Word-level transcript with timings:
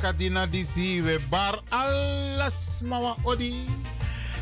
Mooi 0.00 0.12
bakadina 0.12 0.46
disi 0.46 1.02
we 1.02 1.18
bar 1.28 1.60
alles 1.68 2.82
mawa 2.82 3.16
odi. 3.22 3.66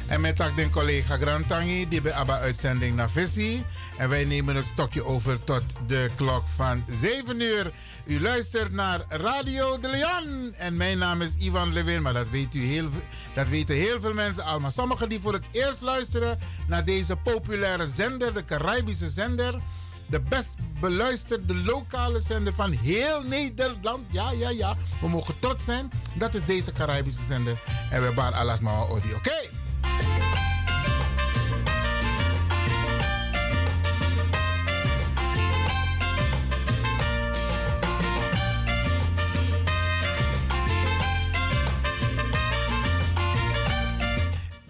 En 0.09 0.21
met 0.21 0.37
tak 0.37 0.57
den 0.57 0.71
collega 0.71 1.17
Grantangi 1.17 1.89
die 1.89 2.01
bij 2.01 2.13
Abba 2.13 2.39
uitzending 2.39 2.97
naar 2.97 3.11
Visie. 3.11 3.65
En 3.99 4.09
wij 4.09 4.25
nemen 4.25 4.57
het 4.57 4.65
stokje 4.65 5.05
over 5.05 5.45
tot 5.45 5.63
de 5.87 6.11
klok 6.17 6.45
van 6.57 6.85
7 7.01 7.41
uur. 7.41 7.73
U 8.05 8.21
luistert 8.21 8.73
naar 8.73 9.05
Radio 9.09 9.79
de 9.79 9.89
Leon. 9.89 10.55
En 10.55 10.77
mijn 10.77 10.99
naam 10.99 11.23
is 11.23 11.35
Ivan 11.37 11.73
Levin, 11.73 12.03
maar 12.03 12.13
dat, 12.13 12.29
weet 12.29 12.55
u 12.55 12.61
heel, 12.61 12.89
dat 13.35 13.49
weten 13.49 13.75
heel 13.75 14.01
veel 14.01 14.15
mensen 14.15 14.45
al. 14.45 14.61
Maar 14.61 14.73
sommigen 14.73 15.09
die 15.09 15.21
voor 15.21 15.33
het 15.33 15.47
eerst 15.51 15.81
luisteren 15.81 16.39
naar 16.67 16.85
deze 16.85 17.17
populaire 17.17 17.87
zender, 17.87 18.35
de 18.35 18.45
Caribische 18.45 19.09
zender 19.09 19.61
de 20.09 20.21
best 20.21 20.57
beluisterde 20.81 21.55
lokale 21.55 22.21
zender 22.21 22.55
van 22.55 22.71
heel 22.71 23.23
Nederland. 23.23 24.05
Ja, 24.11 24.31
ja, 24.31 24.51
ja. 24.51 24.77
We 25.01 25.09
mogen 25.09 25.39
trots 25.39 25.65
zijn. 25.65 25.91
Dat 26.15 26.35
is 26.35 26.45
deze 26.45 26.73
Caribische 26.73 27.25
zender. 27.25 27.61
En 27.91 28.15
we 28.15 28.23
alles 28.23 28.61
maar 28.61 28.75
audio. 28.89 29.17
Oké? 29.17 29.51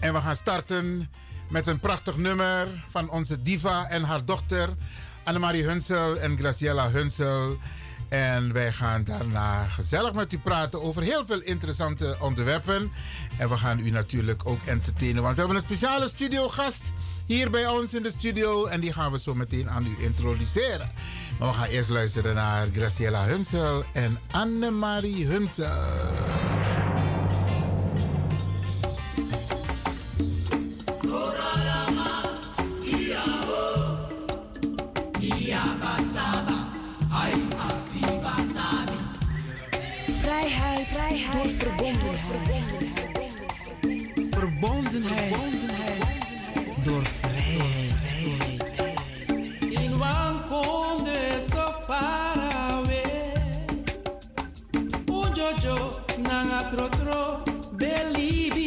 En 0.01 0.13
we 0.13 0.21
gaan 0.21 0.37
starten 0.37 1.11
met 1.49 1.67
een 1.67 1.81
prachtig 1.81 2.17
nummer 2.17 2.85
van 2.87 3.11
onze 3.11 3.43
diva 3.43 3.89
en 3.89 4.03
haar 4.03 4.25
dochter 4.25 4.69
Annemarie 5.29 5.65
Hunsel 5.65 6.17
en 6.17 6.39
Graciela 6.39 6.91
Hunsel. 6.91 7.57
En 8.09 8.53
wij 8.53 8.73
gaan 8.73 9.05
daarna 9.05 9.65
gezellig 9.65 10.13
met 10.13 10.33
u 10.33 10.39
praten 10.39 10.83
over 10.83 11.03
heel 11.03 11.27
veel 11.27 11.41
interessante 11.41 12.17
onderwerpen. 12.21 12.93
En 13.37 13.49
we 13.49 13.57
gaan 13.57 13.79
u 13.79 13.91
natuurlijk 13.91 14.47
ook 14.47 14.63
entertainen, 14.63 15.23
want 15.23 15.35
we 15.35 15.41
hebben 15.41 15.57
een 15.59 15.67
speciale 15.67 16.09
studiogast 16.09 16.93
hier 17.27 17.51
bij 17.51 17.67
ons 17.67 17.95
in 17.95 18.03
de 18.03 18.11
studio. 18.11 18.67
En 18.67 18.81
die 18.81 18.93
gaan 18.93 19.13
we 19.13 19.19
zo 19.19 19.35
meteen 19.35 19.71
aan 19.71 19.87
u 19.87 20.05
introduceren. 20.05 20.93
Maar 21.39 21.49
we 21.49 21.55
gaan 21.55 21.69
eerst 21.69 21.89
luisteren 21.89 22.35
naar 22.35 22.67
Graciela 22.73 23.25
Hunsel 23.25 23.85
en 23.93 24.19
Annemarie 24.31 25.27
Hunsel. 25.27 26.78
Door 46.89 47.05
vrijheid. 47.05 48.83
In 49.71 49.99
Wankonde 49.99 51.19
so 51.53 51.73
far 51.83 52.39
away. 52.71 53.33
Ujojo 55.07 55.91
nanga 56.23 56.67
trotro 56.69 57.43
belibina 57.73 58.58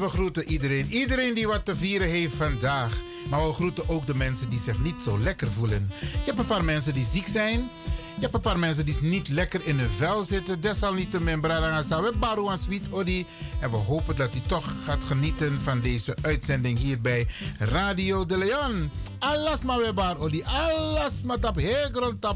We 0.00 0.08
groeten 0.08 0.44
iedereen. 0.44 0.86
Iedereen 0.86 1.34
die 1.34 1.46
wat 1.46 1.64
te 1.64 1.76
vieren 1.76 2.08
heeft 2.08 2.34
vandaag. 2.34 3.02
Maar 3.30 3.46
we 3.46 3.52
groeten 3.52 3.88
ook 3.88 4.06
de 4.06 4.14
mensen 4.14 4.50
die 4.50 4.60
zich 4.60 4.78
niet 4.78 5.02
zo 5.02 5.18
lekker 5.18 5.50
voelen. 5.50 5.90
Je 6.00 6.24
hebt 6.24 6.38
een 6.38 6.46
paar 6.46 6.64
mensen 6.64 6.94
die 6.94 7.06
ziek 7.12 7.26
zijn. 7.26 7.70
Je 8.14 8.20
hebt 8.20 8.34
een 8.34 8.40
paar 8.40 8.58
mensen 8.58 8.84
die 8.84 8.96
niet 9.00 9.28
lekker 9.28 9.60
in 9.66 9.78
hun 9.78 9.90
vel 9.90 10.22
zitten. 10.22 10.60
Desalniettemin, 10.60 11.40
Bradangasa, 11.40 12.02
we 12.02 12.12
baru 12.18 12.48
aan 12.48 12.58
Sweet 12.58 12.86
Odi. 12.90 13.26
En 13.60 13.70
we 13.70 13.76
hopen 13.76 14.16
dat 14.16 14.34
hij 14.34 14.42
toch 14.46 14.72
gaat 14.84 15.04
genieten 15.04 15.60
van 15.60 15.80
deze 15.80 16.16
uitzending 16.22 16.78
hier 16.78 17.00
bij 17.00 17.26
Radio 17.58 18.26
de 18.26 18.36
Leon. 18.36 18.90
Alles 19.18 19.62
maar 19.62 19.78
we 19.78 19.92
bar 19.92 20.18
Odi. 20.18 20.42
Alles 20.44 21.22
maar 21.24 21.38
tap. 21.38 21.56
Heel. 21.56 21.90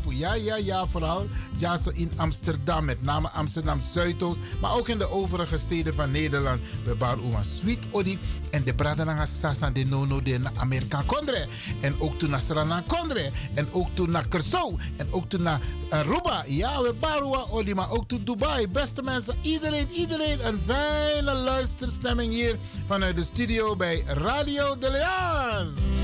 Ja, 0.08 0.34
ja, 0.34 0.56
ja. 0.56 0.86
Vooral 0.86 1.26
ja, 1.60 1.76
zo 1.76 1.90
in 1.94 2.10
Amsterdam. 2.16 2.84
Met 2.84 3.02
name 3.02 3.30
Amsterdam 3.30 3.80
Zuidoost. 3.80 4.40
Maar 4.60 4.72
ook 4.72 4.88
in 4.88 4.98
de 4.98 5.10
overige 5.10 5.58
steden 5.58 5.94
van 5.94 6.10
Nederland. 6.10 6.60
We 6.84 6.94
bar 6.94 7.18
Uma 7.18 7.42
Sweet 7.42 7.86
Odi. 7.90 8.18
En 8.50 8.64
de 8.64 8.74
Bradanga 8.74 9.26
Sasa 9.26 9.70
de 9.70 9.84
Nono 9.84 10.22
de 10.22 10.40
Amerika 10.54 11.02
Kondre. 11.06 11.46
En 11.80 12.00
ook 12.00 12.18
toen 12.18 12.30
naar 12.30 12.40
Srana 12.40 12.82
Kondre. 12.86 13.30
En 13.54 13.68
ook 13.72 13.88
toen 13.94 14.10
naar 14.10 14.28
Kersau. 14.28 14.76
En 14.96 15.06
ook 15.10 15.28
toen 15.28 15.42
naar 15.42 15.60
Aruba. 15.88 16.42
Ja, 16.46 16.82
we 16.82 16.94
barua 17.00 17.46
Odi. 17.50 17.74
Maar 17.74 17.90
ook 17.90 18.08
toen 18.08 18.24
Dubai. 18.24 18.68
Beste 18.68 19.02
mensen, 19.02 19.38
iedereen, 19.42 19.90
iedereen. 19.90 20.46
Een 20.46 20.60
fijne 20.66 21.34
luisterstemming 21.34 22.32
hier 22.32 22.56
vanuit 22.86 23.16
de 23.16 23.22
studio 23.22 23.76
bij 23.76 24.02
Radio 24.06 24.78
de 24.78 24.90
Leon. 24.90 25.97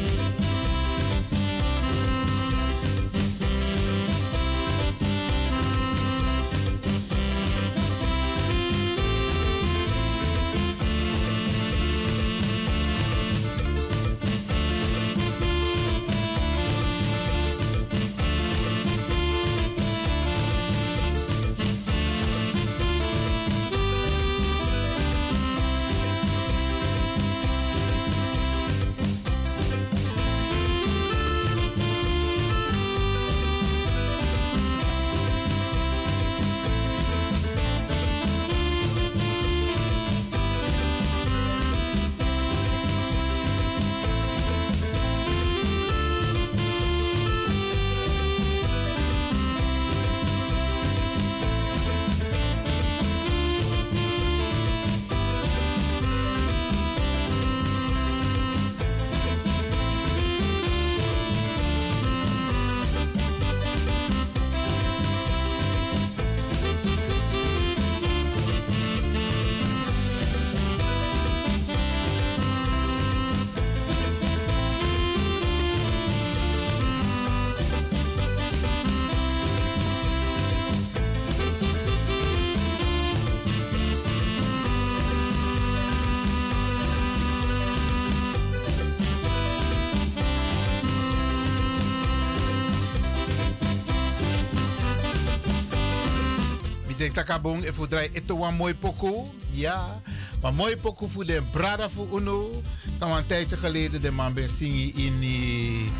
Takabong 97.14 97.64
if 97.64 97.78
we 97.78 97.86
draai 97.86 98.10
ito 98.12 98.42
een 98.42 98.54
mooi 98.54 98.74
pokoe. 98.74 99.24
Ja, 99.50 100.00
maar 100.42 100.54
mooi 100.54 100.76
pokoe 100.76 101.08
voor 101.08 101.26
de 101.26 101.42
brada 101.50 101.90
voor 101.90 102.20
uno. 102.20 102.62
Zo 102.98 103.16
een 103.16 103.26
tijdje 103.26 103.56
geleden 103.56 104.00
de 104.00 104.10
man 104.10 104.32
ben 104.32 104.48
in 104.94 105.20
die 105.20 105.92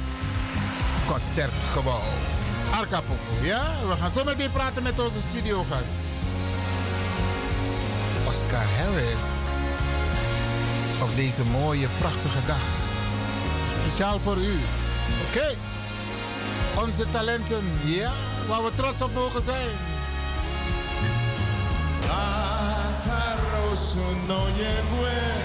concertgebouw. 1.06 2.02
Arka 2.70 3.00
pokoe, 3.00 3.46
ja. 3.46 3.62
We 3.88 3.96
gaan 4.00 4.10
zo 4.10 4.24
meteen 4.24 4.50
praten 4.50 4.82
met 4.82 5.00
onze 5.00 5.20
studiogast. 5.20 5.94
Oscar 8.26 8.66
Harris. 8.78 9.24
Op 11.02 11.16
deze 11.16 11.44
mooie, 11.44 11.88
prachtige 11.98 12.46
dag. 12.46 12.62
Speciaal 13.80 14.18
voor 14.18 14.36
u. 14.36 14.58
Oké. 15.28 15.54
Onze 16.86 17.10
talenten, 17.10 17.64
ja, 17.84 18.12
waar 18.48 18.64
we 18.64 18.70
trots 18.76 19.02
op 19.02 19.14
mogen 19.14 19.42
zijn. 19.42 19.93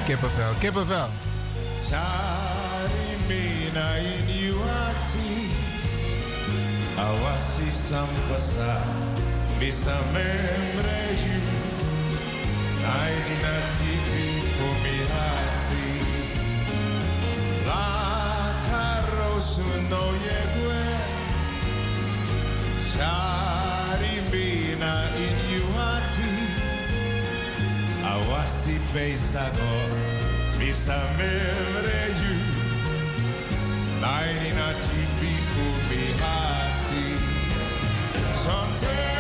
Kippenvel, 0.06 0.54
kippenvel. 0.60 1.10
Charimina 1.90 3.88
inyuati 3.98 5.50
Awasi 6.98 7.70
sampasa 7.74 8.86
Bisa 9.60 9.98
memreyu 10.14 11.42
Aina 12.86 13.56
tipi 13.74 14.28
fumirati 14.54 15.90
La 17.66 17.90
carosu 18.70 19.66
no 19.90 20.06
yegue 20.26 20.86
Charimina 22.94 24.94
a 28.12 28.16
oasi 28.30 28.82
pejsagor 28.94 29.90
visszamemrejük. 30.58 32.48
Nine 34.06 34.48
in 34.50 34.58
a 34.58 34.72
tipi 34.84 35.34
fubi 35.52 36.06
hati, 36.22 37.08
chanteur. 38.44 39.20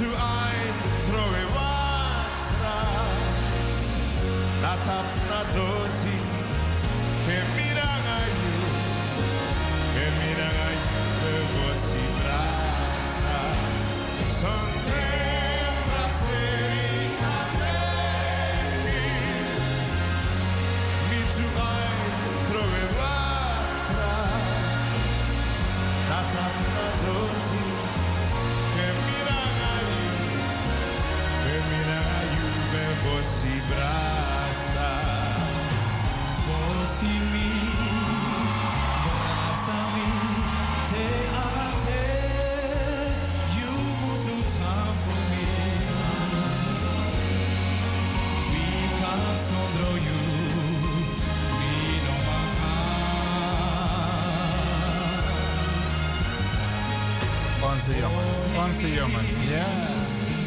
zu 0.00 0.06
ein 0.06 0.74
Troe 1.04 1.44
Vatra, 1.52 2.80
Natap 4.62 5.04
Natur. 5.28 5.89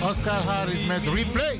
Oscar 0.02 0.44
Harris 0.44 0.86
met 0.86 1.08
replay. 1.08 1.60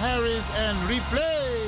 Udulobi 0.00 0.40
na 0.56 0.74
Kadoji. 0.88 1.60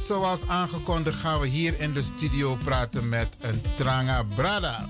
zoals 0.00 0.48
aangekondigd 0.48 1.18
gaan 1.18 1.40
we 1.40 1.46
hier 1.46 1.80
in 1.80 1.92
de 1.92 2.02
studio 2.02 2.58
praten 2.64 3.08
met 3.08 3.36
een 3.40 3.62
Tranga 3.74 4.22
Brada. 4.22 4.88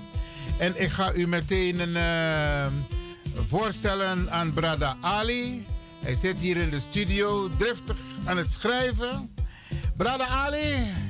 En 0.57 0.81
ik 0.81 0.91
ga 0.91 1.13
u 1.13 1.27
meteen 1.27 1.79
een, 1.79 1.95
uh, 1.95 2.65
voorstellen 3.47 4.31
aan 4.31 4.53
Brada 4.53 4.97
Ali. 5.01 5.65
Hij 5.99 6.15
zit 6.15 6.41
hier 6.41 6.57
in 6.57 6.69
de 6.69 6.79
studio, 6.79 7.47
driftig 7.57 7.97
aan 8.25 8.37
het 8.37 8.51
schrijven. 8.51 9.33
Brada 9.97 10.27
Ali. 10.27 11.04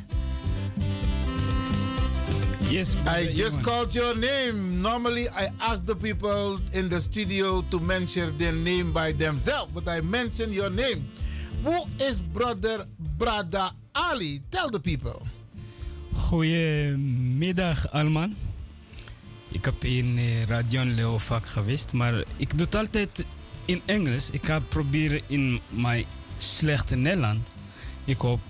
Yes, 2.76 2.98
I 3.08 3.32
just 3.32 3.64
called 3.64 3.96
your 3.96 4.14
name. 4.20 4.82
Normally, 4.82 5.30
I 5.30 5.48
ask 5.62 5.86
the 5.86 5.96
people 5.96 6.60
in 6.74 6.90
the 6.90 7.00
studio 7.00 7.64
to 7.72 7.80
mention 7.80 8.36
their 8.38 8.52
name 8.52 8.92
by 8.92 9.14
themselves, 9.14 9.72
but 9.72 9.88
I 9.88 10.02
mention 10.02 10.52
your 10.52 10.70
name. 10.70 11.08
Who 11.64 11.88
is 12.04 12.20
brother 12.20 12.86
Brada 13.18 13.72
Ali, 13.96 14.42
tell 14.52 14.70
the 14.70 14.82
people. 14.82 15.24
Goedemiddag 16.28 17.92
Alman. 17.94 18.36
Ik 19.52 19.66
heb 19.66 19.84
in 19.84 20.18
eh, 20.18 20.44
Radio 20.44 20.84
Leo 20.84 21.18
vaak 21.18 21.48
geweest, 21.48 21.94
maar 21.94 22.24
ik 22.38 22.58
doe 22.58 22.66
het 22.66 22.76
altijd 22.76 23.26
in 23.66 23.82
Engels. 23.86 24.30
Ik 24.30 24.46
ga 24.46 24.60
proberen 24.60 25.22
in 25.28 25.62
mijn 25.70 26.06
slechte 26.38 26.96
Nederland. 26.96 27.52
Ik 28.06 28.18
hoop, 28.18 28.44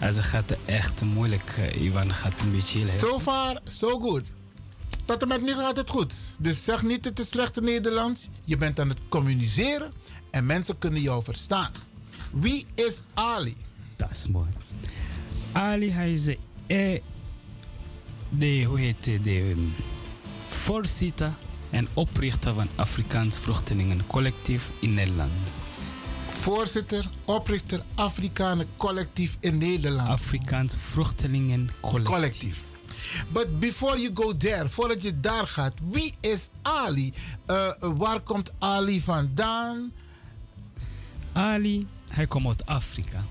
als 0.00 0.16
het 0.16 0.24
gaat 0.24 0.56
echt 0.64 1.04
moeilijk, 1.04 1.56
uh, 1.58 1.82
Ivan 1.82 2.14
gaat 2.14 2.40
een 2.40 2.50
beetje 2.50 2.78
helpen. 2.78 3.08
So 3.08 3.18
far, 3.18 3.60
so 3.64 4.00
good. 4.00 4.22
Tot 5.04 5.22
en 5.22 5.28
met 5.28 5.42
nu 5.42 5.54
gaat 5.54 5.76
het 5.76 5.90
goed. 5.90 6.14
Dus 6.38 6.64
zeg 6.64 6.82
niet 6.82 7.04
het 7.04 7.18
is 7.18 7.28
slechte 7.28 7.60
Nederlands. 7.60 8.28
Je 8.44 8.56
bent 8.56 8.80
aan 8.80 8.88
het 8.88 9.00
communiceren 9.08 9.92
en 10.30 10.46
mensen 10.46 10.78
kunnen 10.78 11.00
jou 11.00 11.24
verstaan. 11.24 11.70
Wie 12.32 12.66
is 12.74 13.02
Ali? 13.14 13.56
Dat 13.96 14.10
is 14.10 14.28
mooi. 14.28 14.48
Ali, 15.52 15.90
hij 15.90 16.12
is 16.12 16.26
eh, 16.66 17.00
de, 18.28 18.64
hoe 18.64 18.78
heet 18.78 19.06
het, 19.06 19.24
de 19.24 19.50
um, 19.50 19.74
voorzitter 20.46 21.32
en 21.70 21.88
oprichter 21.94 22.54
van 22.54 22.68
Afrikaans 22.74 23.38
Vluchtelingencollectief 23.38 24.70
in 24.80 24.94
Nederland. 24.94 25.32
Voorzitter, 26.40 27.08
oprichter 27.24 27.82
Afrikanen 27.94 28.66
Collectief 28.76 29.36
in 29.40 29.58
Nederland. 29.58 30.08
Afrikaans 30.08 30.74
Vluchtelingencollectief. 30.74 32.14
Collectief. 32.14 32.64
But 33.32 33.58
before 33.58 34.00
you 34.00 34.10
go 34.14 34.36
there, 34.36 34.68
voordat 34.68 35.02
je 35.02 35.20
daar 35.20 35.46
gaat, 35.46 35.72
wie 35.90 36.14
is 36.20 36.48
Ali? 36.62 37.12
Uh, 37.46 37.68
waar 37.78 38.20
komt 38.20 38.52
Ali 38.58 39.00
vandaan? 39.00 39.92
Ali, 41.32 41.86
hij 42.10 42.26
komt 42.26 42.46
uit 42.46 42.66
Afrika. 42.66 43.24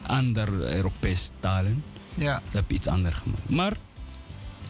andere 0.01 0.75
Europese 0.75 1.29
talen. 1.39 1.84
Ja. 2.16 2.34
Dat 2.34 2.54
heb 2.54 2.72
iets 2.72 2.88
anders 2.88 3.16
gemaakt. 3.16 3.50
Maar 3.50 3.78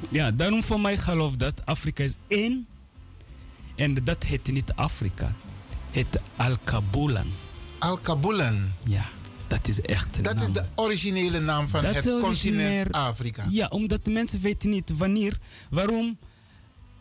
ja, 0.10 0.32
daarom 0.32 0.64
voor 0.64 0.80
mij 0.80 0.98
geloof 0.98 1.36
dat 1.36 1.66
Afrika 1.66 2.04
is 2.04 2.14
één. 2.28 2.68
En 3.76 3.94
dat 4.04 4.24
heet 4.24 4.52
niet 4.52 4.74
Afrika. 4.74 5.36
Het 5.92 6.22
Al-Kabulan. 6.36 7.28
Al-Kabulan? 7.80 8.72
Ja. 8.84 9.06
Dat 9.48 9.68
is 9.68 9.82
echt 9.82 10.24
Dat 10.24 10.36
naam. 10.36 10.44
is 10.48 10.52
de 10.54 10.66
originele 10.76 11.40
naam 11.40 11.68
van 11.68 11.86
het 11.86 12.10
continent 12.22 12.92
Afrika. 12.92 13.46
Ja, 13.50 13.68
omdat 13.68 14.06
de 14.06 14.12
mensen 14.12 14.42
weten 14.42 14.70
niet 14.70 14.98
wanneer, 14.98 15.38
waarom 15.70 16.18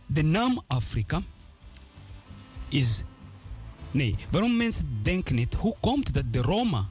de 0.07 0.23
naam 0.23 0.63
Afrika 0.67 1.23
is 2.69 3.03
Nee, 3.91 4.17
waarom 4.31 4.57
mensen 4.57 4.99
denken 5.03 5.35
niet, 5.35 5.55
hoe 5.55 5.77
komt 5.81 6.13
dat 6.15 6.25
de 6.31 6.41
Roma, 6.43 6.89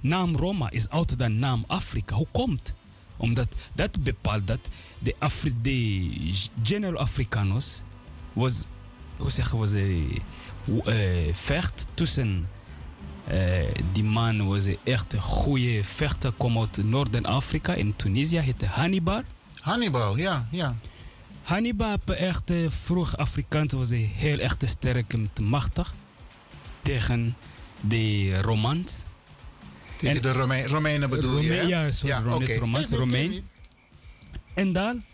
naam 0.00 0.36
Roma 0.36 0.70
is 0.70 0.88
ouder 0.88 1.16
dan 1.16 1.38
naam 1.38 1.64
Afrika? 1.66 2.14
Hoe 2.14 2.26
komt? 2.30 2.74
Omdat 3.16 3.54
dat 3.74 4.02
bepaalt 4.02 4.46
dat 4.46 4.60
de, 4.98 5.14
Afri 5.18 5.54
de 5.62 6.10
General 6.62 7.00
Africanos 7.00 7.82
was, 8.32 8.66
hoe 9.16 9.30
zeggen 9.30 9.60
we 9.60 9.68
ze, 9.68 10.06
eh, 10.84 11.34
vecht 11.34 11.86
tussen 11.94 12.48
eh, 13.24 13.68
die 13.92 14.04
man 14.04 14.46
was 14.46 14.64
een 14.64 14.78
echt 14.84 15.12
een 15.12 15.20
goede 15.20 15.84
vechter, 15.84 16.32
kwam 16.36 16.58
uit 16.58 16.84
Noorden-Afrika 16.84 17.74
in 17.74 17.96
Tunesië, 17.96 18.38
heette 18.38 18.66
Hannibal. 18.66 19.22
Hannibal, 19.60 20.16
ja, 20.16 20.48
ja. 20.50 20.76
Hannibal, 21.42 21.96
echt 22.04 22.52
vroeg 22.68 23.16
Afrikaans, 23.16 23.72
was 23.72 23.88
hij 23.88 24.12
heel 24.16 24.38
echt 24.38 24.64
sterk 24.66 25.12
en 25.12 25.30
machtig 25.42 25.94
tegen 26.82 27.36
de 27.80 28.34
Romans. 28.40 29.04
Tegen 30.00 30.16
En- 30.16 30.22
de 30.22 30.32
Rome- 30.32 30.66
Romeinen 30.66 31.10
bedoel 31.10 31.40
je? 31.40 31.52
Hè? 31.52 31.60
ja, 31.60 31.78
Romeins, 31.78 32.00
Ja, 32.00 32.20
Romein. 32.96 33.30
nee, 33.30 33.44
En 34.54 34.72
dan, 34.72 35.04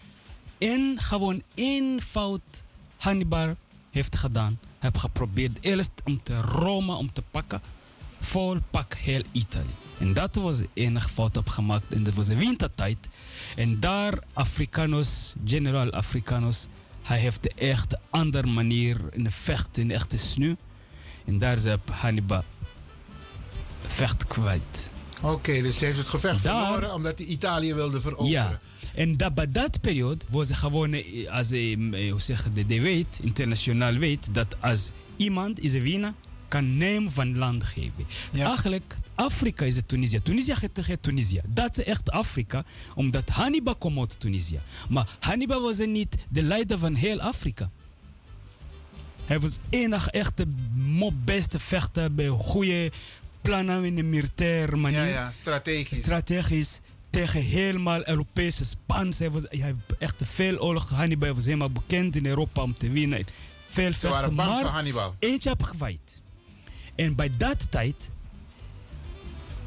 in 0.58 0.98
gewoon 1.00 1.42
één 1.54 2.00
fout 2.00 2.62
Hannibal 2.96 3.56
heeft 3.90 4.16
gedaan. 4.16 4.58
Hij 4.60 4.90
heeft 4.90 4.98
geprobeerd 4.98 5.58
eerst 5.60 5.90
om 6.04 6.22
te 6.22 6.40
Rome 6.40 6.94
om 6.94 7.12
te 7.12 7.22
pakken. 7.30 7.60
Vol 8.20 8.56
pak 8.70 8.94
heel 8.94 9.22
Italië. 9.32 9.74
En 9.98 10.12
dat 10.14 10.34
was 10.34 10.58
de 10.58 10.68
enige 10.74 11.08
fout 11.08 11.36
op 11.36 11.48
gemaakt. 11.48 11.94
En 11.94 12.02
dat 12.02 12.14
was 12.14 12.26
de 12.26 12.36
wintertijd. 12.36 13.08
En 13.56 13.80
daar 13.80 14.18
Afrikanos, 14.32 15.34
generaal 15.44 15.90
Afrikanos, 15.90 16.66
hij 17.02 17.18
heeft 17.18 17.42
de 17.42 17.50
echt 17.54 17.96
andere 18.10 18.46
manier 18.46 19.00
in 19.12 19.24
de 19.24 19.30
vechten, 19.30 19.82
in 19.82 19.88
de 19.88 19.94
echte 19.94 20.18
sneeuw. 20.18 20.56
En 21.24 21.38
daar 21.38 21.54
is 21.54 21.64
Hannibal 21.90 22.44
vecht 23.86 24.26
kwijt. 24.26 24.90
Oké, 25.22 25.62
dus 25.62 25.76
hij 25.78 25.86
heeft 25.86 25.98
het 25.98 26.08
gevecht 26.08 26.42
Daar- 26.42 26.66
verloren 26.66 26.94
omdat 26.94 27.18
hij 27.18 27.26
Italië 27.26 27.74
wilde 27.74 28.00
veroveren. 28.00 28.30
Ja. 28.30 28.60
En 28.94 29.16
dat, 29.16 29.34
bij 29.34 29.50
dat 29.50 29.80
periode 29.80 30.24
was 30.30 30.50
gewoon, 30.50 30.92
eh, 30.92 31.30
als 31.30 31.48
je, 31.48 31.88
eh, 31.92 32.10
hoe 32.10 32.20
zeg 32.20 32.44
je, 32.44 32.52
de, 32.52 32.66
de 32.66 32.80
weet, 32.80 33.18
internationaal 33.22 33.92
weet, 33.92 34.28
dat 34.34 34.56
als 34.60 34.90
iemand 35.16 35.60
is 35.60 35.72
een 35.72 35.82
winnaar, 35.82 36.12
kan 36.48 36.76
neem 36.76 37.10
van 37.10 37.36
land 37.38 37.64
geven. 37.64 38.06
Ja. 38.32 38.46
Eigenlijk, 38.46 38.96
Afrika 39.14 39.64
is 39.64 39.76
het 39.76 39.88
Tunesië. 39.88 40.22
Tunesië 40.22 40.54
gaat 40.54 41.02
Tunesië. 41.02 41.40
Dat 41.46 41.78
is 41.78 41.84
echt 41.84 42.10
Afrika, 42.10 42.64
omdat 42.94 43.28
Hannibal 43.28 43.76
komt 43.76 43.98
uit 43.98 44.20
Tunesië. 44.20 44.60
Maar 44.88 45.16
Hannibal 45.20 45.62
was 45.62 45.78
niet 45.78 46.16
de 46.28 46.42
leider 46.42 46.78
van 46.78 46.94
heel 46.94 47.20
Afrika. 47.20 47.70
Hij 49.24 49.40
was 49.40 49.58
enig 49.70 50.08
echte 50.08 50.46
beste 51.24 51.58
vechter 51.58 52.14
bij 52.14 52.28
goede 52.28 52.90
plannen 53.46 53.84
in 53.84 53.96
de 53.96 54.02
militaire 54.02 54.76
manier 54.76 54.98
Ja, 54.98 55.04
ja, 55.04 55.32
strategisch. 55.32 55.98
strategisch 55.98 56.80
tegen 57.10 57.40
helemaal 57.40 58.08
Europese 58.08 58.64
Spaans. 58.64 59.18
Hij, 59.18 59.30
was, 59.30 59.42
hij 59.48 59.58
heeft 59.58 59.98
echt 59.98 60.16
veel 60.24 60.58
oorlog. 60.58 60.90
Hannibal 60.90 61.34
was 61.34 61.44
helemaal 61.44 61.70
bekend 61.70 62.16
in 62.16 62.26
Europa 62.26 62.62
om 62.62 62.76
te 62.78 62.90
winnen. 62.90 63.24
Veel 63.66 63.92
Ze 63.92 63.98
vechten, 63.98 64.10
waren 64.10 64.34
bang 64.34 64.50
maar 64.50 64.64
Hannibal. 64.64 65.14
eentje 65.18 65.48
heb 65.48 65.62
gewijd. 65.62 66.22
En 66.94 67.14
bij 67.14 67.30
dat 67.36 67.66
tijd, 67.70 68.10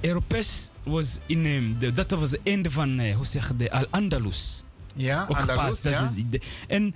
Europees 0.02 0.70
was 0.84 1.20
in, 1.26 1.46
ehm, 1.46 1.78
de, 1.80 1.94
dat 1.94 2.12
was 2.12 2.32
het 2.32 2.40
einde 2.44 2.72
van, 2.72 3.00
eh, 3.00 3.16
hoe 3.16 3.26
zeg 3.26 3.48
je, 3.48 3.56
de 3.56 3.72
Al-Andalus. 3.72 4.64
Ja, 4.96 5.24
Andalus, 5.24 5.86
is 5.86 5.96
en 6.68 6.96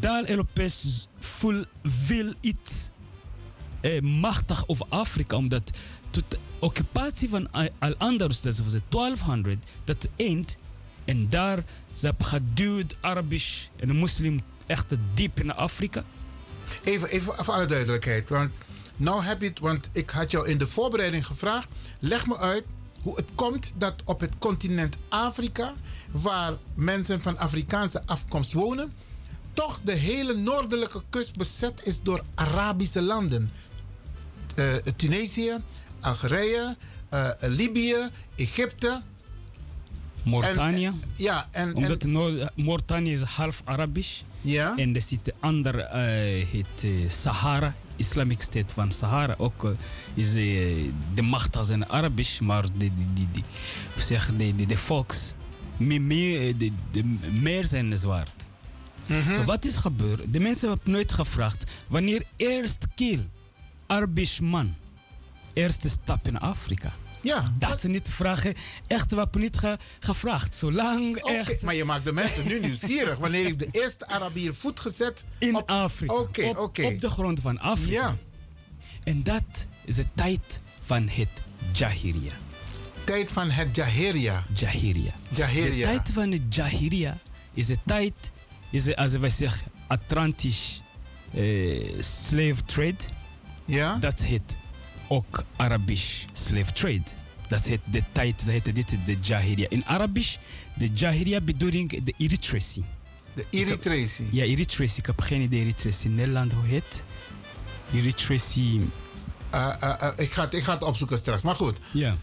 daar 0.00 0.28
Europees 0.28 1.08
voel 1.18 1.64
veel 1.82 2.32
iets 2.40 2.90
eh, 3.80 4.00
machtig 4.00 4.68
over 4.68 4.86
Afrika, 4.88 5.36
omdat 5.36 5.70
de 6.14 6.38
occupatie 6.58 7.28
van 7.28 7.50
Al- 7.52 7.68
Al-Andalus, 7.78 8.40
dat 8.40 8.58
was 8.58 8.72
in 8.72 8.82
1200, 8.88 9.64
dat 9.84 10.08
eind. 10.16 10.56
En 11.04 11.28
daar 11.28 11.64
ze 11.94 12.06
hebben 12.06 12.26
geduwd 12.26 12.96
Arabisch 13.00 13.68
en 13.76 13.96
moslim 13.96 14.40
echt 14.66 14.94
diep 15.14 15.40
in 15.40 15.52
Afrika. 15.54 16.04
Even, 16.84 17.08
even 17.08 17.44
voor 17.44 17.54
alle 17.54 17.66
duidelijkheid. 17.66 18.28
Want 18.28 18.52
nou 18.96 19.22
heb 19.22 19.40
je 19.40 19.46
het, 19.48 19.58
want 19.58 19.88
ik 19.92 20.10
had 20.10 20.30
jou 20.30 20.48
in 20.48 20.58
de 20.58 20.66
voorbereiding 20.66 21.26
gevraagd. 21.26 21.68
Leg 22.00 22.26
me 22.26 22.36
uit 22.36 22.64
hoe 23.02 23.16
het 23.16 23.28
komt 23.34 23.72
dat 23.76 24.02
op 24.04 24.20
het 24.20 24.32
continent 24.38 24.96
Afrika, 25.08 25.74
waar 26.10 26.52
mensen 26.74 27.22
van 27.22 27.38
Afrikaanse 27.38 28.02
afkomst 28.06 28.52
wonen, 28.52 28.92
toch 29.52 29.80
de 29.84 29.92
hele 29.92 30.34
noordelijke 30.34 31.02
kust 31.10 31.36
bezet 31.36 31.80
is 31.84 32.02
door 32.02 32.22
Arabische 32.34 33.02
landen. 33.02 33.50
Eh, 34.54 34.74
Tunesië, 34.96 35.56
Algerije, 36.04 36.76
eh, 37.10 37.28
Libië, 37.38 38.08
Egypte. 38.36 39.02
Mauritanië. 40.22 40.86
En, 40.86 41.02
ja, 41.16 41.48
en, 41.50 41.68
en 41.68 41.74
omdat 41.76 42.04
Noord- 42.04 42.56
Mauritanië 42.56 43.12
is 43.12 43.20
half 43.22 43.62
Arabisch. 43.64 44.22
ja, 44.40 44.72
En 44.76 44.94
er 44.94 45.00
zit 45.02 45.24
de 45.24 45.34
andere, 45.40 45.82
eh, 45.82 46.46
het 46.52 46.84
eh, 46.84 46.90
Sahara, 47.08 47.74
Islamic 47.96 48.40
State 48.40 48.74
van 48.74 48.92
Sahara. 48.92 49.34
Ook 49.38 49.64
eh, 49.64 49.70
is 50.14 50.28
eh, 50.34 50.92
de 51.14 51.22
macht 51.22 51.56
als 51.56 51.68
een 51.68 51.88
Arabisch, 51.90 52.40
maar 52.40 52.62
de, 52.62 52.70
de, 52.78 53.12
de, 53.14 53.26
de, 53.32 53.40
zeg 54.02 54.32
de, 54.36 54.54
de, 54.54 54.66
de 54.66 54.76
volks, 54.76 55.34
meer, 55.76 56.00
meer, 56.02 56.40
eh, 56.48 56.54
de, 56.58 56.70
de, 56.90 57.04
meer 57.40 57.64
zijn 57.66 57.98
zwart. 57.98 58.46
Zo 59.34 59.44
wat 59.44 59.64
is 59.64 59.76
gebeurd? 59.76 60.32
De 60.32 60.40
mensen 60.40 60.68
hebben 60.68 60.90
nooit 60.92 61.12
gevraagd 61.12 61.64
wanneer 61.88 62.22
eerst 62.36 62.86
kill 62.94 63.28
Arabisch 63.86 64.40
man, 64.40 64.74
eerste 65.54 65.88
stap 65.88 66.26
in 66.26 66.38
Afrika. 66.38 66.92
ja. 67.20 67.52
Dat 67.58 67.80
ze 67.80 67.88
niet 67.88 68.10
vragen, 68.10 68.54
echt 68.86 69.10
we 69.10 69.18
hebben 69.18 69.40
niet 69.40 69.56
ge- 69.58 69.78
gevraagd. 70.00 70.54
Zolang 70.54 71.16
echt 71.16 71.62
maar 71.62 71.74
je 71.74 71.84
maakt 71.84 72.04
de 72.04 72.12
mensen 72.12 72.46
nu 72.46 72.60
nieuwsgierig. 72.60 73.18
Wanneer 73.18 73.44
heeft 73.44 73.58
de 73.58 73.68
eerste 73.70 74.06
Arabier 74.06 74.54
voet 74.54 74.80
gezet 74.80 75.24
in 75.38 75.56
op, 75.56 75.70
Afrika. 75.70 76.14
Oké, 76.14 76.44
op, 76.44 76.56
oké. 76.58 76.82
op 76.86 77.00
de 77.00 77.10
grond 77.10 77.40
van 77.40 77.58
Afrika. 77.60 77.92
Ja, 77.92 78.16
En 79.04 79.22
dat 79.22 79.66
is 79.84 79.94
de 79.96 80.06
tijd 80.14 80.60
van 80.80 81.08
het 81.08 81.28
Jahiliya. 81.72 82.32
tijd 83.04 83.30
van 83.32 83.50
het 83.50 83.76
Jahiria. 83.76 84.44
Jahiliya. 84.54 85.12
De 85.28 85.36
Jahiria. 85.36 85.86
tijd 85.86 86.10
van 86.12 86.30
het 86.32 86.54
Jahiliya 86.54 87.18
is 87.54 87.66
de 87.66 87.78
tijd, 87.86 88.12
is 88.70 88.84
de, 88.84 88.96
als 88.96 89.12
wij 89.12 89.30
zeggen, 89.30 89.62
Atlantisch 89.86 90.82
eh, 91.34 92.00
slave 92.02 92.64
trade. 92.64 92.96
Ja? 93.64 93.96
Dat 93.96 94.20
heet 94.20 94.56
ook 95.08 95.44
Arabisch 95.56 96.24
slave 96.32 96.72
trade. 96.72 97.02
Dat 97.48 97.64
heet 97.64 97.80
de 97.90 98.02
tijd, 98.12 98.38
dat 98.38 98.48
heet 98.48 98.74
dit 98.74 98.96
de 99.06 99.16
Jahiliya. 99.20 99.66
In 99.68 99.84
Arabisch, 99.84 100.36
de 100.74 100.88
Jahiliya 100.94 101.40
bedoeling 101.40 102.04
de 102.04 102.14
illiteracy. 102.16 102.82
De 103.34 103.44
Eritreëse. 103.50 104.22
Ja, 104.30 104.44
illiteracy. 104.44 104.98
Ik 104.98 105.06
heb 105.06 105.20
geen 105.20 105.40
idee 105.40 105.60
illiteracy. 105.60 106.06
In 106.06 106.14
Nederland, 106.14 106.52
hoe 106.52 106.64
heet? 106.64 107.04
Illiteracy. 107.90 108.80
Eh, 109.50 109.74
eh, 109.80 110.02
eh, 110.02 110.12
ik, 110.16 110.32
ga 110.32 110.42
het, 110.42 110.54
ik 110.54 110.62
ga 110.62 110.72
het 110.72 110.82
opzoeken 110.82 111.18
straks, 111.18 111.42
maar 111.42 111.54
goed. 111.54 111.78
Ja. 111.92 112.16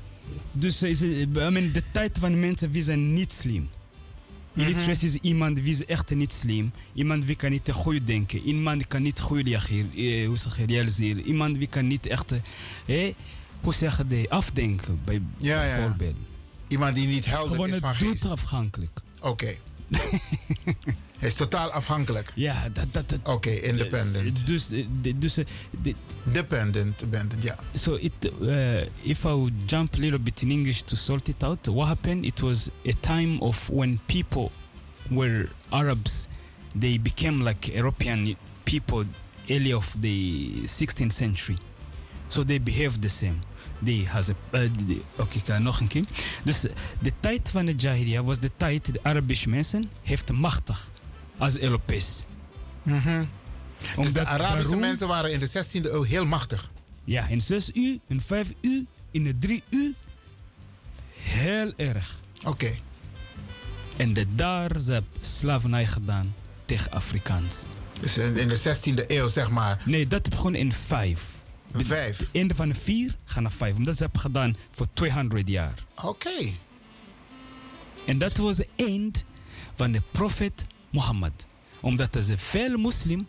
Dus 0.52 0.84
is 0.84 1.02
I 1.02 1.28
mean, 1.28 1.72
de 1.72 1.84
tijd 1.91 2.17
van 2.20 2.39
mensen 2.39 2.72
wie 2.72 2.84
zijn 2.84 3.13
niet 3.13 3.34
slim. 3.34 3.70
Illiteracy 4.56 5.06
is 5.06 5.16
iemand 5.16 5.60
wie 5.60 5.70
is 5.74 5.86
echt 5.86 6.16
niet 6.16 6.34
slim. 6.34 6.72
Iemand 6.94 7.26
wie 7.26 7.36
kan 7.36 7.52
niet 7.52 7.72
goed 7.72 8.08
denken. 8.08 8.40
Iemand 8.42 8.78
die 8.78 8.88
kan 8.88 9.02
niet 9.02 9.20
goed 9.20 9.48
reageren. 9.48 9.92
Eh, 9.96 10.28
hoe 10.28 10.38
zeg 10.38 10.58
je, 10.58 10.66
realiseren. 10.66 11.24
Iemand 11.24 11.58
wie 11.58 11.68
kan 11.68 11.88
niet 11.88 12.06
echt, 12.06 12.32
eh, 12.86 13.14
hoe 13.62 13.74
zeg 13.74 13.98
je, 13.98 14.08
de, 14.08 14.26
afdenken. 14.30 15.00
Bij, 15.06 15.22
Ja, 15.38 15.64
ja. 15.64 15.76
bijvoorbeeld. 15.76 16.16
Iemand 16.68 16.96
die 16.96 17.08
niet 17.08 17.26
helder 17.26 17.52
Gewoon 17.56 17.70
is 17.70 17.78
van 17.78 17.96
geest. 17.96 18.22
doet 18.22 18.32
afhankelijk. 18.32 19.00
Oké. 19.22 19.56
is 21.22 21.34
totaal 21.34 21.72
afhankelijk. 21.72 22.32
Ja, 22.36 22.70
dat... 22.74 22.94
dat, 22.94 23.10
dat 23.10 23.20
Oké, 23.24 23.50
independent. 23.50 24.46
Dus, 24.46 24.72
eh, 24.72 24.86
dus 25.16 25.38
eh, 25.38 25.46
de, 25.82 25.96
Dependent, 26.24 27.00
dependent, 27.00 27.44
ja. 27.44 27.56
So 27.74 27.96
it, 27.96 28.12
uh, 28.42 28.82
if 29.02 29.24
I 29.24 29.34
would 29.34 29.54
jump 29.66 29.94
a 29.94 29.98
little 29.98 30.20
bit 30.20 30.42
in 30.42 30.52
English 30.52 30.82
to 30.82 30.96
sort 30.96 31.28
it 31.28 31.44
out, 31.44 31.66
what 31.66 31.88
happened? 31.88 32.26
It 32.26 32.40
was 32.42 32.70
a 32.86 32.94
time 33.00 33.40
of 33.40 33.70
when 33.70 34.00
people 34.06 34.52
were 35.10 35.50
Arabs. 35.70 36.28
They 36.80 37.00
became 37.00 37.44
like 37.44 37.72
European 37.74 38.36
people 38.64 39.06
early 39.50 39.74
of 39.74 39.96
the 40.00 40.62
16th 40.66 41.14
century. 41.14 41.58
So 42.28 42.44
they 42.44 42.60
behaved 42.60 43.02
the 43.02 43.10
same. 43.10 43.40
They 43.84 44.06
has 44.06 44.30
a, 44.30 44.36
uh, 44.54 44.70
Oké, 45.18 45.38
ik 45.38 45.46
ga 45.46 45.60
nog 45.60 45.80
een 45.80 45.88
keer. 45.88 46.04
Dus 46.44 46.68
eh, 46.68 46.74
de 47.00 47.12
tijd 47.20 47.50
van 47.50 47.66
de 47.66 47.74
Jahiliya 47.76 48.24
was 48.24 48.40
de 48.40 48.52
tijd 48.58 48.94
de 48.94 49.00
Arabische 49.04 49.50
mensen 49.50 49.90
heeft 50.04 50.32
machtig 50.32 50.92
als 51.41 51.60
Europees. 51.60 52.25
Dus 53.95 54.13
de 54.13 54.25
Arabische 54.25 54.75
mensen 54.75 55.08
waren 55.08 55.32
in 55.32 55.39
de 55.39 55.49
16e 55.49 55.91
eeuw 55.91 56.04
heel 56.04 56.25
machtig. 56.25 56.71
Ja, 57.04 57.27
in 57.27 57.41
6 57.41 57.71
uur, 57.73 57.97
in 58.08 58.21
5 58.21 58.54
uur, 58.62 58.86
in 59.12 59.23
de 59.23 59.38
3 59.38 59.63
uur. 59.69 59.93
Heel 61.13 61.73
erg. 61.75 62.19
Oké. 62.43 62.71
En 63.97 64.13
de 64.13 64.25
daar 64.36 64.82
ze 64.82 64.91
hebben 64.91 65.12
slavernij 65.19 65.86
gedaan 65.86 66.34
tegen 66.65 66.91
Afrikaans. 66.91 67.63
Dus 68.01 68.17
in, 68.17 68.38
in 68.38 68.47
de 68.47 68.60
16e 68.60 69.06
eeuw, 69.08 69.27
zeg 69.27 69.49
maar. 69.49 69.82
Nee, 69.86 70.08
dat 70.08 70.30
begon 70.30 70.56
in 70.56 70.71
5. 70.71 71.30
Vijf. 71.73 72.30
Einde 72.32 72.56
van 72.56 72.69
de 72.69 72.75
vier 72.75 73.15
gaan 73.25 73.43
naar 73.43 73.51
vijf. 73.51 73.75
Omdat 73.75 73.95
ze 73.95 74.04
hebben 74.04 74.21
gedaan 74.21 74.56
voor 74.71 74.88
200 74.93 75.47
jaar. 75.47 75.73
Oké. 76.04 76.51
En 78.06 78.17
dat 78.17 78.36
was 78.36 78.58
het 78.58 78.67
eind 78.75 79.25
van 79.75 79.91
de 79.91 80.01
profeet 80.12 80.65
Mohammed. 80.91 81.47
Omdat 81.82 82.17
zijn 82.19 82.38
veel 82.38 82.77
moslim, 82.77 83.27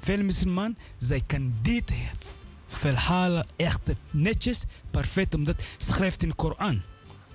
veel 0.00 0.22
mosliman, 0.22 0.76
zij 0.98 1.20
kan 1.26 1.54
dit 1.62 1.92
verhalen 2.68 3.46
echt 3.56 3.80
netjes, 4.10 4.64
perfect, 4.90 5.34
omdat 5.34 5.62
schrijft 5.76 6.22
in 6.22 6.28
de 6.28 6.34
Koran. 6.34 6.82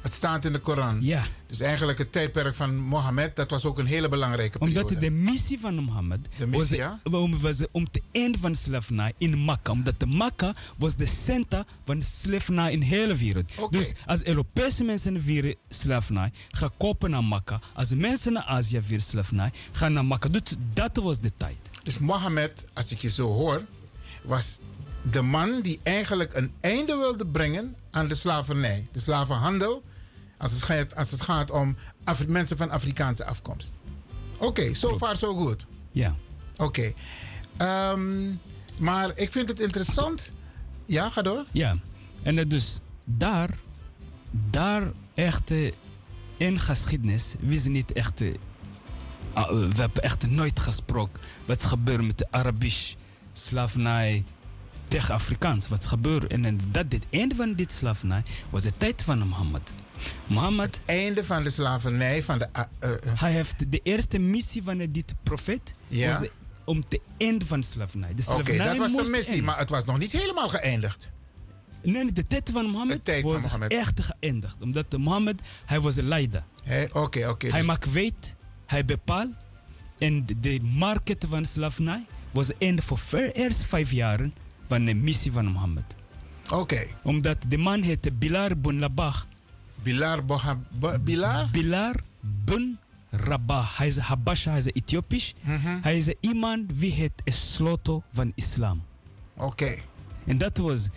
Het 0.02 0.14
staat 0.14 0.46
in 0.46 0.54
de 0.54 0.60
Koran. 0.60 0.98
Ja. 1.02 1.24
Dus 1.48 1.60
eigenlijk 1.60 1.98
het 1.98 2.12
tijdperk 2.12 2.56
van 2.56 2.76
Mohammed, 2.76 3.36
dat 3.36 3.52
was 3.52 3.66
ook 3.66 3.80
een 3.80 3.86
hele 3.86 4.10
belangrijke 4.10 4.58
periode. 4.58 4.80
Omdat 4.82 5.02
de 5.02 5.12
missie 5.12 5.60
van 5.60 5.76
Mohammed 5.76 6.28
De 6.38 6.48
missie, 6.48 6.78
was, 6.78 6.88
ja? 6.88 7.18
om, 7.18 7.40
was 7.40 7.64
om 7.72 7.92
te 7.92 8.02
eind 8.12 8.38
van 8.38 8.56
slavernij 8.56 9.14
in 9.18 9.46
Mekka. 9.46 9.72
Omdat 9.72 10.00
de 10.00 10.08
Mekka 10.08 10.54
was 10.78 10.96
de 10.96 11.06
center 11.06 11.66
van 11.86 12.00
de 12.00 12.06
slavernij 12.06 12.72
in 12.72 12.80
de 12.80 12.86
hele 12.86 13.16
wereld. 13.16 13.52
Dus 13.70 13.92
als 14.06 14.24
Europese 14.24 14.84
mensen 14.84 15.22
vieren 15.22 15.56
slavernij, 15.70 16.32
gaan 16.52 16.72
kopen 16.78 17.10
naar 17.10 17.24
Mekka. 17.24 17.60
Als 17.74 17.94
mensen 17.94 18.34
naar 18.34 18.44
Azië 18.44 18.82
vieren 18.82 19.06
slavernij, 19.06 19.52
gaan 19.72 19.94
naar 19.94 20.06
Mekka. 20.06 20.30
Dus 20.30 20.42
dat 20.74 20.96
was 20.96 21.20
de 21.20 21.32
tijd. 21.36 21.70
Dus 21.84 21.98
Mohammed, 21.98 22.68
als 22.74 22.92
ik 22.92 22.98
je 22.98 23.10
zo 23.10 23.28
hoor, 23.28 23.66
was 24.24 24.60
de 25.12 25.22
man 25.22 25.62
die 25.62 25.80
eigenlijk 25.84 26.34
een 26.34 26.52
einde 26.60 26.96
wilde 26.96 27.26
brengen 27.26 27.76
aan 27.92 28.08
de 28.08 28.16
slavernij. 28.16 28.88
De 28.92 29.00
slavenhandel, 29.00 29.84
als 30.40 30.52
het 30.52 30.64
gaat, 30.64 30.96
als 30.96 31.12
het 31.12 31.22
gaat 31.22 31.52
om 31.52 31.76
Afri- 32.04 32.28
mensen 32.28 32.58
van 32.58 32.70
Afrikaanse 32.70 33.26
afkomst. 33.26 33.74
Oké, 34.38 34.74
so 34.74 34.98
far 34.98 35.16
so 35.16 35.36
good. 35.36 35.66
Ja. 35.92 36.16
Oké. 36.58 36.94
Ehm, 37.58 38.32
maar 38.80 39.12
ik 39.18 39.32
vind 39.32 39.50
het 39.50 39.60
interessant. 39.60 40.34
Ja, 40.86 41.10
ga 41.10 41.22
door. 41.22 41.46
Ja, 41.52 41.78
en 42.24 42.48
dus 42.48 42.80
daar, 43.06 43.50
daar 44.50 44.92
echt 45.14 45.52
in 46.38 46.60
geschiedenis, 46.60 47.36
we 47.40 47.58
zijn 47.58 47.74
niet 47.74 47.92
echt, 47.92 48.22
ah, 49.34 49.50
we 49.50 49.82
hebben 49.82 50.04
echt 50.04 50.28
nooit 50.28 50.60
gesproken 50.60 51.22
wat 51.46 51.64
gebeurt 51.64 52.02
met 52.06 52.18
de 52.18 52.28
Arabisch 52.30 52.96
slavernij 53.34 54.24
tegen 54.88 55.14
Afrikaans. 55.14 55.68
Wat 55.68 55.86
gebeurt 55.86 56.28
en 56.28 56.46
en 56.46 56.60
dat 56.72 56.90
dit 56.92 57.06
einde 57.10 57.36
van 57.36 57.54
dit 57.54 57.72
slavernij 57.72 58.24
was 58.50 58.64
de 58.64 58.72
tijd 58.78 59.02
van 59.04 59.28
Mohammed. 59.28 59.74
Mohammed, 60.28 60.80
Einde 60.86 61.26
van 61.26 61.44
de 61.44 61.50
slavernij 61.50 62.24
van 62.24 62.40
de. 62.40 62.48
a- 62.58 62.70
eh, 62.80 62.92
eh, 62.92 62.98
hij 63.16 63.32
heeft 63.32 63.72
de 63.72 63.80
eerste 63.84 64.20
missie 64.20 64.64
van 64.64 64.78
dit 64.78 65.16
profeet 65.24 65.74
Ja. 65.88 66.20
was 66.20 66.30
om 66.66 66.88
te 66.88 67.02
einde 67.18 67.46
van 67.46 67.60
de 67.60 67.66
slavernij. 67.68 68.14
De 68.16 68.24
Oké, 68.34 68.58
dat 68.58 68.78
was 68.78 68.92
de 68.92 68.96
missie, 68.98 69.14
eindigen. 69.16 69.44
maar 69.44 69.58
het 69.58 69.70
was 69.70 69.86
nog 69.86 69.98
niet 69.98 70.12
helemaal 70.12 70.50
geëindigd. 70.50 71.10
Nee, 71.84 72.12
de 72.14 72.28
tijd 72.28 72.50
van 72.54 72.66
Mohammed 72.66 73.00
van 73.22 73.22
was 73.32 73.42
Mohammed. 73.42 73.72
echt 73.72 74.00
geëindigd. 74.02 74.56
Omdat 74.62 74.98
Mohammed, 74.98 75.42
hij 75.66 75.80
was 75.80 75.96
een 75.98 76.08
leider. 76.08 76.44
Oké, 76.94 77.28
oké. 77.30 77.48
Hij 77.48 77.58
dus- 77.58 77.66
maakt 77.68 77.92
weet, 77.92 78.36
hij 78.66 78.86
bepaalt. 78.86 79.34
En 79.98 80.26
de, 80.40 80.60
markt 80.62 81.26
van 81.30 81.46
slavernij 81.46 82.06
was 82.32 82.50
einde 82.58 82.82
voor 82.82 83.00
eerst 83.34 83.64
vijf 83.64 83.92
jaren 83.92 84.34
van 84.68 84.86
de 84.86 84.94
missie 84.94 85.32
van 85.32 85.46
Mohammed. 85.46 85.96
Oké. 86.52 86.86
Omdat 87.04 87.38
de 87.48 87.58
man 87.58 87.82
heette 87.82 88.12
Bilal 88.14 88.50
bin 88.58 88.80
Rabah. 88.82 89.16
Bilar 89.84 90.26
Boha. 90.26 90.60
Bo- 90.80 91.00
Bilar? 91.00 91.50
Bilal 91.52 91.94
bin 92.22 92.78
Rabah. 93.12 93.78
Hij 93.78 93.88
is 93.88 93.98
Habasha, 93.98 94.50
hij 94.50 94.60
is 94.60 94.66
Ethiopisch. 94.66 95.34
Mhm. 95.42 95.78
Hij 95.82 95.98
is 95.98 96.14
iemand 96.20 96.72
wie 96.76 96.94
het 96.94 97.12
is 97.24 97.54
sleutel 97.54 98.04
van 98.14 98.32
islam. 98.36 98.84
Oké. 99.38 99.76
En 100.26 100.38
dat 100.38 100.58
was 100.58 100.88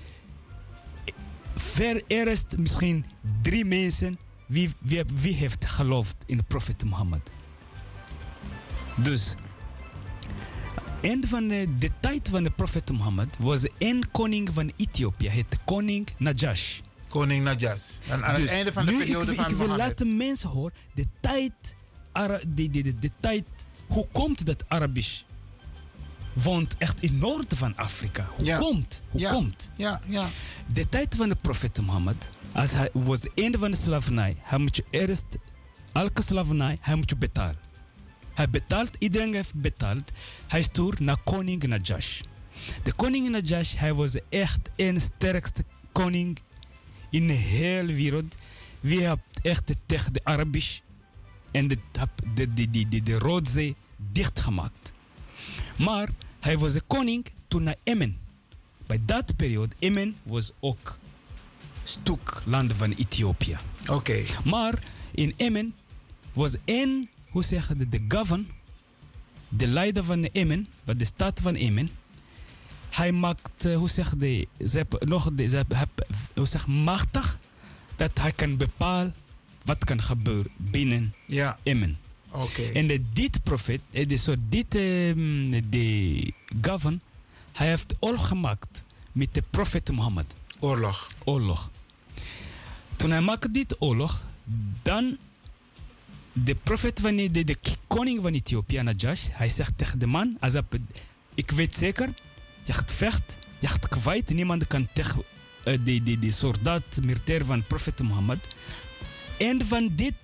ver 1.56 2.02
eerst 2.06 2.56
misschien 2.58 3.04
drie 3.42 3.64
mensen 3.64 4.18
wie, 4.46 4.70
wie, 4.80 5.02
wie 5.14 5.34
heeft 5.34 5.64
geloofd 5.64 6.16
in 6.26 6.36
de 6.36 6.42
profeet 6.42 6.84
Mohammed. 6.84 7.32
Dus, 8.96 9.34
eind 11.00 11.26
van 11.28 11.48
de, 11.48 11.66
de 11.78 11.90
tijd 12.00 12.28
van 12.28 12.42
de 12.42 12.50
profeet 12.50 12.90
Mohammed 12.92 13.36
was 13.38 13.62
een 13.78 14.04
koning 14.10 14.50
van 14.54 14.72
Ethiopië, 14.76 15.28
heette 15.28 15.56
koning 15.64 16.08
Najash. 16.18 16.80
Koning 17.12 17.44
Najas. 17.44 17.98
En 18.08 18.24
aan 18.24 18.34
Dus 18.34 18.42
het 18.44 18.52
einde 18.52 18.72
van 18.72 18.86
de 18.86 18.92
periode 18.96 19.30
ik, 19.30 19.36
van 19.36 19.50
ik 19.50 19.56
wil 19.56 19.66
Mohammed. 19.66 19.88
laten 19.88 20.16
mensen 20.16 20.48
horen, 20.48 20.72
de 20.94 21.06
tijd, 21.20 21.52
de, 22.12 22.70
de, 22.70 22.82
de, 22.82 22.98
de 22.98 23.10
tijd, 23.20 23.44
hoe 23.86 24.06
komt 24.12 24.46
dat 24.46 24.64
Arabisch 24.68 25.22
woont 26.32 26.74
echt 26.78 27.02
in 27.02 27.08
het 27.10 27.20
noorden 27.20 27.58
van 27.58 27.76
Afrika? 27.76 28.28
Hoe 28.36 28.44
Ja. 28.44 28.58
komt? 28.58 29.02
Hoe 29.08 29.20
Ja. 29.20 29.32
komt? 29.32 29.70
Ja, 29.76 30.00
ja. 30.08 30.28
De 30.72 30.88
tijd 30.88 31.14
van 31.14 31.28
de 31.28 31.34
profeet 31.40 31.80
Mohammed, 31.80 32.28
als 32.52 32.72
hij 32.72 32.88
was 32.92 33.20
het 33.22 33.30
einde 33.34 33.58
van 33.58 33.70
de 33.70 33.76
slavernij, 33.76 34.36
hij 34.42 34.58
moet 34.58 34.76
je 34.76 34.84
eerst, 34.90 35.24
elke 35.92 36.22
slavernij, 36.22 36.78
hij 36.80 36.96
moet 36.96 37.10
je 37.10 37.16
betalen. 37.16 37.58
Hij 38.34 38.50
betaalt, 38.50 38.90
iedereen 38.98 39.34
heeft 39.34 39.54
betaald. 39.54 40.10
Hij 40.48 40.62
stuurt 40.62 41.00
naar 41.00 41.16
koning 41.24 41.62
Najash. 41.66 42.20
De 42.82 42.92
koning 42.92 43.28
Najash, 43.28 43.74
hij 43.74 43.94
was 43.94 44.14
echt 44.28 44.60
een 44.76 45.00
sterkste 45.00 45.64
koning 45.92 46.38
in 47.12 47.26
de 47.26 47.32
hele 47.32 47.94
wereld. 47.94 48.36
Wie 48.80 49.06
heeft 49.06 49.18
echt 49.42 49.74
tegen 49.86 50.12
de 50.12 50.20
Arabisch 50.22 50.80
en 51.50 51.68
de, 51.68 51.78
de, 52.34 52.52
de, 52.54 52.70
de, 52.70 52.88
de, 52.88 53.02
de 53.02 53.18
Roodzee 53.18 53.74
dichtgemaakt. 54.12 54.92
Maar 55.78 56.08
hij 56.40 56.58
was 56.58 56.74
een 56.74 56.86
koning 56.86 57.26
toen 57.48 57.62
naar 57.62 57.76
Emmen. 57.82 58.18
Bij 58.86 59.00
dat 59.04 59.36
periode, 59.36 59.74
Emmen 59.78 60.16
was 60.22 60.52
ook 60.60 60.98
stuk 61.84 62.42
land 62.44 62.74
van 62.74 62.92
Ethiopië. 62.92 63.56
Oké. 63.90 64.24
Maar 64.44 64.82
in 65.14 65.34
Emmen 65.36 65.74
was 66.32 66.54
één, 66.64 67.08
hoe 67.30 67.44
zeggen 67.44 67.78
de, 67.78 67.88
de 67.88 68.04
govern, 68.08 68.48
de 69.48 69.66
leider 69.66 70.04
van 70.04 70.24
Emmen, 70.24 70.66
van 70.84 70.96
de 70.96 71.04
stad 71.04 71.40
van 71.40 71.54
Emmen. 71.54 71.90
Hij 72.92 73.12
maakt, 73.12 73.64
eh, 73.64 73.76
hoe 73.76 73.88
zeg 73.88 74.14
de, 74.16 74.48
ze 74.66 74.76
hebben 74.76 75.08
nog, 75.08 75.30
ze 75.36 75.56
hebben, 75.56 75.76
heb- 75.78 76.06
hoe 76.34 76.46
zeg, 76.46 76.66
machtig 76.66 77.38
dat 77.96 78.10
hij 78.20 78.32
kan 78.32 78.56
bepalen 78.56 79.14
wat 79.64 79.84
kan 79.84 80.02
gebeuren 80.02 80.50
binnen 80.56 81.14
Ja. 81.26 81.58
Emmen. 81.62 81.98
Oké. 82.30 82.62
En 82.62 82.86
de, 82.86 83.02
dit 83.12 83.42
profeet, 83.42 83.80
eh, 83.90 84.08
de, 84.08 84.16
zo, 84.16 84.34
dit 84.48 84.74
ehm, 84.74 85.60
de 85.70 86.32
govern, 86.60 87.00
hij 87.52 87.68
heeft 87.68 87.94
oorlog 87.98 88.28
gemaakt 88.28 88.82
met 89.12 89.34
de 89.34 89.42
profeet 89.50 89.90
Mohammed 89.92 90.34
Oorlog. 90.60 91.08
oorlog. 91.24 91.70
Toen 92.96 93.10
hij 93.10 93.20
maakte 93.20 93.50
dit 93.50 93.76
oorlog, 93.78 94.22
dan 94.82 95.16
de 96.32 96.54
profeet 96.54 97.00
van 97.00 97.16
de, 97.16 97.30
de, 97.30 97.44
de 97.44 97.56
koning 97.86 98.22
van 98.22 98.32
Ethiopië, 98.32 98.82
Najash, 98.82 99.26
hij 99.30 99.48
zegt 99.48 99.72
tegen 99.76 99.98
de 99.98 100.06
man, 100.06 100.36
ik 101.34 101.50
weet 101.50 101.76
zeker, 101.76 102.14
je 102.62 102.72
gaat 102.72 102.92
vecht, 102.92 103.38
je 103.58 103.66
gaat 103.66 103.88
kwijt, 103.88 104.34
niemand 104.34 104.66
kan 104.66 104.88
tegen 104.92 105.22
eh, 105.64 105.78
de, 105.84 106.02
de, 106.02 106.18
de 106.18 106.32
soldaat, 106.32 107.00
militair 107.02 107.44
van 107.44 107.66
profeet 107.66 108.02
Mohammed. 108.02 108.46
En 109.36 109.66
van 109.66 109.92
dit, 109.94 110.14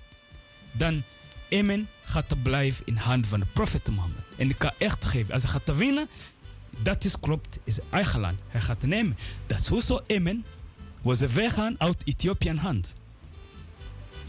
dan 0.73 1.03
Amen 1.51 1.89
gaat 2.03 2.43
blijven 2.43 2.87
in 2.87 2.97
handen 2.97 3.29
van 3.29 3.41
de 3.41 3.47
profeet 3.53 3.91
Mohammed. 3.91 4.25
En 4.37 4.51
ik 4.51 4.59
kan 4.59 4.73
echt 4.79 5.05
geven, 5.05 5.35
als 5.35 5.43
hij 5.43 5.51
gaat 5.53 5.77
winnen, 5.77 6.09
dat 6.83 7.05
is 7.05 7.21
klopt, 7.21 7.59
is 7.65 7.79
eigen 7.91 8.21
land. 8.21 8.39
Hij 8.49 8.61
gaat 8.61 8.83
nemen. 8.83 9.17
Dat 9.47 9.59
is 9.59 9.67
hoe 9.67 9.83
zo 9.83 10.01
Amen 10.07 10.45
was 11.03 11.21
weggaan 11.21 11.75
uit 11.79 12.03
Ethiopië 12.05 12.55
hand. 12.55 12.95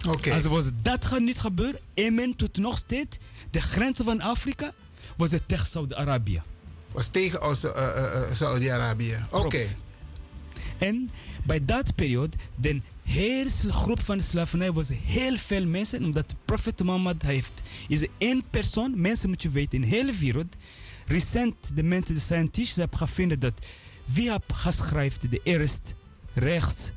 Oké. 0.07 0.33
Als 0.33 0.43
was 0.43 0.65
dat 0.81 1.05
gaat 1.05 1.19
niet 1.19 1.39
gebeuren, 1.39 1.79
Amen 1.95 2.35
tot 2.35 2.57
nog 2.57 2.77
steeds 2.77 3.17
de 3.51 3.61
grenzen 3.61 4.05
van 4.05 4.21
Afrika 4.21 4.71
was 5.17 5.31
het 5.31 5.47
tegen 5.47 5.67
Saudi-Arabië. 5.67 6.41
Was 6.91 7.07
tegen 7.07 7.41
eh, 7.41 8.31
Saudi-Arabië. 8.33 9.25
Oké. 9.31 9.65
En 10.77 11.09
bij 11.45 11.65
dat 11.65 11.95
periode, 11.95 12.37
de 12.55 12.81
hele 13.03 13.49
groep 13.67 14.01
van 14.01 14.17
de 14.17 14.23
slavernij 14.23 14.71
was 14.71 14.89
heel 15.03 15.37
veel 15.37 15.65
mensen, 15.65 16.03
omdat 16.03 16.29
de 16.29 16.35
profeet 16.45 16.83
Mohammed 16.83 17.21
heeft, 17.21 17.61
is 17.87 18.07
één 18.17 18.43
persoon, 18.49 19.01
mensen 19.01 19.29
moet 19.29 19.41
je 19.41 19.49
weten, 19.49 19.83
in 19.83 19.89
de 19.89 19.95
hele 19.95 20.13
wereld. 20.13 20.55
Recent, 21.05 21.71
de 21.75 21.83
mensen, 21.83 22.15
de 22.15 22.21
scientisten 22.21 22.81
hebben 22.81 22.99
gevonden 22.99 23.39
dat 23.39 23.65
wie 24.05 24.29
heeft 24.31 24.43
geschreven 24.53 25.29
de 25.29 25.39
eerste 25.43 25.93
rechts 26.33 26.91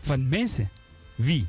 van 0.00 0.28
mensen? 0.28 0.70
Wie? 1.14 1.48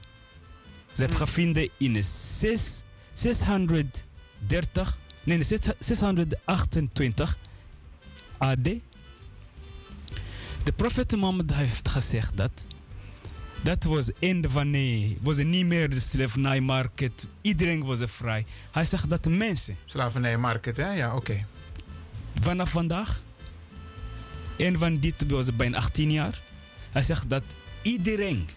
Ze 0.91 1.02
hebben 1.02 1.17
gevonden 1.17 1.69
in 1.78 1.93
de 1.93 2.02
zes- 2.39 2.84
630, 3.13 4.98
nee, 5.24 5.38
de 5.38 5.43
zes- 5.43 5.60
628 5.80 7.38
AD. 8.44 8.64
De 10.64 10.74
profeet 10.76 11.16
Mohammed 11.16 11.54
heeft 11.54 11.90
gezegd 11.90 12.38
dat 12.38 12.68
dat 13.64 13.84
was 13.84 14.06
het 14.06 14.16
einde 14.20 14.50
van 14.50 14.70
nee, 14.70 15.18
was 15.22 15.38
niet 15.38 15.66
meer 15.66 15.90
de 15.90 16.00
slavernijmarkt. 16.00 17.28
Iedereen 17.42 17.84
was 17.84 18.00
vrij. 18.06 18.46
Hij 18.72 18.86
zegt 18.86 19.10
dat 19.10 19.24
de 19.24 19.30
mensen 19.30 19.78
Slavernijmarkt, 19.86 20.78
hè? 20.78 20.92
Ja, 20.92 21.16
oké. 21.16 21.46
vanaf 22.40 22.70
vandaag 22.70 23.22
een 24.58 24.78
van 24.78 25.00
dit 25.00 25.32
was 25.32 25.56
bijna 25.56 25.78
18 25.78 26.12
jaar. 26.12 26.42
Hij 26.92 27.02
zegt 27.02 27.30
dat 27.30 27.44
iedereen, 27.82 28.50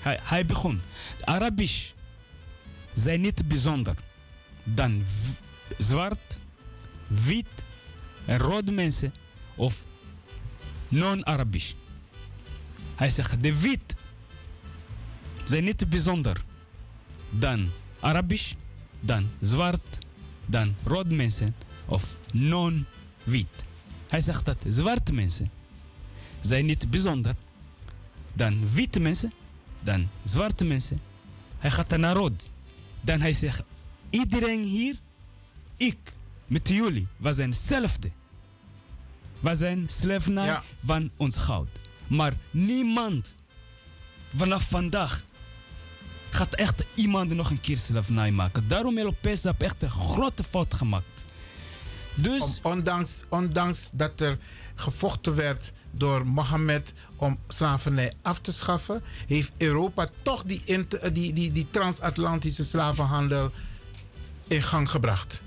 hij, 0.00 0.20
hij 0.22 0.46
begon, 0.46 0.80
de 1.18 1.26
Arabisch 1.26 1.92
zijn 2.92 3.20
niet 3.20 3.48
bijzonder 3.48 3.96
dan 4.64 5.04
zwart, 5.78 6.38
wit 7.08 7.64
en 8.24 8.38
rode 8.38 8.72
mensen 8.72 9.14
of 9.54 9.84
non-Arabisch. 10.88 11.74
Hij 12.94 13.10
zegt 13.10 13.42
de 13.42 13.60
wit 13.60 13.94
zijn 15.44 15.64
niet 15.64 15.88
bijzonder 15.88 16.44
dan 17.30 17.70
Arabisch, 18.00 18.54
dan 19.00 19.28
zwart, 19.40 19.98
dan 20.46 20.74
rode 20.84 21.14
mensen 21.14 21.54
of 21.86 22.16
non-wit. 22.32 23.64
Hij 24.08 24.20
zegt 24.20 24.44
dat 24.44 24.64
zwarte 24.68 25.12
mensen 25.12 25.50
zijn 26.40 26.66
niet 26.66 26.90
bijzonder 26.90 27.34
dan 28.34 28.68
witte 28.68 29.00
mensen, 29.00 29.32
dan 29.80 30.08
zwarte 30.24 30.64
mensen. 30.64 31.00
Hij 31.58 31.70
gaat 31.70 31.96
naar 31.96 32.16
rood. 32.16 32.48
Dan 33.00 33.20
hij 33.20 33.32
zegt, 33.32 33.62
iedereen 34.10 34.62
hier, 34.62 34.96
ik 35.76 36.13
met 36.46 36.68
jullie, 36.68 37.06
we 37.16 37.32
zijn 37.32 37.50
hetzelfde. 37.50 38.10
We 39.40 39.54
zijn 39.54 39.88
slavernij 39.88 40.46
Ja. 40.46 40.62
van 40.84 41.10
ons 41.16 41.36
goud. 41.36 41.68
Maar 42.06 42.32
niemand 42.50 43.34
vanaf 44.36 44.68
vandaag 44.68 45.24
gaat 46.30 46.54
echt 46.54 46.84
iemand 46.94 47.34
nog 47.34 47.50
een 47.50 47.60
keer 47.60 47.78
slavernij 47.78 48.30
maken. 48.30 48.68
Daarom 48.68 48.96
heeft 48.96 49.06
Lopez 49.06 49.44
echt 49.44 49.82
een 49.82 49.90
grote 49.90 50.44
fout 50.44 50.74
gemaakt. 50.74 51.24
Dus... 52.14 52.40
Om, 52.40 52.72
ondanks, 52.72 53.24
ondanks 53.28 53.88
dat 53.92 54.20
er 54.20 54.38
gevochten 54.74 55.34
werd 55.34 55.72
door 55.90 56.26
Mohammed 56.26 56.94
om 57.16 57.38
slavernij 57.48 58.12
af 58.22 58.38
te 58.38 58.52
schaffen, 58.52 59.02
heeft 59.26 59.52
Europa 59.56 60.08
toch 60.22 60.42
die, 60.42 60.62
die, 61.12 61.32
die, 61.32 61.52
die 61.52 61.66
transatlantische 61.70 62.64
slavenhandel 62.64 63.52
in 64.48 64.62
gang 64.62 64.90
gebracht. 64.90 65.42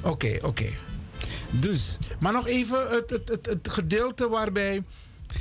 Oké, 0.00 0.38
oké. 0.42 0.70
Dus, 1.50 1.98
Maar 2.20 2.32
nog 2.32 2.46
even 2.46 2.90
het, 2.90 3.10
het, 3.10 3.28
het, 3.28 3.46
het 3.46 3.68
gedeelte 3.70 4.28
waarbij 4.28 4.82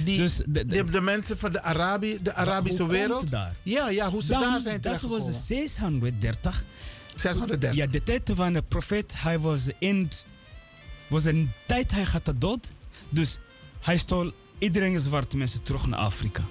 die, 0.03 0.17
Dus 0.17 0.35
de- 0.37 0.43
de- 0.51 0.65
de, 0.65 0.83
de 0.83 1.01
mensen 1.01 1.37
van 1.37 1.51
de, 1.51 1.61
Arabi, 1.63 2.19
de 2.21 2.33
Arabische 2.33 2.87
wereld. 2.87 3.29
daar? 3.31 3.55
Ja, 3.63 3.89
ja, 3.89 4.09
hoe 4.09 4.21
ze 4.21 4.27
dan, 4.31 4.41
daar 4.41 4.61
zijn 4.61 4.81
dat 4.81 5.01
was 5.01 5.45
630. 5.47 6.63
630. 7.15 7.73
Ja, 7.75 7.87
de 7.87 8.03
tijd 8.03 8.31
van 8.33 8.53
de 8.53 8.61
profeet, 8.61 9.13
hij 9.21 9.39
was 9.39 9.67
in. 9.79 10.09
was 11.09 11.25
een 11.25 11.51
tijd 11.67 11.91
hij 11.91 12.05
gaat 12.05 12.33
dood. 12.37 12.71
Dus 13.09 13.39
hij 13.79 13.97
stol 13.97 14.31
iedereen 14.57 14.99
zwarte 14.99 15.37
mensen 15.37 15.63
terug 15.63 15.87
naar 15.87 15.99
Afrika. 15.99 16.43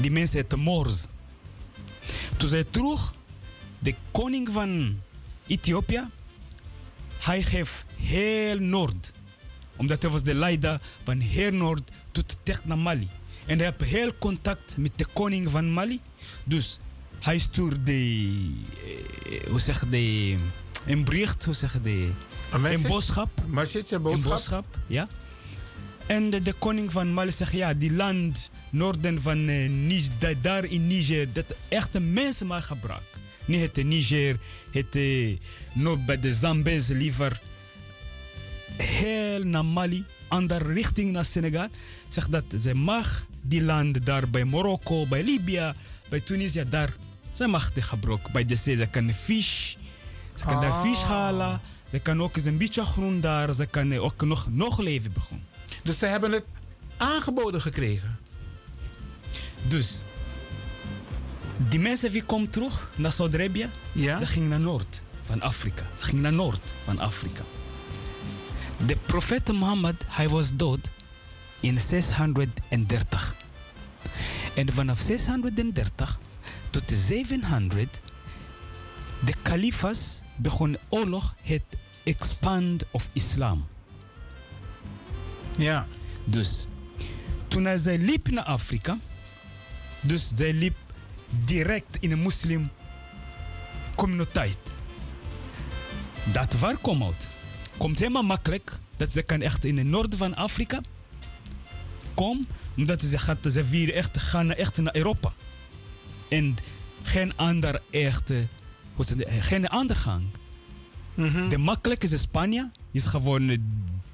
Die 0.00 0.10
mensen 0.10 0.36
heten 0.38 0.58
Moors. 0.58 1.06
Toen 2.36 2.48
zij 2.48 2.64
terug, 2.70 3.14
de 3.78 3.94
koning 4.10 4.48
van 4.52 5.00
Ethiopië, 5.46 6.08
hij 7.26 7.42
geeft 7.42 7.84
heel 7.96 8.58
Noord. 8.58 9.12
Omdat 9.76 10.02
hij 10.02 10.10
was 10.10 10.22
de 10.22 10.34
leider 10.34 10.80
van 11.04 11.18
heel 11.18 11.52
Noord 11.52 11.90
tot 12.12 12.38
dicht 12.42 12.64
naar 12.64 12.78
Mali. 12.78 13.08
En 13.46 13.58
hij 13.58 13.66
heeft 13.76 13.90
heel 13.90 14.12
contact 14.18 14.76
met 14.76 14.92
de 14.96 15.06
koning 15.12 15.50
van 15.50 15.72
Mali. 15.72 16.00
Dus 16.44 16.78
hij 17.20 17.38
stuurde 17.38 17.82
de, 17.82 18.50
eh, 19.30 19.50
hoe 19.50 19.60
zeg 19.60 19.80
je, 19.80 19.88
de, 19.88 20.36
een 20.92 21.04
bericht, 21.04 21.44
hoe 21.44 21.54
zeg 21.54 21.72
je, 21.72 21.80
de, 21.80 22.10
Een 22.50 22.64
een 22.64 22.82
boodschap. 22.82 23.28
Message, 23.46 23.94
een 23.94 24.04
Een 24.06 24.22
boodschap? 24.22 24.78
ja. 24.86 25.08
En 26.06 26.30
de, 26.30 26.42
de 26.42 26.52
koning 26.52 26.92
van 26.92 27.12
Mali 27.14 27.32
zegt, 27.32 27.52
ja, 27.52 27.74
die 27.74 27.92
land, 27.92 28.50
noorden 28.70 29.22
van 29.22 29.48
eh, 29.48 29.68
Ni- 29.70 30.08
da- 30.18 30.32
daar 30.40 30.64
in 30.64 30.86
Niger, 30.86 31.32
dat 31.32 31.54
echte 31.68 32.00
mensen 32.00 32.46
maar 32.46 32.62
gebruik. 32.62 33.18
Niet 33.44 33.60
het 33.76 33.84
Niger, 33.86 34.38
het 34.70 34.96
eh, 34.96 35.36
no, 35.76 35.96
bij 35.96 36.20
de 36.20 36.34
Zambeze 36.34 36.94
liever 36.94 37.40
heel 38.76 39.44
naar 39.44 39.64
Mali, 39.64 40.04
andere 40.28 40.72
richting 40.72 41.10
naar 41.10 41.24
Senegal. 41.24 41.68
Zegt 42.08 42.32
dat 42.32 42.44
ze 42.60 42.74
mag 42.74 43.26
die 43.42 43.62
landen 43.62 44.04
daar 44.04 44.30
bij 44.30 44.44
Marokko, 44.44 45.06
bij 45.06 45.22
Libië, 45.24 45.72
bij 46.08 46.20
Tunesië, 46.20 46.64
daar, 46.68 46.96
ze 47.32 47.46
mag 47.46 47.70
gebruiken. 47.74 48.32
Bij 48.32 48.44
de 48.44 48.56
zee, 48.56 48.76
ze 48.76 48.86
kan 48.86 49.12
vis, 49.14 49.78
ze 50.34 50.44
kan 50.44 50.60
daar 50.60 50.70
Ah. 50.70 50.82
vis 50.82 51.02
halen. 51.02 51.60
Ze 51.90 51.98
kan 51.98 52.22
ook 52.22 52.36
eens 52.36 52.44
een 52.44 52.56
beetje 52.58 52.84
groen 52.84 53.20
daar, 53.20 53.52
ze 53.52 53.66
kan 53.66 53.94
ook 53.94 54.24
nog, 54.24 54.46
nog 54.50 54.78
leven 54.78 55.12
beginnen. 55.12 55.46
Dus 55.82 55.98
ze 55.98 56.06
hebben 56.06 56.32
het 56.32 56.44
aangeboden 56.96 57.60
gekregen. 57.60 58.18
Dus, 59.68 60.02
die 61.68 61.80
mensen 61.80 62.12
die 62.12 62.22
komen 62.22 62.50
terug 62.50 62.90
naar 62.96 63.12
Saudi-Arabië, 63.12 63.70
Ja? 63.92 64.18
ze 64.18 64.26
gingen 64.26 64.48
naar 64.48 64.60
Noord 64.60 65.02
van 65.26 65.42
Afrika. 65.42 65.82
Ze 65.94 66.04
gingen 66.04 66.22
naar 66.22 66.32
Noord 66.32 66.74
van 66.84 66.98
Afrika. 66.98 67.42
De 68.86 68.96
profeet 68.96 69.52
Mohammed, 69.52 70.04
hij 70.06 70.28
was 70.28 70.50
dood 70.54 70.90
in 71.60 71.78
630. 71.78 73.34
En 74.54 74.72
vanaf 74.72 74.98
630 75.00 76.18
tot 76.70 76.90
700, 76.90 78.00
de 79.24 79.34
kalifas 79.42 80.22
begonnen 80.36 80.80
oorlog 80.88 81.34
het 81.42 81.62
expand 82.04 82.84
of 82.90 83.08
islam. 83.12 83.66
Ja. 85.58 85.86
Dus 86.24 86.66
toen 87.48 87.78
zij 87.78 87.98
liep 87.98 88.30
naar 88.30 88.44
Afrika, 88.44 88.98
dus 90.02 90.30
zij 90.34 90.52
liep 90.52 90.76
direct 91.44 91.96
in 92.00 92.10
een 92.10 92.18
moslim 92.18 92.70
communiteit. 93.94 94.58
Dat 96.32 96.58
waar 96.58 96.76
komt 96.76 97.02
uit? 97.02 97.28
Komt 97.76 97.98
helemaal 97.98 98.22
makkelijk 98.22 98.78
dat 98.96 99.12
ze 99.12 99.22
kan 99.22 99.40
echt 99.40 99.64
in 99.64 99.78
het 99.78 99.86
noorden 99.86 100.18
van 100.18 100.34
Afrika 100.36 100.80
komen, 102.14 102.46
omdat 102.76 103.02
ze 103.02 103.18
gaat 103.18 103.38
ze 103.52 103.64
vieren 103.64 103.94
echt 103.94 104.18
gaan 104.18 104.46
naar- 104.46 104.56
echt 104.56 104.76
naar 104.76 104.96
Europa. 104.96 105.32
En 106.28 106.54
geen 107.02 107.36
ander 107.36 107.82
echte, 107.90 108.46
hoe 108.94 109.04
ze 109.04 109.14
het- 109.16 109.44
geen 109.44 109.68
ander 109.68 109.96
gang. 109.96 110.22
De 111.48 111.58
makkelijke 111.58 112.06
is 112.08 112.20
Spanje, 112.20 112.70
is 112.90 113.04
gewoon 113.06 113.48
eh, 113.48 113.56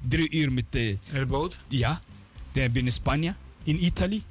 drie 0.07 0.31
uur 0.31 0.51
met 0.51 0.65
de 0.69 0.87
In 0.89 0.99
de 1.13 1.25
boot? 1.25 1.59
ja, 1.67 2.01
daar 2.51 2.71
binnen 2.71 2.93
Spanje, 2.93 3.35
in 3.63 3.83
Italië. 3.85 4.23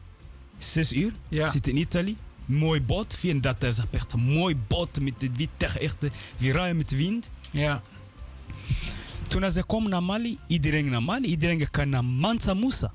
Zes 0.58 0.92
uur, 0.92 1.12
Ja. 1.28 1.50
zit 1.50 1.66
in 1.68 1.76
Italië. 1.76 2.16
Mooi 2.46 2.82
boot, 2.82 3.16
vind 3.18 3.42
dat 3.42 3.62
is 3.62 3.78
echt 3.90 4.12
een 4.12 4.20
mooi 4.20 4.56
boot 4.66 5.00
met 5.00 5.20
de 5.20 5.30
wind 5.36 5.50
tegen 5.56 5.80
echt 5.80 5.96
weer 6.38 6.54
ruim 6.54 6.76
met 6.76 6.88
de 6.88 6.96
wind. 6.96 7.30
Ja. 7.52 7.82
Toen 9.28 9.50
ze 9.50 9.64
komen 9.64 9.90
naar 9.90 10.02
Mali, 10.02 10.38
iedereen 10.46 10.90
naar 10.90 11.02
Mali, 11.02 11.26
iedereen 11.28 11.70
kan 11.70 11.88
naar 11.88 12.04
Mansa 12.04 12.54
Musa. 12.54 12.92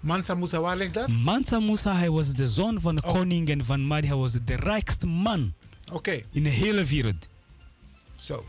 Mansa 0.00 0.34
Musa, 0.34 0.60
waar 0.60 0.76
ligt 0.76 0.94
dat? 0.94 1.08
Mansa 1.08 1.60
Musa, 1.60 1.96
hij 1.96 2.10
was 2.10 2.32
de 2.32 2.46
zoon 2.46 2.80
van 2.80 2.96
de 2.96 3.02
Oh. 3.02 3.12
koning 3.12 3.48
en 3.48 3.64
van 3.64 3.86
Mali. 3.86 4.06
Hij 4.06 4.16
was 4.16 4.32
de 4.32 4.54
rijkste 4.56 5.06
man 5.06 5.54
Oké, 5.92 6.20
in 6.32 6.42
de 6.42 6.48
hele 6.48 6.84
wereld. 6.84 7.28
zo. 8.16 8.44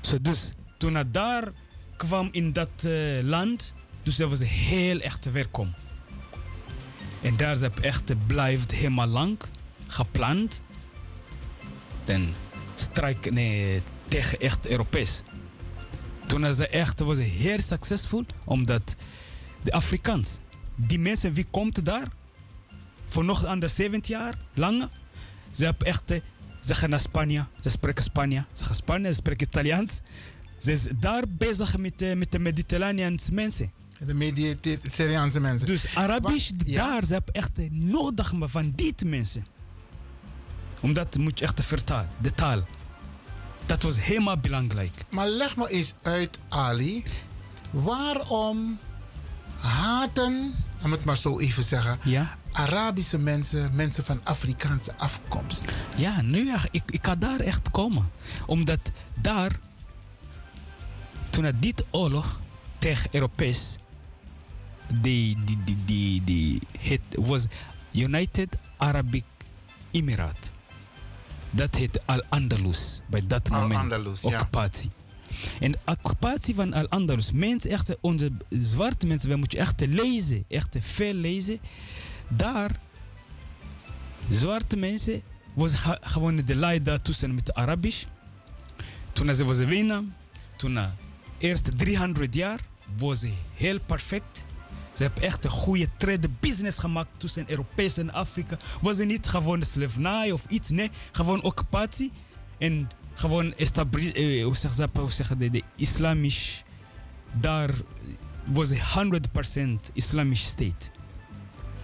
Zo 0.00 0.20
dus 0.20 0.52
toen 0.76 0.94
hij 0.94 1.10
daar 1.10 1.52
kwam 1.96 2.28
in 2.32 2.52
dat 2.52 2.84
eh, 2.84 2.92
land, 3.22 3.72
dus 4.02 4.16
dat 4.16 4.30
was 4.30 4.40
heel 4.42 5.00
echt 5.00 5.30
welkom. 5.30 5.74
En 7.22 7.36
daar 7.36 7.52
is 7.52 7.60
echt 7.80 8.26
blijft 8.26 8.70
helemaal 8.72 9.06
lang 9.06 9.38
gepland. 9.86 10.62
Dan 12.04 12.28
strijk 12.74 13.30
nee, 13.30 13.82
tegen 14.08 14.40
echt 14.40 14.68
Europees. 14.68 15.22
Toen 16.26 16.46
is 16.46 16.56
ze 16.56 16.68
echt 16.68 17.00
was 17.00 17.18
heel 17.18 17.60
succesvol, 17.60 18.24
omdat 18.44 18.96
de 19.62 19.72
Afrikaans, 19.72 20.38
die 20.74 20.98
mensen 20.98 21.32
wie 21.32 21.46
komt 21.50 21.84
daar, 21.84 22.08
voor 23.04 23.24
nog 23.24 23.44
ander 23.44 23.70
70 23.70 24.10
jaar 24.10 24.34
langer, 24.54 24.88
ze 25.50 25.64
hebben 25.64 25.86
echt, 25.86 26.10
eh, 26.10 26.20
ze 26.60 26.74
gaan 26.74 26.90
naar 26.90 27.00
Spanje, 27.00 27.44
ze 27.60 27.70
spreken 27.70 28.04
Spanje, 28.04 28.44
ze 28.52 28.64
gaan 28.64 28.74
Spanje, 28.74 29.08
ze 29.08 29.14
spreken 29.14 29.46
Italiaans. 29.46 30.00
Ze 30.58 30.76
zijn 30.76 30.96
daar 31.00 31.24
bezig 31.28 31.78
met, 31.78 32.02
eh, 32.02 32.14
met 32.14 32.32
de 32.32 32.38
Mediterraneanse 32.38 33.32
mensen. 33.32 33.72
De 34.06 34.14
Mediterraanse 34.14 35.40
mensen. 35.40 35.66
Dus 35.66 35.86
Arabisch, 35.94 36.50
ja. 36.64 36.86
daar 36.86 37.04
ze 37.04 37.12
hebben 37.12 37.34
echt 37.34 37.58
eh, 37.58 37.70
nodig 37.70 38.32
van 38.40 38.72
die 38.76 38.94
mensen. 39.04 39.46
Omdat 40.80 41.16
moet 41.16 41.38
je 41.38 41.44
echt 41.44 41.64
vertalen, 41.64 42.10
de 42.20 42.32
taal. 42.32 42.66
Dat 43.66 43.82
was 43.82 44.00
helemaal 44.00 44.38
belangrijk. 44.38 44.92
Maar 45.10 45.28
leg 45.28 45.56
me 45.56 45.70
eens 45.70 45.94
uit, 46.02 46.38
Ali. 46.48 47.04
Waarom 47.70 48.78
haten, 49.58 50.54
om 50.82 50.92
het 50.92 51.04
maar 51.04 51.16
zo 51.16 51.38
even 51.38 51.62
zeggen, 51.62 51.98
Ja? 52.02 52.36
Arabische 52.52 53.18
mensen, 53.18 53.74
mensen 53.74 54.04
van 54.04 54.20
Afrikaanse 54.24 54.96
afkomst? 54.96 55.64
Ja, 55.96 56.22
nu 56.22 56.44
ja, 56.46 56.58
ik, 56.70 56.82
ik 56.86 57.04
ga 57.06 57.16
daar 57.16 57.40
echt 57.40 57.70
komen. 57.70 58.10
Omdat 58.46 58.90
daar, 59.14 59.52
toen 61.30 61.44
het 61.44 61.62
dit 61.62 61.84
oorlog 61.90 62.40
tegen 62.78 63.08
Europees, 63.12 63.76
die, 64.88 65.36
die, 65.44 65.58
die, 65.64 65.76
die, 65.84 66.24
die 66.24 66.60
het 66.80 67.00
was 67.16 67.46
United 67.92 68.56
Arabic 68.76 69.24
Emiraat. 69.90 70.52
Dat 71.56 71.74
heet 71.74 72.06
Al-Andalus 72.06 73.00
bij 73.06 73.26
dat 73.26 73.50
moment. 73.50 73.72
Al-Andalus, 73.72 74.20
ja. 74.20 74.28
occupatie. 74.28 74.90
En 75.60 75.72
de 75.72 75.78
occupatie 75.84 76.54
van 76.54 76.72
Al-Andalus, 76.72 77.32
mensen 77.32 77.70
echt, 77.70 77.96
onze 78.00 78.30
zwarte 78.48 79.06
mensen, 79.06 79.28
we 79.28 79.36
moeten 79.36 79.58
echt 79.58 79.86
lezen, 79.86 80.44
echt 80.48 80.76
veel 80.80 81.14
lezen. 81.14 81.58
Daar, 82.28 82.70
zwarte 84.30 84.76
mensen, 84.76 85.22
was 85.54 85.72
gewoon 86.00 86.36
de 86.36 86.54
leider 86.54 87.02
tussen 87.02 87.34
met 87.34 87.54
Arabisch. 87.54 88.04
Toen 89.12 89.34
ze 89.34 89.44
was 89.44 89.58
winnen, 89.58 90.14
toen 90.56 90.74
de 90.74 90.88
eerste 91.38 91.72
300 91.72 92.34
jaar, 92.34 92.60
was 92.96 93.20
ze 93.20 93.32
heel 93.54 93.78
perfect. 93.86 94.44
Ze 94.96 95.02
hebben 95.02 95.22
echt 95.22 95.44
een 95.44 95.50
goede 95.50 95.88
trade 95.96 96.28
business 96.40 96.78
gemaakt 96.78 97.08
tussen 97.16 97.50
Europees 97.50 97.96
en 97.96 98.12
Afrika. 98.12 98.58
Was 98.80 98.98
het 98.98 99.06
niet 99.06 99.26
gewoon 99.26 99.62
slavernij 99.62 100.32
of 100.32 100.44
iets, 100.48 100.68
nee, 100.70 100.90
gewoon 101.12 101.42
occupatie. 101.42 102.12
En 102.58 102.88
gewoon 103.14 103.54
eh, 103.54 104.44
hoe 104.44 104.56
zeg 104.56 104.76
je 104.76 104.88
hoe 104.92 105.10
zeg 105.10 105.28
je 105.28 105.36
dat, 105.36 105.52
de 105.52 105.62
islamisch, 105.76 106.64
daar 107.40 107.70
was 108.44 108.68
het 108.68 108.78
100% 109.88 109.92
islamisch 109.92 110.44
state. 110.44 110.90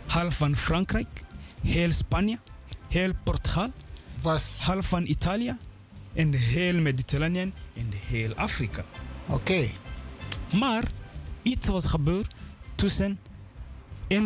Half 0.07 0.37
van 0.37 0.57
Frankrijk, 0.57 1.23
heel 1.63 1.91
Spanje, 1.91 2.39
heel 2.89 3.13
Portugal, 3.25 3.73
Was, 4.23 4.59
half 4.61 4.87
van 4.87 5.07
Italië 5.07 5.57
en 6.15 6.33
heel 6.33 6.81
Mediterranean 6.81 7.53
en 7.75 7.89
heel 8.07 8.35
Afrika. 8.35 8.85
oké. 9.27 9.67
Maar 10.53 10.91
iets 11.43 11.67
was 11.67 11.87
gebeurd 11.87 12.35
tussen 12.83 13.19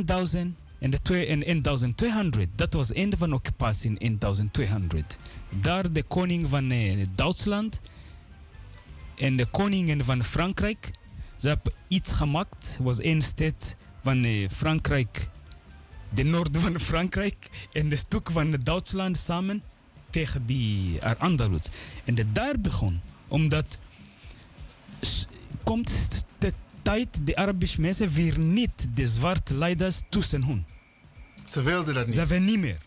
1000 0.05 0.55
en, 0.79 0.91
de 0.91 1.03
twee- 1.03 1.27
en 1.27 1.63
1200. 1.63 2.49
Dat 2.55 2.75
was 2.75 2.89
het 2.89 2.97
einde 2.97 3.17
van 3.17 3.33
occupatie 3.33 3.99
in 3.99 4.19
1200. 4.19 5.19
Daar 5.61 5.93
de 5.93 6.03
koning 6.03 6.49
van 6.49 6.71
eh, 6.71 7.07
Duitsland 7.15 7.81
en 9.17 9.37
de 9.37 9.47
koningin 9.47 10.05
van 10.05 10.25
Frankrijk. 10.25 10.91
Ze 11.37 11.49
hebben 11.49 11.73
iets 11.89 12.13
gemaakt. 12.13 12.79
was 12.83 12.99
één 12.99 13.23
stad 13.23 13.77
van 14.03 14.25
eh, 14.25 14.49
Frankrijk. 14.49 15.29
De 16.09 16.25
noorden 16.25 16.61
van 16.61 16.81
Frankrijk 16.81 17.69
en 17.73 17.89
de 17.89 17.97
stuk 17.97 18.31
van 18.31 18.57
Duitsland 18.63 19.17
samen 19.17 19.63
tegen 20.11 20.47
die 20.47 21.05
Andalus. 21.05 21.69
En 22.05 22.15
de 22.15 22.33
daar 22.33 22.61
begon. 22.61 23.01
Omdat 23.29 23.79
komt 25.63 26.25
de 26.39 26.53
tijd, 26.93 27.27
de 27.27 27.37
Arabische 27.37 27.81
mensen 27.81 28.09
weer 28.11 28.39
niet 28.39 28.87
de 28.95 29.09
zwarte 29.09 29.55
leiders 29.57 30.01
tussen 30.09 30.45
hun. 30.45 30.65
Ze 31.49 31.63
wilden 31.63 31.95
dat 31.95 32.03
Ze 32.03 32.09
niet. 32.09 32.17
hebben 32.19 32.45
niet 32.45 32.59
meer. 32.59 32.79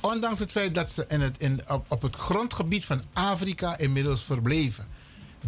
Ondanks 0.00 0.38
het 0.38 0.50
feit 0.52 0.74
dat 0.74 0.90
ze 0.90 1.04
in 1.08 1.20
het, 1.20 1.38
in, 1.42 1.60
op, 1.70 1.84
op 1.88 2.02
het 2.02 2.16
grondgebied 2.16 2.84
van 2.84 3.00
Afrika 3.12 3.78
inmiddels 3.78 4.24
verbleven. 4.24 4.86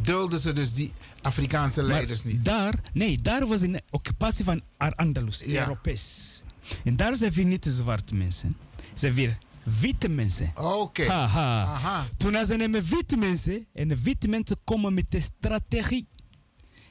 Dulden 0.00 0.40
ze 0.40 0.52
dus 0.52 0.72
die 0.72 0.92
Afrikaanse 1.22 1.82
leiders 1.82 2.22
Maar 2.22 2.32
niet. 2.32 2.44
Daar, 2.44 2.74
nee, 2.92 3.18
daar 3.22 3.46
was 3.46 3.60
een 3.60 3.80
occupatie 3.90 4.44
van 4.44 4.60
Ar-Andalus, 4.76 5.42
Ja. 5.46 5.60
Europees. 5.60 6.42
En 6.84 6.96
daar 6.96 7.16
zijn 7.16 7.32
weer 7.32 7.44
niet 7.44 7.62
de 7.64 7.72
zwarte 7.72 8.14
mensen. 8.14 8.56
Ze 8.76 8.84
zijn 8.94 9.14
weer 9.14 9.38
witte 9.62 10.08
mensen. 10.08 10.52
Oké. 10.56 11.06
Haha. 11.06 11.62
Aha. 11.62 12.06
Toen 12.16 12.46
ze 12.46 12.56
nemen 12.56 12.84
witte 12.84 13.16
mensen 13.16 13.66
en 13.72 13.88
de 13.88 14.02
witte 14.02 14.28
mensen 14.28 14.56
komen 14.64 14.94
met 14.94 15.04
de 15.08 15.20
strategie. 15.20 16.08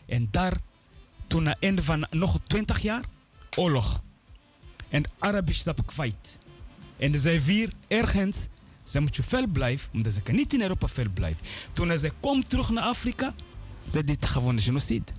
En 0.09 0.27
daar, 0.31 0.57
toen 1.27 1.43
na 1.43 1.55
einde 1.59 1.83
van 1.83 2.07
nog 2.09 2.39
20 2.47 2.79
jaar, 2.79 3.03
oorlog. 3.57 4.01
En 4.89 5.01
de 5.01 5.09
Arabisch 5.19 5.59
stap 5.59 5.85
kwijt. 5.85 6.37
En 6.97 7.19
ze 7.19 7.41
weer 7.41 7.71
ergens, 7.87 8.47
ze 8.83 8.99
moeten 8.99 9.23
veel 9.23 9.47
blijven, 9.47 9.89
omdat 9.93 10.13
ze 10.13 10.21
kan 10.21 10.35
niet 10.35 10.53
in 10.53 10.61
Europa 10.61 10.87
veel 10.87 11.09
blijven. 11.13 11.45
Toen 11.73 11.97
ze 11.97 12.11
komt 12.19 12.49
terug 12.49 12.69
naar 12.69 12.83
Afrika, 12.83 13.33
ze 13.87 14.03
dit 14.03 14.25
gewoon 14.25 14.55
de 14.55 14.61
genocide. 14.61 15.11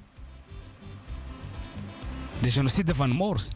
De 2.40 2.50
genocide 2.50 2.94
van 2.94 3.10
Moors. 3.10 3.48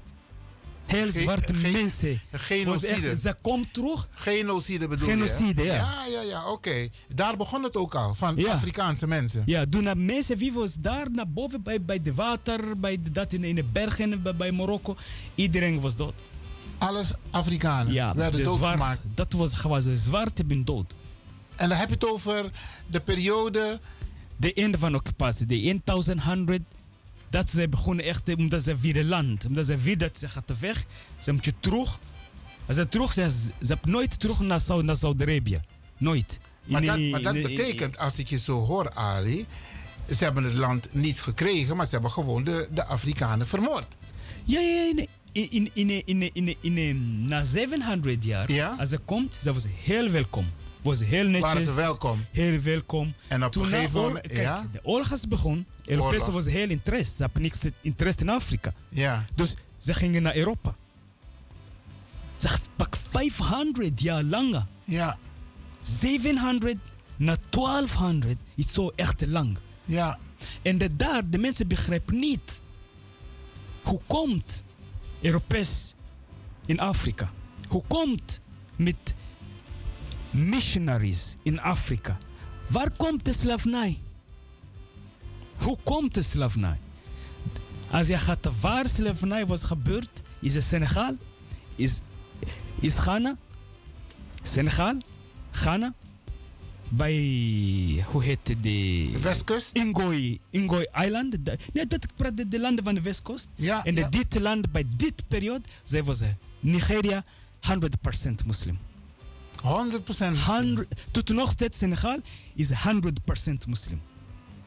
Heel 0.86 1.10
zwarte 1.10 1.54
ge- 1.54 1.70
mensen. 1.70 2.20
genocide. 2.32 3.00
Was 3.00 3.04
echt- 3.04 3.20
Ze 3.22 3.34
komt 3.42 3.72
terug 3.74 4.08
Genocide 4.12 4.88
bedoel 4.88 5.08
Genocide, 5.08 5.62
je? 5.62 5.68
ja. 5.68 5.74
Ja, 5.74 6.06
ja, 6.10 6.20
ja, 6.20 6.50
oké. 6.50 6.88
Daar 7.14 7.36
begon 7.36 7.62
het 7.62 7.76
ook 7.76 7.94
al, 7.94 8.14
van 8.14 8.36
Ja. 8.36 8.52
Afrikaanse 8.52 9.06
mensen. 9.06 9.42
Ja, 9.46 9.64
toen 9.70 9.84
de 9.84 9.96
mensen 9.96 10.36
wie 10.36 10.52
was 10.52 10.74
daar 10.78 11.10
naar 11.10 11.28
boven 11.28 11.62
bij, 11.62 11.80
bij 11.80 12.02
de 12.02 12.14
water, 12.14 12.78
bij 12.78 13.02
de, 13.02 13.12
dat 13.12 13.32
in, 13.32 13.44
in 13.44 13.54
de 13.54 13.64
bergen 13.64 14.22
bij, 14.22 14.36
bij 14.36 14.52
Marokko. 14.52 14.96
Iedereen 15.34 15.80
was 15.80 15.96
dood. 15.96 16.14
Alles 16.78 17.10
Afrikanen 17.30 17.92
Ja, 17.92 18.14
werden 18.14 18.44
doodgemaakt. 18.44 19.00
dat 19.14 19.32
was 19.32 19.54
gewoon 19.54 19.82
de 19.82 19.96
zwarte 19.96 20.44
ben 20.44 20.64
dood. 20.64 20.94
En 21.56 21.68
dan 21.68 21.78
heb 21.78 21.88
je 21.88 21.94
het 21.94 22.06
over 22.08 22.50
de 22.86 23.00
periode. 23.00 23.80
De 24.36 24.52
einde 24.52 24.78
van 24.78 24.92
de 24.92 24.98
occupatie, 24.98 25.46
de 25.46 25.80
1100, 25.84 26.62
dat 27.34 27.50
ze 27.50 27.68
begonnen 27.68 28.04
echt, 28.04 28.34
omdat 28.36 28.62
ze 28.62 28.76
weer 28.76 28.96
het 28.96 29.06
land, 29.06 29.46
omdat 29.46 29.66
ze 29.66 29.76
weer 29.76 29.98
dat 29.98 30.18
ze 30.18 30.28
gaat 30.28 30.58
weg, 30.58 30.84
ze 31.18 31.32
moeten 31.32 31.52
terug. 31.60 31.98
Als 32.66 32.76
ze 32.76 32.88
terug 32.88 33.12
ze, 33.12 33.30
ze 33.30 33.66
hebben 33.66 33.90
nooit 33.90 34.20
terug 34.20 34.40
naar, 34.40 34.60
Sau- 34.60 34.82
naar 34.82 34.96
Saudi-Arabië. 34.96 35.60
Nooit. 35.98 36.40
Maar 36.64 36.82
dat, 36.82 36.98
maar 36.98 37.22
dat 37.22 37.32
betekent, 37.32 37.98
als 37.98 38.18
ik 38.18 38.28
je 38.28 38.38
zo 38.38 38.64
hoor, 38.64 38.94
Ali. 38.94 39.46
Ze 40.16 40.24
hebben 40.24 40.44
het 40.44 40.54
land 40.54 40.94
niet 40.94 41.20
gekregen, 41.20 41.76
maar 41.76 41.86
ze 41.86 41.92
hebben 41.92 42.10
gewoon 42.10 42.44
de, 42.44 42.68
de 42.72 42.84
Afrikanen 42.84 43.46
vermoord. 43.46 43.96
Ja, 44.44 44.60
ja, 44.60 44.82
ja, 44.82 44.92
nee. 44.94 45.08
In, 45.32 45.50
in, 45.50 45.90
in, 45.90 46.04
in, 46.06 46.30
in, 46.34 46.56
in, 46.60 46.78
in, 46.78 47.24
na 47.28 47.44
700 47.44 48.24
jaar, 48.24 48.52
Ja? 48.52 48.76
als 48.78 48.88
ze 48.88 48.98
komt, 48.98 49.38
ze 49.42 49.52
was 49.52 49.64
heel 49.82 50.10
welkom. 50.10 50.46
Was 50.84 51.00
heel 51.00 51.24
netjes. 51.24 51.40
Waren 51.40 51.66
ze 51.66 51.74
welkom? 51.74 52.24
Heel 52.30 52.60
welkom. 52.60 53.14
En 53.28 53.44
op 53.44 53.52
Toen 53.52 53.62
een 53.62 53.68
gegeven 53.68 54.00
moment- 54.00 54.26
Kijk, 54.26 54.40
ja? 54.40 54.66
de 54.72 54.80
oorlog 54.82 55.28
begon. 55.28 55.66
Europees 55.84 56.20
Oorlog. 56.20 56.34
was 56.34 56.46
heel 56.46 56.68
interesse. 56.68 57.12
Ze 57.16 57.22
hebben 57.22 57.42
niks 57.42 57.58
interesse 57.80 58.20
in 58.20 58.28
Afrika. 58.28 58.72
Ja. 58.88 59.24
Dus 59.34 59.54
ze 59.78 59.94
gingen 59.94 60.22
naar 60.22 60.36
Europa. 60.36 60.74
Ze 62.36 62.48
pak 62.76 62.96
500 62.96 64.00
jaar 64.00 64.22
langer. 64.22 64.66
Ja. 64.84 65.18
700 65.82 66.76
naar 67.16 67.36
1200 67.50 68.36
is 68.54 68.72
zo 68.72 68.88
echt 68.96 69.26
lang. 69.26 69.58
Ja. 69.84 70.18
En 70.62 70.78
de, 70.78 70.96
daar, 70.96 71.30
de 71.30 71.38
mensen 71.38 71.68
begrijpen 71.68 72.16
niet. 72.16 72.60
Hoe 73.82 74.00
komt 74.06 74.62
Europees 75.20 75.94
in 76.66 76.80
Afrika? 76.80 77.32
Hoe 77.68 77.82
komt 77.86 78.40
met 78.76 79.14
missionaries 80.34 81.36
in 81.42 81.60
Afrika? 81.60 82.18
Waar 82.68 82.90
komt 82.96 83.24
de 83.24 83.32
slavernij? 83.32 83.98
Hoe 85.56 85.78
komt 85.82 86.14
de 86.14 86.22
slavernij? 86.22 86.78
Als 87.90 88.06
je 88.06 88.18
gaat 88.18 88.60
waar 88.60 88.88
slavernij 88.88 89.46
was 89.46 89.62
gebeurd, 89.62 90.22
is 90.40 90.54
het 90.54 90.64
Senegal, 90.64 91.16
is, 91.74 92.00
is 92.80 92.98
Ghana, 92.98 93.36
Senegal, 94.42 94.98
Ghana, 95.50 95.94
bij, 96.88 98.04
hoe 98.06 98.22
heet 98.24 98.48
het, 98.48 98.62
de... 98.62 99.10
Westkust? 99.20 99.76
Ingooi, 99.76 100.38
Ingooi 100.50 100.86
Island. 101.04 101.38
Nee, 101.72 101.86
dat 101.86 102.04
ik 102.04 102.10
praat 102.16 102.36
de, 102.36 102.48
de 102.48 102.60
landen 102.60 102.84
van 102.84 102.94
de 102.94 103.00
Westkust. 103.00 103.48
Ja, 103.54 103.84
en 103.84 103.94
ja. 103.94 104.08
dit 104.08 104.40
land, 104.40 104.72
bij 104.72 104.84
dit 104.96 105.28
periode, 105.28 105.62
zij 105.84 106.04
was 106.04 106.20
eh, 106.20 106.28
Nigeria 106.60 107.24
100% 107.70 108.46
moslim. 108.46 108.78
100%. 109.64 109.66
100 110.46 111.06
Tot 111.10 111.28
nog 111.28 111.50
steeds 111.50 111.78
Senegal 111.78 112.18
is 112.54 112.70
100% 112.70 112.72
moslim. 113.68 114.00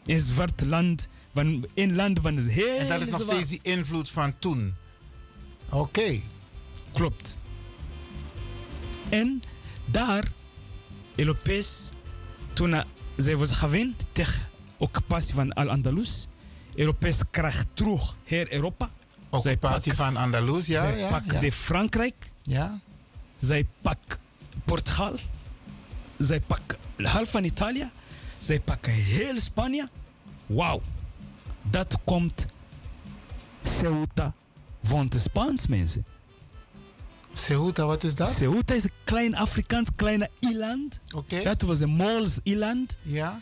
Een 0.06 0.20
zwart 0.20 0.62
land, 0.66 1.08
van, 1.34 1.66
een 1.74 1.96
land 1.96 2.20
van 2.20 2.38
is 2.38 2.54
heel 2.54 2.78
En 2.78 2.88
dat 2.88 3.02
is 3.02 3.08
nog 3.08 3.22
zwart. 3.22 3.38
steeds 3.38 3.50
die 3.50 3.74
invloed 3.74 4.10
van 4.10 4.34
toen. 4.40 4.76
Oké. 5.70 6.22
Klopt. 6.92 7.38
En 9.10 9.42
daar, 9.86 10.32
Europees, 11.16 11.90
toen 12.54 12.74
eh, 12.74 12.84
zij 13.16 13.38
was 13.38 13.52
gewend 13.52 14.06
tegen 14.12 14.50
occupatie 14.78 15.34
van 15.34 15.54
Al-Andalus, 15.54 16.28
Europees 16.76 17.18
krijgt 17.32 17.66
terug 17.74 18.16
heel 18.24 18.52
Europa. 18.52 18.92
Zij 19.32 19.54
Occupatie 19.54 19.96
pak- 19.96 20.06
van 20.06 20.18
Andalus, 20.18 20.66
ja. 20.68 20.80
zij 20.80 21.00
ja, 21.00 21.10
pak 21.10 21.32
ja. 21.32 21.40
de 21.40 21.52
Frankrijk, 21.52 22.32
ja. 22.42 22.80
zij 23.40 23.68
pak 23.82 24.20
Portugal, 24.68 25.16
zij 26.18 26.40
pak 26.40 26.78
half 26.98 27.30
van 27.30 27.44
Italië, 27.44 27.92
zij 28.40 28.60
pakken 28.60 28.94
heel 28.94 29.40
Spanje. 29.40 29.90
Wauw, 30.46 30.82
dat 31.62 31.98
komt 32.04 32.46
Ceuta 33.64 34.34
van 34.84 35.08
de 35.08 35.20
Spaans 35.20 35.68
mensen. 35.68 36.06
Ceuta, 37.34 37.86
wat 37.86 38.04
is 38.04 38.16
dat? 38.16 38.30
Ceuta 38.30 38.74
is 38.74 38.84
een 38.84 38.92
klein 39.04 39.36
Afrikaans 39.36 39.90
kleine 39.96 40.30
eiland. 40.40 41.02
Oké. 41.16 41.44
Dat 41.44 41.62
was 41.62 41.80
een 41.80 41.90
Mools 41.90 42.40
eiland. 42.44 42.98
Ja. 43.02 43.42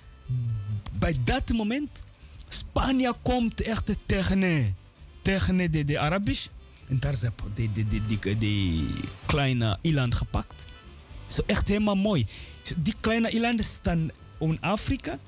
Bij 1.00 1.16
dat 1.24 1.50
moment, 1.50 2.02
Spanje 2.48 3.14
komt 3.22 3.62
echt 3.62 3.96
tegen, 4.06 4.76
tegen 5.22 5.72
de, 5.72 5.86
de 5.86 6.00
Arabisch. 6.00 6.48
En 6.88 7.00
daar 7.00 7.16
zijn 7.16 7.34
de, 7.56 7.72
de, 7.72 7.86
de, 7.86 8.06
die, 8.06 8.38
die 8.38 8.88
kleine 9.26 9.78
eiland 9.82 10.16
gepakt. 10.16 10.66
Zo 11.26 11.42
echt 11.46 11.68
helemaal 11.68 11.96
mooi. 11.96 12.26
Die 12.78 12.96
kleine 13.00 13.30
eilanden 13.30 13.66
staan 13.66 14.10
in 14.40 14.58
Afrika. 14.62 15.20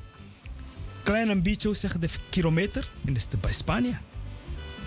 Klein 1.03 1.29
een 1.29 1.41
beetje, 1.43 1.73
zeg 1.73 1.97
de 1.97 2.09
kilometer. 2.29 2.89
En 3.05 3.13
dat 3.13 3.27
is 3.31 3.39
bij 3.39 3.53
Spanje. 3.53 3.97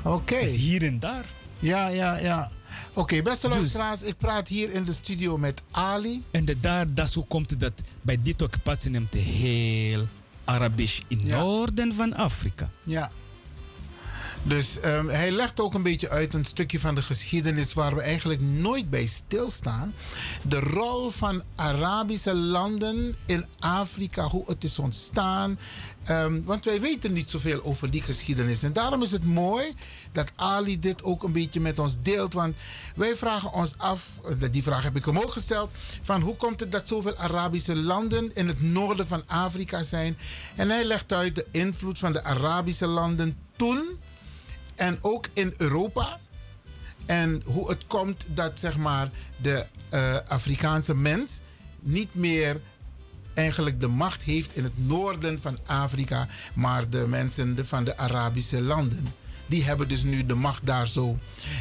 Oké. 0.05 0.41
Dus 0.41 0.55
hier 0.55 0.83
en 0.83 0.99
daar. 0.99 1.25
Ja, 1.59 1.89
ja, 1.89 2.19
ja. 2.19 2.51
Oké, 2.93 3.23
beste 3.23 3.49
Dus- 3.49 3.57
luisteraars, 3.57 4.03
ik 4.03 4.17
praat 4.17 4.49
hier 4.49 4.71
in 4.71 4.85
de 4.85 4.93
studio 4.93 5.39
met 5.39 5.63
Ali. 5.71 6.25
En 6.31 6.45
de, 6.45 6.61
daar, 6.61 6.95
dat 6.95 7.11
zo 7.11 7.23
komt 7.23 7.61
dat 7.61 7.73
bij 8.03 8.19
dit 8.23 8.43
occupatie 8.43 8.91
neemt 8.91 9.15
heel 9.15 10.09
Arabisch 10.45 11.01
in 11.09 11.21
Ja. 11.25 11.39
noorden 11.39 11.95
van 11.95 12.15
Afrika. 12.15 12.71
Ja. 12.85 13.11
Dus 14.43 14.81
ehm, 14.81 15.07
hij 15.07 15.31
legt 15.31 15.61
ook 15.61 15.75
een 15.75 15.83
beetje 15.83 16.09
uit 16.09 16.35
een 16.35 16.45
stukje 16.45 16.81
van 16.81 16.95
de 16.95 17.03
geschiedenis 17.03 17.73
waar 17.73 17.95
we 17.95 18.01
eigenlijk 18.01 18.41
nooit 18.41 18.91
bij 18.91 19.07
stilstaan. 19.07 19.93
De 20.43 20.59
rol 20.59 21.11
van 21.11 21.43
Arabische 21.55 22.35
landen 22.35 23.17
in 23.27 23.47
Afrika, 23.59 24.25
hoe 24.25 24.45
het 24.47 24.65
is 24.65 24.79
ontstaan. 24.79 25.59
Ehm, 26.05 26.43
want 26.43 26.65
wij 26.65 26.81
weten 26.81 27.13
niet 27.13 27.31
zoveel 27.31 27.65
over 27.65 27.91
die 27.91 28.03
geschiedenis. 28.03 28.63
En 28.63 28.73
daarom 28.73 29.03
is 29.03 29.11
het 29.11 29.25
mooi 29.25 29.75
dat 30.13 30.33
Ali 30.37 30.79
dit 30.79 31.03
ook 31.03 31.23
een 31.23 31.33
beetje 31.33 31.61
met 31.61 31.79
ons 31.79 31.97
deelt. 32.03 32.33
Want 32.33 32.57
wij 32.97 33.17
vragen 33.17 33.53
ons 33.53 33.75
af, 33.77 34.09
eh, 34.25 34.49
die 34.51 34.63
vraag 34.63 34.83
heb 34.83 34.97
ik 34.97 35.05
hem 35.05 35.19
ook 35.19 35.33
gesteld, 35.33 35.71
van 36.03 36.21
hoe 36.21 36.37
komt 36.37 36.61
het 36.61 36.73
dat 36.73 36.89
zoveel 36.89 37.17
Arabische 37.17 37.77
landen 37.77 38.35
in 38.35 38.49
het 38.49 38.63
noorden 38.63 39.07
van 39.07 39.23
Afrika 39.27 39.83
zijn? 39.83 40.19
En 40.57 40.69
hij 40.69 40.85
legt 40.85 41.13
uit 41.13 41.35
de 41.35 41.47
invloed 41.51 41.99
van 41.99 42.13
de 42.13 42.25
Arabische 42.25 42.87
landen 42.87 43.37
toen 43.57 43.99
en 44.81 44.99
ook 45.01 45.27
in 45.33 45.55
Europa. 45.57 46.19
En 47.07 47.43
hoe 47.45 47.71
het 47.71 47.87
komt 47.87 48.27
dat 48.29 48.59
zeg 48.59 48.77
maar, 48.77 49.11
de 49.37 49.67
eh, 49.89 50.17
Afrikaanse 50.29 50.95
mens 50.95 51.41
niet 51.81 52.15
meer 52.15 52.61
eigenlijk 53.35 53.81
de 53.81 53.89
macht 53.89 54.23
heeft 54.23 54.57
in 54.57 54.65
het 54.65 54.87
noorden 54.87 55.41
van 55.41 55.59
Afrika, 55.67 56.29
maar 56.55 56.91
de 56.91 57.07
mensen 57.09 57.67
van 57.67 57.85
de 57.85 57.97
Arabische 57.97 58.63
landen. 58.63 59.15
Die 59.47 59.65
hebben 59.65 59.89
dus 59.89 60.03
nu 60.03 60.25
de 60.25 60.35
macht 60.35 60.67
daar 60.67 60.89
zo. 60.89 61.19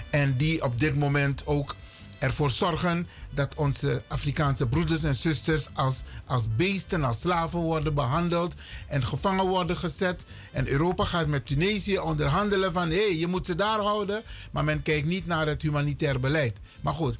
En 0.10 0.38
die 0.38 0.64
op 0.64 0.80
dit 0.80 0.96
moment 0.96 1.46
ook 1.46 1.76
ervoor 2.20 2.50
zorgen 2.50 3.08
dat 3.34 3.56
onze 3.56 4.04
Afrikaanse 4.08 4.68
broeders 4.68 5.04
en 5.04 5.16
zusters 5.16 5.68
als, 5.74 6.04
als 6.26 6.48
beesten, 6.56 7.04
als 7.04 7.20
slaven 7.20 7.60
worden 7.60 7.94
behandeld 7.94 8.56
en 8.88 9.04
gevangen 9.04 9.46
worden 9.46 9.78
gezet. 9.78 10.26
En 10.52 10.68
Europa 10.68 11.04
gaat 11.04 11.28
met 11.28 11.46
Tunesië 11.46 12.00
onderhandelen 12.00 12.72
van 12.72 12.90
hé, 12.90 13.06
hey, 13.06 13.18
je 13.18 13.28
moet 13.28 13.46
ze 13.46 13.56
daar 13.56 13.80
houden. 13.80 14.24
Maar 14.52 14.64
men 14.64 14.82
kijkt 14.82 15.08
niet 15.08 15.26
naar 15.26 15.48
het 15.48 15.62
humanitair 15.62 16.20
beleid. 16.20 16.58
Maar 16.82 16.94
goed, 16.94 17.18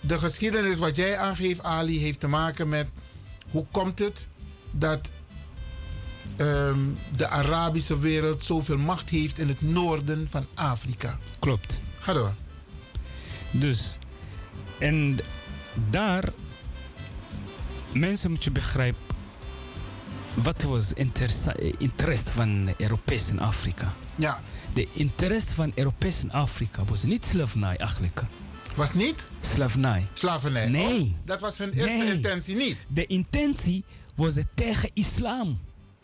de 0.00 0.18
geschiedenis 0.18 0.78
wat 0.78 0.96
jij 0.96 1.18
aangeeft, 1.18 1.62
Ali, 1.62 1.98
heeft 1.98 2.20
te 2.20 2.28
maken 2.28 2.68
met 2.68 2.88
hoe 3.50 3.66
komt 3.70 3.98
het 3.98 4.28
dat 4.70 5.12
ehm, 6.36 6.78
de 7.16 7.28
Arabische 7.28 7.98
wereld 7.98 8.44
zoveel 8.44 8.78
macht 8.78 9.10
heeft 9.10 9.38
in 9.38 9.48
het 9.48 9.60
noorden 9.60 10.26
van 10.30 10.46
Afrika. 10.54 11.18
Klopt. 11.38 11.80
Ga 11.98 12.12
door. 12.12 12.34
Dus, 13.50 13.98
en 14.78 15.18
daar, 15.90 16.24
mensen 17.92 18.30
moet 18.30 18.44
je 18.44 18.50
begrijpen, 18.50 19.02
wat 20.34 20.62
was 20.62 20.92
interesse, 20.92 21.72
interesse 21.78 22.32
van 22.32 22.74
Europees 22.76 23.30
in 23.30 23.40
Afrika? 23.40 23.92
Ja, 24.16 24.40
De 24.72 24.88
interesse 24.92 25.54
van 25.54 25.72
Europees 25.74 26.22
in 26.22 26.32
Afrika 26.32 26.84
was 26.84 27.02
niet 27.02 27.24
slavernij 27.24 27.76
eigenlijk. 27.76 28.22
was 28.76 28.92
niet 28.94 29.26
Slavernij. 29.40 30.08
slavernij. 30.14 30.68
Nee. 30.68 31.00
Oh, 31.00 31.10
dat 31.24 31.40
was 31.40 31.58
hun 31.58 31.72
eerste 31.72 31.92
Nee. 31.96 32.12
intentie 32.14 32.56
niet. 32.56 32.86
De 32.88 33.06
intentie 33.06 33.84
was 34.16 34.34
het 34.34 34.46
tegen 34.54 34.90
islam. 34.94 35.58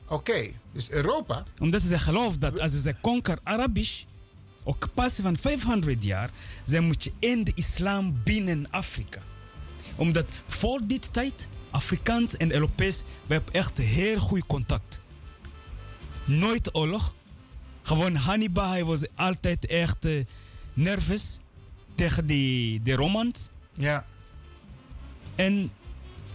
Oké, 0.09 0.47
dus 0.73 0.91
Europa. 0.91 1.43
Omdat 1.59 1.83
ze 1.83 1.99
geloof 1.99 2.39
dat 2.39 2.61
als 2.61 2.83
ze 2.83 2.95
conquer 3.01 3.39
Arabisch, 3.43 4.05
occupatie 4.65 5.23
van 5.23 5.37
500 5.37 6.05
jaar, 6.05 6.31
moet 6.81 7.05
je 7.05 7.13
in 7.19 7.45
de 7.45 7.53
islam 7.55 8.21
binnen 8.25 8.67
Afrika. 8.71 9.21
Omdat 9.97 10.31
voor 10.47 10.81
die 10.87 11.01
tijd, 11.11 11.49
Afrikaans 11.71 12.37
en 12.37 12.53
Europees, 12.53 13.03
we 13.27 13.35
hebben 13.35 13.53
echt 13.55 13.79
heel 13.79 14.19
goed 14.19 14.47
contact. 14.47 15.01
Nooit 16.25 16.75
oorlog. 16.75 17.15
Gewoon 17.83 18.15
Hannibal, 18.17 18.69
hij 18.69 18.85
was 18.85 19.03
altijd 19.15 19.67
echt 19.67 20.05
eh, 20.05 20.25
nervous 20.73 21.39
tegen 21.95 22.27
die, 22.27 22.83
de 22.83 22.95
Romans. 22.95 23.49
Ja, 23.73 24.07
En 25.35 25.71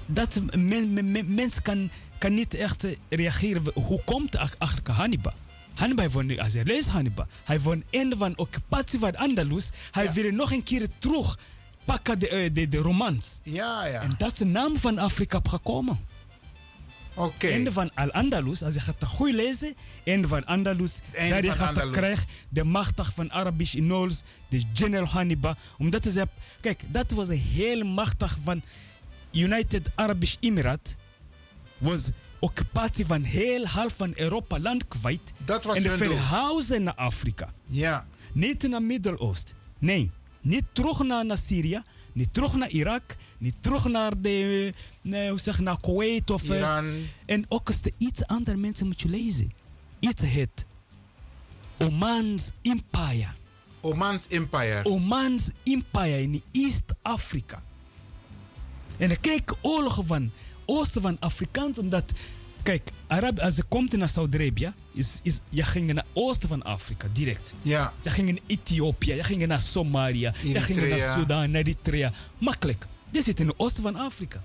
dat 0.06 0.40
men, 0.56 0.94
men, 0.94 1.12
men- 1.12 1.34
mens 1.34 1.62
kan, 1.62 1.90
kan 2.18 2.34
niet 2.34 2.54
echt 2.54 2.84
eh, 2.84 2.96
reageren. 3.10 3.64
Hoe 3.74 4.02
komt 4.04 4.36
eigenlijk 4.36 4.88
Hannibal? 4.88 5.34
Hannibal 5.80 6.10
won, 6.10 6.40
als 6.40 6.54
je 6.54 6.66
leest 6.66 6.88
Hannibal, 6.90 7.26
hij 7.44 7.60
won 7.60 7.84
einde 7.90 8.18
van 8.18 8.38
occupatie 8.38 9.00
van 9.00 9.16
Andalus. 9.16 9.70
Hij 9.92 10.04
Ja. 10.04 10.14
wil 10.14 10.32
nog 10.32 10.52
een 10.52 10.64
keer 10.64 10.88
terug 10.98 11.38
pakken 11.86 12.20
de, 12.20 12.30
eh, 12.30 12.50
de, 12.54 12.68
de 12.70 12.78
Romans. 12.78 13.40
ja, 13.44 13.86
ja. 13.86 14.02
En 14.02 14.16
dat 14.18 14.32
is 14.32 14.38
de 14.38 14.46
naam 14.46 14.78
van 14.78 14.98
Afrika 14.98 15.40
gekomen. 15.50 16.00
Oké. 17.16 17.48
Einde 17.48 17.72
van 17.72 17.92
Al-Andalus, 17.96 18.64
als 18.64 18.74
je 18.74 18.80
gaat 18.80 18.96
het 19.00 19.10
goed 19.10 19.34
lezen, 19.34 19.74
einde 20.06 20.28
van 20.28 20.46
Andalus, 20.46 21.00
einde 21.12 21.30
daar 21.34 21.44
je 21.44 21.54
van 21.54 21.68
gaat 21.68 21.82
Andalus. 21.84 22.20
de 22.50 22.64
machtig 22.64 23.12
van 23.14 23.32
Arabisch 23.32 23.74
Inols, 23.74 24.22
de 24.50 24.64
general 24.74 25.06
Hannibal. 25.08 25.56
Omdat 25.78 26.06
ze, 26.06 26.28
kijk, 26.62 26.82
dat 26.88 27.12
was 27.12 27.28
een 27.28 27.38
heel 27.38 27.84
machtig 27.86 28.38
van 28.44 28.62
United 29.32 29.90
Arab 29.96 30.24
Emirates, 30.40 30.96
was 31.78 32.10
occupatie 32.40 33.06
van 33.06 33.24
heel 33.24 33.66
half 33.66 33.94
van 33.96 34.12
Europa 34.16 34.60
land 34.60 34.88
kwijt. 34.88 35.34
Dat 35.46 35.64
was 35.64 35.78
en 35.78 35.84
hun 35.84 35.98
doel. 36.00 36.08
verhuizen 36.08 36.84
naar 36.84 36.96
Afrika. 36.96 37.54
Ja, 37.66 38.08
Niet 38.34 38.68
naar 38.68 38.84
Midden-Oosten. 38.84 39.58
Nee, 39.80 40.12
niet 40.42 40.64
terug 40.74 41.00
naar, 41.04 41.26
naar 41.26 41.38
Syrië, 41.38 41.82
niet 42.14 42.34
terug 42.34 42.54
naar 42.56 42.70
Irak, 42.70 43.16
niet 43.38 43.56
terug 43.62 43.86
naar, 43.86 44.22
de, 44.22 44.74
nee, 45.02 45.30
hoe 45.30 45.40
zeg, 45.40 45.60
naar 45.60 45.80
Kuwait 45.82 46.30
of... 46.30 46.50
eh, 46.50 46.58
Iran. 46.58 47.06
en 47.26 47.46
ook 47.48 47.68
als 47.68 47.82
de 47.82 47.94
iets 47.98 48.26
andere 48.26 48.58
mensen 48.58 48.88
moet 48.88 49.02
je 49.02 49.10
lezen. 49.10 49.52
Iets 50.00 50.22
heet 50.22 50.66
Oman's 51.78 52.52
Empire. 52.62 53.28
Oman's 53.82 54.26
Empire. 54.30 54.86
Oman's 54.86 55.50
Empire 55.64 56.22
in 56.22 56.42
East 56.52 56.84
Afrika. 57.02 57.64
En 58.98 59.08
dan 59.08 59.20
kijk 59.22 59.54
oorlogen 59.62 60.06
van 60.06 60.32
oosten 60.70 61.02
van 61.02 61.18
Afrikaans, 61.20 61.80
omdat 61.80 62.04
kijk, 62.64 62.90
Arab, 63.08 63.40
als 63.40 63.56
je 63.56 63.64
komt 63.68 63.98
naar 63.98 64.10
Saudi-Arabië, 64.10 64.74
is, 64.94 65.20
is, 65.24 65.40
je 65.50 65.64
ging 65.64 65.94
naar 65.94 66.06
oosten 66.14 66.50
van 66.50 66.64
Afrika 66.64 67.08
direct. 67.14 67.54
Ja, 67.62 67.94
Je 68.02 68.10
ging 68.10 68.30
naar 68.30 68.40
Ethiopië, 68.48 69.14
je 69.14 69.24
ging 69.24 69.48
naar 69.48 69.60
Somalië, 69.62 70.32
je 70.44 70.62
ging 70.62 70.90
naar. 70.90 71.18
Sudan, 71.20 71.52
naar 71.52 71.62
Eritrea. 71.62 72.12
Makkelijk. 72.40 72.86
Dit 73.12 73.24
zit 73.24 73.40
in 73.40 73.48
het 73.48 73.60
oosten 73.60 73.84
van 73.84 73.96
Afrika. 73.96 74.44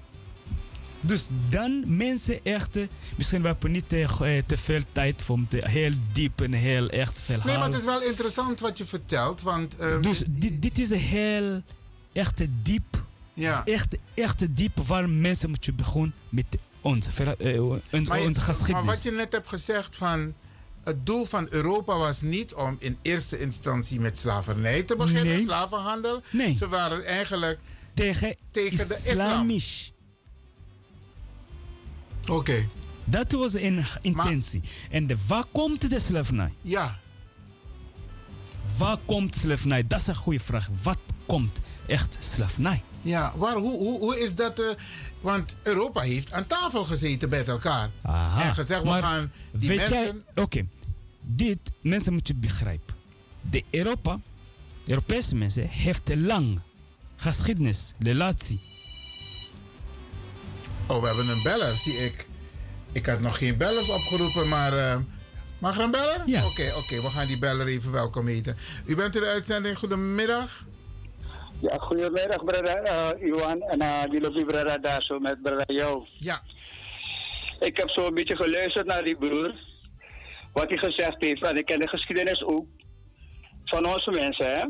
Dus 1.01 1.29
dan 1.49 1.97
mensen 1.97 2.41
echt, 2.45 2.77
eh, 2.77 2.83
misschien 3.17 3.41
we 3.41 3.47
hebben 3.47 3.73
niet 3.73 3.89
te, 3.89 4.01
eh, 4.01 4.43
te 4.47 4.57
veel 4.57 4.83
tijd 4.93 5.25
om 5.29 5.47
te 5.47 5.61
heel 5.63 5.91
diep 6.13 6.41
en 6.41 6.53
heel 6.53 6.89
echt 6.89 7.21
verhaal. 7.21 7.47
nee, 7.47 7.57
maar 7.57 7.67
het 7.67 7.79
is 7.79 7.85
wel 7.85 8.03
interessant 8.03 8.61
wat 8.61 8.79
je 8.79 8.87
vertelt, 8.87 9.43
want... 9.43 9.77
ehm, 9.77 10.03
Dus 10.03 10.23
dit, 10.29 10.63
dit 10.63 10.79
is 10.79 10.91
een 10.91 10.99
heel 10.99 11.63
echt 12.13 12.47
diep, 12.63 13.05
ja. 13.35 13.65
echt, 13.65 13.97
echt 14.15 14.57
diep 14.57 14.79
waar 14.79 15.09
mensen 15.09 15.49
moeten 15.51 15.77
beginnen 15.77 16.15
met 16.29 16.45
ons- 16.81 17.09
Maar, 17.17 17.35
je- 17.39 18.27
onze 18.27 18.41
geschiedenis. 18.41 18.69
maar 18.69 18.85
wat 18.85 19.03
je 19.03 19.11
net 19.11 19.33
hebt 19.33 19.49
gezegd 19.49 19.97
van... 19.97 20.35
Het 20.85 21.07
doel 21.07 21.25
van 21.25 21.47
Europa 21.51 21.97
was 21.99 22.21
niet 22.21 22.55
om 22.55 22.77
in 22.79 22.99
eerste 23.03 23.41
instantie 23.41 24.01
met 24.01 24.19
slavernij 24.19 24.83
te 24.83 24.97
beginnen, 24.97 25.25
Nee. 25.27 25.43
slavenhandel. 25.43 26.23
Nee. 26.31 26.57
Ze 26.57 26.69
waren 26.69 27.05
eigenlijk... 27.05 27.59
tegen, 27.95 28.37
tegen 28.51 28.89
de 28.89 28.95
islam. 28.95 29.13
islamisch. 29.17 29.93
Oké, 32.29 32.67
Dat 33.05 33.33
was 33.33 33.53
een 33.55 33.85
intentie. 34.03 34.63
En 34.91 35.07
de, 35.07 35.17
waar 35.27 35.45
komt 35.53 35.91
de 35.91 35.99
slavernij? 35.99 36.53
ja. 36.63 36.99
Waar 38.79 38.99
komt 39.07 39.37
slavernij? 39.37 39.87
Dat 39.87 40.01
is 40.01 40.07
een 40.07 40.15
goede 40.17 40.41
vraag. 40.41 40.69
Wat 40.83 40.99
komt 41.27 41.59
echt 41.87 42.17
slavernij? 42.21 42.83
Ja, 43.05 43.33
waar, 43.37 43.55
hoe, 43.55 43.77
hoe, 43.77 43.99
hoe 43.99 44.21
is 44.21 44.35
dat? 44.35 44.59
eh, 44.61 44.67
want 45.21 45.57
Europa 45.63 46.01
heeft 46.01 46.33
aan 46.33 46.47
tafel 46.47 46.85
gezeten 46.85 47.29
met 47.29 47.49
elkaar. 47.49 47.91
Aha. 48.03 48.43
En 48.49 48.55
gezegd, 48.55 48.83
we 48.83 48.89
gaan 48.91 49.33
die 49.53 49.69
weet 49.69 49.79
mensen... 49.91 50.25
oké, 50.35 50.63
dit 51.21 51.59
mensen 51.81 52.13
moeten 52.13 52.41
begrijpen. 52.41 52.95
De 53.51 53.63
Europa, 53.71 54.19
Europese 54.87 55.37
mensen, 55.37 55.69
heeft 55.69 56.11
een 56.11 56.27
lang 56.27 56.61
geschiedenis, 57.17 57.93
relatie. 57.99 58.61
Oh, 60.87 61.01
we 61.01 61.07
hebben 61.07 61.29
een 61.29 61.43
beller, 61.43 61.77
zie 61.77 61.97
ik. 61.97 62.29
Ik 62.93 63.07
had 63.07 63.21
nog 63.21 63.39
geen 63.39 63.57
bellers 63.57 63.89
opgeroepen, 63.89 64.49
maar... 64.49 64.73
eh, 64.79 64.97
Mag 65.59 65.77
er 65.77 65.83
een 65.83 65.91
beller? 65.91 66.23
Ja. 66.27 66.47
Oké, 66.47 66.73
oké. 66.77 67.03
we 67.03 67.11
gaan 67.11 67.27
die 67.27 67.39
beller 67.39 67.67
even 67.67 67.93
welkom 67.93 68.27
heten. 68.27 68.57
U 68.87 68.97
bent 68.97 69.15
in 69.17 69.21
de 69.21 69.27
uitzending. 69.29 69.79
Goedemiddag. 69.79 70.65
Ja, 71.61 71.77
goedemiddag, 71.79 72.45
brother 72.45 72.83
uh, 72.87 73.27
Iwan. 73.27 73.61
En 73.63 73.83
uh, 73.83 74.05
die 74.11 74.21
lobby 74.21 74.45
brother 74.45 74.81
daar 74.81 75.03
zo 75.03 75.19
met 75.19 75.43
brother 75.43 75.73
Jo. 75.75 76.07
Ja. 76.19 76.43
Ik 77.61 77.77
heb 77.77 77.91
zo 77.91 78.07
een 78.07 78.15
beetje 78.15 78.37
geluisterd 78.37 78.87
naar 78.87 79.03
die 79.03 79.17
broer. 79.17 79.55
Wat 80.53 80.69
hij 80.69 80.77
gezegd 80.77 81.21
heeft. 81.21 81.47
En 81.47 81.57
ik 81.57 81.67
ken 81.67 81.81
de 81.81 81.89
geschiedenis 81.89 82.45
ook. 82.45 82.67
Van 83.65 83.87
onze 83.87 84.11
mensen, 84.11 84.51
hè. 84.51 84.63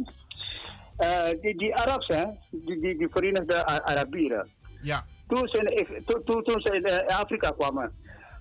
Eh, 0.97 1.41
die, 1.41 1.57
die 1.57 1.75
Arabs, 1.75 2.07
hè. 2.07 2.25
Die, 2.51 2.81
die, 2.81 2.99
die 2.99 3.09
Verenigde 3.09 3.67
Arabieren. 3.67 4.49
Ja. 4.81 5.05
Toen 5.29 5.49
ze, 5.49 5.59
in, 5.59 6.05
toen, 6.05 6.25
toen, 6.25 6.43
toen 6.43 6.61
ze 6.61 6.75
in 6.75 6.85
eh, 6.85 7.19
Afrika 7.19 7.51
kwamen, 7.51 7.93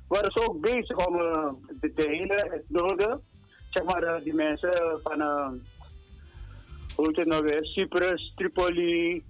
waren 0.07 0.31
ze 0.31 0.49
ook 0.49 0.61
bezig 0.61 1.07
om 1.07 1.15
eh, 1.19 1.49
de, 1.79 1.93
de 1.95 2.07
hele 2.07 2.63
noorden, 2.67 3.21
zeg 3.69 3.83
maar, 3.83 4.03
eh, 4.03 4.23
die 4.23 4.33
mensen 4.33 4.99
van, 5.03 5.21
eh, 5.21 5.47
hoe 6.95 7.07
heet 7.07 7.15
het 7.15 7.27
nou 7.27 7.43
weer, 7.43 7.65
Cyprus, 7.65 8.33
Tripoli, 8.35 9.23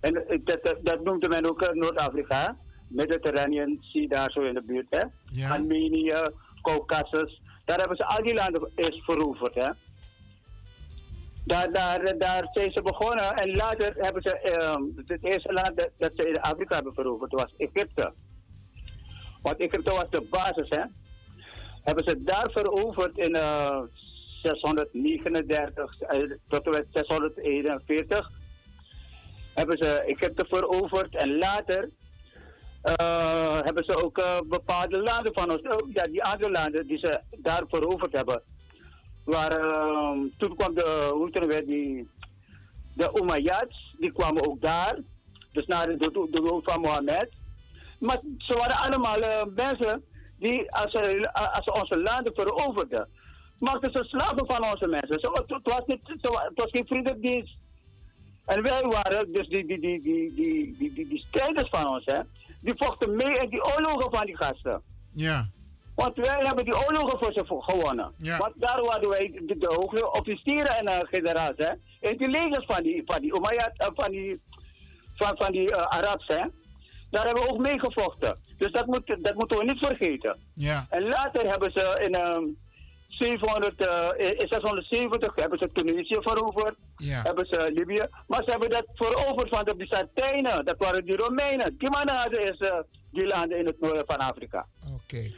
en 0.00 0.12
dat, 0.44 0.64
dat, 0.64 0.78
dat 0.82 1.04
noemde 1.04 1.28
men 1.28 1.48
ook 1.50 1.62
eh, 1.62 1.74
Noord-Afrika, 1.74 2.56
Mediterranean 2.88 3.78
Sea, 3.80 4.08
daar 4.08 4.30
zo 4.30 4.40
in 4.40 4.54
de 4.54 4.62
buurt, 4.62 4.86
hè. 4.90 5.02
Ja. 5.24 5.50
Armenië, 5.50 6.14
Caucasus, 6.62 7.42
daar 7.64 7.78
hebben 7.78 7.96
ze 7.96 8.06
al 8.06 8.24
die 8.24 8.34
landen 8.34 8.70
eerst 8.74 9.04
veroverd, 9.04 9.54
hè. 9.54 9.68
Daar, 11.44 11.72
daar, 11.72 12.18
daar 12.18 12.48
zijn 12.52 12.72
ze 12.72 12.82
begonnen 12.82 13.34
en 13.34 13.54
later 13.54 13.94
hebben 13.96 14.22
ze, 14.22 14.38
ehm, 14.38 14.82
het 15.06 15.24
eerste 15.24 15.52
land 15.52 15.72
dat, 15.74 15.90
dat 15.98 16.10
ze 16.14 16.28
in 16.28 16.40
Afrika 16.40 16.74
hebben 16.74 16.94
veroverd 16.94 17.32
was 17.32 17.54
Egypte. 17.56 18.12
Want 19.42 19.56
Egypte 19.56 19.92
was 19.92 20.06
de 20.10 20.26
basis, 20.30 20.68
hè. 20.68 20.82
Hebben 21.82 22.08
ze 22.08 22.22
daar 22.22 22.50
veroverd 22.52 23.18
in 23.18 23.34
eh, 23.34 23.80
639 24.56 26.00
eh, 26.00 26.20
tot 26.48 26.64
en 26.64 26.70
met 26.70 26.86
641. 26.92 28.30
Hebben 29.54 29.78
ze 29.78 30.00
Egypte 30.00 30.46
veroverd 30.48 31.16
en 31.16 31.38
later 31.38 31.90
eh, 32.82 33.58
hebben 33.62 33.84
ze 33.84 34.04
ook 34.04 34.18
eh, 34.18 34.38
bepaalde 34.48 35.00
landen 35.00 35.34
van 35.34 35.50
ons, 35.50 35.60
ja, 35.92 36.02
die 36.02 36.24
andere 36.24 36.50
landen 36.50 36.86
die 36.86 36.98
ze 36.98 37.20
daar 37.36 37.62
veroverd 37.68 38.16
hebben. 38.16 38.42
Waar, 39.24 39.50
ehm, 39.50 40.18
toen 40.38 40.56
kwam 40.56 40.74
de, 40.74 41.10
hoe 41.12 41.24
het 41.24 41.34
nou 41.34 41.64
die, 41.64 42.08
de 42.94 43.20
Umayyads, 43.20 43.94
die 43.98 44.12
kwamen 44.12 44.48
ook 44.48 44.62
daar. 44.62 44.98
Dus 45.52 45.66
na 45.66 45.86
de, 45.86 45.96
de, 45.96 46.40
dood 46.42 46.72
van 46.72 46.80
Mohammed. 46.80 47.28
Maar 47.98 48.18
ze 48.38 48.54
waren 48.54 48.76
allemaal 48.76 49.46
mensen 49.54 50.04
die, 50.38 50.72
als 50.72 50.92
ze, 50.92 51.32
als 51.32 51.64
ze 51.64 51.72
onze 51.72 52.00
landen 52.02 52.34
veroverden, 52.34 53.08
maakten 53.58 53.92
ze 53.92 54.04
slaven 54.04 54.46
van 54.46 54.64
onze 54.64 54.88
mensen. 54.88 55.20
Zo, 55.20 55.32
het, 55.32 55.60
was 55.62 55.82
niet, 55.86 56.00
zo, 56.22 56.32
het 56.32 56.52
was 56.54 56.70
geen 56.70 56.86
vriendendienst. 56.86 57.56
En 58.44 58.62
wij 58.62 58.82
waren, 58.82 59.32
dus 59.32 59.48
die, 59.48 59.66
die, 59.66 59.80
die, 59.80 60.02
die, 60.02 60.34
die, 60.34 60.76
die, 60.78 60.92
die, 60.92 61.08
die 61.08 61.26
strijders 61.28 61.68
van 61.68 61.90
ons, 61.90 62.02
hè, 62.04 62.20
die 62.60 62.74
vochten 62.76 63.16
mee 63.16 63.38
in 63.38 63.48
die 63.48 63.64
oorlogen 63.64 64.12
van 64.16 64.26
die 64.26 64.36
gasten. 64.36 64.82
Ja. 65.12 65.48
Want 65.94 66.16
wij 66.16 66.40
hebben 66.46 66.64
die 66.64 66.76
oorlogen 66.76 67.18
voor 67.18 67.32
ze 67.32 67.44
gewonnen. 67.46 68.12
Ja. 68.16 68.38
Want 68.38 68.52
daar 68.56 68.78
hadden 68.78 69.08
wij 69.10 69.40
de, 69.46 69.58
de 69.58 69.74
hoge 69.74 70.12
officieren 70.12 70.76
en 70.76 70.88
uh, 70.88 70.98
generaals, 71.00 71.54
hè. 71.56 71.70
In 72.00 72.16
die 72.16 72.30
legers 72.30 72.64
van 72.66 72.82
die, 72.82 73.02
van 73.06 73.20
die 73.20 73.36
Umayyad, 73.36 73.72
eh, 73.76 73.88
van 73.94 74.10
die, 74.10 74.40
van, 75.14 75.34
van 75.36 75.52
die 75.52 75.74
eh, 75.74 75.82
Arabs, 75.82 76.26
hè. 76.26 76.44
Daar 77.10 77.24
hebben 77.24 77.42
we 77.42 77.50
ook 77.50 77.58
mee 77.58 77.78
gevochten. 77.78 78.38
Dus 78.58 78.72
dat, 78.72 78.86
moet, 78.86 79.06
dat 79.06 79.34
moeten 79.34 79.58
we 79.58 79.64
niet 79.64 79.86
vergeten. 79.86 80.38
Ja. 80.54 80.86
En 80.90 81.02
later 81.02 81.50
hebben 81.50 81.72
ze 81.72 82.00
in, 82.06 82.14
ehm 82.14 82.44
700, 83.18 83.86
eh, 83.86 84.28
in 84.30 84.46
670 84.48 85.32
hebben 85.34 85.58
ze 85.58 85.70
Tunesië 85.72 86.16
veroverd. 86.20 86.74
Ja. 86.96 87.22
Hebben 87.22 87.46
ze 87.50 87.70
Libië. 87.74 88.06
Maar 88.26 88.42
ze 88.44 88.50
hebben 88.50 88.70
dat 88.70 88.84
veroverd 88.94 89.48
van 89.48 89.64
de 89.64 89.76
Byzantijnen. 89.76 90.64
Dat 90.64 90.74
waren 90.78 91.04
die 91.04 91.16
Romeinen. 91.16 91.74
Die 91.78 91.90
mannen 91.90 92.14
hadden 92.14 92.40
eerst 92.40 92.62
eh, 92.62 92.78
die 93.12 93.26
landen 93.26 93.58
in 93.58 93.66
het 93.66 93.80
noorden 93.80 94.02
van 94.06 94.16
Afrika. 94.16 94.66
Oké. 94.94 95.30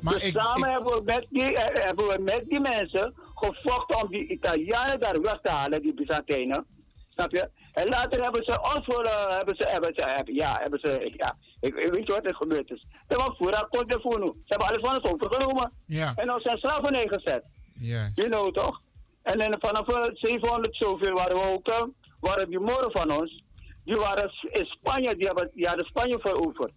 Maar 0.00 0.14
dus 0.14 0.24
ik, 0.24 0.38
samen 0.40 0.68
ik- 0.68 0.74
hebben, 0.74 0.94
we 0.94 1.02
met 1.04 1.26
die, 1.30 1.54
eh, 1.54 1.84
hebben 1.84 2.06
we 2.06 2.18
met 2.22 2.44
die 2.48 2.60
mensen 2.60 3.14
gevochten 3.34 4.02
om 4.02 4.08
die 4.10 4.28
Italianen 4.28 5.00
daar 5.00 5.20
weg 5.20 5.38
te 5.42 5.50
halen, 5.50 5.82
die 5.82 5.94
Byzantijnen. 5.94 6.66
Snap 7.14 7.30
je? 7.30 7.50
En 7.72 7.88
later 7.88 8.22
hebben 8.22 8.44
ze 8.44 8.60
ons 8.74 8.84
voor, 8.84 9.04
eh, 9.04 9.36
hebben 9.36 9.54
ze, 9.56 9.68
hebben 9.68 9.92
ze, 9.94 10.04
hebben- 10.06 10.34
ja, 10.34 10.56
hebben 10.60 10.78
ze, 10.82 11.12
ja, 11.16 11.36
ik, 11.60 11.74
weet 11.74 12.06
je 12.06 12.12
wat 12.12 12.24
er 12.24 12.34
gebeurd 12.34 12.70
is. 12.70 12.80
Ze 12.90 12.96
hebben 13.06 13.34
voor 13.36 13.66
komt 13.70 13.90
de 13.90 13.98
Ze 14.02 14.44
hebben 14.46 14.66
alles 14.68 14.88
van 14.88 15.00
ons 15.02 15.12
overgenomen. 15.12 15.72
Ja. 15.86 16.12
En 16.16 16.32
ons 16.32 16.42
zijn 16.42 16.58
slavernij 16.58 17.06
gezet. 17.08 17.44
ja. 17.78 18.10
You 18.14 18.28
know 18.28 18.54
toch? 18.54 18.80
En 19.22 19.38
dan 19.38 19.56
vanaf 19.58 19.88
eh, 19.88 20.08
700 20.14 20.76
zoveel 20.76 21.14
waren 21.14 21.34
we 21.36 21.52
ook, 21.52 21.68
eh, 21.68 21.82
waren 22.20 22.48
die 22.50 22.58
moren 22.58 22.90
van 22.92 23.12
ons, 23.12 23.42
die 23.84 23.96
waren 23.96 24.30
in 24.50 24.64
Spanje, 24.66 25.16
die 25.16 25.26
hebben, 25.26 25.50
die 25.54 25.66
hadden 25.66 25.86
Spanje 25.86 26.18
veroverd. 26.20 26.72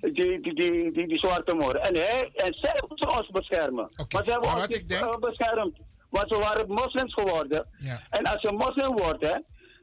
Die, 0.00 0.12
die, 0.40 0.54
die, 0.54 0.92
die, 0.92 1.08
die 1.08 1.18
zwarte 1.18 1.54
moren. 1.54 1.82
En, 1.82 1.94
hij, 1.94 2.30
en 2.34 2.54
zij 2.54 2.82
moesten 2.88 3.10
ons 3.18 3.28
beschermen. 3.30 3.84
Oké, 3.96 4.14
Maar 4.16 4.24
ze 4.24 4.30
hebben 4.30 4.48
maar 4.48 4.58
ons 4.58 4.66
niet 4.68 4.88
denk- 4.88 5.02
eh, 5.14 5.18
beschermd. 5.20 5.76
Want 6.10 6.34
ze 6.34 6.38
waren 6.38 6.68
moslims 6.68 7.14
geworden. 7.14 7.66
Ja. 7.78 8.02
En 8.10 8.24
als 8.24 8.42
je 8.42 8.52
moslim 8.52 8.96
wordt, 8.96 9.24
hè, 9.26 9.34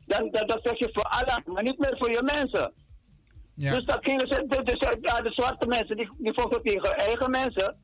dan, 0.05 0.31
dan, 0.31 0.47
dan 0.47 0.59
zeg 0.63 0.77
je 0.77 0.89
voor 0.93 1.03
Allah, 1.03 1.37
maar 1.45 1.63
niet 1.63 1.77
meer 1.77 1.95
voor 1.97 2.11
je 2.11 2.21
mensen. 2.35 2.73
Ja. 3.55 3.73
Dus 3.73 3.85
dat 3.85 3.97
gingen 4.01 4.27
ze, 4.27 4.45
de, 4.47 4.97
ja, 5.01 5.21
de 5.21 5.31
zwarte 5.31 5.67
mensen 5.67 5.97
die, 5.97 6.09
die 6.17 6.33
vochten 6.33 6.63
tegen 6.63 6.97
eigen 6.97 7.31
mensen. 7.31 7.75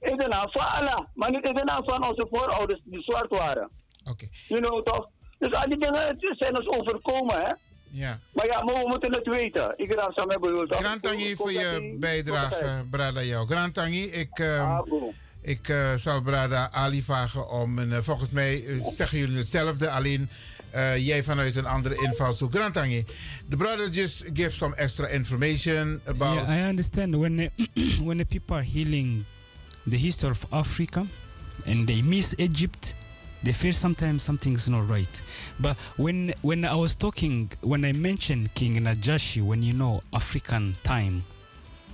In 0.00 0.16
de 0.16 0.26
naam 0.28 0.46
van 0.50 0.66
Allah. 0.66 1.00
Maar 1.14 1.30
niet 1.30 1.48
in 1.48 1.54
de 1.54 1.64
naam 1.64 1.82
van 1.84 2.04
onze 2.04 2.26
voorouders 2.30 2.80
die 2.84 3.02
zwart 3.02 3.36
waren. 3.36 3.70
Oké. 4.10 4.26
You 4.48 4.60
know 4.60 4.82
toch? 4.82 5.08
Dus 5.38 5.52
al 5.52 5.68
die 5.68 5.78
dingen 5.78 6.16
zijn 6.38 6.58
ons 6.58 6.68
overkomen, 6.68 7.34
hè? 7.34 7.52
Ja. 7.90 8.18
Maar 8.32 8.46
ja, 8.46 8.62
maar 8.62 8.74
we 8.74 8.84
moeten 8.86 9.12
het 9.12 9.26
weten. 9.26 9.72
Ik 9.76 9.94
raad 9.94 10.12
samen 10.14 10.40
bedoeld. 10.40 10.74
Grantangi 10.74 11.36
voor 11.36 11.52
je 11.52 11.96
bijdrage, 12.00 12.84
Brada 12.90 13.22
jou. 13.22 13.46
Grantangi, 13.46 14.04
ik, 14.04 14.38
ehm, 14.38 14.60
Ah, 14.60 14.86
ik 15.40 15.68
eh, 15.68 15.94
zal 15.94 16.22
Brada 16.22 16.70
Ali 16.72 17.02
vragen 17.02 17.50
om, 17.50 17.78
een, 17.78 17.92
eh, 17.92 17.98
volgens 17.98 18.30
mij 18.30 18.64
eh, 18.66 18.86
zeggen 18.94 19.18
jullie 19.18 19.36
hetzelfde, 19.36 19.90
alleen 19.90 20.28
eh, 20.74 21.06
jij 21.06 21.22
vanuit 21.22 21.56
een 21.56 21.66
andere 21.66 21.96
invalshoek. 22.02 22.54
Grantangi, 22.54 23.04
the 23.48 23.56
brother 23.56 23.90
just 23.92 24.24
give 24.32 24.50
some 24.50 24.74
extra 24.76 25.08
information 25.08 26.00
about... 26.06 26.34
Yeah, 26.34 26.58
I 26.58 26.68
understand 26.68 27.16
when 27.16 27.38
uh, 27.38 27.48
when 28.06 28.18
the 28.18 28.24
people 28.24 28.56
are 28.56 28.64
healing 28.64 29.24
the 29.86 29.96
history 29.96 30.30
of 30.30 30.46
Africa 30.50 31.06
and 31.66 31.86
they 31.86 32.02
miss 32.02 32.34
Egypt, 32.38 32.94
they 33.42 33.52
feel 33.52 33.72
sometimes 33.72 34.22
something's 34.22 34.68
not 34.68 34.88
right. 34.88 35.22
But 35.60 35.76
when 35.96 36.32
when 36.40 36.64
I 36.64 36.74
was 36.74 36.94
talking, 36.94 37.52
when 37.60 37.84
I 37.84 37.92
mentioned 37.92 38.54
King 38.54 38.76
Najashi, 38.76 39.42
when 39.42 39.62
you 39.62 39.74
know 39.74 40.00
African 40.12 40.76
time, 40.82 41.22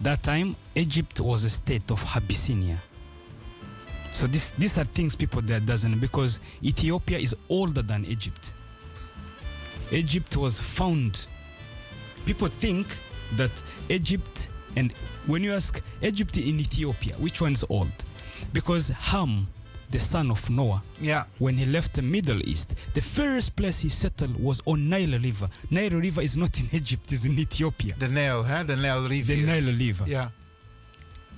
that 0.02 0.22
time 0.22 0.56
Egypt 0.74 1.20
was 1.20 1.44
a 1.44 1.50
state 1.50 1.90
of 1.90 2.02
Abyssinia. 2.16 2.78
So 4.12 4.26
this 4.26 4.50
these 4.58 4.78
are 4.78 4.84
things 4.86 5.16
people 5.16 5.42
that 5.42 5.66
doesn't 5.66 6.00
because 6.00 6.40
Ethiopia 6.62 7.18
is 7.18 7.34
older 7.48 7.82
than 7.82 8.04
Egypt. 8.04 8.52
Egypt 9.92 10.36
was 10.36 10.60
found 10.60 11.26
people 12.24 12.48
think 12.48 12.86
that 13.36 13.62
Egypt 13.88 14.50
and 14.76 14.92
when 15.26 15.42
you 15.44 15.52
ask 15.52 15.82
Egypt 16.02 16.36
in 16.36 16.60
Ethiopia, 16.60 17.14
which 17.18 17.40
one's 17.40 17.64
old? 17.68 18.04
Because 18.52 18.88
Ham, 18.88 19.46
the 19.90 19.98
son 19.98 20.30
of 20.30 20.48
Noah, 20.50 20.82
Ja, 21.00 21.24
when 21.38 21.56
he 21.56 21.66
left 21.66 21.94
the 21.94 22.02
Middle 22.02 22.40
East, 22.48 22.74
the 22.94 23.00
first 23.00 23.54
place 23.56 23.80
he 23.80 23.88
settled 23.88 24.36
was 24.42 24.60
on 24.64 24.88
Nile 24.88 25.18
River. 25.18 25.48
Nile 25.70 26.00
River 26.00 26.22
is 26.22 26.36
not 26.36 26.58
in 26.60 26.68
Egypt, 26.72 27.12
it's 27.12 27.24
in 27.24 27.38
Ethiopia. 27.38 27.94
de 27.98 28.08
Nijl, 28.08 28.44
hè? 28.44 28.64
De 28.64 28.76
Nijl 28.76 29.08
The. 29.08 29.34
Nile 29.34 29.72
River. 29.72 30.08
Ja, 30.08 30.32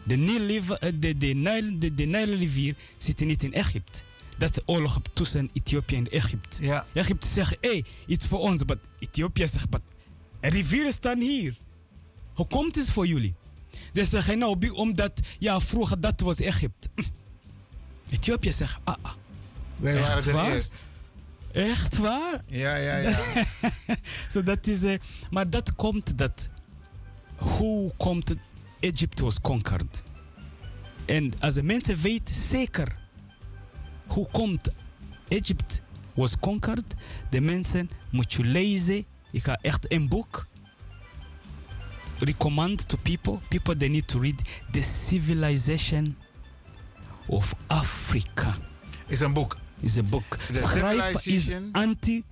De 0.04 0.16
Nile 0.16 0.46
River, 0.46 0.76
eh, 0.80 0.92
de, 0.94 1.16
de, 1.16 1.34
Nile, 1.34 1.78
de, 1.78 1.94
de 1.94 2.04
Nile 2.04 2.36
River, 2.36 2.74
zit 2.98 3.20
niet 3.20 3.42
in 3.42 3.52
Egypte. 3.52 4.02
Dat 4.42 4.56
is 4.56 4.62
oorlog 4.66 5.00
tussen 5.12 5.50
Ethiopië 5.52 5.96
en 5.96 6.10
Egypte. 6.10 6.62
ja, 6.64 6.86
Egypte 6.92 7.28
zegt, 7.28 7.56
hé, 7.60 7.68
hey, 7.68 7.84
iets 8.06 8.26
voor 8.26 8.38
ons. 8.38 8.64
Maar 8.64 8.76
Ethiopië 8.98 9.46
zegt, 9.46 9.70
maar 9.70 9.80
rivieren 10.40 10.92
staan 10.92 11.20
hier. 11.20 11.58
Hoe 12.34 12.46
komt 12.46 12.74
het 12.74 12.90
voor 12.90 13.06
jullie? 13.06 13.34
Ze 13.92 14.04
zeggen, 14.04 14.38
nou, 14.38 14.70
omdat, 14.70 15.20
ja, 15.38 15.60
vroeger 15.60 16.00
dat 16.00 16.20
was 16.20 16.40
Egypte. 16.40 16.88
Ethiopië 18.10 18.52
zegt, 18.52 18.78
ah, 18.84 18.94
ah, 19.02 19.12
wij 19.76 19.96
Echt 19.96 20.08
waren 20.08 20.34
waar? 20.34 20.52
eerst. 20.52 20.86
echt 21.52 21.96
waar? 21.96 22.42
Ja, 22.46 22.74
ja, 22.76 22.96
ja. 22.96 23.18
So 24.28 24.42
dat 24.42 24.66
is, 24.66 24.82
eh, 24.82 24.98
maar 25.30 25.50
dat 25.50 25.74
komt 25.74 26.18
dat, 26.18 26.48
hoe 27.36 27.92
komt 27.96 28.28
het, 28.28 28.38
Egypte 28.80 29.24
was 29.24 29.40
conquered. 29.40 30.02
En 31.04 31.32
als 31.40 31.54
de 31.54 31.62
mensen 31.62 31.96
weten 32.00 32.34
zeker 32.34 33.00
hoe 34.12 34.28
komt 34.30 34.68
Egypte 35.28 35.80
was 36.14 36.38
conquered, 36.38 36.94
de 37.30 37.40
mensen 37.40 37.90
moet 38.10 38.32
je 38.32 38.44
lezen. 38.44 39.04
Ik 39.30 39.42
ga 39.42 39.58
echt 39.60 39.92
een 39.92 40.08
boek 40.08 40.46
recommend 42.18 42.88
to 42.88 42.96
people. 43.02 43.38
People 43.48 43.76
they 43.76 43.88
need 43.88 44.06
to 44.08 44.18
read 44.20 44.34
the 44.70 44.82
civilization 44.82 46.16
of 47.26 47.54
Africa. 47.66 48.56
Is 49.06 49.20
een 49.20 49.32
boek. 49.32 49.56
Is 49.80 49.96
een 49.96 50.08
boek. 50.08 50.36
The 50.36 50.54
Schrijver 50.54 51.14
is 51.14 51.22
Civilization- 51.22 51.68
Anti 51.72 52.22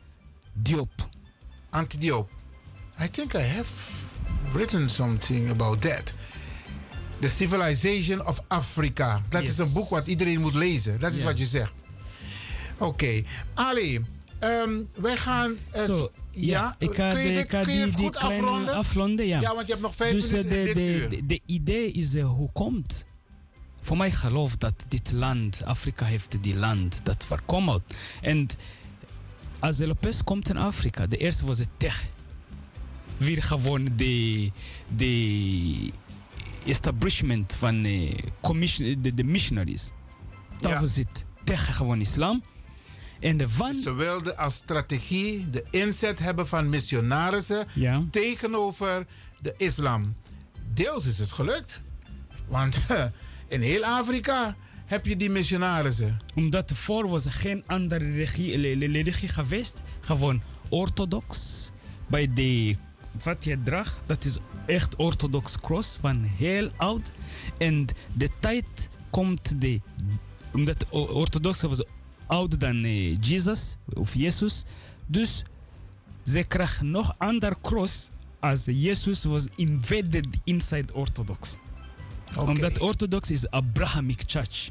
Diop. 0.53 1.09
I 3.03 3.11
think 3.11 3.33
I 3.35 3.39
have 3.43 3.73
written 4.53 4.91
something 4.91 5.51
about 5.51 5.81
that. 5.81 6.15
The 7.21 7.29
Civilization 7.29 8.27
of 8.27 8.41
Africa. 8.49 9.23
Dat 9.29 9.43
is 9.43 9.59
een 9.59 9.73
boek 9.73 9.89
wat 9.89 10.07
iedereen 10.07 10.41
moet 10.41 10.55
lezen. 10.55 11.01
Dat 11.01 11.15
is 11.15 11.23
wat 11.23 11.39
je 11.39 11.47
zegt. 11.47 11.73
Oké. 12.79 13.23
Ali, 13.55 14.05
ehm, 14.39 14.71
wij 14.95 15.17
gaan... 15.17 15.57
Zo, 15.87 16.11
ja, 16.31 16.75
ik 16.79 16.95
ga, 16.95 17.13
kun 17.13 17.21
je, 17.23 17.35
dit- 17.35 17.47
kun 17.47 17.75
je 17.75 17.81
het 17.81 17.95
goed 17.95 18.17
kleine 18.17 18.47
afronden? 18.47 18.75
afronden, 18.75 19.27
ja. 19.27 19.41
Ja, 19.41 19.55
want 19.55 19.67
je 19.67 19.73
hebt 19.73 19.85
nog 19.85 19.95
vijf 19.95 20.13
dus 20.13 20.25
eh, 20.25 20.31
minuten 20.33 20.59
in 20.59 20.65
de, 20.67 20.73
de, 20.75 20.95
uur. 20.95 21.09
de, 21.09 21.27
de 21.27 21.41
idee 21.47 21.93
is 21.93 22.15
eh, 22.15 22.27
hoe 22.27 22.51
komt. 22.53 23.07
Voor 23.83 23.97
mij 23.97 24.11
geloof 24.11 24.57
dat 24.57 24.75
dit 24.89 25.13
land, 25.13 25.65
Afrika 25.65 26.05
heeft 26.05 26.37
die 26.43 26.57
land 26.57 27.01
dat 27.03 27.25
voorkomt. 27.27 27.81
En 28.23 28.47
als 29.59 29.77
de 29.77 29.87
Lopez 29.87 30.21
komt 30.25 30.49
in 30.49 30.57
Afrika, 30.57 31.07
de 31.07 31.17
eerste 31.17 31.47
was 31.47 31.59
het 31.59 31.69
tech. 31.77 32.05
Weer 33.17 33.43
gewoon 33.43 33.89
de, 33.97 34.51
de 34.97 35.91
establishment 36.65 37.55
van 37.55 37.85
eh, 37.85 38.19
commission, 38.41 39.03
de, 39.03 39.15
de 39.15 39.25
missionaries. 39.25 39.91
Dat 40.61 40.71
Ja. 40.71 40.81
was 40.81 40.97
het. 40.97 41.25
Tegen 41.45 41.75
gewoon 41.75 42.01
islam. 42.01 42.43
En 43.21 43.37
de 43.37 43.49
van... 43.49 43.75
Ze 43.75 43.95
wilden 43.95 44.37
als 44.37 44.55
strategie 44.55 45.51
de 45.51 45.65
inzet 45.71 46.19
hebben 46.19 46.49
van 46.49 46.69
missionarissen 46.69 47.67
Ja. 47.75 48.03
tegenover 48.11 49.07
de 49.41 49.55
islam. 49.57 50.15
Deels 50.75 51.07
is 51.07 51.19
het 51.19 51.33
gelukt. 51.33 51.83
Want 52.49 52.79
in 53.49 53.61
heel 53.61 53.85
Afrika 53.85 54.57
heb 54.87 55.07
je 55.07 55.17
die 55.17 55.31
missionarissen. 55.31 56.19
Omdat 56.35 56.71
ervoor 56.71 57.09
was 57.09 57.25
er 57.25 57.33
geen 57.33 57.63
andere 57.67 58.13
religie, 58.13 58.77
religie 58.89 59.29
geweest. 59.29 59.83
Gewoon 60.01 60.43
orthodox. 60.69 61.71
Bij 62.09 62.33
de 62.35 62.77
wat 63.25 63.45
je 63.45 63.63
draagt, 63.63 64.03
dat 64.07 64.25
is 64.25 64.39
echt 64.67 64.97
orthodox 64.97 65.61
cross 65.61 65.99
van 66.01 66.23
heel 66.23 66.71
oud. 66.77 67.13
En 67.59 67.87
de 68.13 68.29
tijd 68.41 68.89
komt 69.11 69.61
de... 69.61 69.81
Omdat 70.53 70.87
o- 70.91 71.05
orthodox 71.07 71.61
was 71.63 71.83
ouder 72.27 72.59
dan 72.59 72.85
eh, 72.85 73.17
Jezus 73.21 73.77
of 73.95 74.15
Jezus. 74.15 74.65
Dus 75.07 75.45
ze 76.27 76.43
krijgen 76.43 76.91
nog 76.91 77.15
ander 77.19 77.55
cross 77.61 78.11
als 78.41 78.65
Jezus 78.65 79.25
was 79.25 79.45
invaded 79.57 80.27
inside 80.45 80.95
orthodox. 80.95 81.57
Oké. 82.37 82.51
Omdat 82.51 82.79
orthodox 82.79 83.31
is 83.31 83.51
Abrahamic 83.51 84.23
church. 84.27 84.69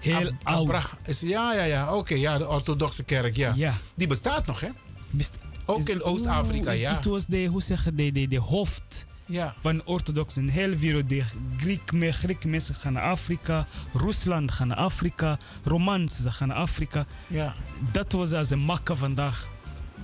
Heel 0.00 0.32
Ab- 0.44 0.68
oud. 0.68 0.92
Is, 1.04 1.20
ja, 1.20 1.54
ja, 1.54 1.62
ja. 1.62 1.94
Oké, 1.96 2.14
ja, 2.14 2.38
de 2.38 2.48
orthodoxe 2.48 3.02
kerk, 3.02 3.36
ja. 3.36 3.52
Ja. 3.56 3.74
Die 3.94 4.06
bestaat 4.06 4.46
nog, 4.46 4.60
hè? 4.60 4.68
Best- 5.10 5.38
Ook 5.66 5.88
in 5.88 6.02
Oost-Afrika, 6.02 6.70
ja. 6.70 6.94
Het 6.94 7.04
was 7.04 7.26
de, 7.26 7.44
hoe 7.46 7.62
zeg 7.62 7.84
je, 7.84 7.94
de, 7.94 8.12
de, 8.12 8.28
de 8.28 8.38
hoofd 8.38 9.06
Ja. 9.26 9.54
van 9.60 9.84
orthodox 9.84 10.36
in 10.36 10.48
heel. 10.48 10.70
De 11.06 11.24
Griek, 11.56 11.92
Grieke 12.10 12.48
mensen 12.48 12.74
gaan 12.74 12.92
naar 12.92 13.02
Afrika. 13.10 13.66
Rusland 13.92 14.52
gaan 14.52 14.68
naar 14.68 14.76
Afrika. 14.76 15.38
Romans 15.64 16.18
gaan 16.24 16.48
naar 16.48 16.56
Afrika. 16.56 17.06
ja. 17.26 17.54
Dat 17.92 18.12
was 18.12 18.32
als 18.32 18.50
een 18.50 18.58
makke 18.58 18.96
vandaag. 18.96 19.48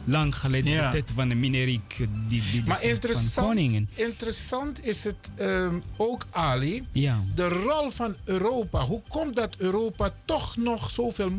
Lang 0.04 0.36
geleden, 0.36 0.72
Ja. 0.72 0.84
de 0.84 0.90
tijd 0.92 1.12
van 1.14 1.28
de 1.28 1.34
mineriek. 1.34 1.96
Die, 1.96 2.08
die, 2.28 2.42
die 2.50 2.62
Maar 2.66 2.76
van 2.78 2.88
interessant, 2.88 3.46
koningen. 3.46 3.88
interessant 3.94 4.84
is 4.86 5.04
het 5.04 5.30
ehm, 5.36 5.74
ook, 5.96 6.26
Ali, 6.30 6.86
Ja. 6.92 7.20
de 7.34 7.48
rol 7.48 7.90
van 7.90 8.16
Europa. 8.24 8.80
Hoe 8.84 9.02
komt 9.08 9.36
dat 9.36 9.54
Europa 9.56 10.10
toch 10.24 10.56
nog 10.56 10.90
zoveel 10.90 11.30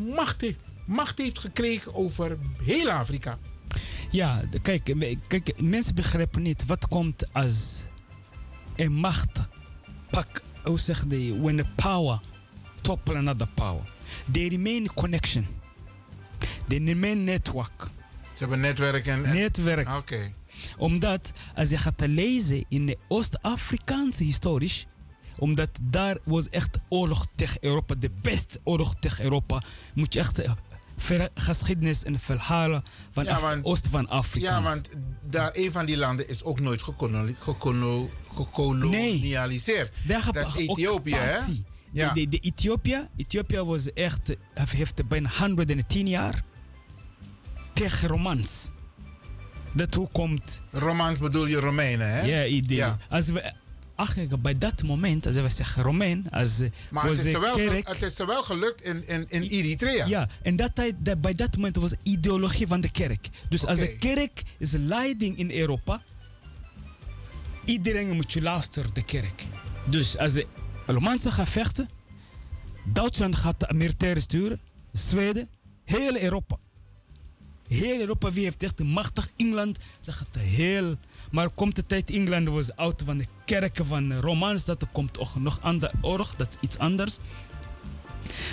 macht 0.86 1.17
heeft 1.17 1.39
gekregen 1.39 1.95
over 1.95 2.38
heel 2.63 2.89
Afrika? 2.91 3.38
Ja, 4.14 4.41
kijk, 4.61 4.95
kijk, 5.28 5.61
mensen 5.61 5.95
begrijpen 5.95 6.41
niet 6.41 6.66
wat 6.66 6.88
komt 6.88 7.34
als 7.34 7.84
een 8.76 8.93
macht 8.93 9.47
pak, 10.09 10.41
hoe 10.64 10.80
zeg 10.80 11.05
je, 11.09 11.41
when 11.41 11.57
the 11.57 11.66
power 11.76 12.20
topple 12.82 13.18
another 13.18 13.47
power. 13.53 13.82
They 14.32 14.47
remain 14.47 14.93
connection. 14.93 15.47
They 16.68 16.78
remain 16.78 17.24
network. 17.24 17.89
Ze 18.34 18.39
hebben 18.39 18.59
netwerk 18.59 19.07
en... 19.07 19.22
Netwerk. 19.22 19.89
Oké. 19.89 20.34
Omdat 20.78 21.32
als 21.55 21.70
je 21.70 21.78
gaat 21.78 22.07
lezen 22.07 22.66
in 22.68 22.86
de 22.86 22.97
Oost-Afrikaanse 23.07 24.24
historisch, 24.24 24.88
omdat 25.38 25.70
daar 25.82 26.18
was 26.24 26.49
echt 26.49 26.80
oorlog 26.89 27.28
tegen 27.36 27.57
Europa, 27.61 27.95
de 27.95 28.11
beste 28.22 28.59
oorlog 28.64 28.95
tegen 28.99 29.24
Europa, 29.24 29.64
moet 29.93 30.14
je 30.14 30.20
echt 30.20 30.41
geschiedenis 31.36 32.04
en 32.04 32.20
verhalen 32.20 32.84
van 33.12 33.24
Ja, 33.24 33.36
Af- 33.36 33.41
want- 33.41 33.66
Oost 33.66 33.88
van 33.88 34.10
Afrika. 34.10 34.50
Ja, 34.50 34.62
want 34.62 34.89
daar 35.30 35.50
een 35.54 35.72
van 35.72 35.86
die 35.86 35.98
landen 35.98 36.30
is 36.30 36.44
ook 36.44 36.60
nooit 36.60 36.82
gekolonialiseerd. 38.34 39.91
Dat 40.32 40.48
is 40.48 40.56
Ethiopië, 40.56 41.16
hè? 41.16 41.38
Ja. 41.91 42.14
De, 42.14 42.22
de, 42.22 42.30
de 42.30 42.38
Ethiopië, 42.39 43.08
Ethiopië 43.18 43.60
was 43.62 43.94
echt, 43.94 44.36
eh, 44.54 44.64
heeft 44.70 45.08
bijna 45.08 45.30
110 45.39 46.08
jaar 46.08 46.44
tegen 47.74 48.08
Romans. 48.08 48.70
Dat 49.74 49.94
hoe 49.94 50.10
komt, 50.12 50.62
Romans 50.72 51.18
bedoel 51.18 51.46
je 51.46 51.60
Romeinen, 51.60 52.10
hè? 52.12 52.22
ja, 52.22 52.46
idee. 52.46 52.78
Ja. 52.78 52.98
Als 53.10 53.28
we, 53.30 53.54
eigenlijk 53.96 54.41
bij 54.41 54.58
dat 54.58 54.84
moment, 54.84 55.26
als 55.26 55.36
we 55.36 55.50
zeggen 55.50 55.84
Romein, 55.84 56.30
als 56.30 56.62
Maar 56.91 57.04
het 57.04 57.26
is, 57.26 57.38
wel, 57.38 57.56
kerk, 57.56 57.88
het 57.88 58.02
is 58.02 58.18
wel 58.18 58.44
gelukt 58.44 58.82
in, 58.82 59.08
in, 59.08 59.26
in 59.30 59.41
Eritrea. 59.41 60.06
ja, 60.06 60.30
en 60.41 60.56
dat 60.56 60.76
tijd, 60.76 60.96
dat, 61.00 61.22
bij 61.22 61.34
dat 61.34 61.56
moment 61.56 61.76
was 61.76 61.94
ideologie 62.04 62.68
van 62.68 62.82
de 62.82 62.91
kerk. 62.91 63.30
Dus 63.50 63.66
als 63.66 63.80
de 63.80 63.98
kerk 63.98 64.44
is 64.58 64.72
leiding 64.72 65.38
in 65.38 65.52
Europa, 65.52 66.02
iedereen 67.66 68.12
moet 68.12 68.34
je 68.34 68.41
luisteren, 68.41 68.94
de 68.94 69.04
kerk. 69.04 69.46
Dus 69.86 70.18
als 70.18 70.34
de 70.34 70.46
Romaanse 70.86 71.32
gaan 71.32 71.48
vechten, 71.48 71.89
Duitsland 72.86 73.36
gaat 73.36 73.60
de 73.60 73.74
militair 73.74 74.22
sturen, 74.22 74.60
Zweden, 74.91 75.50
heel 75.86 76.22
Europa. 76.22 76.58
Heel 77.74 77.99
Europa, 77.99 78.32
wie 78.32 78.43
heeft 78.43 78.63
echt 78.63 78.78
de 78.78 78.84
machtig? 78.84 79.28
Engeland, 79.38 79.78
ze 79.99 80.11
gaat 80.11 80.36
heel... 80.38 80.95
Maar 81.32 81.49
komt 81.49 81.76
de 81.76 81.86
tijd, 81.86 82.09
Engeland 82.09 82.47
was 82.47 82.76
oud 82.76 83.01
van 83.05 83.17
de 83.17 83.26
kerken 83.45 83.86
van 83.86 84.09
de 84.09 84.19
Romaans, 84.19 84.65
dat 84.65 84.82
er 84.82 84.88
komt 84.91 85.19
ook 85.19 85.36
nog 85.36 85.61
ander 85.61 85.91
oorlog, 86.01 86.36
dat 86.36 86.47
is 86.47 86.57
iets 86.61 86.78
anders. 86.78 87.17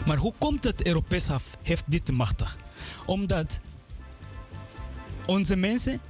Maar 0.06 0.16
hoe 0.16 0.34
komt 0.38 0.64
het 0.64 0.86
Europees 0.86 1.30
af, 1.30 1.44
heeft 1.62 1.84
dit 1.86 2.12
machtig? 2.12 2.56
Omdat 3.06 3.60
onze 5.26 5.56
mensen, 5.56 6.00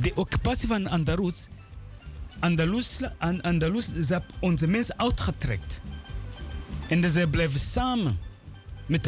de 0.00 0.12
occupatie 0.14 0.68
van 0.68 0.86
Andalus, 0.86 1.48
Andalus, 2.38 3.00
An- 3.18 3.40
Andalus 3.40 3.92
ze 3.92 4.12
hebben 4.12 4.30
onze 4.40 4.66
mensen 4.66 4.98
uitgetrekt. 4.98 5.80
En 6.88 7.10
ze 7.10 7.28
blijven 7.30 7.60
samen 7.60 8.18
met 8.86 9.06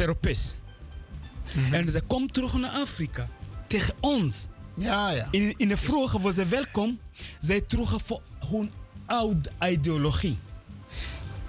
Europees. 1.55 1.79
En 1.79 1.89
ze 1.89 2.01
komen 2.01 2.31
terug 2.31 2.53
naar 2.53 2.71
Afrika 2.71 3.27
tegen 3.67 3.93
ons. 3.99 4.47
Ja, 4.77 5.09
ja. 5.09 5.27
In, 5.31 5.53
in 5.57 5.67
de 5.67 5.77
vroege 5.77 6.19
was 6.19 6.33
ze 6.35 6.45
welkom. 6.45 6.99
Zij 7.39 7.61
terug 7.61 8.01
voor 8.03 8.21
hun 8.49 8.71
oude 9.05 9.51
ideologie. 9.69 10.37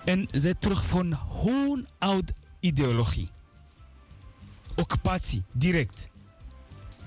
En 0.05 0.29
zij 0.31 0.55
terug 0.55 0.87
van 0.87 1.19
hun 1.45 1.87
oude 1.99 2.33
ideologie. 2.61 3.31
Occupatie, 4.77 5.43
direct. 5.53 6.09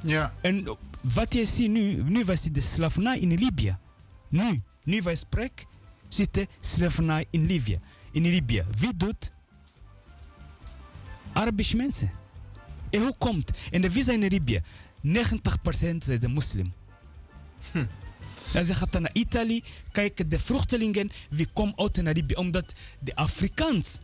ja. 0.02 0.34
En 0.42 0.78
wat 1.02 1.34
je 1.34 1.46
ziet 1.46 1.70
nu, 1.70 2.04
nu 2.04 2.26
was 2.26 2.42
de 2.44 2.62
slavernij 2.62 3.20
in 3.20 3.34
Libië. 3.34 3.78
Nu, 4.30 4.62
nu 4.84 5.02
wij 5.02 5.16
spreken, 5.16 5.66
zit 6.08 6.34
de 6.34 6.48
slavernij 6.60 7.26
in 7.30 7.46
Libië. 7.46 7.80
In 8.12 8.22
Libië. 8.22 8.66
Wie 8.78 8.98
doet? 8.98 9.32
Arabische 11.34 11.76
mensen. 11.76 12.12
En 12.90 13.02
hoe 13.02 13.16
komt? 13.18 13.52
En 13.72 13.82
de 13.82 14.04
zijn 14.04 14.24
in 14.24 14.30
Libië? 14.30 14.62
90% 15.04 15.98
zijn 15.98 16.20
de 16.20 16.28
moslim. 16.28 16.74
Als 18.56 18.68
je 18.68 18.74
gaat 18.74 18.92
dan 18.92 19.02
naar 19.02 19.14
Italië, 19.14 19.64
kijk 19.92 20.30
de 20.30 20.40
vluchtelingen, 20.40 21.12
wie 21.30 21.48
komen 21.54 21.78
uit 21.78 22.02
naar 22.02 22.14
Libië. 22.14 22.36
Omdat 22.36 22.74
de 23.00 23.16
Afrikaans, 23.16 24.00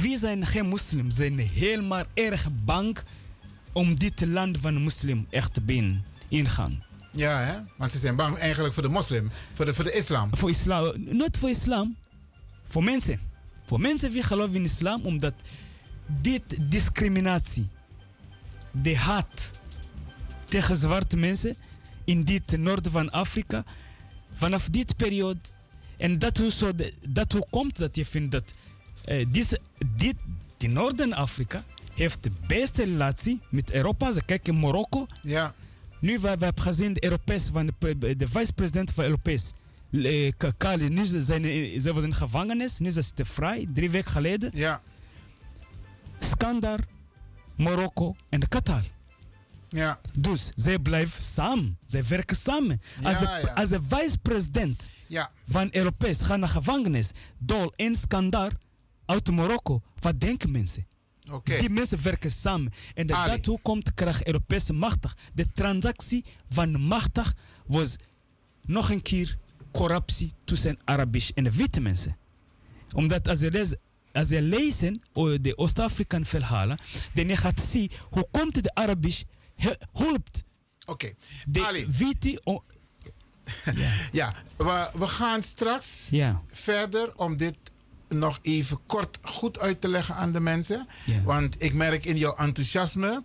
wie 0.00 0.18
zijn 0.18 0.46
geen 0.46 0.66
moslim, 0.66 1.10
zijn 1.10 1.38
helemaal 1.38 2.04
erg 2.14 2.48
bang 2.64 2.98
om 3.72 3.98
dit 3.98 4.26
land 4.26 4.58
van 4.60 4.74
de 4.74 4.80
moslim 4.80 5.26
echt 5.30 5.64
binnen 5.64 6.04
ingaan. 6.28 6.82
Ja, 7.12 7.40
hè? 7.40 7.54
Want 7.76 7.92
ze 7.92 7.98
zijn 7.98 8.16
bang 8.16 8.36
eigenlijk 8.36 8.74
voor 8.74 8.82
de 8.82 8.88
moslim, 8.88 9.30
voor 9.52 9.64
de, 9.64 9.74
voor 9.74 9.84
de 9.84 9.92
islam. 9.92 10.34
Voor 10.34 10.50
islam, 10.50 10.92
niet 10.96 11.36
voor 11.38 11.48
islam, 11.48 11.96
voor 12.64 12.84
mensen. 12.84 13.20
Voor 13.64 13.80
mensen 13.80 14.12
die 14.12 14.22
geloven 14.22 14.54
in 14.54 14.62
islam, 14.62 15.04
omdat 15.04 15.34
dit 16.22 16.42
discriminatie, 16.70 17.68
de 18.72 18.96
haat 18.96 19.50
tegen 20.44 20.76
zwarte 20.76 21.16
mensen 21.16 21.56
in 22.04 22.24
dit 22.24 22.56
noorden 22.58 22.92
van 22.92 23.10
Afrika, 23.10 23.64
vanaf 24.32 24.68
dit 24.68 24.96
periode, 24.96 25.38
en 25.96 26.18
dat 26.18 26.36
hoe, 26.36 26.50
zo 26.52 26.74
de- 26.74 26.94
dat 27.08 27.32
hoe 27.32 27.46
komt 27.50 27.78
dat 27.78 27.96
je 27.96 28.04
vindt 28.06 28.32
dat 28.32 28.54
eh, 29.04 29.26
dit, 29.30 29.60
dit, 29.96 30.14
die 30.56 30.68
Noorden-Afrika 30.68 31.64
heeft 31.94 32.22
de 32.22 32.30
beste 32.46 32.84
relatie 32.84 33.40
met 33.50 33.72
Europa. 33.72 34.12
Ze 34.12 34.22
kijken 34.24 34.58
Marokko. 34.58 35.06
Ja. 35.22 35.54
Nu 36.00 36.12
we, 36.14 36.20
we 36.20 36.44
hebben 36.44 36.60
gezien 36.62 36.92
de 36.92 37.04
Europees 37.04 37.48
van 37.52 37.66
de, 37.66 37.72
pre- 37.78 38.16
de 38.16 38.28
vice-president 38.28 38.90
van 38.92 39.04
Europees. 39.04 39.52
eh, 39.92 40.30
Kali, 40.56 40.88
nu 40.88 41.04
ze 41.04 41.22
zijn 41.22 41.80
ze 41.80 41.94
was 41.94 42.02
in 42.04 42.14
gevangenis, 42.14 42.78
nu 42.78 42.90
ze 42.90 43.02
zitten 43.02 43.26
vrij, 43.26 43.66
drie 43.74 43.90
weken 43.90 44.10
geleden. 44.10 44.50
Ja. 44.54 44.82
Skandar, 46.18 46.80
Marokko 47.56 48.16
en 48.28 48.48
Qatar. 48.48 48.82
Ja. 49.68 50.00
Dus 50.18 50.50
zij 50.54 50.78
blijven 50.78 51.22
samen, 51.22 51.78
zij 51.86 52.04
werken 52.04 52.36
samen. 52.36 52.80
Als, 53.02 53.18
de, 53.18 53.24
ja. 53.24 53.52
als 53.54 53.68
de 53.68 53.78
vice-president 53.88 54.90
Ja. 55.06 55.30
van 55.46 55.68
Europees 55.70 56.20
gaat 56.20 56.38
naar 56.38 56.48
gevangenis, 56.48 57.10
Dol 57.38 57.72
en 57.76 57.94
Skandar 57.96 58.52
uit 59.04 59.30
Marokko, 59.30 59.82
wat 60.00 60.20
denken 60.20 60.50
mensen? 60.50 60.86
Oké. 61.32 61.58
Die 61.58 61.70
mensen 61.70 62.02
werken 62.02 62.30
samen. 62.30 62.72
En 62.94 63.06
dat, 63.06 63.16
Ali. 63.16 63.30
dat 63.36 63.46
hoe 63.46 63.60
komt 63.62 63.94
krijg 63.94 64.24
Europese 64.24 64.72
machtig. 64.72 65.16
De 65.34 65.46
transactie 65.52 66.24
van 66.48 66.80
machtig 66.80 67.34
was 67.66 67.96
nog 68.62 68.90
een 68.90 69.02
keer 69.02 69.38
corruptie 69.72 70.32
tussen 70.44 70.78
Arabisch 70.84 71.30
en 71.30 71.44
de 71.44 71.52
witte 71.52 71.80
mensen. 71.80 72.16
Omdat 72.94 73.28
als 73.28 73.40
je, 73.40 73.50
lees, 73.50 73.74
als 74.12 74.28
je 74.28 74.42
lezen 74.42 75.02
over 75.12 75.42
de 75.42 75.56
Oost-Afrikaan 75.58 76.24
verhalen, 76.24 76.78
dan 77.14 77.28
je 77.28 77.36
gaat 77.36 77.60
zien 77.60 77.90
hoe 78.10 78.28
komt 78.30 78.62
de 78.62 78.74
Arabisch 78.74 79.22
he- 79.56 79.76
hulpt 79.92 80.44
Oké. 80.86 81.12
de 81.48 81.66
Ali. 81.66 81.86
witte... 81.90 82.40
o- 82.44 82.64
Ja, 84.12 84.34
we, 84.56 84.90
we 84.94 85.06
gaan 85.06 85.42
straks 85.42 86.06
Ja. 86.10 86.42
verder 86.48 87.16
om 87.16 87.36
dit 87.36 87.56
nog 88.08 88.38
even 88.42 88.78
kort 88.86 89.18
goed 89.22 89.58
uit 89.58 89.80
te 89.80 89.88
leggen 89.88 90.14
aan 90.14 90.32
de 90.32 90.40
mensen. 90.40 90.86
Ja. 91.04 91.22
Want 91.22 91.62
ik 91.62 91.74
merk 91.74 92.04
in 92.04 92.16
jouw 92.16 92.36
enthousiasme. 92.36 93.22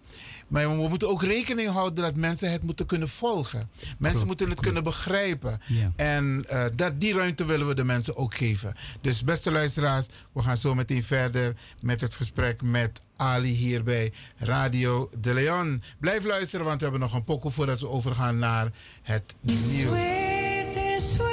Maar 0.48 0.70
we 0.78 0.90
moeten 0.90 1.10
ook 1.10 1.24
rekening 1.24 1.70
houden 1.70 2.04
dat 2.04 2.16
mensen 2.16 2.52
het 2.52 2.64
moeten 2.64 2.86
kunnen 2.86 3.10
volgen. 3.10 3.70
Mensen 3.80 4.10
Klopt, 4.10 4.26
moeten 4.26 4.50
het 4.50 4.60
klopt. 4.60 4.62
kunnen 4.62 4.84
begrijpen. 4.84 5.62
Ja. 5.68 5.92
En 5.96 6.46
eh, 6.48 6.66
dat, 6.76 7.00
die 7.00 7.14
ruimte 7.14 7.46
willen 7.46 7.68
we 7.68 7.76
de 7.76 7.84
mensen 7.84 8.18
ook 8.18 8.36
geven. 8.36 8.76
Dus 9.02 9.24
beste 9.24 9.52
luisteraars, 9.52 10.06
we 10.32 10.42
gaan 10.42 10.58
zo 10.58 10.76
meteen 10.76 11.04
verder 11.04 11.56
met 11.82 12.02
het 12.02 12.16
gesprek 12.16 12.62
met 12.62 13.02
Ali 13.16 13.52
hier 13.52 13.84
bij 13.84 14.14
Radio 14.38 15.10
De 15.20 15.34
Leon. 15.34 15.84
Blijf 16.00 16.24
luisteren, 16.24 16.66
want 16.66 16.78
we 16.78 16.84
hebben 16.84 17.02
nog 17.02 17.14
een 17.14 17.24
pokoe 17.24 17.52
voordat 17.52 17.80
we 17.80 17.88
overgaan 17.88 18.38
naar 18.38 18.72
het 19.02 19.36
nieuws. 19.42 21.33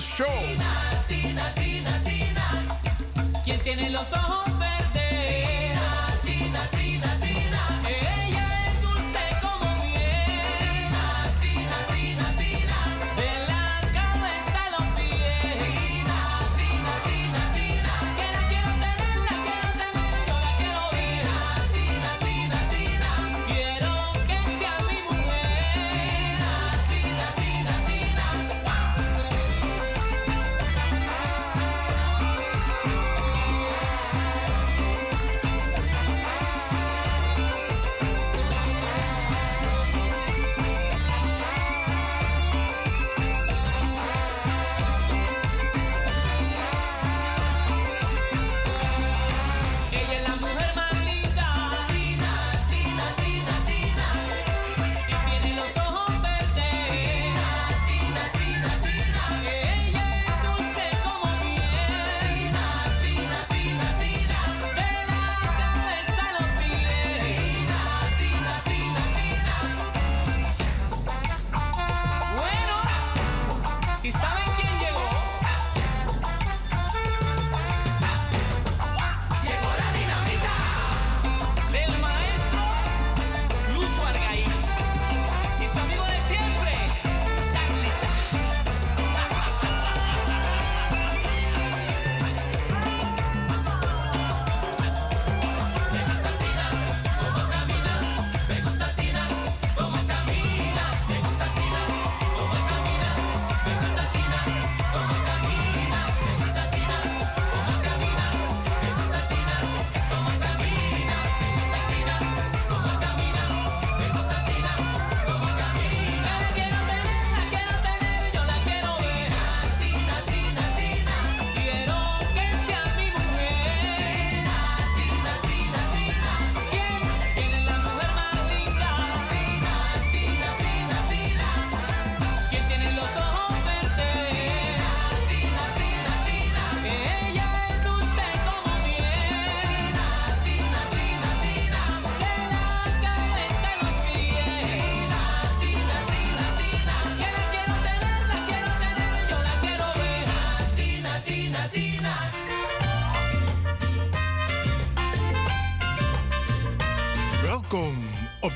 Show. 0.00 0.26
Tina, 0.26 1.04
Tina, 1.08 1.54
Tina, 1.54 2.02
Tina. 2.04 3.42
¿Quién 3.44 3.60
tiene 3.60 3.90
los 3.90 4.12
ojos? 4.12 4.37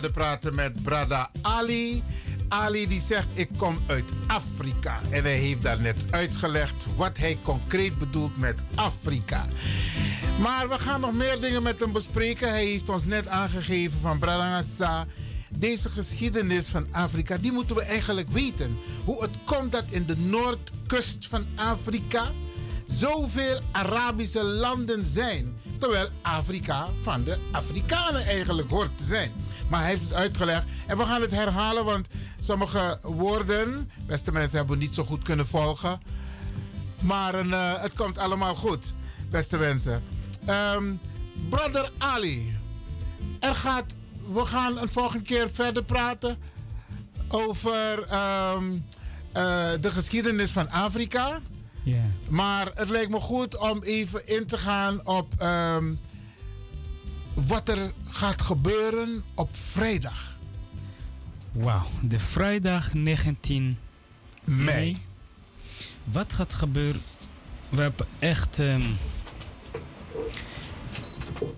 Verder 0.00 0.22
praten 0.22 0.54
met 0.54 0.82
Brada 0.82 1.30
Ali. 1.42 2.02
Ali 2.48 2.88
die 2.88 3.00
zegt 3.00 3.28
ik 3.34 3.48
kom 3.56 3.78
uit 3.86 4.12
Afrika. 4.26 5.00
En 5.10 5.22
hij 5.22 5.36
heeft 5.36 5.62
daarnet 5.62 5.96
uitgelegd 6.10 6.86
wat 6.96 7.18
hij 7.18 7.38
concreet 7.42 7.98
bedoelt 7.98 8.36
met 8.36 8.60
Afrika. 8.74 9.46
Maar 10.38 10.68
we 10.68 10.78
gaan 10.78 11.00
nog 11.00 11.12
meer 11.12 11.40
dingen 11.40 11.62
met 11.62 11.80
hem 11.80 11.92
bespreken. 11.92 12.48
Hij 12.48 12.64
heeft 12.64 12.88
ons 12.88 13.04
net 13.04 13.28
aangegeven 13.28 14.00
van 14.00 14.18
Bradangasa. 14.18 15.06
Deze 15.48 15.90
geschiedenis 15.90 16.68
van 16.68 16.86
Afrika, 16.92 17.36
die 17.36 17.52
moeten 17.52 17.76
we 17.76 17.82
eigenlijk 17.82 18.30
weten. 18.30 18.78
Hoe 19.04 19.22
het 19.22 19.36
komt 19.44 19.72
dat 19.72 19.84
in 19.90 20.06
de 20.06 20.16
noordkust 20.16 21.26
van 21.26 21.46
Afrika 21.54 22.30
zoveel 22.86 23.60
Arabische 23.72 24.44
landen 24.44 25.04
zijn. 25.04 25.58
Terwijl 25.78 26.08
Afrika 26.22 26.88
van 27.00 27.24
de 27.24 27.38
Afrikanen 27.52 28.24
eigenlijk 28.24 28.70
hoort 28.70 28.98
te 28.98 29.04
zijn. 29.04 29.32
Maar 29.70 29.80
hij 29.80 29.88
heeft 29.88 30.02
het 30.02 30.12
uitgelegd. 30.12 30.64
En 30.86 30.96
we 30.96 31.06
gaan 31.06 31.20
het 31.20 31.30
herhalen, 31.30 31.84
want 31.84 32.08
sommige 32.40 32.98
woorden, 33.02 33.90
beste 34.06 34.32
mensen, 34.32 34.58
hebben 34.58 34.78
we 34.78 34.82
niet 34.82 34.94
zo 34.94 35.04
goed 35.04 35.22
kunnen 35.22 35.46
volgen. 35.46 36.00
Maar 37.02 37.34
eh, 37.34 37.82
het 37.82 37.94
komt 37.94 38.18
allemaal 38.18 38.54
goed, 38.54 38.94
beste 39.30 39.58
mensen. 39.58 40.02
Ehm, 40.46 40.92
Brother 41.48 41.90
Ali, 41.98 42.58
er 43.40 43.54
gaat, 43.54 43.94
we 44.32 44.46
gaan 44.46 44.78
een 44.78 44.88
volgende 44.88 45.24
keer 45.24 45.50
verder 45.50 45.84
praten 45.84 46.38
over 47.28 48.02
ehm, 48.08 48.72
eh, 49.32 49.70
de 49.80 49.90
geschiedenis 49.90 50.50
van 50.50 50.70
Afrika. 50.70 51.40
Ja. 51.82 52.02
Maar 52.28 52.70
het 52.74 52.88
lijkt 52.88 53.10
me 53.10 53.20
goed 53.20 53.58
om 53.58 53.82
even 53.82 54.28
in 54.28 54.46
te 54.46 54.58
gaan 54.58 55.06
op 55.06 55.34
ehm, 55.38 55.94
wat 57.34 57.68
er 57.68 57.92
gaat 58.08 58.42
gebeuren 58.42 59.24
op 59.34 59.56
vrijdag. 59.56 60.38
Wauw, 61.52 61.86
de 62.02 62.18
vrijdag 62.18 62.94
19 62.94 63.78
Mei. 64.44 64.64
mei. 64.64 64.98
Wat 66.04 66.32
gaat 66.32 66.52
gebeuren? 66.52 67.02
We 67.68 67.80
hebben 67.80 68.06
echt 68.18 68.58
ehm, 68.58 68.82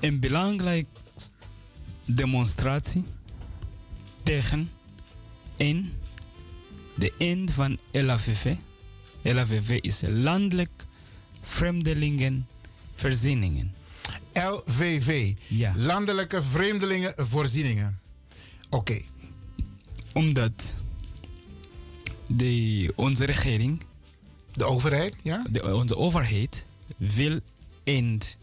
een 0.01 0.21
belangrijk 0.21 0.87
demonstratie 2.05 3.05
tegen 4.23 4.71
en 5.57 5.93
de 6.95 7.13
eind 7.19 7.51
van 7.51 7.79
LAVV. 7.91 8.55
LAVV 9.23 9.79
is 9.81 10.03
Landelijk 10.07 10.87
Vreemdelingenvoorzieningen. 11.41 13.75
LVV. 14.33 15.35
Ja. 15.47 15.73
Landelijke 15.77 16.43
Vreemdelingenvoorzieningen. 16.43 18.01
Oké. 18.71 19.01
Omdat 20.13 20.75
de, 22.27 22.93
onze 22.97 23.25
regering 23.25 23.83
De 24.53 24.65
overheid, 24.65 25.17
ja? 25.23 25.45
de, 25.51 25.75
onze 25.75 25.97
overheid 25.97 26.65
wil 26.97 27.41
eind 27.85 28.37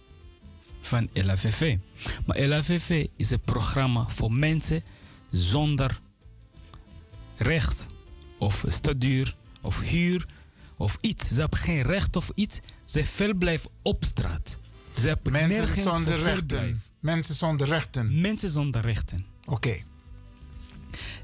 van 0.82 1.10
LAVV. 1.14 1.78
Maar 2.26 2.40
LAVV 2.42 3.08
is 3.16 3.30
een 3.30 3.42
programma 3.42 4.06
voor 4.08 4.32
mensen 4.32 4.84
zonder 5.32 6.02
recht 7.38 7.88
of 8.38 8.64
statuur 8.68 9.36
of 9.62 9.82
huur 9.82 10.26
of 10.78 10.98
iets. 11.02 11.28
Ze 11.28 11.40
hebben 11.40 11.60
geen 11.60 11.82
recht 11.82 12.16
of 12.16 12.32
iets. 12.36 12.60
Ze 12.86 13.06
verblijven 13.06 13.70
op 13.82 14.04
straat. 14.04 14.59
Ze 15.00 15.08
hebben 15.08 15.32
Mensen 15.32 15.82
zonder 15.82 16.16
rechten. 16.16 16.34
verblijf. 16.38 16.90
Mensen 17.00 17.36
zonder 17.36 17.68
rechten. 17.68 18.22
Mensen 18.22 18.50
zonder 18.50 18.82
rechten. 18.82 19.26
Oké. 19.46 19.78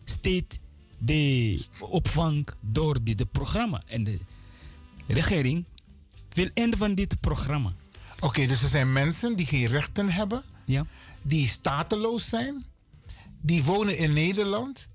steeds 0.04 0.58
de 0.98 1.66
opvang 1.78 2.48
door 2.60 2.98
dit 3.02 3.30
programma. 3.32 3.82
En 3.86 4.04
de 4.04 4.18
regering 5.06 5.64
wil 6.28 6.48
einde 6.54 6.76
van 6.76 6.94
dit 6.94 7.20
programma. 7.20 7.72
Oké, 8.20 8.46
dus 8.46 8.62
er 8.62 8.68
zijn 8.68 8.92
mensen 8.92 9.36
die 9.36 9.46
geen 9.46 9.66
rechten 9.66 10.10
hebben, 10.10 10.42
Ja? 10.64 10.86
die 11.22 11.48
stateloos 11.48 12.28
zijn, 12.28 12.64
die 13.40 13.62
wonen 13.64 13.98
in 13.98 14.12
Nederland 14.12 14.88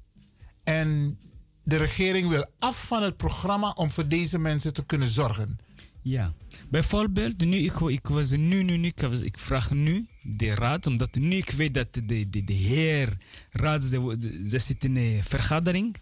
en 0.63 1.17
de 1.63 1.77
regering 1.77 2.27
wil 2.27 2.45
af 2.59 2.85
van 2.87 3.03
het 3.03 3.17
programma 3.17 3.69
om 3.69 3.91
voor 3.91 4.07
deze 4.07 4.39
mensen 4.39 4.73
te 4.73 4.85
kunnen 4.85 5.07
zorgen. 5.07 5.59
Ja. 6.01 6.33
Bijvoorbeeld, 6.69 7.45
nu, 7.45 7.57
ik, 7.57 7.79
ik 7.79 8.07
was 8.07 8.29
nu, 8.29 8.37
nu, 8.63 8.77
nu, 8.77 8.87
ik, 8.87 8.99
was, 8.99 9.21
ik 9.21 9.39
vraag 9.39 9.71
nu 9.71 10.07
de 10.21 10.55
raad, 10.55 10.87
omdat 10.87 11.15
nu 11.15 11.35
ik 11.35 11.49
weet 11.49 11.73
dat 11.73 11.93
de, 11.93 12.29
de, 12.29 12.43
de 12.43 12.53
heer 12.53 13.17
raad, 13.51 13.89
de, 13.89 14.17
de- 14.17 14.45
ze 14.49 14.57
zit 14.59 14.83
in 14.83 14.95
een 14.95 15.23
vergadering 15.23 15.95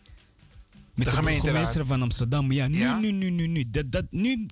met 0.96 1.06
De 1.08 1.16
de, 1.16 1.22
burgemeester 1.22 1.86
van 1.86 2.02
Amsterdam. 2.02 2.52
Ja, 2.52 2.68
nu, 2.68 2.78
Ja? 2.78 3.00
nu, 3.00 3.12
nu, 3.12 3.30
nu, 3.30 3.48
nu. 3.48 3.70
Dat, 3.70 3.92
dat, 3.92 4.06
nu, 4.10 4.46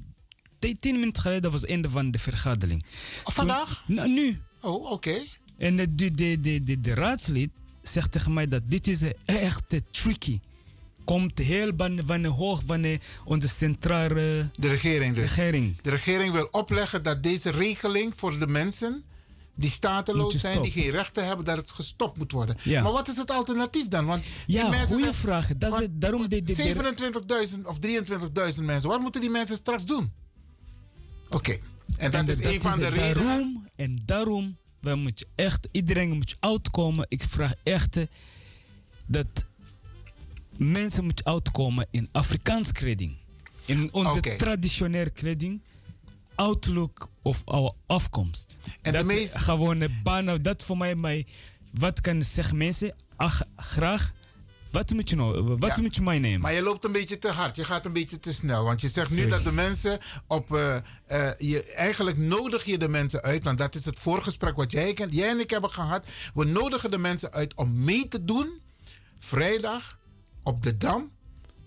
tien 0.59 0.77
minuten 0.99 1.21
geleden 1.21 1.51
was 1.51 1.61
het 1.61 1.69
einde 1.69 1.89
van 1.89 2.11
de 2.11 2.19
vergadering. 2.19 2.85
Of 3.23 3.33
vandaag? 3.33 3.83
Toen- 3.85 3.95
nou, 3.95 4.09
nu. 4.09 4.41
Oh, 4.61 4.91
oké. 4.91 5.15
En 5.57 5.75
de, 5.75 5.95
de, 5.95 6.39
de, 6.63 6.79
de, 6.79 6.93
raadslid 6.93 7.49
zegt 7.81 8.11
tegen 8.11 8.33
mij 8.33 8.47
dat 8.47 8.61
dit 8.65 8.87
is 8.87 9.01
een 9.01 9.13
echt 9.25 9.63
tricky. 9.91 10.39
Komt 11.05 11.37
heel 11.37 11.71
van, 11.77 11.99
van 12.05 12.25
hoog 12.25 12.61
van 12.65 12.81
de, 12.81 12.99
onze 13.25 13.47
centrale 13.47 14.49
De 14.55 14.67
regering 14.67 15.15
dus. 15.15 15.23
regering. 15.23 15.81
De 15.81 15.89
regering 15.89 16.33
wil 16.33 16.47
opleggen 16.51 17.03
dat 17.03 17.23
deze 17.23 17.49
regeling 17.49 18.13
voor 18.15 18.39
de 18.39 18.47
mensen 18.47 19.03
die 19.55 19.69
stateloos 19.69 20.39
zijn, 20.39 20.61
die 20.61 20.71
geen 20.71 20.89
rechten 20.89 21.25
hebben, 21.25 21.45
dat 21.45 21.57
het 21.57 21.71
gestopt 21.71 22.17
moet 22.17 22.31
worden. 22.31 22.57
Ja. 22.63 22.81
Maar 22.81 22.91
wat 22.91 23.07
is 23.07 23.17
het 23.17 23.31
alternatief 23.31 23.87
dan? 23.87 24.05
Want 24.05 24.25
Ja, 24.47 24.71
goede 24.85 25.13
vraag. 25.13 25.47
Dat 25.57 25.81
is. 25.81 25.87
Daarom 25.91 26.29
de, 26.29 26.41
de, 26.43 26.53
de- 26.53 27.47
27.000 27.57 27.61
of 27.63 27.77
23.000 28.57 28.63
mensen. 28.63 28.89
Wat 28.89 29.01
moeten 29.01 29.21
die 29.21 29.29
mensen 29.29 29.55
straks 29.55 29.85
doen? 29.85 30.11
Oké. 31.29 31.57
En 31.97 32.11
dat 32.11 32.29
en 32.29 32.39
is 32.39 32.45
een 32.45 32.61
van 32.61 32.79
de 32.79 32.87
redenen. 32.87 33.23
Daarom, 33.25 33.67
en 33.75 34.01
daarom, 34.05 34.57
we 34.81 34.95
moet 34.95 35.19
je 35.19 35.27
echt, 35.35 35.67
iedereen 35.71 36.11
moet 36.11 36.29
je 36.29 36.35
uitkomen. 36.39 37.05
Ik 37.09 37.21
vraag 37.29 37.53
echt 37.63 37.97
eh, 37.97 38.03
dat 39.07 39.27
mensen 40.57 41.03
moeten 41.03 41.25
uitkomen 41.25 41.87
in 41.91 42.09
Afrikaans 42.11 42.71
kleding. 42.71 43.17
In 43.65 43.93
onze 43.93 44.17
Oké. 44.17 44.35
traditionele 44.37 45.09
kleding. 45.09 45.61
Outlook 46.35 47.09
of 47.21 47.41
our 47.45 47.71
afkomst. 47.85 48.57
En 48.81 48.91
de 48.91 48.97
dat 48.97 49.05
meest- 49.07 49.37
gewone 49.37 49.89
banen, 50.03 50.41
dat 50.43 50.63
voor 50.63 50.77
mij, 50.77 50.95
mij 50.95 51.25
wat 51.71 52.01
kan 52.01 52.21
zeggen 52.23 52.57
mensen? 52.57 52.95
Ach, 53.15 53.41
graag. 53.55 54.11
Wat 54.71 54.91
moet 54.93 55.09
je 55.09 55.15
nou, 55.15 55.57
wat 55.57 55.75
Ja. 55.75 55.81
moet 55.81 55.95
je 55.95 56.01
mij 56.01 56.19
nemen? 56.19 56.39
Maar 56.41 56.53
je 56.53 56.61
loopt 56.61 56.83
een 56.83 56.91
beetje 56.91 57.17
te 57.17 57.27
hard. 57.31 57.55
Je 57.55 57.63
gaat 57.63 57.85
een 57.85 57.93
beetje 57.93 58.19
te 58.19 58.33
snel. 58.33 58.63
Want 58.63 58.81
je 58.81 58.89
zegt 58.89 59.11
nu 59.11 59.27
dat 59.27 59.43
de 59.43 59.51
mensen 59.51 59.99
op. 60.27 60.55
eh, 60.55 60.75
eh, 61.05 61.37
je, 61.37 61.63
eigenlijk 61.63 62.17
nodig 62.17 62.65
je 62.65 62.77
de 62.77 62.87
mensen 62.87 63.21
uit. 63.21 63.43
Want 63.43 63.57
dat 63.57 63.75
is 63.75 63.85
het 63.85 63.99
voorgesprek 63.99 64.55
wat 64.55 64.71
jij, 64.71 64.97
jij 65.09 65.29
en 65.29 65.39
ik 65.39 65.49
hebben 65.49 65.69
gehad. 65.71 66.05
We 66.33 66.45
nodigen 66.45 66.91
de 66.91 66.97
mensen 66.97 67.31
uit 67.31 67.53
om 67.53 67.83
mee 67.83 68.07
te 68.07 68.23
doen. 68.25 68.49
Vrijdag 69.19 69.97
op 70.43 70.63
de 70.63 70.77
Dam. 70.77 71.11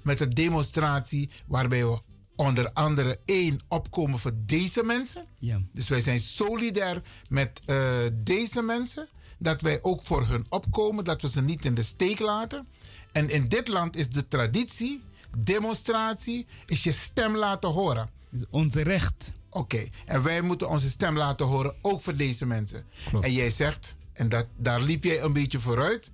Met 0.02 0.20
een 0.20 0.30
demonstratie 0.30 1.30
waarbij 1.46 1.86
we 1.86 1.98
onder 2.36 2.72
andere 2.72 3.18
één 3.24 3.58
opkomen 3.68 4.18
voor 4.18 4.32
deze 4.36 4.82
mensen. 4.82 5.24
Ja. 5.38 5.60
Dus 5.72 5.88
wij 5.88 6.00
zijn 6.00 6.20
solidair 6.20 7.02
met 7.28 7.60
eh, 7.64 7.88
deze 8.12 8.62
mensen. 8.62 9.08
Dat 9.38 9.60
wij 9.60 9.82
ook 9.82 10.04
voor 10.04 10.26
hun 10.26 10.46
opkomen, 10.48 11.04
dat 11.04 11.22
we 11.22 11.28
ze 11.28 11.42
niet 11.42 11.64
in 11.64 11.74
de 11.74 11.82
steek 11.82 12.18
laten. 12.18 12.68
En 13.12 13.30
in 13.30 13.48
dit 13.48 13.68
land 13.68 13.96
is 13.96 14.08
de 14.08 14.28
traditie, 14.28 15.02
demonstratie, 15.38 16.46
is 16.66 16.82
je 16.82 16.92
stem 16.92 17.36
laten 17.36 17.70
horen. 17.70 18.10
is 18.32 18.44
onze 18.50 18.82
recht. 18.82 19.32
Oké, 19.50 19.88
en 20.06 20.22
wij 20.22 20.40
moeten 20.40 20.68
onze 20.68 20.90
stem 20.90 21.16
laten 21.16 21.46
horen, 21.46 21.74
ook 21.82 22.00
voor 22.00 22.16
deze 22.16 22.46
mensen. 22.46 22.84
Klopt. 23.08 23.24
En 23.24 23.32
jij 23.32 23.50
zegt, 23.50 23.96
en 24.12 24.28
dat, 24.28 24.46
daar 24.56 24.80
liep 24.80 25.04
jij 25.04 25.22
een 25.22 25.32
beetje 25.32 25.60
vooruit. 25.60 26.10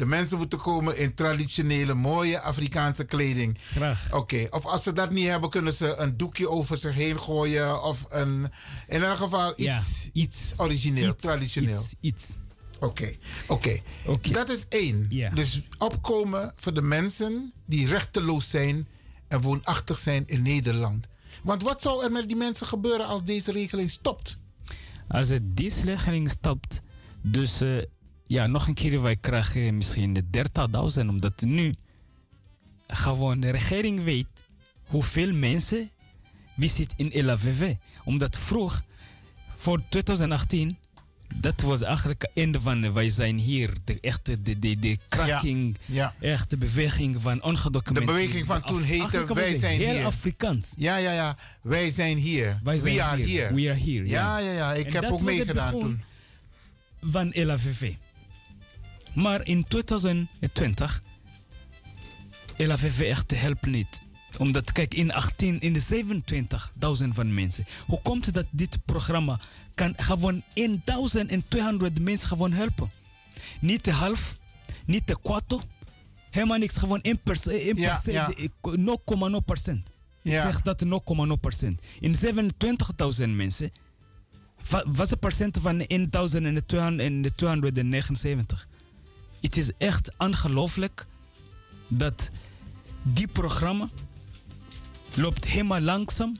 De 0.00 0.06
mensen 0.06 0.38
moeten 0.38 0.58
komen 0.58 0.98
in 0.98 1.14
traditionele, 1.14 1.94
mooie 1.94 2.40
Afrikaanse 2.40 3.04
kleding. 3.04 3.58
Graag. 3.62 4.12
Oké, 4.12 4.46
of 4.50 4.66
als 4.66 4.82
ze 4.82 4.92
dat 4.92 5.10
niet 5.10 5.26
hebben, 5.26 5.50
kunnen 5.50 5.72
ze 5.72 5.96
een 5.96 6.16
doekje 6.16 6.48
over 6.48 6.76
zich 6.76 6.94
heen 6.94 7.20
gooien. 7.20 7.82
Of 7.82 8.06
een, 8.08 8.50
in 8.88 9.02
elk 9.02 9.16
geval 9.16 9.50
iets, 9.50 9.62
Ja, 9.62 9.80
iets 10.12 10.54
origineel, 10.56 11.08
Iets, 11.08 11.22
traditioneel. 11.22 11.78
Iets, 11.78 11.94
iets. 12.00 12.36
Oké, 12.78 13.16
oké. 13.46 13.80
Dat 14.30 14.48
is 14.48 14.66
één. 14.68 15.06
Ja. 15.08 15.30
Dus 15.30 15.62
opkomen 15.78 16.52
voor 16.56 16.74
de 16.74 16.82
mensen 16.82 17.52
die 17.66 17.86
rechteloos 17.86 18.50
zijn 18.50 18.88
en 19.28 19.40
woonachtig 19.40 19.98
zijn 19.98 20.22
in 20.26 20.42
Nederland. 20.42 21.06
Want 21.42 21.62
wat 21.62 21.82
zou 21.82 22.04
er 22.04 22.12
met 22.12 22.28
die 22.28 22.36
mensen 22.36 22.66
gebeuren 22.66 23.06
als 23.06 23.24
deze 23.24 23.52
regeling 23.52 23.90
stopt? 23.90 24.38
Als 25.08 25.28
het 25.28 25.56
deze 25.56 25.84
regeling 25.84 26.30
stopt, 26.30 26.80
dus 27.22 27.60
eh, 27.60 27.78
ja, 28.30 28.46
nog 28.46 28.66
een 28.66 28.74
keer, 28.74 29.02
wij 29.02 29.16
krijgen 29.16 29.76
misschien 29.76 30.12
de 30.12 30.24
30.000, 31.00 31.08
omdat 31.08 31.40
nu 31.40 31.74
gewoon 32.86 33.40
de 33.40 33.50
regering 33.50 34.02
weet 34.04 34.26
hoeveel 34.84 35.32
mensen 35.32 35.90
wie 36.54 36.68
zit 36.68 36.94
in 36.96 37.24
LAVV. 37.24 37.74
Omdat 38.04 38.38
vroeg, 38.38 38.82
voor 39.56 39.82
2018, 39.88 40.76
dat 41.34 41.60
was 41.60 41.82
eigenlijk 41.82 42.22
het 42.22 42.30
einde 42.34 42.60
van 42.60 42.92
wij 42.92 43.08
zijn 43.08 43.38
hier. 43.38 43.72
De 43.84 43.98
echte, 44.00 44.42
de, 44.42 44.58
de, 44.58 44.78
de 44.78 44.96
Ja. 45.86 46.14
echte 46.20 46.56
beweging 46.56 47.22
van 47.22 47.42
ongedocumenteerd. 47.42 48.06
De 48.16 48.22
beweging 48.22 48.46
van 48.46 48.62
toen 48.62 48.82
heette 48.82 49.34
Wij 49.34 49.58
zijn 49.58 49.76
heel 49.78 49.94
hier. 49.94 50.04
Afrikaans. 50.04 50.72
Ja, 50.76 50.96
ja, 50.96 51.12
ja. 51.12 51.36
Wij 51.62 51.90
zijn 51.90 52.16
hier. 52.16 52.60
Wij 52.64 52.78
zijn 52.78 52.94
We 52.94 53.02
are 53.02 53.22
here. 53.22 53.54
We 53.54 53.70
are 53.70 53.78
here, 53.80 54.06
Ja, 54.08 54.38
ja. 54.38 54.46
ja, 54.46 54.52
ja. 54.52 54.72
Ik 54.74 54.86
En 54.86 54.92
heb 55.02 55.12
ook 55.12 55.20
meegedaan 55.22 55.70
toen. 55.72 56.00
van 57.00 57.30
LAVV. 57.34 57.92
Maar 59.14 59.46
in 59.46 59.64
2020, 59.68 61.02
LAVV 62.56 63.00
echt 63.00 63.40
helpt 63.40 63.66
niet. 63.66 64.00
Omdat, 64.38 64.72
kijk, 64.72 64.94
in 64.94 65.12
18, 65.12 65.60
in 65.60 65.72
de 65.72 66.04
27.000 67.02 67.08
van 67.08 67.34
mensen. 67.34 67.64
Hoe 67.86 68.02
komt 68.02 68.26
het 68.26 68.34
dat 68.34 68.46
dit 68.50 68.78
programma 68.84 69.40
kan 69.74 69.94
gewoon 69.96 70.42
1200 70.84 72.00
mensen 72.00 72.28
gewoon 72.28 72.52
helpen? 72.52 72.90
Niet 73.60 73.84
de 73.84 73.92
half, 73.92 74.36
niet 74.84 75.06
de 75.06 75.18
kwart, 75.22 75.56
helemaal 76.30 76.58
niks. 76.58 76.76
Gewoon 76.76 77.04
1%, 77.08 77.12
0,0%. 77.12 77.12
Ik 80.22 80.32
zeg 80.32 80.62
dat 80.62 80.84
0,0%. 80.84 80.88
In 82.00 82.14
27.000 82.14 82.20
mensen, 83.28 83.70
wat 84.68 85.04
is 85.04 85.10
het 85.10 85.20
procent 85.20 85.58
van 85.62 85.78
1279? 85.78 88.68
Het 89.40 89.56
is 89.56 89.70
echt 89.78 90.12
ongelooflijk 90.18 91.06
dat 91.88 92.30
die 93.02 93.28
programma 93.28 93.88
loopt 95.14 95.44
helemaal 95.44 95.80
langzaam. 95.80 96.36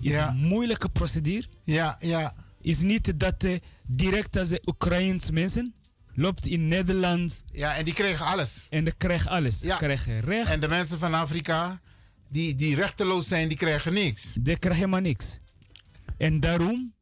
Is 0.00 0.12
Ja. 0.12 0.28
een 0.28 0.36
moeilijke 0.36 0.88
procedure. 0.88 1.46
Ja, 1.62 1.96
ja. 2.00 2.34
Is 2.60 2.80
niet 2.80 3.18
dat 3.20 3.44
eh, 3.44 3.58
direct 3.86 4.36
als 4.36 4.48
de 4.48 4.62
Oekraïense 4.66 5.32
mensen 5.32 5.74
loopt 6.14 6.46
in 6.46 6.68
Nederland 6.68 7.44
Ja, 7.52 7.76
en 7.76 7.84
die 7.84 7.94
kregen 7.94 8.26
alles. 8.26 8.66
en 8.70 8.84
de 8.84 8.92
krijgt 8.92 9.26
alles. 9.26 9.60
Ja. 9.62 9.76
Krijgen 9.76 10.20
recht. 10.20 10.50
En 10.50 10.60
de 10.60 10.68
mensen 10.68 10.98
van 10.98 11.14
Afrika, 11.14 11.80
die, 12.28 12.54
die 12.54 12.74
rechteloos 12.74 13.28
zijn, 13.28 13.48
die 13.48 13.56
krijgen 13.56 13.92
niks. 13.92 14.32
Die 14.40 14.58
krijgen 14.58 14.80
helemaal 14.80 15.00
niks. 15.00 15.38
En 16.18 16.40
daarom, 16.40 16.94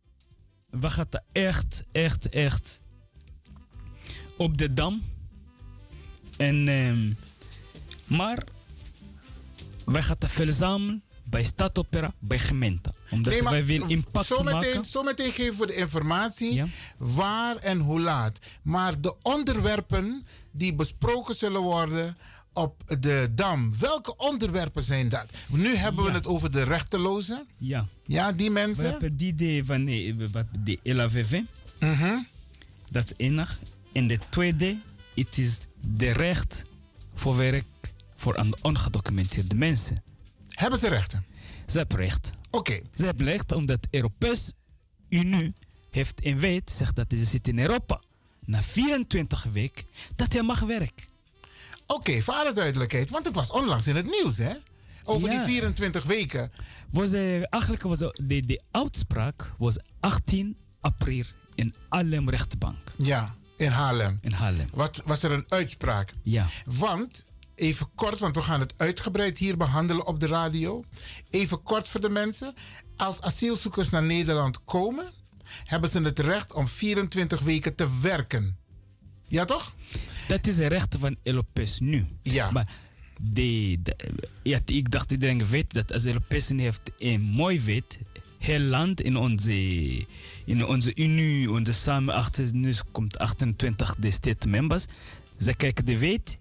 we 0.70 0.90
gaan 0.90 1.06
echt, 1.32 1.84
echt, 1.92 2.28
echt 2.28 2.80
op 4.36 4.58
de 4.58 4.72
dam. 4.72 5.02
En, 6.42 6.68
ehm, 6.68 7.10
maar 8.16 8.44
wij 9.84 10.02
gaan 10.02 10.16
er 10.18 10.28
verzamelen 10.28 11.02
bij 11.24 11.44
Stadopera, 11.44 12.14
bij 12.18 12.38
gemeente. 12.38 12.92
Omdat 13.10 13.32
Nee, 13.32 13.42
wij 13.42 13.64
willen 13.64 13.88
impact 13.88 14.26
zometeen, 14.26 14.52
maken. 14.54 14.84
zometeen 14.84 15.32
geven 15.32 15.60
we 15.60 15.66
de 15.66 15.74
informatie 15.74 16.54
Ja. 16.54 16.66
waar 16.98 17.56
en 17.56 17.78
hoe 17.78 18.00
laat. 18.00 18.38
Maar 18.62 19.00
de 19.00 19.14
onderwerpen 19.22 20.26
die 20.50 20.74
besproken 20.74 21.34
zullen 21.34 21.60
worden 21.60 22.16
op 22.52 22.82
de 23.00 23.28
Dam, 23.34 23.78
welke 23.78 24.16
onderwerpen 24.16 24.82
zijn 24.82 25.08
dat? 25.08 25.26
Nu 25.48 25.76
hebben 25.76 26.04
we 26.04 26.10
het 26.10 26.26
over 26.26 26.50
de 26.50 26.62
rechtelozen. 26.62 27.46
Ja, 27.58 27.86
Ja, 28.06 28.32
die 28.32 28.46
we 28.46 28.52
mensen. 28.52 28.90
hebben 28.90 29.16
die 29.16 29.28
idee 29.32 29.64
van 29.64 29.84
de 29.84 30.78
LAVV. 30.82 31.40
Mhm. 31.80 32.18
Dat 32.90 33.04
is 33.04 33.12
enig. 33.16 33.60
En 33.92 34.06
de 34.06 34.18
tweede, 34.28 34.76
het 35.14 35.38
is 35.38 35.58
de 35.86 36.10
recht 36.10 36.62
voor 37.14 37.36
werk 37.36 37.66
voor 38.16 38.44
ongedocumenteerde 38.62 39.54
mensen. 39.54 40.02
Hebben 40.48 40.78
ze 40.78 40.88
rechten? 40.88 41.24
Ze 41.66 41.78
hebben 41.78 41.96
recht. 41.96 42.32
Oké. 42.50 42.80
Ze 42.94 43.04
hebben 43.04 43.26
recht 43.26 43.52
omdat 43.52 43.82
de 43.82 43.88
Europese 43.90 44.52
Unie 45.08 45.54
heeft 45.90 46.24
een 46.24 46.38
wet, 46.40 46.70
zegt 46.70 46.96
dat 46.96 47.06
ze 47.08 47.24
zit 47.24 47.48
in 47.48 47.58
Europa. 47.58 48.00
Na 48.44 48.62
24 48.62 49.42
weken 49.52 49.84
dat 50.16 50.32
hij 50.32 50.42
mag 50.42 50.60
werken. 50.60 51.04
Oké, 51.86 52.20
voor 52.20 52.34
alle 52.34 52.52
duidelijkheid, 52.52 53.10
want 53.10 53.24
het 53.24 53.34
was 53.34 53.50
onlangs 53.50 53.86
in 53.86 53.96
het 53.96 54.06
nieuws, 54.06 54.38
hè? 54.38 54.52
Over 55.04 55.30
Ja. 55.30 55.36
die 55.36 55.54
24 55.54 56.04
weken. 56.04 56.52
Was, 56.90 57.12
eh, 57.12 57.52
eigenlijk 57.52 57.82
was 57.82 57.98
de, 57.98 58.18
de, 58.24 58.40
de 58.46 58.62
uitspraak 58.70 59.52
was 59.58 59.76
18 60.00 60.56
april 60.80 61.24
in 61.54 61.74
Haarlem 61.88 62.30
rechtbank. 62.30 62.78
Ja, 62.96 63.34
in 63.62 63.70
Haarlem. 63.70 64.18
In 64.20 64.32
Haarlem. 64.32 64.66
Wat 64.74 65.02
was 65.04 65.22
er 65.22 65.32
een 65.32 65.44
uitspraak? 65.48 66.12
Ja. 66.22 66.48
Want, 66.64 67.26
even 67.54 67.88
kort, 67.94 68.18
want 68.18 68.34
we 68.34 68.42
gaan 68.42 68.60
het 68.60 68.72
uitgebreid 68.76 69.38
hier 69.38 69.56
behandelen 69.56 70.06
op 70.06 70.20
de 70.20 70.26
radio. 70.26 70.84
Even 71.30 71.62
kort 71.62 71.88
voor 71.88 72.00
de 72.00 72.08
mensen. 72.08 72.54
Als 72.96 73.20
asielzoekers 73.20 73.90
naar 73.90 74.02
Nederland 74.02 74.64
komen, 74.64 75.12
hebben 75.64 75.90
ze 75.90 76.00
het 76.02 76.18
recht 76.18 76.52
om 76.52 76.68
24 76.68 77.40
weken 77.40 77.74
te 77.74 77.88
werken. 78.00 78.56
Ja, 79.28 79.44
toch? 79.44 79.74
Dat 80.28 80.46
is 80.46 80.58
een 80.58 80.68
recht 80.68 80.96
van 80.98 81.16
Europees 81.22 81.78
nu. 81.80 82.06
Ja. 82.22 82.50
Maar 82.50 82.68
de, 83.22 83.78
de- 83.82 83.96
ja, 84.42 84.58
ik 84.66 84.90
dacht 84.90 85.10
iedereen 85.12 85.46
weet 85.46 85.72
dat 85.72 85.92
als 85.92 86.04
Europees 86.04 86.48
heeft 86.48 86.80
een 86.98 87.20
mooi 87.22 87.60
wet. 87.60 87.98
Heel 88.38 88.60
land 88.60 89.00
in 89.00 89.16
onze, 89.16 90.06
in 90.44 90.66
onze 90.66 90.94
Unie, 90.96 91.50
onze 91.50 91.72
samen 91.72 92.14
achter, 92.14 92.54
nu 92.54 92.74
komt 92.92 93.18
28 93.18 93.94
de 93.98 94.10
state 94.10 94.48
members. 94.48 94.84
Ze 95.38 95.54
kijken 95.54 95.84
de 95.84 95.98
wet 95.98 96.38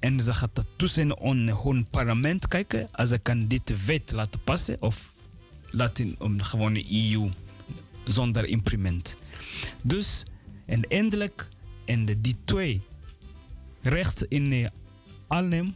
en 0.00 0.20
ze 0.20 0.34
gaan 0.34 0.50
dat 0.52 0.66
tussen 0.76 1.18
on 1.18 1.36
hun 1.62 1.86
parlement 1.90 2.48
kijken. 2.48 2.88
Als 2.92 3.08
ze 3.08 3.18
kan 3.18 3.46
dit 3.46 3.84
wet 3.86 4.12
laten 4.12 4.40
passen 4.44 4.82
of 4.82 5.12
laten 5.70 6.14
om 6.18 6.40
gewoon 6.40 6.72
de 6.74 7.10
EU 7.12 7.30
zonder 8.04 8.44
implement. 8.44 9.16
Dus, 9.82 10.22
en 10.66 10.82
eindelijk, 10.82 11.48
en 11.84 12.04
de, 12.04 12.20
die 12.20 12.36
twee 12.44 12.82
recht 13.82 14.24
in 14.24 14.52
eh, 14.52 14.66
Arnhem, 15.26 15.74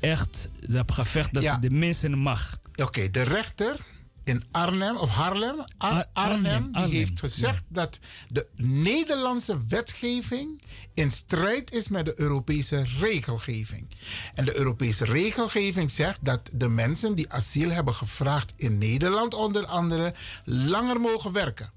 echt, 0.00 0.48
ze 0.68 0.76
hebben 0.76 0.94
gevecht 0.94 1.34
dat 1.34 1.42
Ja. 1.42 1.56
de 1.56 1.70
mensen 1.70 2.18
mag. 2.18 2.60
Oké, 2.76 3.10
de 3.10 3.22
rechter 3.22 3.76
in 4.24 4.44
Arnhem, 4.50 4.96
of 4.96 5.18
Ar- 5.18 5.32
Ar- 5.32 5.64
Arnhem, 5.76 6.08
Arnhem, 6.12 6.66
die 6.66 6.74
Arnhem, 6.74 6.90
heeft 6.90 7.20
gezegd 7.20 7.62
dat 7.68 7.98
de 8.28 8.46
Nederlandse 8.56 9.66
wetgeving 9.68 10.62
in 10.94 11.10
strijd 11.10 11.72
is 11.72 11.88
met 11.88 12.04
de 12.04 12.20
Europese 12.20 12.84
regelgeving. 12.98 13.88
En 14.34 14.44
de 14.44 14.56
Europese 14.56 15.04
regelgeving 15.04 15.90
zegt 15.90 16.18
dat 16.22 16.50
de 16.54 16.68
mensen 16.68 17.14
die 17.14 17.32
asiel 17.32 17.70
hebben 17.70 17.94
gevraagd 17.94 18.52
in 18.56 18.78
Nederland 18.78 19.34
onder 19.34 19.66
andere 19.66 20.14
langer 20.44 21.00
mogen 21.00 21.32
werken. 21.32 21.70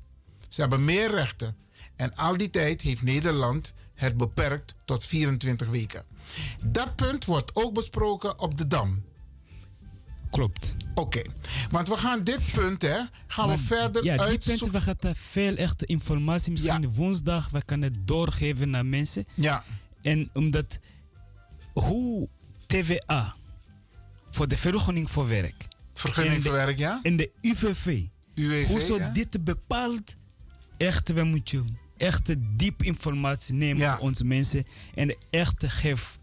Ze 0.50 0.62
hebben 0.62 0.86
meer 0.86 1.12
rechten. 1.12 1.56
En 1.96 2.16
al 2.16 2.38
die 2.38 2.50
tijd 2.50 2.82
heeft 2.82 3.02
Nederland 3.02 3.74
het 3.94 4.18
beperkt 4.18 4.76
tot 4.86 5.06
24 5.06 5.68
weken. 5.70 6.04
Dat 6.64 6.96
punt 6.96 7.26
wordt 7.26 7.56
ook 7.56 7.74
besproken 7.74 8.40
op 8.40 8.58
de 8.58 8.68
Dam. 8.68 9.04
Klopt. 10.30 10.76
Oké, 10.96 11.22
want 11.72 11.88
we 11.88 11.98
gaan 11.98 12.24
dit 12.24 12.40
punt, 12.54 12.82
hè, 12.82 12.98
gaan 13.28 13.50
we 13.50 13.58
verder 13.58 14.04
ja, 14.04 14.12
die 14.14 14.22
uitzoeken. 14.22 14.60
punten, 14.62 14.80
we 14.80 14.86
gaan 14.86 14.96
daar 15.00 15.16
veel 15.16 15.56
echte 15.56 15.86
informatie. 15.86 16.52
Misschien 16.52 16.90
woensdag, 16.94 17.50
we 17.50 17.64
kunnen 17.66 17.94
het 17.94 18.08
doorgeven 18.08 18.70
naar 18.70 18.86
mensen. 18.86 19.26
Ja, 19.34 19.64
En 20.02 20.30
omdat, 20.34 20.80
hoe 21.74 22.30
TVA, 22.68 23.36
voor 24.30 24.48
de 24.48 24.58
vergunning 24.58 25.12
voor 25.12 25.28
werk. 25.28 25.68
vergunning 25.94 26.44
voor 26.44 26.52
werk, 26.52 26.78
ja? 26.78 27.00
En 27.04 27.18
de 27.18 27.32
UWV. 27.42 28.02
UWV, 28.36 28.68
hoe 28.68 28.80
zo 28.80 28.98
ja? 28.98 29.10
dit 29.10 29.44
bepaalt, 29.44 30.16
echt, 30.78 31.14
we 31.14 31.24
moeten 31.24 31.78
echt 31.98 32.36
diep 32.58 32.84
informatie 32.84 33.54
nemen 33.54 33.78
Ja. 33.84 33.92
voor 33.98 34.06
onze 34.08 34.26
mensen. 34.26 34.66
En 34.96 35.16
echt 35.30 35.64
geef 35.68 36.18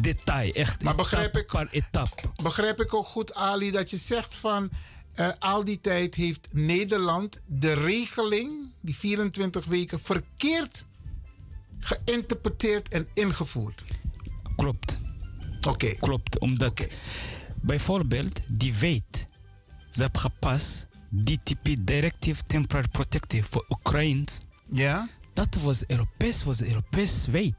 detail, 0.00 0.52
echt 0.52 0.82
Maar 0.82 0.94
begrijp 0.94 1.36
ik- 1.36 1.52
etappe. 1.70 2.22
Begrijp 2.42 2.80
ik 2.80 2.94
ook 2.94 3.06
goed, 3.06 3.34
Ali, 3.34 3.70
dat 3.70 3.90
je 3.90 3.96
zegt 3.96 4.34
van... 4.34 4.70
eh, 5.14 5.28
al 5.38 5.64
die 5.64 5.80
tijd 5.80 6.14
heeft 6.14 6.48
Nederland 6.52 7.40
de 7.46 7.72
regeling, 7.72 8.50
die 8.80 8.96
24 8.96 9.64
weken, 9.64 10.00
verkeerd 10.00 10.84
geïnterpreteerd 11.78 12.88
en 12.88 13.06
ingevoerd. 13.14 13.82
Klopt. 14.56 14.98
Oké, 15.68 15.94
Klopt, 15.94 16.38
omdat 16.38 16.86
bijvoorbeeld 17.62 18.40
die 18.48 18.74
wet, 18.74 19.26
ze 19.90 20.02
hebben 20.02 20.20
gepast, 20.20 20.86
DTP 21.24 21.76
Directive 21.78 22.42
Temporary 22.46 22.88
Protective 22.88 23.46
voor 23.50 23.64
Oekraïne, 23.68 24.24
ja? 24.70 25.08
dat 25.34 25.54
was 25.54 25.82
Europees, 25.86 26.44
was 26.44 26.62
Europees 26.62 27.26
wet. 27.26 27.54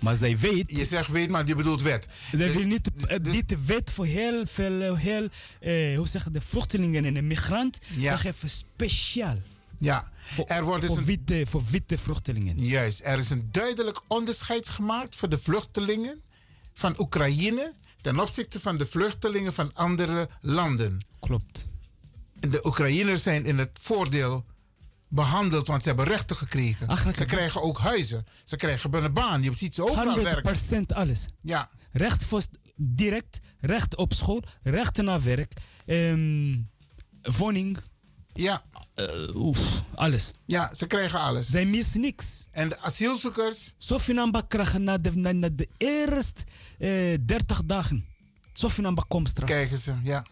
Maar 0.00 0.16
zij 0.16 0.38
weet, 0.38 0.70
Je 0.70 0.84
zegt 0.84 1.10
weet, 1.10 1.28
maar 1.30 1.46
je 1.46 1.54
bedoelt 1.54 1.82
wet. 1.82 2.06
zij 2.30 2.46
Dus- 2.46 2.56
wil 2.56 2.66
niet 2.66 2.90
eh, 3.06 3.16
dus- 3.22 3.32
dit 3.32 3.64
wet 3.66 3.90
voor 3.90 4.06
heel 4.06 4.46
veel, 4.46 4.94
heel, 4.96 5.28
eh, 5.60 5.96
hoe 5.96 6.08
zeg 6.08 6.24
je, 6.24 6.30
de 6.30 6.40
vluchtelingen 6.40 7.04
en 7.04 7.14
de 7.14 7.22
migranten, 7.22 7.82
Ja. 7.96 8.10
dat 8.10 8.20
geven 8.20 8.48
speciaal. 8.50 9.36
Ja, 9.78 10.10
Voor, 10.20 10.44
er 10.46 10.62
wordt 10.64 10.80
dus 10.80 10.90
voor, 10.90 10.98
een 10.98 11.04
witte, 11.04 11.44
voor 11.48 11.62
witte 11.70 11.98
vluchtelingen. 11.98 12.58
Juist, 12.64 13.00
er 13.04 13.18
is 13.18 13.30
een 13.30 13.48
duidelijk 13.50 14.00
onderscheid 14.06 14.68
gemaakt 14.68 15.16
voor 15.16 15.28
de 15.28 15.38
vluchtelingen 15.38 16.20
van 16.74 16.94
Oekraïne 17.00 17.72
ten 18.00 18.20
opzichte 18.20 18.60
van 18.60 18.78
de 18.78 18.86
vluchtelingen 18.86 19.52
van 19.52 19.70
andere 19.74 20.28
landen. 20.40 20.98
Klopt. 21.20 21.66
De 22.40 22.60
Oekraïners 22.66 23.22
zijn 23.22 23.44
in 23.46 23.58
het 23.58 23.78
voordeel 23.80 24.44
behandeld, 25.08 25.66
want 25.66 25.82
ze 25.82 25.88
hebben 25.88 26.06
rechten 26.06 26.36
gekregen. 26.36 26.86
Eigenlijk- 26.86 27.18
ze 27.18 27.24
krijgen 27.24 27.62
ook 27.62 27.78
huizen, 27.78 28.26
ze 28.44 28.56
krijgen 28.56 28.94
een 28.94 29.12
baan, 29.12 29.42
je 29.42 29.54
ziet 29.54 29.74
ze 29.74 29.82
overal 29.82 30.16
100% 30.16 30.22
werken. 30.22 30.96
alles. 30.96 31.26
Ja, 31.42 31.70
Recht 31.92 32.24
voor 32.24 32.42
direct, 32.76 33.40
recht 33.60 33.96
op 33.96 34.12
school, 34.12 34.42
recht 34.62 34.96
naar 35.02 35.22
werk, 35.22 35.52
ehm, 35.86 36.56
woning, 37.22 37.78
ja, 38.32 38.64
eh, 38.94 39.34
oef, 39.36 39.82
alles. 39.94 40.32
ja, 40.44 40.74
ze 40.74 40.86
krijgen 40.86 41.20
alles. 41.20 41.46
Zij 41.46 41.64
missen 41.66 42.00
niks. 42.00 42.46
En 42.50 42.68
de 42.68 42.78
asielzoekers, 42.80 43.74
Zoveel 43.78 44.14
namba 44.14 44.40
krijgen 44.40 44.84
na 44.84 44.98
de, 44.98 45.16
na, 45.16 45.32
na 45.32 45.48
de 45.52 45.68
eerste 45.76 46.44
eh 46.78 47.16
30 47.26 47.64
dagen. 47.64 48.06
Zoveel 48.52 48.84
namba 48.84 49.04
komt 49.08 49.28
straks. 49.28 49.50
krijgen 49.52 49.78
ze, 49.78 49.94
ja. 50.02 50.24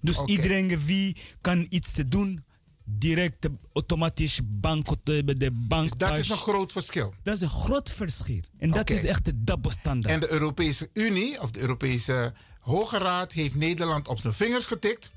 dus 0.00 0.22
iedereen 0.26 0.84
wie 0.84 1.16
kan 1.40 1.66
iets 1.68 1.92
te 1.92 2.08
doen, 2.08 2.44
direct 2.84 3.48
automatisch 3.72 4.40
bank, 4.44 4.86
de, 5.02 5.24
de 5.24 5.50
bank. 5.50 5.82
Dus 5.82 5.98
dat 5.98 6.18
is 6.18 6.28
een 6.28 6.36
groot 6.36 6.72
verschil. 6.72 7.14
dat 7.22 7.34
is 7.34 7.40
een 7.40 7.50
groot 7.50 7.90
verschil. 7.90 8.40
En 8.58 8.70
dat 8.70 8.90
is 8.90 9.04
echt 9.04 9.24
de 9.24 9.44
double 9.44 9.70
standaard. 9.70 10.14
En 10.14 10.20
de 10.20 10.30
Europese 10.30 10.88
Unie, 10.92 11.40
of 11.40 11.50
de 11.50 11.60
Europese 11.60 12.32
Hoge 12.60 12.98
Raad, 12.98 13.32
heeft 13.32 13.54
Nederland 13.54 14.08
op 14.08 14.18
zijn 14.18 14.32
vingers 14.32 14.66
getikt. 14.66 15.12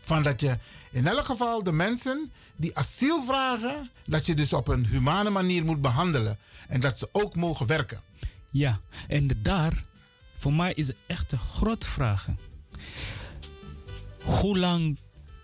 Van 0.00 0.22
dat 0.22 0.40
je 0.40 0.58
in 0.90 1.06
elk 1.06 1.24
geval 1.24 1.62
de 1.62 1.72
mensen 1.72 2.32
die 2.56 2.76
asiel 2.76 3.24
vragen, 3.24 3.90
dat 4.06 4.26
je 4.26 4.34
dus 4.34 4.52
op 4.52 4.68
een 4.68 4.86
humane 4.86 5.30
manier 5.30 5.64
moet 5.64 5.80
behandelen. 5.80 6.38
En 6.68 6.80
dat 6.80 6.98
ze 6.98 7.08
ook 7.12 7.36
mogen 7.36 7.66
werken. 7.66 8.00
Ja, 8.50 8.80
en 9.08 9.28
daar, 9.42 9.84
voor 10.36 10.52
mij 10.52 10.72
is 10.72 10.86
het 10.86 10.96
echt 11.06 11.32
een 11.32 11.38
grote 11.38 11.86
vraag. 11.86 12.28
Hoe 14.22 14.58
lang, 14.58 14.98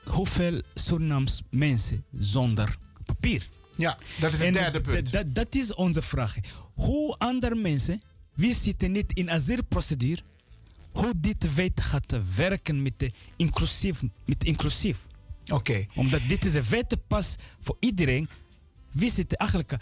hoeveel 0.08 0.62
Surinaams 0.74 1.42
mensen 1.50 2.04
zonder 2.18 2.76
papier? 3.04 3.48
Ja, 3.76 3.98
dat 4.20 4.32
is 4.32 4.38
het 4.38 4.46
En 4.46 4.52
derde 4.52 4.80
punt. 4.80 5.34
Dat 5.34 5.54
is 5.54 5.74
onze 5.74 6.02
vraag. 6.02 6.36
Hoe 6.74 7.16
andere 7.18 7.54
mensen, 7.54 8.00
wie 8.34 8.54
zitten 8.54 8.92
niet 8.92 9.12
in 9.12 9.30
asielprocedure, 9.30 10.22
hoe 10.92 11.12
dit 11.16 11.54
wet 11.54 11.80
gaat 11.80 12.34
werken 12.36 12.82
met 12.82 12.92
de 12.96 13.12
inclusief. 13.36 14.02
Met 14.24 14.44
inclusief. 14.44 15.06
Oké. 15.52 15.86
Omdat 15.94 16.20
dit 16.28 16.44
is 16.44 16.54
een 16.54 16.68
wet 16.68 16.96
pas 17.06 17.36
voor 17.60 17.76
iedereen. 17.80 18.28
Wie 18.92 19.10
zit 19.10 19.36
eigenlijk... 19.36 19.76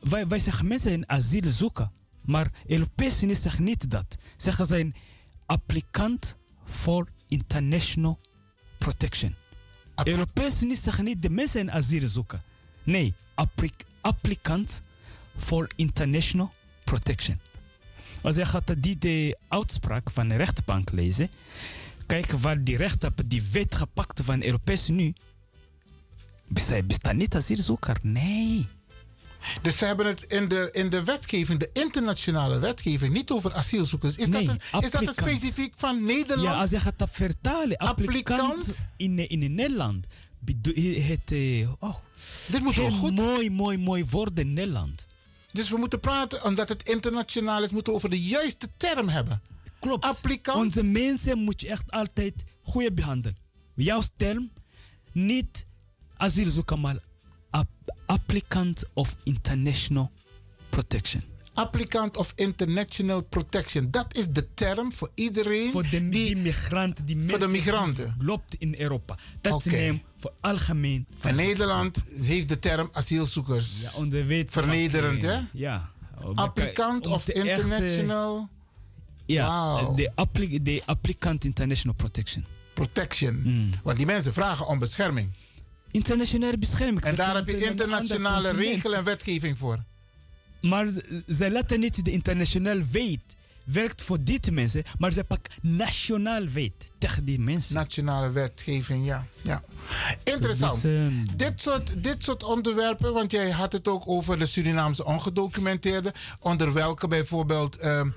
Wij, 0.00 0.26
wij 0.26 0.38
zeggen 0.38 0.66
mensen 0.66 0.92
in 0.92 1.08
asiel 1.08 1.46
zoeken. 1.48 1.92
Maar 2.24 2.52
Europese 2.66 3.24
Unie 3.24 3.36
zegt 3.36 3.58
niet 3.58 3.90
dat. 3.90 4.16
Zeggen 4.36 4.66
zijn 4.66 4.94
applicant 5.46 6.36
voor 6.64 7.08
international 7.28 8.20
protection. 8.78 9.34
Unie 10.62 10.76
zegt 10.76 11.02
niet 11.02 11.22
de 11.22 11.30
mensen 11.30 11.70
asiel 11.72 12.06
zoeken. 12.06 12.42
Nee, 12.82 13.14
appli- 13.34 13.70
applicant 14.00 14.82
voor 15.36 15.68
international 15.76 16.52
protection. 16.84 17.40
Als 18.22 18.36
je 18.36 18.46
gaat 18.46 18.74
die 18.78 18.98
de 18.98 19.38
uitspraak 19.48 20.10
van 20.10 20.28
de 20.28 20.36
rechtbank 20.36 20.90
lezen, 20.92 21.30
kijken 22.06 22.40
waar 22.40 22.64
die 22.64 22.76
rechter 22.76 23.12
die 23.26 23.42
wet 23.52 23.74
gepakt 23.74 24.20
van 24.24 24.38
de 24.40 24.46
Europese 24.46 24.92
Unie. 24.92 25.14
Bestaat 26.84 27.14
niet 27.14 27.34
asielzoeker. 27.34 27.98
Nee. 28.02 28.66
Dus 29.62 29.76
ze 29.76 29.84
hebben 29.84 30.06
het 30.06 30.22
in 30.22 30.48
de, 30.48 30.68
in 30.72 30.88
de 30.88 31.04
wetgeving, 31.04 31.58
de 31.58 31.70
internationale 31.72 32.58
wetgeving, 32.58 33.12
niet 33.12 33.30
over 33.30 33.54
asielzoekers. 33.54 34.16
Is, 34.16 34.28
Nee, 34.28 34.46
dat, 34.46 34.56
een, 34.72 34.82
is 34.82 34.90
dat 34.90 35.06
een 35.06 35.12
specifiek 35.12 35.72
van 35.76 36.04
Nederland? 36.04 36.48
Ja, 36.48 36.60
als 36.60 36.70
je 36.70 36.80
gaat 36.80 36.98
dat 36.98 37.08
vertalen, 37.12 37.76
applicant, 37.76 38.40
Applicant? 38.40 38.82
in, 38.96 39.28
in 39.28 39.54
Nederland. 39.54 40.06
Het, 40.44 41.32
eh, 41.32 41.72
oh, 41.78 41.94
Dit 42.50 42.62
moet 42.62 42.76
wel 42.76 42.88
heel 42.88 42.96
goed. 42.96 43.14
mooi, 43.14 43.50
mooi, 43.50 43.78
mooi 43.78 44.04
woord 44.10 44.38
in 44.38 44.52
Nederland. 44.52 45.06
Dus 45.52 45.68
we 45.70 45.76
moeten 45.76 46.00
praten, 46.00 46.44
omdat 46.44 46.68
het 46.68 46.88
internationaal 46.88 47.62
is, 47.62 47.70
moeten 47.70 47.92
we 47.92 47.98
over 47.98 48.10
de 48.10 48.22
juiste 48.22 48.68
term 48.76 49.08
hebben. 49.08 49.40
Klopt. 49.80 50.04
Applicant? 50.04 50.64
Onze 50.64 50.84
mensen 50.84 51.38
moet 51.38 51.60
je 51.60 51.68
echt 51.68 51.90
altijd 51.90 52.44
goed 52.62 52.94
behandelen. 52.94 53.36
Jouw 53.74 54.02
term, 54.16 54.50
niet 55.12 55.66
asielzoeker, 56.16 56.78
maar 56.78 56.96
applicant 58.06 58.84
of 58.94 59.16
international 59.22 60.10
protection. 60.70 61.22
Applicant 61.54 62.16
of 62.16 62.32
International 62.34 63.22
Protection. 63.22 63.90
Dat 63.90 64.16
is 64.16 64.28
de 64.28 64.54
term 64.54 64.92
voor 64.92 65.10
iedereen 65.14 65.70
Voor 65.70 65.88
de, 65.90 66.08
die, 66.08 66.36
migranten, 66.36 67.06
die 67.06 67.24
voor 67.28 67.38
de 67.38 67.46
migranten. 67.46 68.14
loopt 68.18 68.54
in 68.54 68.74
Europa. 68.78 69.16
Dat 69.40 69.52
Oké. 69.52 69.64
is 69.66 69.72
neem 69.72 70.02
voor 70.18 70.32
algemeen. 70.40 71.06
En 71.20 71.34
Nederland 71.34 72.04
heeft 72.22 72.48
de 72.48 72.58
term 72.58 72.90
asielzoekers. 72.92 73.80
Ja. 73.80 74.44
Vernederend, 74.48 75.22
hè? 75.22 75.38
Ja. 75.52 75.90
Applicant 76.34 77.06
Om 77.06 77.12
of 77.12 77.28
echte- 77.28 77.48
International 77.50 78.48
ja, 79.24 79.82
de 79.94 80.10
applicant 80.84 81.44
international 81.44 81.94
protection. 81.96 82.44
Protection. 82.74 83.42
Mm. 83.44 83.70
Want 83.82 83.96
die 83.96 84.06
mensen 84.06 84.32
vragen 84.32 84.66
om 84.66 84.78
bescherming. 84.78 85.30
Internationale 85.96 86.58
bescherming. 86.58 87.00
En 87.00 87.14
daar 87.14 87.34
heb 87.34 87.48
je 87.48 87.64
internationale 87.64 88.50
regelen 88.50 88.98
en 88.98 89.04
wetgeving 89.04 89.58
voor. 89.58 89.78
Maar 90.60 90.88
ze, 91.26 91.48
laten 91.50 91.80
niet 91.80 92.04
de 92.04 92.10
internationale 92.10 92.84
wet 92.92 93.20
werkt 93.64 94.02
voor 94.02 94.18
dit 94.20 94.50
mensen, 94.50 94.82
maar 94.98 95.12
ze 95.12 95.24
pakken 95.24 95.52
nationaal 95.62 96.48
wet 96.48 96.90
tegen 96.98 97.24
die 97.24 97.40
mensen. 97.40 97.74
Nationale 97.74 98.30
wetgeving, 98.30 99.06
ja. 99.06 99.26
ja. 99.42 99.62
Interessant. 100.24 100.82
Dus, 100.82 100.90
ehm, 100.90 101.36
dit, 101.36 101.60
soort, 101.60 102.02
dit 102.02 102.22
soort 102.22 102.42
onderwerpen, 102.42 103.12
want 103.12 103.30
jij 103.30 103.50
had 103.50 103.72
het 103.72 103.88
ook 103.88 104.08
over 104.08 104.38
de 104.38 104.46
Surinaamse 104.46 105.04
ongedocumenteerden, 105.04 106.12
onder 106.40 106.72
welke 106.72 107.08
bijvoorbeeld 107.08 107.76
ehm, 107.76 108.10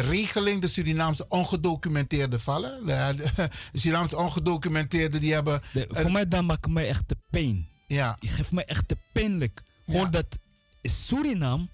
regeling 0.00 0.60
de 0.60 0.68
Surinaamse 0.68 1.24
ongedocumenteerden 1.28 2.40
vallen. 2.40 2.86
De, 2.86 3.14
de 3.72 3.78
Surinaamse 3.78 4.16
ongedocumenteerden 4.16 5.20
die 5.20 5.32
hebben. 5.32 5.62
de- 5.72 5.86
een- 5.88 6.02
voor 6.02 6.12
mij 6.12 6.28
dat 6.28 6.44
maakt 6.44 6.68
mij 6.68 6.88
echt 6.88 7.08
de 7.08 7.16
pijn. 7.30 7.66
ja, 7.86 8.16
Je 8.20 8.28
geeft 8.28 8.52
mij 8.52 8.64
echt 8.64 8.88
de 8.88 8.96
pijnlijk. 9.12 9.62
Gewoon 9.86 10.04
Ja. 10.04 10.10
dat 10.10 10.38
Suriname 10.82 11.68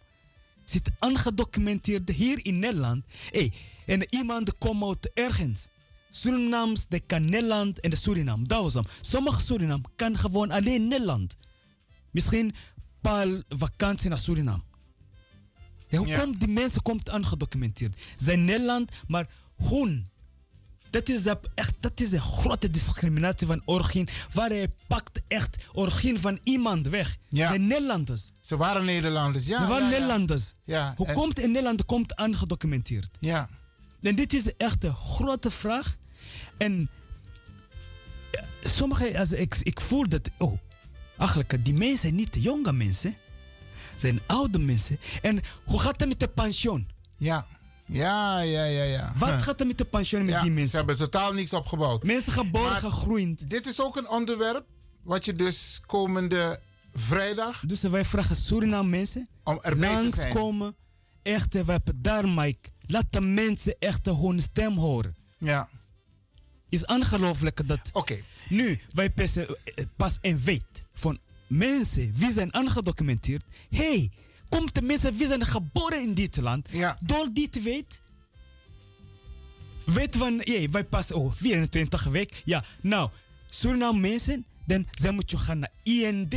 zit 0.64 0.90
aangedocumenteerd 0.98 2.08
hier 2.08 2.44
in 2.44 2.58
Nederland. 2.58 3.04
Hey, 3.30 3.52
en 3.86 4.14
iemand 4.14 4.58
komt 4.58 4.84
uit 4.84 5.10
ergens. 5.14 5.68
Surinaams, 6.10 6.86
de 6.88 7.00
kan 7.00 7.24
Nederland 7.24 7.80
en 7.80 7.90
de 7.90 7.96
Suriname. 7.96 8.46
Dat 8.46 8.62
was 8.62 8.74
hem. 8.74 8.84
Sommige 9.00 9.40
Suriname 9.40 9.82
kan 9.96 10.18
gewoon 10.18 10.50
alleen 10.50 10.88
Nederland. 10.88 11.36
Misschien 12.10 12.54
paar 13.00 13.26
vakantie 13.48 14.08
naar 14.08 14.18
Suriname. 14.18 14.62
Ja, 15.88 15.98
hoe 15.98 16.06
Ja. 16.06 16.18
komt 16.20 16.38
die 16.40 16.48
mensen 16.48 16.82
komt 16.82 17.10
aangedocumenteerd? 17.10 18.00
Zijn 18.16 18.44
Nederland, 18.44 18.90
maar 19.06 19.26
hun. 19.56 20.06
Dat 20.90 21.08
is, 21.08 21.26
echt, 21.54 21.74
dat 21.80 22.00
is 22.00 22.12
een 22.12 22.20
grote 22.20 22.70
discriminatie 22.70 23.46
van 23.46 23.62
origine. 23.64 24.08
Waar 24.32 24.48
hij 24.48 24.68
pakt 24.86 25.20
echt 25.28 25.64
origine 25.72 26.18
van 26.20 26.38
iemand 26.42 26.86
weg. 26.88 27.16
Ja. 27.28 27.48
Zijn 27.48 27.66
Nederlanders. 27.66 28.30
ze 28.40 28.56
waren 28.56 28.84
Nederlanders. 28.84 29.46
Ja, 29.46 29.58
Ze 29.60 29.66
waren 29.66 29.84
ja. 29.84 29.90
Nederlanders. 29.90 30.52
Ja, 30.64 30.94
Hoe 30.96 31.06
en- 31.06 31.14
komt 31.14 31.38
in 31.38 31.46
Nederland 31.48 31.84
komt 31.84 32.16
aangedocumenteerd? 32.16 33.16
Ja, 33.20 33.48
En 34.02 34.14
dit 34.14 34.32
is 34.32 34.56
echt 34.56 34.84
een 34.84 34.94
grote 34.94 35.50
vraag. 35.50 35.96
En 36.58 36.88
ja, 38.32 38.44
sommige, 38.62 39.18
als 39.18 39.32
ik, 39.32 39.56
ik 39.62 39.80
voel 39.80 40.08
dat, 40.08 40.30
oh, 40.38 40.58
eigenlijk, 41.18 41.64
die 41.64 41.74
mensen 41.74 41.98
zijn 41.98 42.14
niet 42.14 42.32
de 42.32 42.40
jonge 42.40 42.72
mensen, 42.72 43.16
zijn 44.00 44.20
oude 44.26 44.58
mensen. 44.58 44.98
En 45.22 45.40
hoe 45.64 45.80
gaat 45.80 46.00
het 46.00 46.08
met 46.08 46.20
de 46.20 46.28
pensioen? 46.28 46.88
ja, 47.18 47.46
ja, 47.86 48.40
ja, 48.40 48.64
ja. 48.64 48.82
ja. 48.82 49.12
Wat 49.16 49.42
gaat 49.42 49.60
er 49.60 49.66
met 49.66 49.78
de 49.78 49.84
pensioen 49.84 50.24
met 50.24 50.30
Ja, 50.34 50.40
die 50.40 50.48
Ze 50.50 50.54
mensen? 50.54 50.76
hebben 50.78 50.96
totaal 50.96 51.32
niks 51.32 51.52
opgebouwd. 51.52 52.02
Mensen 52.02 52.32
geboren, 52.32 52.70
Maar- 52.70 52.80
gegroeid. 52.80 53.50
Dit 53.50 53.66
is 53.66 53.80
ook 53.80 53.96
een 53.96 54.08
onderwerp 54.08 54.64
wat 55.02 55.24
je 55.24 55.32
dus 55.34 55.80
komende 55.86 56.60
vrijdag 56.94 57.62
Dus 57.66 57.82
wij 57.82 58.04
vragen 58.04 58.36
Suriname 58.36 58.88
mensen 58.88 59.28
om 59.44 59.58
erbij 59.60 59.88
te 59.88 59.94
zijn. 59.94 60.02
langskomen. 60.28 60.76
Echt, 61.22 61.54
we 61.54 61.72
hebben 61.72 62.02
daar, 62.02 62.28
Mike. 62.28 62.70
Laat 62.86 63.12
de 63.12 63.20
mensen 63.20 63.76
echt 63.78 64.06
hun 64.06 64.40
stem 64.42 64.76
horen. 64.76 65.16
Ja, 65.38 65.68
is 66.68 66.84
ongelooflijk 66.86 67.68
dat 67.68 67.78
oké. 67.92 68.20
nu 68.48 68.80
wij 68.92 69.10
pas, 69.10 69.36
eh, 69.36 69.48
pas 69.96 70.18
een 70.20 70.38
weet 70.38 70.84
van 70.92 71.18
mensen 71.48 72.12
wie 72.14 72.32
zijn 72.32 72.54
aangedocumenteerd. 72.54 73.44
hey, 73.70 74.10
komt 74.48 74.74
de 74.74 74.82
mensen 74.82 75.16
wie 75.16 75.26
zijn 75.26 75.46
geboren 75.46 76.02
in 76.02 76.14
dit 76.14 76.36
land. 76.36 76.68
Ja. 76.70 76.98
Door 77.04 77.28
dit 77.32 77.62
weet. 77.62 78.00
Weet 79.84 80.16
van, 80.16 80.40
hey, 80.44 80.68
wij 80.70 80.84
pas 80.84 81.12
oh, 81.12 81.32
24 81.32 82.04
week. 82.04 82.42
Ja, 82.44 82.64
nou, 82.80 83.10
Suriname 83.48 83.98
mensen, 83.98 84.46
dan 84.66 84.86
zij 84.90 85.10
moeten 85.10 85.38
gaan 85.38 85.58
naar 85.58 85.72
IND. 85.82 86.34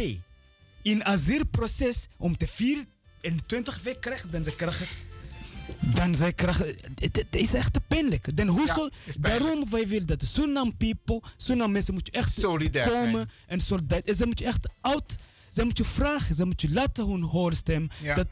In 0.82 1.06
asielproces 1.06 2.08
om 2.18 2.38
te 2.38 2.48
24 2.48 3.82
week 3.84 4.02
krijgen, 4.02 4.32
dan 4.32 4.44
ze 4.44 4.56
krijgen 4.56 4.88
dan 5.94 6.16
zij 6.16 6.34
krijgen. 6.34 6.66
Het, 6.96 7.16
het 7.16 7.36
is 7.36 7.54
echt 7.54 7.88
pijnlijk. 7.88 8.38
Dan 8.38 8.48
hoezo, 8.48 8.74
pijnlijk. 8.90 9.22
daarom 9.22 9.70
wij 9.70 9.88
willen 9.88 10.08
dat 10.08 10.20
de 10.20 10.26
Suriname 10.26 10.74
people, 10.74 11.22
Suriname 11.38 11.72
mensen 11.72 11.94
moeten 11.94 12.14
echt 12.14 12.34
Solidair 12.34 12.90
komen 12.90 13.12
zijn. 13.12 13.30
en 13.48 13.60
solidair. 13.60 14.02
En 14.06 14.16
ze 14.16 14.26
moeten 14.26 14.46
echt 14.46 14.70
oud, 14.82 15.16
ze 15.54 15.64
moeten 15.64 15.86
vragen, 15.86 16.36
ze 16.36 16.46
moeten 16.46 16.74
laten 16.74 17.08
hun 17.08 17.22
horen 17.22 17.56
stem. 17.56 17.90
Ja. 18.02 18.16
Dat 18.16 18.28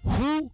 hoe 0.00 0.50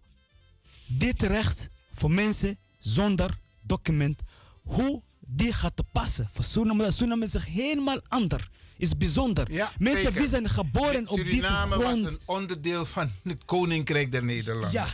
dit 0.87 1.23
recht 1.23 1.69
voor 1.93 2.11
mensen 2.11 2.59
zonder 2.79 3.39
document, 3.63 4.23
hoe 4.63 5.03
die 5.27 5.53
gaat 5.53 5.77
te 5.77 5.85
passen 5.93 6.29
voor 6.33 6.45
Suriname. 6.45 6.91
Suriname 6.91 7.25
is 7.25 7.35
helemaal 7.45 8.01
anders. 8.09 8.49
Is 8.79 8.97
bijzonder. 8.97 9.53
Ja, 9.53 9.73
mensen 9.79 10.13
die 10.15 10.29
zijn 10.29 10.49
geboren 10.49 11.09
op 11.09 11.17
dit 11.17 11.27
Suriname 11.27 11.77
was 11.77 11.85
grond. 11.85 12.05
een 12.07 12.19
onderdeel 12.25 12.87
van 12.87 13.11
het 13.23 13.45
Koninkrijk 13.45 14.13
der 14.13 14.25
Nederlanden. 14.25 14.73
Ja, 14.73 14.85
de- 14.85 14.91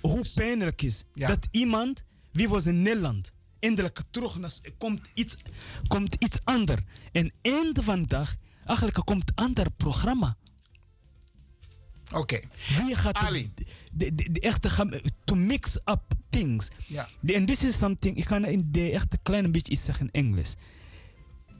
hoe 0.00 0.24
pijnlijk 0.34 0.82
is 0.82 1.04
Ja. 1.14 1.28
dat 1.28 1.48
iemand, 1.50 2.04
wie 2.32 2.48
was 2.48 2.66
in 2.66 2.82
Nederland, 2.82 3.32
eindelijk 3.58 4.00
terug 4.10 4.38
naar, 4.38 4.52
komt 4.78 5.10
iets, 5.14 5.36
komt 5.86 6.14
iets 6.18 6.38
anders. 6.44 6.80
En 7.12 7.32
eind 7.42 7.84
van 7.84 8.00
de 8.00 8.06
dag, 8.06 8.34
eigenlijk 8.66 9.00
komt 9.04 9.28
een 9.28 9.44
ander 9.44 9.70
programma. 9.70 10.36
Oké. 12.14 12.38
Wie 12.84 12.94
gaat 12.94 13.14
Ali. 13.14 13.52
de, 13.92 14.14
de, 14.14 14.32
de 14.32 14.40
echte 14.40 14.70
gaan, 14.70 14.92
to 15.24 15.34
mix 15.34 15.76
up 15.76 16.02
things. 16.30 16.68
Ja. 16.86 17.08
En 17.26 17.46
this 17.46 17.64
is 17.64 17.78
something, 17.78 18.16
ik 18.16 18.26
ga 18.26 18.46
in 18.46 18.68
de 18.70 18.90
echte 18.90 19.18
kleine 19.22 19.48
beetje 19.48 19.72
iets 19.72 19.84
zeggen 19.84 20.08
in 20.12 20.28
Engels. 20.28 20.54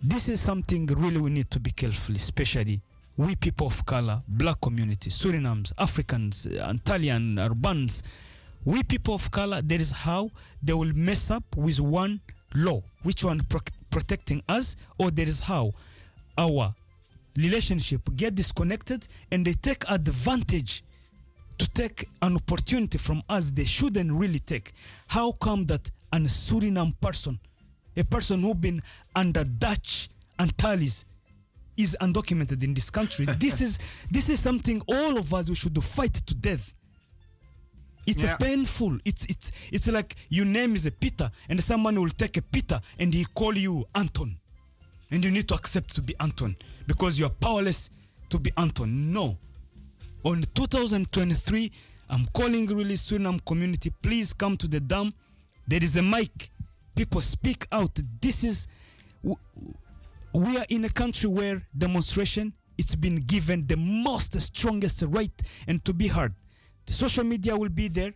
this 0.09 0.29
is 0.29 0.43
something 0.43 0.89
really 0.91 1.21
we 1.21 1.31
need 1.31 1.51
to 1.51 1.61
be 1.61 1.71
careful, 1.73 2.15
especially 2.15 2.81
we 3.21 3.37
people 3.37 3.67
of 3.67 3.85
color, 3.85 4.23
black 4.27 4.59
community, 4.63 5.11
Surinams, 5.11 5.73
Africans, 5.77 6.47
uh, 6.47 6.73
Italian, 6.75 7.39
Urbans. 7.39 8.03
We 8.65 8.83
people 8.83 9.13
of 9.13 9.31
color, 9.31 9.61
there 9.63 9.79
is 9.79 9.93
how 9.93 10.31
they 10.63 10.73
will 10.73 10.95
mess 10.95 11.31
up 11.31 11.45
with 11.55 11.81
one 11.81 12.23
law, 12.55 12.83
which 13.03 13.23
one 13.23 13.43
pro- 13.47 13.61
protecting 13.91 14.43
us, 14.49 14.75
or 14.99 15.11
there 15.11 15.29
is 15.29 15.41
how 15.43 15.73
our 16.39 16.75
relationship 17.37 18.01
get 18.17 18.35
disconnected 18.35 19.07
and 19.31 19.47
they 19.47 19.53
take 19.53 19.85
advantage 19.91 20.83
to 21.59 21.69
take 21.69 22.09
an 22.23 22.37
opportunity 22.37 22.97
from 22.97 23.23
us 23.29 23.51
they 23.51 23.67
shouldn't 23.67 24.13
really 24.13 24.39
take. 24.39 24.73
How 25.09 25.33
come 25.33 25.67
that 25.67 25.91
an 26.15 26.25
Suriname 26.25 26.99
person, 27.03 27.39
a 27.99 28.03
person 28.03 28.41
who 28.41 28.55
been 28.55 28.81
under 29.15 29.45
Dutch 29.45 30.09
Antilles, 30.39 31.05
is 31.83 31.97
undocumented 32.01 32.63
in 32.63 32.75
this 32.75 32.91
country? 32.91 33.27
this 33.39 33.61
is 33.61 33.79
this 34.11 34.29
is 34.29 34.41
something 34.41 34.81
all 34.89 35.19
of 35.19 35.33
us 35.35 35.49
we 35.49 35.55
should 35.55 35.83
fight 35.83 36.15
to 36.15 36.35
death. 36.35 36.75
It's 38.07 38.23
Yeah. 38.23 38.35
a 38.35 38.39
painful. 38.39 38.99
It's 39.05 39.25
it's 39.27 39.53
it's 39.73 39.87
like 39.89 40.17
your 40.31 40.47
name 40.47 40.75
is 40.75 40.87
a 40.87 40.91
Peter, 40.91 41.31
and 41.49 41.63
someone 41.63 42.01
will 42.01 42.11
take 42.11 42.37
a 42.39 42.43
Peter 42.43 42.81
and 42.99 43.13
he 43.15 43.25
call 43.35 43.57
you 43.57 43.87
Anton, 43.95 44.37
and 45.11 45.25
you 45.25 45.31
need 45.31 45.47
to 45.49 45.55
accept 45.55 45.95
to 45.95 46.03
be 46.03 46.15
Anton 46.19 46.57
because 46.87 47.19
you 47.19 47.27
are 47.27 47.35
powerless 47.41 47.91
to 48.31 48.39
be 48.39 48.51
Anton. 48.57 49.13
No, 49.13 49.37
on 50.25 50.43
2023 50.55 51.71
i'm 52.11 52.27
calling 52.35 52.67
really 52.67 52.97
suriname 52.97 53.41
community 53.45 53.91
please 54.03 54.33
come 54.33 54.57
to 54.57 54.67
the 54.69 54.81
dam 54.81 55.13
there 55.69 55.83
is 55.83 55.97
a 55.97 56.03
mic 56.03 56.51
people 56.97 57.21
speak 57.21 57.67
out 57.71 57.97
this 58.21 58.43
is 58.45 58.67
w- 59.23 59.39
we 60.33 60.57
are 60.57 60.67
in 60.69 60.85
a 60.85 60.89
country 60.89 61.29
where 61.29 61.63
demonstration 61.77 62.53
it's 62.79 62.95
been 62.95 63.17
given 63.17 63.67
the 63.67 63.77
most 63.77 64.41
strongest 64.41 65.03
right 65.09 65.43
and 65.69 65.85
to 65.85 65.93
be 65.93 66.09
heard. 66.09 66.33
The 66.87 66.95
social 66.95 67.25
media 67.25 67.55
will 67.55 67.69
be 67.69 67.89
there. 67.89 68.15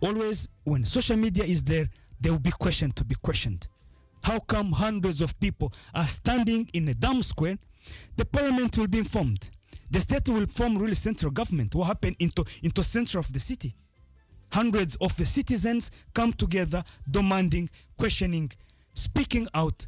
Always 0.00 0.48
when 0.64 0.84
social 0.84 1.16
media 1.16 1.44
is 1.44 1.62
there 1.62 1.88
there 2.20 2.32
will 2.32 2.40
be 2.40 2.50
question 2.50 2.90
to 2.92 3.04
be 3.04 3.14
questioned. 3.14 3.68
How 4.24 4.40
come 4.40 4.72
hundreds 4.72 5.20
of 5.20 5.38
people 5.38 5.72
are 5.94 6.06
standing 6.06 6.68
in 6.72 6.88
a 6.88 6.94
dam 6.94 7.22
square? 7.22 7.58
The 8.16 8.24
parliament 8.24 8.76
will 8.76 8.88
be 8.88 8.98
informed. 8.98 9.50
The 9.90 10.00
state 10.00 10.28
will 10.28 10.46
form 10.46 10.76
really 10.78 10.94
central 10.94 11.30
government. 11.30 11.74
What 11.74 11.84
happened 11.84 12.16
into 12.18 12.44
into 12.62 12.82
center 12.82 13.18
of 13.18 13.32
the 13.32 13.40
city? 13.40 13.74
Hundreds 14.50 14.96
of 14.96 15.16
the 15.16 15.26
citizens 15.26 15.90
come 16.12 16.32
together 16.32 16.82
demanding 17.08 17.68
questioning 17.96 18.50
speaking 18.94 19.46
out 19.54 19.86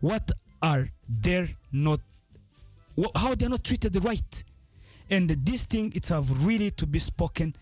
what 0.00 0.30
are 0.62 0.90
they 1.22 1.54
not 1.72 2.00
how 3.14 3.34
they're 3.34 3.48
not 3.48 3.64
treated 3.64 3.96
right 4.04 4.44
and 5.10 5.30
this 5.30 5.64
thing 5.64 5.92
it's 5.94 6.08
have 6.08 6.44
really 6.46 6.70
to 6.70 6.86
be 6.86 6.98
spoken 6.98 7.54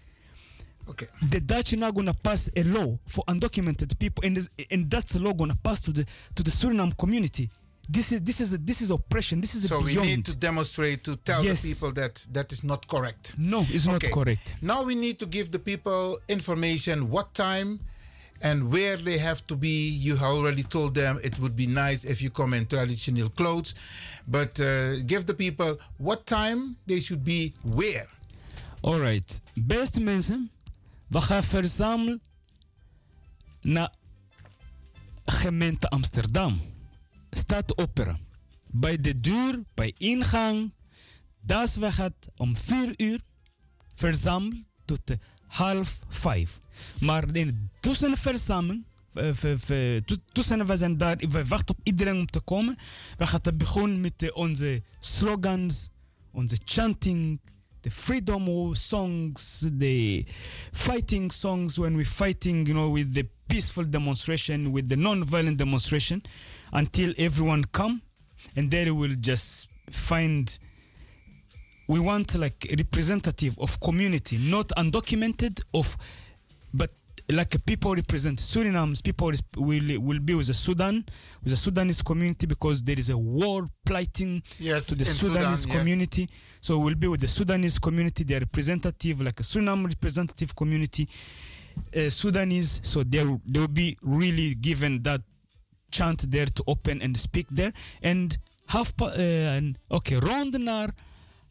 okay 0.88 1.06
the 1.30 1.40
Dutch 1.40 1.72
are 1.72 1.76
now 1.78 1.90
gonna 1.90 2.14
pass 2.14 2.50
a 2.56 2.62
law 2.64 2.98
for 3.06 3.22
undocumented 3.28 3.98
people, 3.98 4.24
and 4.24 4.36
this, 4.36 4.48
and 4.70 4.90
that's 4.90 5.14
a 5.14 5.18
law 5.20 5.32
gonna 5.34 5.54
pass 5.62 5.80
to 5.82 5.92
the 5.92 6.04
to 6.34 6.42
the 6.42 6.50
Suriname 6.50 6.96
community. 6.96 7.50
This 7.90 8.12
is 8.12 8.20
this 8.22 8.40
is 8.40 8.52
a, 8.54 8.58
this 8.58 8.80
is 8.82 8.90
oppression. 8.90 9.40
This 9.40 9.54
is 9.54 9.68
So 9.68 9.80
we 9.80 9.96
need 9.96 10.24
to 10.26 10.36
demonstrate 10.36 11.04
to 11.04 11.16
tell 11.16 11.42
Yes. 11.44 11.62
the 11.62 11.72
people 11.74 11.92
that 11.92 12.26
that 12.32 12.52
is 12.52 12.62
not 12.64 12.86
correct. 12.86 13.34
no, 13.38 13.64
it's 13.68 13.86
not 13.86 14.02
correct. 14.02 14.56
Now 14.62 14.82
we 14.82 14.94
need 14.94 15.18
to 15.18 15.26
give 15.26 15.50
the 15.50 15.58
people 15.58 16.18
information 16.28 17.10
what 17.10 17.32
time 17.34 17.80
and 18.40 18.70
where 18.70 19.02
they 19.02 19.18
have 19.18 19.44
to 19.46 19.56
be. 19.56 19.88
You 19.88 20.16
already 20.18 20.62
told 20.62 20.94
them 20.94 21.18
it 21.22 21.38
would 21.38 21.56
be 21.56 21.66
nice 21.66 22.04
if 22.04 22.20
you 22.20 22.30
come 22.30 22.56
in 22.56 22.66
traditional 22.66 23.28
clothes, 23.30 23.74
but 24.26 24.60
uh, 24.60 25.02
give 25.06 25.26
the 25.26 25.34
people 25.34 25.78
what 25.98 26.26
time 26.26 26.76
they 26.86 27.00
should 27.00 27.24
be 27.24 27.52
where. 27.62 28.06
Alright, 28.80 29.40
beste 29.54 30.00
mensen, 30.00 30.50
we 31.08 31.20
gaan 31.20 31.42
verzamelen 31.42 32.20
naar 33.60 33.92
gemeente 35.24 35.88
Amsterdam. 35.88 36.60
Stad 37.30 37.78
Opera. 37.78 38.18
Bij 38.66 39.00
de 39.00 39.20
deur, 39.20 39.62
bij 39.74 39.94
ingang, 39.96 40.72
dat 41.40 41.74
we 41.74 41.92
gaat 41.92 42.28
om 42.36 42.56
4 42.56 42.92
uur 42.96 43.20
verzamelen 43.94 44.66
tot 44.84 45.00
half 45.46 45.98
5. 46.08 46.60
Maar 47.00 47.36
in 47.36 47.70
de 47.80 48.16
verzameling, 48.16 48.84
we 50.66 50.76
zijn 50.76 50.96
daar, 50.96 51.16
we 51.16 51.46
wachten 51.46 51.74
op 51.78 51.80
iedereen 51.82 52.16
om 52.16 52.26
te 52.26 52.40
komen. 52.40 52.76
We 53.16 53.26
gaan 53.26 53.40
beginnen 53.54 54.00
met 54.00 54.22
eh, 54.22 54.36
onze 54.36 54.82
slogans, 54.98 55.88
onze 56.32 56.58
chanting, 56.64 57.40
the 57.80 57.90
freedom 57.90 58.74
songs, 58.74 59.64
the 59.78 60.24
fighting 60.72 61.32
songs 61.32 61.78
when 61.78 61.96
we're 61.96 62.04
fighting, 62.04 62.66
you 62.66 62.74
know, 62.74 62.92
with 62.92 63.14
the 63.14 63.28
peaceful 63.46 63.84
demonstration, 63.84 64.72
with 64.72 64.88
the 64.88 64.96
non-violent 64.96 65.58
demonstration, 65.58 66.22
until 66.72 67.12
everyone 67.16 67.64
come, 67.70 68.02
and 68.56 68.70
then 68.70 68.96
we'll 68.96 69.16
just 69.20 69.68
find. 69.90 70.58
We 71.86 72.00
want 72.00 72.34
like 72.34 72.66
a 72.70 72.76
representative 72.76 73.58
of 73.58 73.78
community, 73.80 74.36
not 74.36 74.68
undocumented 74.76 75.62
of, 75.70 75.96
but 76.72 76.90
like 77.30 77.58
people 77.66 77.94
represent 77.94 78.38
Suriname's 78.40 79.02
people 79.02 79.32
will 79.56 80.00
will 80.00 80.20
be 80.20 80.34
with 80.34 80.46
the 80.46 80.54
Sudan, 80.54 81.04
with 81.42 81.50
the 81.52 81.56
Sudanese 81.56 82.02
community 82.02 82.46
because 82.46 82.82
there 82.82 82.98
is 82.98 83.10
a 83.10 83.16
war 83.16 83.68
plighting 83.84 84.42
Yes, 84.58 84.86
to 84.86 84.94
the 84.94 85.04
in 85.04 85.12
Sudan, 85.14 85.36
Sudanese 85.36 85.66
yes. 85.66 85.76
community. 85.76 86.28
So 86.60 86.78
we'll 86.78 86.94
be 86.98 87.06
with 87.08 87.20
the 87.20 87.28
Sudanese 87.28 87.78
community, 87.78 88.24
their 88.24 88.40
representative, 88.40 89.20
like 89.20 89.40
a 89.40 89.42
Suriname 89.42 89.86
representative 89.88 90.54
community, 90.54 91.06
uh, 91.94 92.08
Sudanese. 92.10 92.80
So 92.82 93.02
they 93.04 93.24
they 93.44 93.58
will 93.60 93.68
be 93.72 93.96
really 94.02 94.54
given 94.54 95.02
that 95.02 95.20
chance 95.90 96.26
there 96.28 96.46
to 96.46 96.62
open 96.66 97.02
and 97.02 97.16
speak 97.16 97.46
there. 97.50 97.72
And 98.02 98.38
half 98.66 98.92
uh, 99.02 99.56
and- 99.56 99.76
okay, 99.90 100.16
rond 100.18 100.58
naar 100.58 100.90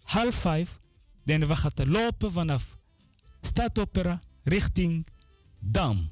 half 0.06 0.35
vijf. 0.35 0.77
Dan 1.26 1.48
we 1.48 1.56
gaan 1.56 1.89
lopen 1.91 2.31
vanaf 2.31 2.77
Stadopera 3.41 4.19
richting 4.48 5.07
Dam. 5.60 6.10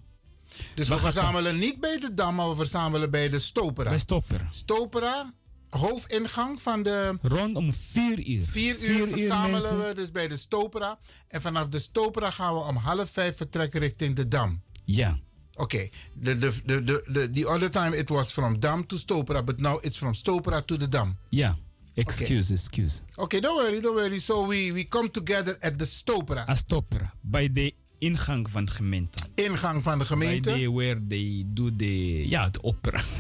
Dus 0.73 0.87
We 0.87 0.97
verzamelen 0.97 1.57
niet 1.57 1.79
bij 1.79 1.99
de 1.99 2.13
Dam, 2.13 2.35
maar 2.35 2.49
we 2.49 2.55
verzamelen 2.55 3.11
bij 3.11 3.29
de 3.29 3.39
Stopera. 3.39 3.89
Bij 3.89 3.99
Stopera. 3.99 4.47
Stopera, 4.49 5.33
hoofdingang 5.69 6.61
van 6.61 6.83
de 6.83 7.17
Rond 7.21 7.57
om 7.57 7.73
vier 7.73 8.27
uur. 8.27 8.45
Vier 8.45 8.79
uur 8.81 9.07
verzamelen 9.07 9.51
mensen. 9.51 9.87
we 9.87 9.93
dus 9.93 10.11
bij 10.11 10.27
de 10.27 10.37
Stopera. 10.37 10.99
En 11.27 11.41
vanaf 11.41 11.67
de 11.67 11.79
Stopera 11.79 12.29
gaan 12.29 12.53
we 12.53 12.59
om 12.59 12.75
half 12.75 13.09
vijf 13.09 13.37
vertrekken 13.37 13.79
richting 13.79 14.15
de 14.15 14.27
Dam. 14.27 14.61
Ja. 14.85 15.19
Oké, 15.53 15.89
the, 16.23 16.37
the, 16.37 16.61
the, 16.65 16.83
the, 16.83 17.09
the, 17.11 17.29
the 17.31 17.47
other 17.47 17.71
time 17.71 17.97
it 17.97 18.09
was 18.09 18.31
from 18.31 18.59
Dam 18.59 18.85
to 18.85 18.97
Stopera, 18.97 19.43
but 19.43 19.59
now 19.59 19.83
it's 19.85 19.97
from 19.97 20.13
Stopera 20.13 20.61
to 20.61 20.77
the 20.77 20.87
Dam. 20.87 21.17
Ja. 21.29 21.57
Excuse, 21.93 22.53
excuse. 22.53 23.01
Okay, 23.15 23.39
don't 23.39 23.55
worry, 23.55 23.81
don't 23.81 23.95
worry. 23.95 24.19
So 24.19 24.47
we, 24.47 24.71
we 24.73 24.83
come 24.83 25.11
together 25.11 25.57
at 25.59 25.77
the 25.77 25.85
Stopera, 25.85 26.45
A 26.49 26.55
Stopera. 26.55 27.13
Bij 27.21 27.53
de 27.53 27.73
ingang 27.97 28.49
van 28.49 28.65
de 28.65 28.71
gemeente. 28.71 29.17
ingang 29.35 29.83
van 29.83 29.99
de 29.99 30.05
gemeente. 30.05 30.53
de 30.53 30.71
where 30.71 31.01
they 31.07 31.43
do 31.47 31.75
the 31.75 32.27
ja 32.29 32.49
de 32.49 32.63
opera. 32.63 33.03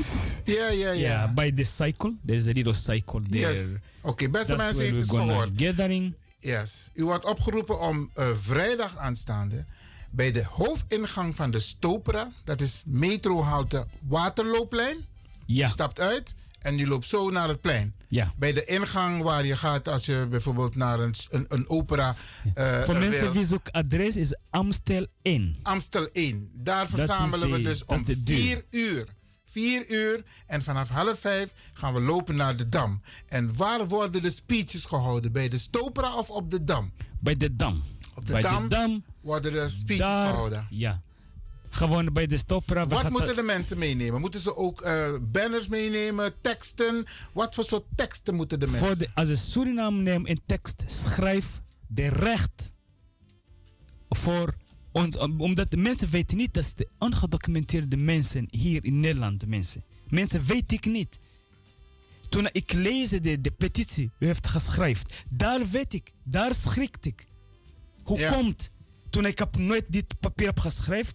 Ja, 0.45 0.67
ja, 0.67 0.91
Ja, 0.91 1.33
bij 1.33 1.53
de 1.53 1.63
cycle. 1.63 2.13
There 2.25 2.37
is 2.39 2.47
a 2.47 2.51
little 2.51 2.73
cycle 2.73 3.21
there. 3.29 3.53
Yes. 3.53 3.73
Oké, 4.01 4.29
beste 4.29 4.55
That's 4.55 4.63
mensen, 4.63 4.83
heeft 4.83 4.95
het 4.95 5.09
gehoord. 5.09 5.49
gathering. 5.55 6.13
Yes. 6.39 6.89
U 6.93 7.03
wordt 7.03 7.25
opgeroepen 7.25 7.79
om 7.79 8.09
eh, 8.13 8.27
vrijdag 8.41 8.97
aanstaande 8.97 9.65
bij 10.11 10.31
de 10.31 10.43
hoofdingang 10.49 11.35
van 11.35 11.51
de 11.51 11.59
Stopera, 11.59 12.31
dat 12.43 12.61
is 12.61 12.81
metrohalte 12.85 13.87
Waterloopplein. 14.07 14.97
Ja. 15.45 15.67
Stapt 15.67 15.99
uit 15.99 16.35
en 16.65 16.77
je 16.77 16.87
loopt 16.87 17.05
zo 17.07 17.29
naar 17.29 17.47
het 17.47 17.61
plein. 17.61 17.95
Ja. 18.07 18.33
Bij 18.37 18.53
de 18.53 18.65
ingang 18.65 19.21
waar 19.21 19.45
je 19.45 19.57
gaat 19.57 19.87
als 19.87 20.05
je 20.05 20.27
bijvoorbeeld 20.29 20.75
naar 20.75 20.99
een, 20.99 21.13
een, 21.29 21.45
een 21.47 21.69
opera. 21.69 22.15
eh, 22.53 22.81
Voor 22.81 22.93
eh, 22.93 22.99
mensen 22.99 23.21
wil. 23.23 23.31
wie 23.31 23.45
zoeken 23.45 23.71
adres 23.71 24.17
is 24.17 24.35
Amstel 24.49 25.07
1. 25.21 25.55
Amstel 25.61 26.07
1. 26.11 26.49
Daar 26.53 26.87
verzamelen 26.87 27.51
we 27.51 27.61
dus 27.61 27.85
om 27.85 27.95
is 27.95 28.03
de 28.03 28.23
deur. 28.23 28.37
4 28.37 28.63
uur. 28.69 29.07
4 29.45 29.89
uur 29.89 30.23
en 30.47 30.61
vanaf 30.61 30.89
half 30.89 31.19
5 31.19 31.53
gaan 31.73 31.93
we 31.93 31.99
lopen 32.01 32.35
naar 32.35 32.55
de 32.57 32.69
Dam. 32.69 33.01
En 33.27 33.55
waar 33.55 33.87
worden 33.87 34.21
de 34.21 34.31
speeches 34.31 34.85
gehouden? 34.85 35.31
Bij 35.31 35.49
de 35.49 35.57
Stopera 35.57 36.15
of 36.15 36.29
op 36.29 36.51
de 36.51 36.63
Dam? 36.63 36.93
Bij 37.19 37.37
de 37.37 37.55
Dam. 37.55 37.83
Op 38.15 38.25
de 38.25 38.31
bij 38.31 38.41
Dam, 38.41 38.61
de 38.61 38.67
Dam. 38.75 39.03
worden 39.21 39.51
de 39.51 39.69
speeches 39.69 39.97
Daar. 40.05 40.27
gehouden. 40.27 40.67
Ja. 40.69 41.01
Gewoon 41.75 42.13
bij 42.13 42.27
de 42.27 42.37
Stopera. 42.37 42.87
we 42.87 42.93
Wat 42.95 43.09
moeten 43.09 43.27
dat- 43.27 43.35
de 43.35 43.41
mensen 43.43 43.77
meenemen? 43.77 44.21
Moeten 44.21 44.39
ze 44.39 44.55
ook 44.55 44.81
eh, 44.81 45.13
banners 45.21 45.67
meenemen, 45.67 46.33
teksten? 46.41 47.05
Wat 47.33 47.55
voor 47.55 47.63
soort 47.63 47.85
teksten 47.95 48.35
moeten 48.35 48.59
de 48.59 48.67
mensen? 48.67 48.87
voor 48.87 48.97
de, 48.97 49.09
als 49.13 49.29
een 49.29 49.37
Suriname 49.37 50.01
neemt 50.01 50.29
een 50.29 50.39
tekst, 50.45 50.83
schrijf 50.87 51.61
de 51.87 52.07
recht 52.07 52.71
voor 54.09 54.55
ons. 54.91 55.17
om- 55.17 55.41
Omdat 55.41 55.71
de 55.71 55.77
mensen 55.77 56.09
weten 56.09 56.37
niet 56.37 56.53
dat 56.53 56.73
de 56.75 56.87
ongedocumenteerde 56.99 57.97
mensen 57.97 58.47
hier 58.49 58.85
in 58.85 58.99
Nederland, 58.99 59.39
de 59.39 59.47
mensen. 59.47 59.83
Mensen 60.09 60.45
weet 60.45 60.71
ik 60.71 60.85
niet. 60.85 61.19
Toen 62.29 62.47
ik 62.51 62.73
lees 62.73 63.09
de, 63.09 63.41
de 63.41 63.51
petitie, 63.51 64.11
u 64.19 64.25
heeft 64.25 64.47
geschreven, 64.47 65.05
daar 65.35 65.69
weet 65.69 65.93
ik, 65.93 66.11
daar 66.23 66.53
schrikt 66.53 67.05
ik. 67.05 67.27
Hoe 68.03 68.19
Ja. 68.19 68.31
komt? 68.31 68.71
Toen 69.09 69.25
ik 69.25 69.39
heb 69.39 69.57
nooit 69.57 69.85
dit 69.87 70.19
papier 70.19 70.47
heb 70.47 70.59
geschreven, 70.59 71.13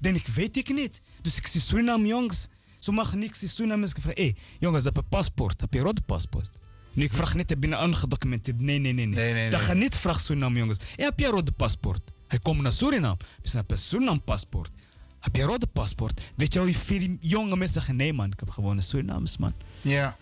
denk 0.00 0.16
ik, 0.16 0.26
weet 0.26 0.56
ik 0.56 0.72
niet. 0.72 1.00
Dus 1.22 1.36
ik 1.36 1.46
zie 1.46 1.60
Suriname 1.60 2.06
jongens, 2.06 2.48
ze 2.78 2.92
mag 2.92 3.14
niks 3.14 3.42
in 3.42 3.48
Suriname. 3.48 3.86
Ik 3.86 3.96
vraag, 4.00 4.14
hé, 4.14 4.22
hey, 4.22 4.36
jongens, 4.58 4.84
heb 4.84 4.96
je 4.96 5.02
paspoort? 5.02 5.60
Heb 5.60 5.72
je 5.72 5.80
rode 5.80 6.00
paspoort? 6.00 6.48
Nu, 6.92 7.04
ik 7.04 7.12
vraag 7.12 7.34
niet, 7.34 7.50
heb 7.50 7.62
je 7.62 7.68
een 7.68 7.76
aangedocumenteerd? 7.76 8.60
Nee, 8.60 8.78
nee, 8.78 8.92
nee. 8.92 9.06
nee. 9.06 9.14
Nee, 9.14 9.32
nee, 9.32 9.50
Dat 9.50 9.58
nee. 9.58 9.68
ga 9.68 9.74
niet 9.74 9.96
vragen 9.96 10.20
Suriname 10.20 10.58
jongens. 10.58 10.78
Hey, 10.96 11.04
heb 11.04 11.18
je 11.18 11.24
een 11.24 11.30
rode 11.30 11.52
paspoort? 11.52 12.00
Hij 12.28 12.38
komt 12.38 12.60
naar 12.60 12.72
Suriname. 12.72 13.16
Zeggen, 13.42 13.60
heb 13.60 13.68
je 13.68 13.74
een 13.74 13.80
Suriname 13.80 14.20
paspoort? 14.20 14.70
Heb 15.20 15.36
je 15.36 15.42
een 15.42 15.48
rode 15.48 15.66
paspoort? 15.66 16.20
Weet 16.36 16.52
je 16.52 16.58
hoe 16.58 16.74
veel 16.74 17.16
jonge 17.20 17.48
mensen 17.48 17.72
zeggen, 17.72 17.96
nee 17.96 18.12
man, 18.12 18.32
ik 18.32 18.40
heb 18.40 18.50
gewoon 18.50 18.76
een 18.76 18.82
Surinamers 18.82 19.36
man. 19.36 19.54
Ja. 19.80 20.16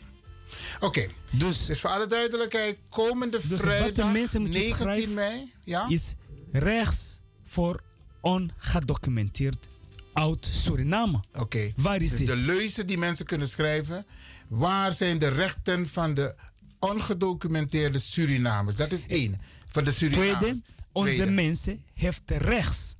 Oké. 0.81 1.07
Dus 1.37 1.67
Dus 1.67 1.81
voor 1.81 1.91
alle 1.91 2.07
duidelijkheid, 2.07 2.79
komende 2.89 3.41
wat 3.41 3.49
de 3.49 3.57
vrijdag, 3.57 4.13
mensen 4.13 4.41
moeten 4.41 4.61
19 4.61 4.87
schrijven 4.87 5.15
mei. 5.15 5.53
Ja? 5.65 5.89
is 5.89 6.15
rechts 6.53 7.21
voor 7.45 7.83
ongedocumenteerd 8.21 9.69
oud 10.13 10.49
Suriname. 10.53 11.21
Oké. 11.35 11.73
Waar 11.77 12.03
is 12.03 12.11
Dus 12.11 12.19
het? 12.19 12.29
de 12.29 12.37
leuzen 12.37 12.87
die 12.87 12.99
mensen 12.99 13.27
kunnen 13.27 13.49
schrijven. 13.49 14.07
Waar 14.49 14.93
zijn 14.93 15.19
de 15.19 15.29
rechten 15.29 15.87
van 15.89 16.15
de 16.15 16.35
ongedocumenteerde 16.79 17.99
Surinamers? 17.99 18.77
Dat 18.77 18.93
is 18.93 19.07
één. 19.07 19.41
Voor 19.69 19.85
de 19.85 19.93
Surinamers. 19.93 20.39
Tweede, 20.39 20.61
onze 20.93 21.15
Tweede, 21.15 21.33
mensen 21.33 21.85
heeft 21.95 22.23
rechts 22.27 22.95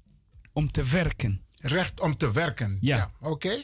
om 0.53 0.71
te 0.71 0.85
werken. 0.85 1.41
Recht 1.61 2.01
om 2.01 2.17
te 2.17 2.33
werken. 2.33 2.79
Ja. 2.81 3.11
Oké. 3.21 3.63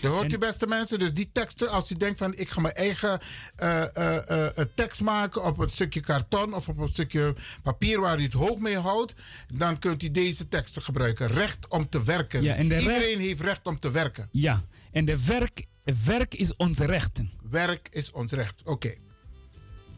Dat 0.00 0.12
hoort 0.12 0.24
En- 0.24 0.32
u 0.32 0.38
beste 0.38 0.66
mensen. 0.66 0.98
Dus 0.98 1.12
die 1.12 1.30
teksten, 1.32 1.70
als 1.70 1.90
u 1.90 1.94
denkt 1.94 2.18
van 2.18 2.34
ik 2.36 2.48
ga 2.48 2.60
mijn 2.60 2.74
eigen 2.74 3.20
eh, 3.56 3.96
eh, 3.96 4.58
eh, 4.58 4.66
tekst 4.74 5.00
maken 5.00 5.44
op 5.44 5.58
een 5.58 5.68
stukje 5.70 6.00
karton 6.00 6.54
of 6.54 6.68
op 6.68 6.78
een 6.78 6.88
stukje 6.88 7.34
papier 7.62 8.00
waar 8.00 8.18
u 8.18 8.22
het 8.22 8.32
hoog 8.32 8.58
mee 8.58 8.78
houdt, 8.78 9.14
dan 9.54 9.78
kunt 9.78 10.02
u 10.02 10.10
deze 10.10 10.48
teksten 10.48 10.82
gebruiken. 10.82 11.26
Recht 11.26 11.68
om 11.68 11.88
te 11.88 12.04
werken. 12.04 12.42
Ja, 12.42 12.54
en 12.54 12.68
de 12.68 12.78
Iedereen 12.78 13.20
heeft 13.20 13.40
recht 13.40 13.66
om 13.66 13.78
te 13.78 13.90
werken. 13.90 14.28
Ja, 14.32 14.64
en 14.92 15.04
de 15.04 15.24
werk, 15.24 15.66
werk 16.04 16.34
is 16.34 16.56
onze 16.56 16.84
rechten. 16.84 17.30
Werk 17.50 17.88
is 17.90 18.10
ons 18.10 18.32
recht. 18.32 18.62
Oké. 18.64 18.94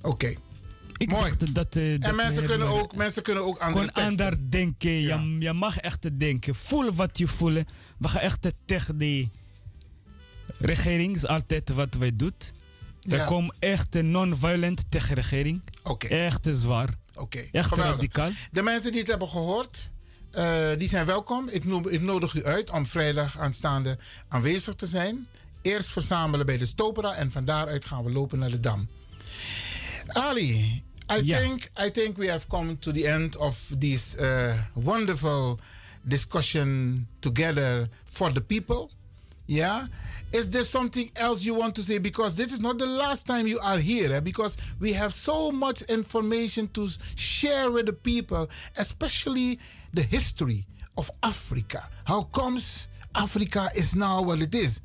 Oké. 0.02 0.34
Ik 0.96 1.10
Mooi. 1.10 1.22
dacht 1.22 1.40
dat, 1.54 1.54
dat 1.54 1.76
En 1.76 2.14
mensen 2.14 2.44
kunnen, 2.44 2.68
ook, 2.68 2.94
mensen 2.96 3.22
kunnen 3.22 3.44
ook 3.44 3.58
andere 3.58 3.88
Gewoon 3.92 4.06
teksten. 4.08 4.26
ander 4.26 4.50
denken. 4.50 4.90
Je, 4.90 5.36
je 5.38 5.52
mag 5.52 5.78
echt 5.78 6.18
denken. 6.18 6.54
Voel 6.54 6.92
wat 6.92 7.18
je 7.18 7.26
voelt. 7.28 7.70
We 7.98 8.08
gaan 8.08 8.20
echt 8.20 8.50
tegen 8.64 8.98
die 8.98 9.30
regering. 10.58 11.14
is 11.16 11.26
altijd 11.26 11.70
wat 11.70 11.94
wij 11.94 12.16
doen. 12.16 12.32
We 13.00 13.16
Ja. 13.16 13.24
komen 13.24 13.54
echt 13.58 14.02
non-violent 14.02 14.84
tegen 14.88 15.08
de 15.08 15.14
regering. 15.14 15.62
Oké. 15.82 16.06
Echt 16.06 16.48
zwaar. 16.52 16.88
Oké. 17.14 17.38
Echt 17.52 17.68
geweldig. 17.68 17.94
radicaal. 17.94 18.30
De 18.52 18.62
mensen 18.62 18.90
die 18.90 19.00
het 19.00 19.10
hebben 19.10 19.28
gehoord, 19.28 19.90
eh, 20.30 20.68
die 20.78 20.88
zijn 20.88 21.06
welkom. 21.06 21.48
Ik, 21.48 21.64
noem, 21.64 21.88
ik 21.88 22.00
nodig 22.00 22.34
u 22.34 22.44
uit 22.44 22.70
om 22.70 22.86
vrijdag 22.86 23.38
aanstaande 23.38 23.98
aanwezig 24.28 24.74
te 24.74 24.86
zijn. 24.86 25.26
Eerst 25.62 25.88
verzamelen 25.90 26.46
bij 26.46 26.58
de 26.58 26.66
Stopera 26.66 27.14
en 27.14 27.30
van 27.32 27.44
daaruit 27.44 27.84
gaan 27.84 28.04
we 28.04 28.10
lopen 28.10 28.38
naar 28.38 28.50
de 28.50 28.60
Dam. 28.60 28.88
Ali, 30.06 30.84
I, 31.12 31.24
Ja. 31.24 31.38
think, 31.38 31.68
I 31.86 31.90
think 31.90 32.16
we 32.16 32.30
have 32.30 32.46
come 32.46 32.78
to 32.78 32.92
the 32.92 33.08
end 33.08 33.36
of 33.36 33.58
this 33.78 34.14
uh, 34.20 34.54
wonderful 34.74 35.58
discussion 36.02 37.06
together 37.20 37.88
for 38.04 38.32
the 38.32 38.40
people. 38.40 38.90
Yeah. 39.44 39.82
Is 40.32 40.48
there 40.50 40.64
something 40.64 41.10
else 41.16 41.44
you 41.44 41.54
want 41.54 41.74
to 41.74 41.82
say? 41.82 41.98
Because 41.98 42.34
this 42.34 42.52
is 42.52 42.60
not 42.60 42.78
the 42.78 42.86
last 42.86 43.26
time 43.26 43.46
you 43.46 43.58
are 43.60 43.78
here. 43.78 44.12
eh? 44.12 44.20
Because 44.20 44.56
we 44.80 44.92
have 44.94 45.12
so 45.12 45.50
much 45.50 45.82
information 45.82 46.68
to 46.68 46.88
share 47.16 47.70
with 47.70 47.86
the 47.86 47.92
people, 47.92 48.48
especially 48.76 49.58
the 49.92 50.02
history 50.02 50.66
of 50.96 51.10
Africa. 51.22 51.88
How 52.04 52.22
comes 52.22 52.88
Africa 53.14 53.68
is 53.74 53.94
now 53.94 54.22
what 54.22 54.40
it 54.40 54.54
is? 54.54 54.80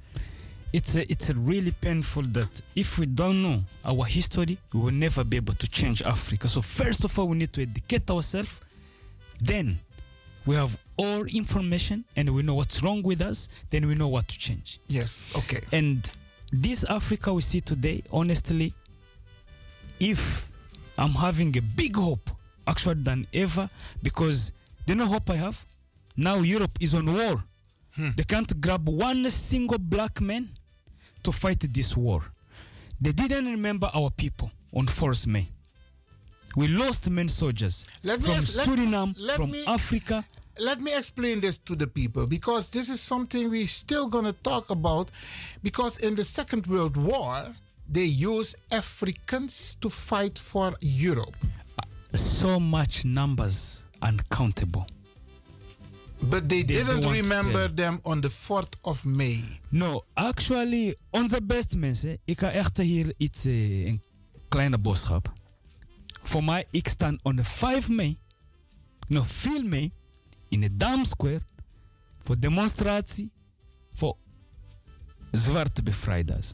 It's, 0.73 0.95
a, 0.97 1.09
it's 1.09 1.29
a 1.29 1.33
really 1.35 1.71
painful 1.71 2.23
that 2.33 2.61
if 2.75 2.99
we 2.99 3.05
don't 3.05 3.41
know 3.41 3.63
our 3.85 4.03
history, 4.03 4.57
we 4.73 4.79
will 4.81 4.91
never 4.91 5.23
be 5.23 5.37
able 5.37 5.53
to 5.53 5.67
change 5.69 6.01
Africa. 6.01 6.49
So 6.49 6.61
first 6.61 7.05
of 7.05 7.17
all, 7.17 7.29
we 7.29 7.37
need 7.37 7.53
to 7.53 7.61
educate 7.61 8.09
ourselves. 8.11 8.59
Then 9.39 9.79
we 10.47 10.55
have 10.55 10.79
all 10.95 11.25
information 11.25 12.05
and 12.15 12.33
we 12.33 12.41
know 12.41 12.55
what's 12.55 12.81
wrong 12.81 13.03
with 13.03 13.21
us. 13.21 13.49
Then 13.69 13.85
we 13.85 13.93
know 13.93 14.07
what 14.07 14.27
to 14.29 14.37
change. 14.39 14.79
Yes. 14.87 15.31
Okay. 15.35 15.61
And 15.71 16.09
this 16.51 16.85
Africa 16.85 17.33
we 17.33 17.41
see 17.41 17.61
today, 17.61 18.01
honestly, 18.11 18.73
if 19.99 20.49
I'm 20.97 21.11
having 21.11 21.55
a 21.57 21.61
big 21.61 21.97
hope, 21.97 22.29
actually 22.65 23.03
than 23.03 23.27
ever, 23.33 23.69
because 24.01 24.53
the 24.85 24.95
no 24.95 25.05
hope 25.05 25.29
I 25.29 25.35
have, 25.35 25.65
now 26.15 26.37
Europe 26.37 26.77
is 26.81 26.95
on 26.95 27.13
war. 27.13 27.43
Hmm. 27.95 28.09
They 28.15 28.23
can't 28.23 28.59
grab 28.61 28.87
one 28.87 29.25
single 29.29 29.79
black 29.79 30.21
man 30.21 30.49
to 31.23 31.31
fight 31.31 31.59
this 31.59 31.95
war. 31.95 32.21
They 33.01 33.11
didn't 33.11 33.45
remember 33.45 33.89
our 33.93 34.09
people 34.11 34.51
on 34.73 34.87
4th 34.87 35.27
May. 35.27 35.49
We 36.57 36.67
lost 36.67 37.09
many 37.09 37.29
soldiers 37.29 37.85
Let 38.01 38.21
from 38.21 38.33
ask- 38.33 38.59
Suriname, 38.65 39.13
let 39.17 39.35
from 39.35 39.49
me- 39.51 39.63
Africa. 39.65 40.23
let 40.59 40.79
me 40.81 40.91
explain 40.97 41.39
this 41.39 41.59
to 41.59 41.75
the 41.75 41.85
people 41.87 42.25
because 42.27 42.69
this 42.71 42.89
is 42.89 42.99
something 42.99 43.49
we're 43.49 43.67
still 43.67 44.07
going 44.09 44.25
to 44.25 44.33
talk 44.41 44.69
about 44.69 45.11
because 45.61 45.99
in 46.07 46.15
the 46.15 46.23
second 46.23 46.65
world 46.65 46.95
war 46.97 47.55
they 47.93 48.05
use 48.31 48.55
africans 48.71 49.75
to 49.79 49.89
fight 49.89 50.39
for 50.39 50.75
europe 50.81 51.35
So 52.13 52.59
much 52.59 53.03
numbers 53.05 53.85
uncountable. 54.01 54.85
but 56.29 56.49
they, 56.49 56.63
They 56.63 56.63
didn't 56.63 56.87
don't 56.87 57.05
want 57.05 57.17
to 57.17 57.21
remember 57.21 57.67
them 57.75 57.99
on 58.03 58.21
the 58.21 58.29
4th 58.29 58.73
of 58.81 59.05
may 59.05 59.43
No, 59.69 60.01
actually, 60.13 60.95
onze 61.11 61.39
best 61.43 61.75
mensen, 61.75 62.17
ik 62.25 62.39
ga 62.39 62.51
echt 62.51 62.77
hier 62.77 63.13
iets, 63.17 63.45
eh, 63.45 63.85
een 63.85 64.01
kleine 64.49 64.77
boodschap. 64.77 65.33
Voor 66.27 66.43
mij, 66.43 66.65
ik 66.71 66.87
sta 66.87 67.13
on 67.21 67.35
de 67.35 67.43
5 67.43 67.89
mei, 67.89 68.19
nog 69.07 69.27
veel 69.27 69.63
mei, 69.63 69.91
in 70.49 70.61
de 70.61 70.77
Dam 70.77 71.05
Square, 71.05 71.41
voor 72.21 72.39
demonstratie 72.39 73.31
voor 73.93 74.17
zwarte 75.31 75.83
bevrijders. 75.83 76.53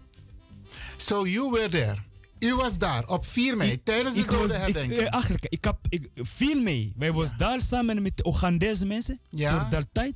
so 0.98 1.26
you 1.28 1.52
were 1.52 1.70
there 1.70 1.98
u 2.40 2.56
was 2.56 2.78
daar 2.78 3.08
op 3.08 3.26
4 3.26 3.58
mei 3.58 3.84
tijdens 3.84 4.16
de 4.16 4.22
was, 4.26 4.40
dode 4.40 4.54
ik, 4.54 4.60
herdenking 4.60 5.00
eh, 5.00 5.14
eigenlijk, 5.14 5.46
ik 5.46 5.64
heb 5.64 5.78
ik, 5.90 6.10
mee. 6.64 6.94
Wij 6.98 7.12
was 7.12 7.38
daar 7.38 7.62
samen 7.62 8.02
met 8.02 8.18
de 8.18 8.26
Oegandese 8.26 8.86
mensen, 8.86 9.20
Ja. 9.30 9.60
voor 9.62 9.70
dat 9.70 9.86
tijd. 9.92 10.14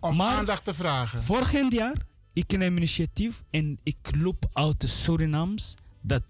om 0.00 0.16
maar- 0.16 0.36
aandacht 0.36 0.64
te 0.64 0.74
vragen 0.74 1.22
Vorig 1.22 1.52
jaar, 1.70 1.96
ik 2.32 2.56
neem 2.56 2.76
initiatief 2.76 3.42
en 3.50 3.78
ik 3.82 3.96
loop 4.16 4.48
uit 4.52 4.80
de 4.80 4.86
Surinams 4.86 5.74
dat 6.00 6.22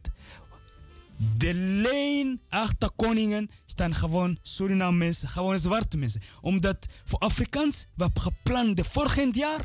de 1.37 1.55
lijn 1.55 2.41
achter 2.49 2.91
koningen 2.97 3.51
staan 3.65 3.95
gewoon 3.95 4.39
Suriname 4.43 4.97
mensen, 4.97 5.29
gewoon 5.29 5.59
zwarte 5.59 5.97
mensen. 5.97 6.21
Omdat 6.41 6.87
voor 7.05 7.19
Afrikaans, 7.19 7.87
we 7.95 8.03
hebben 8.03 8.23
gepland 8.23 8.77
de 8.77 8.85
vorig 8.85 9.35
jaar 9.35 9.65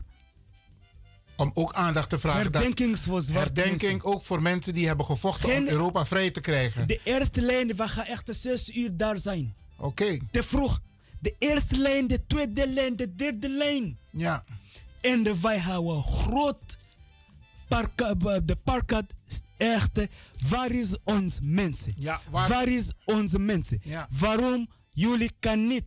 om 1.37 1.51
ook 1.53 1.73
aandacht 1.73 2.09
te 2.09 2.19
vragen 2.19 2.43
dat 2.43 2.53
herdenkings 2.53 3.01
voor 3.01 3.21
zwarte 3.21 3.61
herdenking 3.61 3.91
mensen. 3.91 4.03
ook 4.13 4.23
voor 4.23 4.41
mensen 4.41 4.73
die 4.73 4.87
hebben 4.87 5.05
gevochten 5.05 5.55
om 5.55 5.67
Europa 5.67 6.05
vrij 6.05 6.31
te 6.31 6.41
krijgen. 6.41 6.87
De 6.87 6.99
eerste 7.03 7.41
lijn, 7.41 7.75
we 7.75 7.87
gaan 7.87 8.05
echt 8.05 8.29
zes 8.35 8.75
uur 8.75 8.97
daar 8.97 9.17
zijn. 9.17 9.55
Oké, 9.77 10.17
Te 10.31 10.43
vroeg. 10.43 10.81
De 11.19 11.35
eerste 11.39 11.77
lijn, 11.77 12.07
de 12.07 12.25
tweede 12.27 12.67
lijn, 12.69 12.95
de 12.95 13.15
derde 13.15 13.49
lijn. 13.49 13.97
ja. 14.09 14.43
En 15.01 15.41
wij 15.41 15.59
houden 15.59 16.03
groot 16.03 16.77
parka, 17.67 18.13
de 18.39 18.55
parkat 18.63 19.05
echt. 19.57 20.07
Waar 20.49 20.71
is 20.71 20.97
ons 21.03 21.39
mensen? 21.41 21.93
Ja, 21.97 22.21
waar- 22.29 22.49
waar... 22.49 22.67
is 22.67 22.91
onze 23.05 23.39
mensen? 23.39 23.79
Ja. 23.83 24.07
Waarom 24.19 24.67
jullie 24.89 25.31
kan 25.39 25.67
niet 25.67 25.85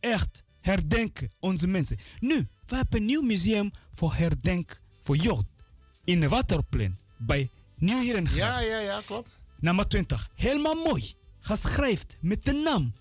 echt 0.00 0.42
herdenken 0.60 1.30
onze 1.40 1.66
mensen? 1.66 1.96
Nu, 2.20 2.48
we 2.66 2.76
hebben 2.76 3.00
een 3.00 3.06
nieuw 3.06 3.22
museum 3.22 3.70
voor 3.94 4.14
herdenk 4.14 4.80
voor 5.00 5.16
jeugd 5.16 5.44
in 6.04 6.20
de 6.20 6.28
Waterplein 6.28 6.98
bij 7.18 7.50
Nieuw 7.76 8.00
hier 8.00 8.16
in 8.16 8.26
Ja, 8.34 8.60
ja, 8.60 8.78
ja, 8.78 9.00
klopt. 9.06 9.30
Nummer 9.60 9.88
20. 9.88 10.30
Helemaal 10.34 10.74
mooi. 10.74 11.14
Geschreven 11.40 12.06
met 12.20 12.44
de 12.44 12.52
naam. 12.52 12.92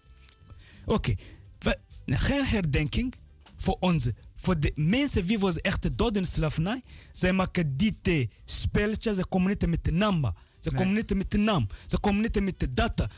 Oké. 0.85 1.13
we- 1.59 1.79
Geen 2.05 2.45
herdenking 2.45 3.13
voor 3.55 3.77
onze. 3.79 4.15
Voor 4.41 4.59
de 4.59 4.71
mensen 4.75 5.25
wie 5.25 5.39
was 5.39 5.55
echt 5.61 5.97
dood 5.97 6.15
in 6.17 6.25
slavernij. 6.25 6.81
Zij 7.11 7.33
maken 7.33 7.77
dit 7.77 8.27
spelletje. 8.45 9.13
Ze 9.13 9.25
komen 9.25 9.49
niet 9.49 9.67
met 9.67 9.83
de 9.83 9.91
naam. 9.91 10.21
Ze 10.59 10.69
Nee. 10.69 10.79
komen 10.79 10.93
niet 10.95 11.13
met 11.15 11.31
de 11.31 11.37
naam. 11.37 11.67
Ze 11.87 11.99
komen 11.99 12.21
niet 12.21 12.41
met 12.41 12.59
de 12.59 12.73
data. 12.73 13.09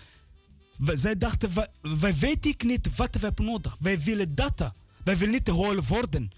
Zij 0.77 1.17
dachten, 1.17 1.49
wij, 1.99 2.15
weten 2.15 2.67
niet 2.67 2.95
wat 2.95 3.15
we 3.15 3.25
hebben 3.25 3.45
nodig. 3.45 3.77
Wij 3.79 3.99
willen 3.99 4.35
data. 4.35 4.75
Wij 5.03 5.17
willen 5.17 5.33
niet 5.33 5.49
gehoord 5.49 5.87
worden. 5.87 6.31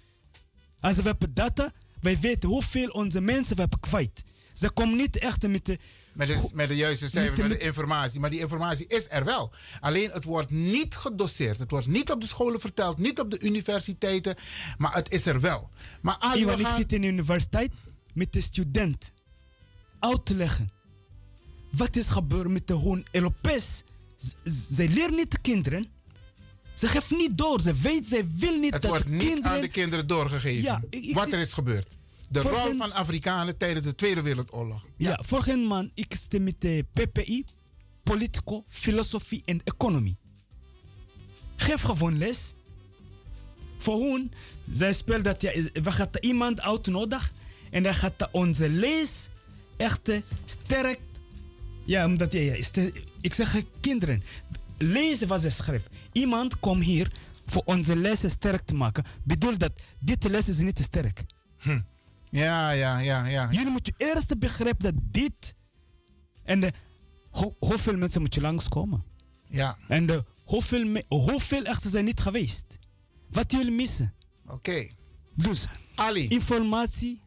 Als 0.80 0.96
we 0.98 1.02
hebben 1.04 1.34
data, 1.34 1.72
wij 2.02 2.20
weten 2.20 2.50
hoeveel 2.50 2.90
onze 2.90 3.22
mensen 3.22 3.56
we 3.56 3.62
hebben 3.62 3.80
kwijt. 3.80 4.24
Ze 4.54 4.70
komen 4.72 4.98
niet 4.98 5.18
echt 5.18 5.48
met 5.48 5.66
de... 5.66 5.80
Met 6.16 6.28
de, 6.28 6.50
met 6.54 6.68
de 6.68 6.76
juiste 6.76 7.10
cijfers, 7.10 7.40
Met 7.40 7.50
de- 7.50 7.58
informatie. 7.60 8.20
Maar 8.20 8.30
die 8.30 8.40
informatie 8.40 8.88
is 8.88 9.06
er 9.10 9.24
wel. 9.24 9.54
Alleen 9.80 10.10
het 10.12 10.24
wordt 10.24 10.50
niet 10.52 10.96
gedoseerd. 10.96 11.60
Het 11.60 11.72
wordt 11.72 11.88
niet 11.88 12.12
op 12.12 12.22
de 12.22 12.28
scholen 12.28 12.60
verteld, 12.60 12.98
niet 12.98 13.20
op 13.20 13.32
de 13.32 13.40
universiteiten. 13.40 14.36
Maar 14.78 14.94
het 14.94 15.12
is 15.12 15.26
er 15.26 15.40
wel. 15.42 15.70
Maar 16.02 16.18
Ali, 16.20 16.42
Iwan, 16.42 16.60
ik 16.60 16.68
zit 16.68 16.94
in 16.94 17.02
de 17.02 17.08
universiteit 17.08 17.72
met 18.14 18.34
de 18.34 18.42
student 18.42 19.14
uit 20.00 20.26
te 20.26 20.36
leggen. 20.36 20.72
Wat 21.72 21.96
is 21.96 22.08
gebeurd 22.10 22.50
met 22.50 22.68
de 22.68 22.74
hoon 22.74 23.06
Europees? 23.12 23.84
Zij 24.70 24.88
leren 24.88 25.16
niet 25.16 25.32
de 25.32 25.40
kinderen. 25.42 25.88
Ze 26.74 26.88
geven 26.88 27.18
niet 27.18 27.38
door. 27.38 27.62
Ze 27.62 27.74
weet, 27.74 28.08
zij 28.08 28.28
wil 28.36 28.60
niet 28.60 28.74
het 28.74 28.82
dat 28.82 28.92
wordt 28.92 29.08
niet 29.10 29.22
kinderen... 29.24 29.52
aan 29.52 29.62
de 29.62 29.68
kinderen 29.68 30.08
doorgegeven. 30.08 30.62
Ja, 30.64 30.82
ik- 30.90 31.04
ik 31.04 31.14
wat 31.16 31.24
zit- 31.24 31.34
er 31.34 31.40
is 31.40 31.54
gebeurd. 31.54 31.96
De 32.30 32.42
Voor 32.42 32.52
rol 32.52 32.76
van 32.78 32.92
Afrikanen 32.92 33.58
tijdens 33.58 33.86
de 33.86 33.96
Tweede 33.96 34.22
Wereldoorlog. 34.22 34.86
Ja, 34.98 35.20
vorige 35.24 35.56
maand 35.56 35.92
ik 35.94 36.14
stem 36.14 36.44
met 36.44 36.62
de 36.62 36.86
PPI, 36.94 37.44
Politico, 38.04 38.64
Filosofie 38.68 39.42
en 39.46 39.62
Economie. 39.64 40.18
Geef 41.56 41.82
gewoon 41.82 42.18
les. 42.18 42.56
Voor 43.78 44.02
hun, 44.02 44.32
zij 44.72 44.94
speelt 44.94 45.24
dat 45.24 45.42
ja, 45.42 45.52
we 45.74 45.92
gaan 45.92 46.10
iemand 46.20 46.62
uitnodigen 46.62 47.34
en 47.72 47.84
dan 47.84 47.94
gaat 47.94 48.30
onze 48.32 48.70
lees 48.70 49.30
echt 49.78 50.10
eh, 50.10 50.22
sterk. 50.46 51.00
Ja, 51.86 52.06
omdat 52.06 52.34
ja, 52.34 52.40
ja, 52.40 52.54
ik 53.22 53.34
zeg 53.34 53.56
eh, 53.56 53.64
kinderen, 53.80 54.24
lezen 54.78 55.28
wat 55.28 55.42
ze 55.42 55.50
schrijft. 55.50 55.88
Iemand 56.12 56.60
komt 56.60 56.84
hier 56.84 57.12
voor 57.46 57.62
onze 57.66 57.96
lessen 57.96 58.30
sterk 58.30 58.62
te 58.62 58.76
maken. 58.76 59.04
Bedoel 59.24 59.58
dat 59.58 59.72
dit 60.00 60.30
les 60.30 60.50
is 60.50 60.60
niet 60.60 60.80
sterk. 60.80 61.24
Ja, 62.30 62.72
ja, 62.72 63.00
ja, 63.00 63.26
ja. 63.26 63.52
Jullie 63.52 63.72
moeten 63.72 63.94
eerst 63.98 64.40
begrijpen 64.40 64.84
dat 64.84 65.04
dit. 65.12 65.56
En 66.44 66.60
de, 66.60 66.72
ho- 67.32 67.56
hoeveel 67.60 67.98
mensen 67.98 68.22
moet 68.22 68.34
je 68.34 68.42
langskomen? 68.42 69.04
Ja, 69.48 69.78
En 69.88 70.06
de, 70.06 70.24
hoeveel, 70.44 70.86
me- 70.86 71.06
hoeveel 71.08 71.64
echten 71.64 71.90
zijn 71.90 72.06
niet 72.06 72.20
geweest? 72.20 72.66
Wat 73.30 73.52
jullie 73.52 73.72
missen. 73.76 74.14
oké. 74.48 74.88
Dus 75.36 75.66
Ali, 75.96 76.28
informatie, 76.28 77.22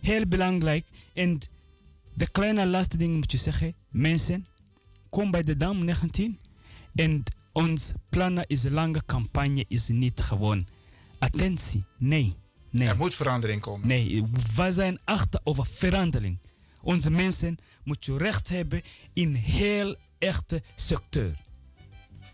heel 0.00 0.26
belangrijk. 0.26 0.86
En 1.14 1.38
de 2.14 2.30
kleine 2.30 2.66
laatste 2.66 2.96
ding 2.96 3.14
moet 3.14 3.30
je 3.32 3.38
zeggen. 3.38 3.74
Mensen, 3.90 4.44
kom 5.10 5.30
bij 5.30 5.42
de 5.42 5.56
Dam 5.56 5.84
19. 5.84 6.38
En 6.94 7.22
ons 7.52 7.92
plannen 8.08 8.46
is 8.46 8.64
een 8.64 8.72
lange 8.72 9.02
campagne, 9.06 9.64
is 9.68 9.88
niet 9.88 10.20
gewoon 10.20 10.66
attentie. 11.18 11.84
Nee, 11.98 12.34
nee. 12.78 12.88
er 12.88 12.96
moet 12.96 13.14
verandering 13.14 13.60
komen. 13.60 13.88
Nee, 13.88 14.22
we 14.56 14.72
zijn 14.72 14.98
achter 15.04 15.40
over 15.44 15.66
verandering. 15.66 16.38
Onze 16.82 17.10
mensen 17.10 17.56
moeten 17.84 18.18
recht 18.18 18.48
hebben 18.48 18.82
in 19.12 19.34
heel 19.34 19.96
echte 20.18 20.62
sector. 20.74 21.30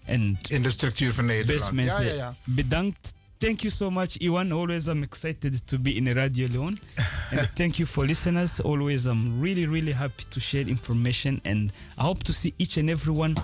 En 0.05 0.39
In 0.49 0.63
de 0.63 0.71
structuur 0.71 1.13
van 1.13 1.25
Nederland. 1.25 1.59
best 1.59 1.73
mensen, 1.73 2.05
ja, 2.05 2.11
ja, 2.11 2.17
ja. 2.17 2.37
bedankt. 2.45 3.13
Thank 3.39 3.61
you 3.61 3.73
so 3.73 3.91
much, 3.91 4.17
Iwan. 4.17 4.53
Always 4.53 4.87
I'm 4.87 5.03
excited 5.03 5.67
to 5.67 5.79
be 5.79 5.93
in 5.95 6.13
Radio 6.13 6.47
Leon. 6.49 6.79
and 7.31 7.51
thank 7.55 7.75
you 7.75 7.89
for 7.89 8.05
listeners. 8.07 8.61
Always 8.63 9.05
I'm 9.05 9.41
really, 9.43 9.67
really 9.67 9.93
happy 9.93 10.25
to 10.29 10.41
share 10.41 10.69
information. 10.69 11.41
And 11.45 11.73
I 11.99 12.03
hope 12.03 12.23
to 12.25 12.33
see 12.33 12.53
each 12.57 12.77
and 12.77 12.91
everyone 12.91 13.35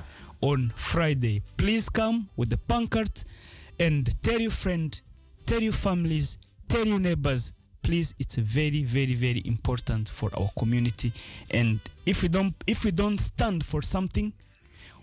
on 0.40 0.72
Friday. 0.74 1.42
Please 1.56 1.90
come 1.90 2.28
with 2.34 2.50
the 2.50 2.58
pancart 2.66 3.24
and 3.78 4.14
tell 4.22 4.38
your 4.40 4.50
friend, 4.52 5.00
tell 5.44 5.62
your 5.62 5.72
families, 5.74 6.36
tell 6.68 6.86
your 6.86 7.00
neighbors. 7.00 7.52
Please, 7.82 8.14
it's 8.18 8.34
very, 8.36 8.82
very, 8.82 9.14
very 9.14 9.42
important 9.46 10.08
for 10.08 10.30
our 10.36 10.50
community. 10.58 11.12
And 11.50 11.78
if 12.04 12.22
we 12.22 12.28
don't, 12.28 12.54
if 12.66 12.84
we 12.84 12.90
don't 12.90 13.18
stand 13.18 13.64
for 13.64 13.80
something, 13.82 14.32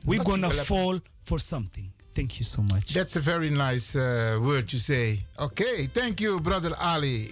we're 0.06 0.18
Not 0.18 0.26
gonna 0.26 0.48
develop- 0.50 0.68
fall 0.68 1.00
for 1.24 1.40
something. 1.40 1.92
Thank 2.14 2.38
you 2.40 2.46
so 2.46 2.62
much. 2.62 2.94
That's 2.94 3.16
a 3.16 3.22
very 3.22 3.50
nice 3.50 3.96
uh, 3.96 4.38
word 4.42 4.68
to 4.70 4.80
say. 4.80 5.24
Okay, 5.40 5.88
thank 5.94 6.20
you, 6.22 6.40
brother 6.40 6.76
Ali. 6.80 7.30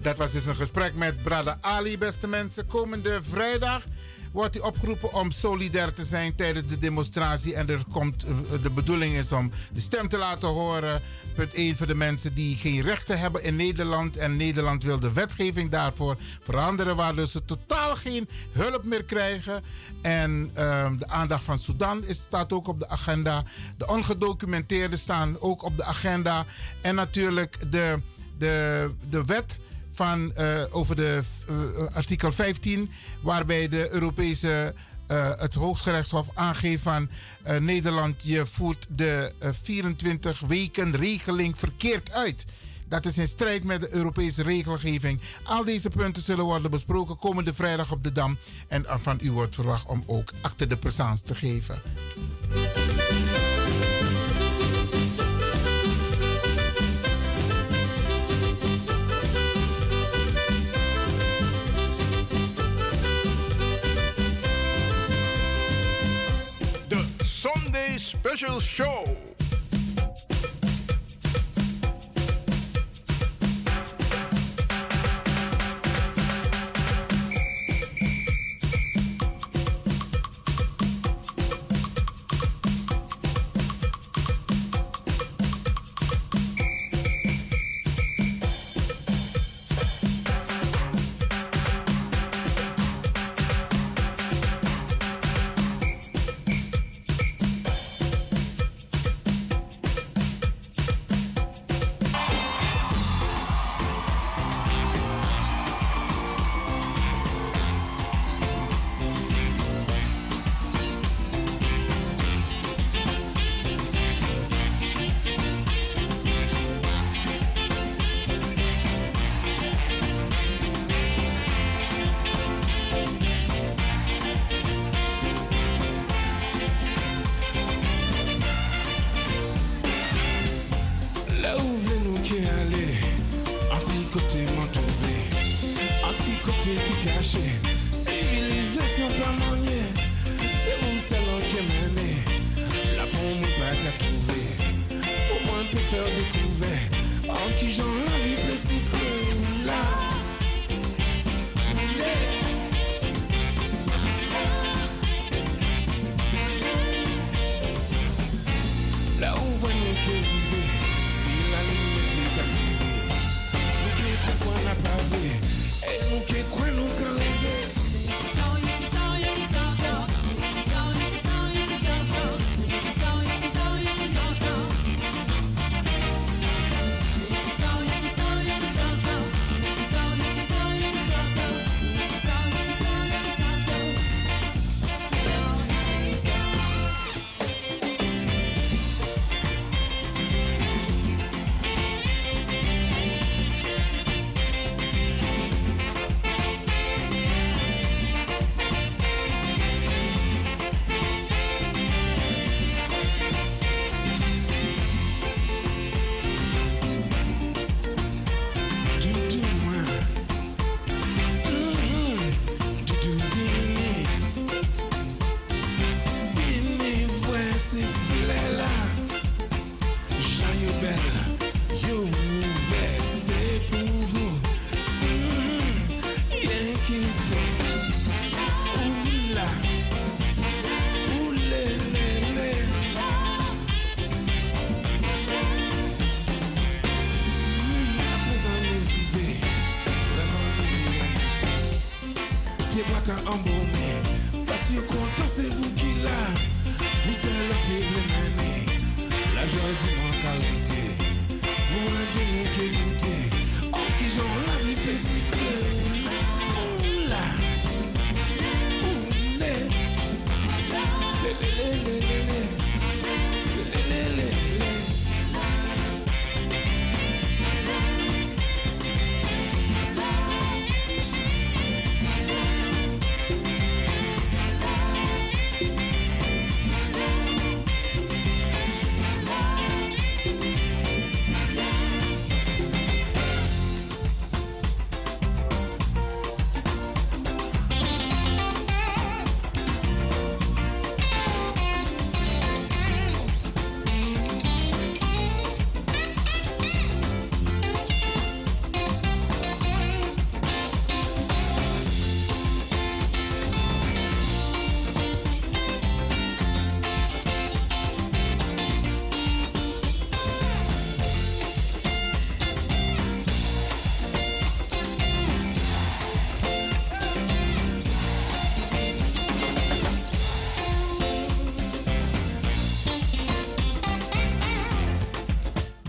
Dat 0.00 0.18
was 0.18 0.32
dus 0.32 0.46
een 0.46 0.56
gesprek 0.56 0.94
met 0.94 1.22
brother 1.22 1.56
Ali, 1.60 1.98
beste 1.98 2.28
mensen. 2.28 2.66
Komende 2.66 3.18
vrijdag 3.22 3.84
wordt 4.32 4.54
hij 4.54 4.64
opgeroepen 4.64 5.12
om 5.12 5.30
solidair 5.30 5.92
te 5.92 6.04
zijn 6.04 6.34
tijdens 6.34 6.66
de 6.66 6.78
demonstratie. 6.78 7.54
En 7.54 7.68
er 7.68 7.82
komt, 7.92 8.24
eh, 8.24 8.62
de 8.62 8.70
bedoeling 8.70 9.14
is 9.14 9.32
om 9.32 9.50
de 9.72 9.80
stem 9.80 10.08
te 10.08 10.18
laten 10.18 10.48
horen. 10.48 11.02
Punt 11.34 11.54
1 11.54 11.76
voor 11.76 11.86
de 11.86 11.94
mensen 11.94 12.34
die 12.34 12.56
geen 12.56 12.80
rechten 12.80 13.18
hebben 13.18 13.42
in 13.42 13.56
Nederland. 13.56 14.16
En 14.16 14.36
Nederland 14.36 14.82
wil 14.82 15.00
de 15.00 15.12
wetgeving 15.12 15.70
daarvoor 15.70 16.16
veranderen. 16.42 16.96
Waardoor 16.96 17.26
ze 17.26 17.44
totaal 17.44 17.96
geen 17.96 18.28
hulp 18.52 18.84
meer 18.84 19.04
krijgen. 19.04 19.62
En 20.02 20.50
ehm, 20.54 20.96
de 20.96 21.08
aandacht 21.08 21.44
van 21.44 21.58
Sudan 21.58 22.04
staat 22.08 22.52
ook 22.52 22.68
op 22.68 22.78
de 22.78 22.88
agenda. 22.88 23.44
De 23.76 23.86
ongedocumenteerden 23.86 24.98
staan 24.98 25.40
ook 25.40 25.62
op 25.62 25.76
de 25.76 25.84
agenda. 25.84 26.44
En 26.80 26.94
natuurlijk 26.94 27.72
de, 27.72 28.02
de, 28.38 28.90
de 29.08 29.24
wet 29.24 29.60
van, 29.98 30.34
eh, 30.34 30.62
over 30.70 30.96
de 30.96 31.20
eh, 31.48 31.54
artikel 31.94 32.32
15, 32.32 32.90
waarbij 33.22 33.68
de 33.68 33.90
Europese, 33.90 34.74
eh, 35.06 35.30
het 35.38 35.54
Hooggerechtshof 35.54 36.28
aangeeft 36.34 36.82
van 36.82 37.08
Nederland, 37.60 38.22
je 38.24 38.46
voert 38.46 38.86
de 38.90 39.32
eh, 39.38 39.50
24 39.62 40.40
weken 40.40 40.96
regeling 40.96 41.58
verkeerd 41.58 42.12
uit. 42.12 42.44
Dat 42.88 43.06
is 43.06 43.18
in 43.18 43.28
strijd 43.28 43.64
met 43.64 43.80
de 43.80 43.94
Europese 43.94 44.42
regelgeving. 44.42 45.20
Al 45.44 45.64
deze 45.64 45.88
punten 45.88 46.22
zullen 46.22 46.44
worden 46.44 46.70
besproken 46.70 47.18
komende 47.18 47.54
vrijdag 47.54 47.92
op 47.92 48.04
de 48.04 48.12
Dam. 48.12 48.38
En 48.68 48.84
van 49.00 49.18
u 49.22 49.32
wordt 49.32 49.54
verwacht 49.54 49.86
om 49.86 50.02
ook 50.06 50.32
acte 50.40 50.66
de 50.66 50.76
présence 50.76 51.22
te 51.22 51.34
geven. 51.34 51.82
Special 68.08 68.58
Show. 68.58 69.47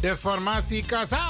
De 0.09 0.15
formatie 0.17 0.83
Kasaf. 0.83 1.28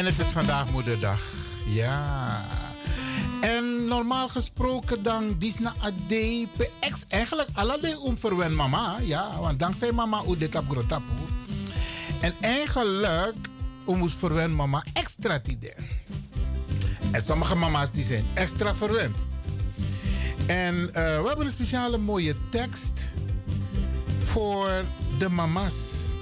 En 0.00 0.06
het 0.06 0.18
is 0.18 0.26
vandaag 0.26 0.70
moederdag. 0.72 1.20
Ja. 1.66 2.46
En 3.40 3.84
normaal 3.84 4.28
gesproken 4.28 5.02
dan 5.02 5.34
Disna 5.38 5.74
Ade 5.78 6.48
ex 6.80 7.04
eigenlijk 7.08 7.48
alle 7.52 8.00
om 8.00 8.18
mama. 8.54 8.96
Ja, 9.02 9.40
want 9.40 9.58
dankzij 9.58 9.92
mama 9.92 10.22
u 10.28 10.36
dit 10.36 10.54
op 10.54 10.70
grotapu. 10.70 11.12
En 12.20 12.34
eigenlijk 12.40 13.36
moest 13.96 14.18
verwen 14.18 14.54
mama 14.54 14.84
extra 14.92 15.40
tide. 15.40 15.74
En 17.10 17.22
sommige 17.24 17.54
mama's 17.54 17.92
die 17.92 18.04
zijn 18.04 18.26
extra 18.34 18.74
verwend. 18.74 19.16
En 20.46 20.94
eh, 20.94 21.20
we 21.20 21.26
hebben 21.26 21.46
een 21.46 21.52
speciale 21.52 21.98
mooie 21.98 22.34
tekst 22.50 23.12
voor 24.24 24.84
de 25.18 25.28
mama's. 25.28 26.14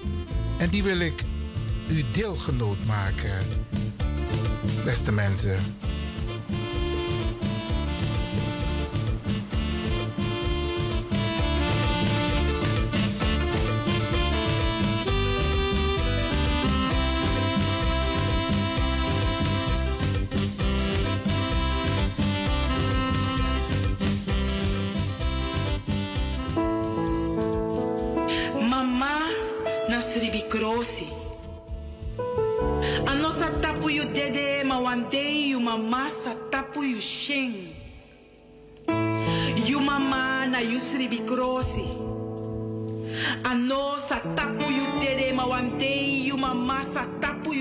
En 0.58 0.68
die 0.68 0.82
wil 0.82 0.98
ik 0.98 1.24
u 1.90 2.04
deelgenoot 2.12 2.84
maken, 2.86 3.38
beste 4.84 5.12
mensen. 5.12 5.58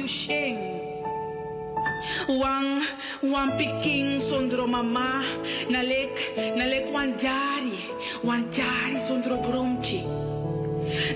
Yu. 0.08 0.56
Wang, 2.28 2.82
wan 3.24 3.58
piking 3.58 4.20
sondro 4.20 4.68
mama, 4.68 5.24
nalek, 5.70 6.16
nalek 6.56 6.92
wan 6.92 7.14
jari, 7.18 7.76
wan 8.24 8.50
jari 8.50 8.98
sondro 8.98 9.38
bromchi. 9.44 10.04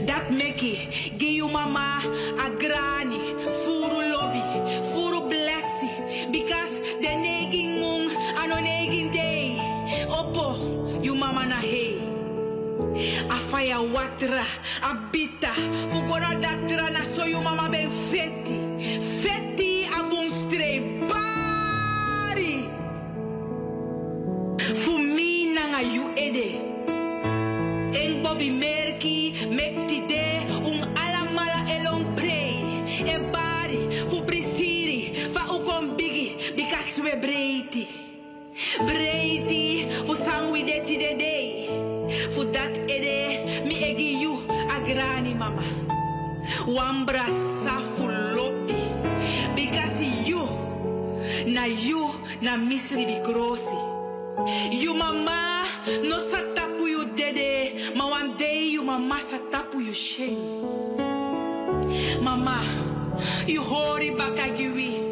Dat 0.06 0.30
meki, 0.32 1.18
give 1.18 1.32
you 1.32 1.48
mama 1.48 2.02
a 2.40 2.50
granny, 2.60 3.20
furu 3.64 4.02
lobby, 4.12 4.44
furu 4.92 5.30
blessi, 5.30 6.32
because 6.32 6.80
the 7.00 7.08
neging 7.08 7.80
mung, 7.80 8.10
ano 8.38 8.56
neging 8.56 9.14
day, 9.14 9.56
opo, 10.10 11.04
you 11.04 11.16
mama 11.16 11.46
na 11.46 11.56
hey. 11.56 12.00
A 13.30 13.38
fire 13.50 13.80
watra, 13.96 14.44
a 14.84 14.96
bita, 15.12 15.54
fugora 15.92 16.36
datra 16.42 16.92
na 16.92 17.04
so 17.04 17.24
you 17.26 17.40
mama 17.42 17.70
ben 17.72 17.90
feti, 18.12 18.61
confetti 19.22 19.86
a 19.86 20.02
buon 20.10 20.30
strebari. 20.34 20.66
Fumi 24.58 25.54
nang 25.54 25.78
ayu 25.78 26.10
ede. 26.18 26.58
Eng 27.94 28.26
merki 28.58 29.46
mekti 29.54 30.10
de 30.10 30.42
un 30.66 30.82
alamala 30.98 31.62
elon 31.70 32.02
prei. 32.18 32.82
E 33.06 33.20
bari 33.30 34.10
fu 34.10 34.26
prisiri 34.26 35.30
fa 35.30 35.54
u 35.54 35.62
bigi 35.94 36.36
bika 36.58 36.82
sue 36.82 37.14
breiti. 37.22 37.86
Breiti 38.82 39.86
fu 40.06 40.18
sangui 40.18 40.64
detti 40.66 40.98
de 40.98 41.16
dei. 41.16 41.70
Fu 42.34 42.50
dat 42.50 42.74
ede 42.90 43.62
mi 43.66 43.76
egi 43.86 44.18
you 44.18 44.42
agrani 44.74 45.38
mama. 45.38 45.62
Wambra 46.66 47.26
safu 47.62 48.10
lopo. 48.10 48.61
Na 51.48 51.66
you, 51.66 52.12
na 52.42 52.56
misri 52.58 53.06
bi 53.06 53.20
krosi. 53.26 53.80
You 54.72 54.94
mama, 54.94 55.66
no 56.04 56.20
sa 56.30 56.42
tapu 56.56 56.88
you 56.88 57.06
dede, 57.16 57.96
ma 57.96 58.08
one 58.10 58.38
day 58.38 58.68
you 58.70 58.84
mama 58.84 59.20
sa 59.22 59.38
tapu 59.52 59.80
you 59.80 59.94
shame. 59.94 60.38
Mama, 62.22 62.64
you 63.48 63.62
hori 63.62 64.12
bakagiwi. 64.12 65.10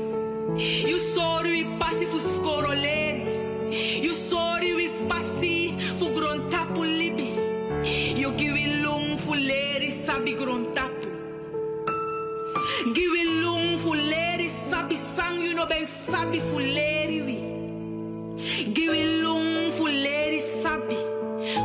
You 0.88 0.98
sorry 1.00 1.64
we 1.64 1.78
passi 1.80 2.06
fu 2.06 2.18
scorolere. 2.20 4.04
You 4.04 4.14
sorry 4.14 4.74
we 4.76 4.88
passi 5.08 5.78
fu 5.98 6.10
gron 6.10 6.50
tapu 6.50 6.82
libi. 6.84 7.30
You 8.18 8.32
give 8.34 8.56
lung 8.84 9.18
fu 9.18 9.34
leri 9.34 9.92
sabi 9.92 10.34
gron 10.34 10.74
Sabi 16.30 16.46
fuleri 16.46 17.20
wi. 17.26 17.38
Giwi 18.70 19.18
lung 19.26 19.74
fuleri 19.74 20.38
sabi, 20.62 20.94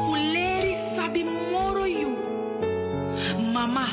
fuleri 0.09 0.73
sabi 0.97 1.21
moro 1.53 1.85
yu. 1.85 2.17
Mama 3.53 3.85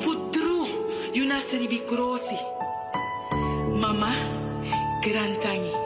fu 0.00 0.16
futru 0.16 0.64
yu 1.12 1.28
naseri 1.28 1.68
bi 1.68 1.84
krosi 1.84 2.40
mama 3.76 4.16
grantangi. 5.04 5.85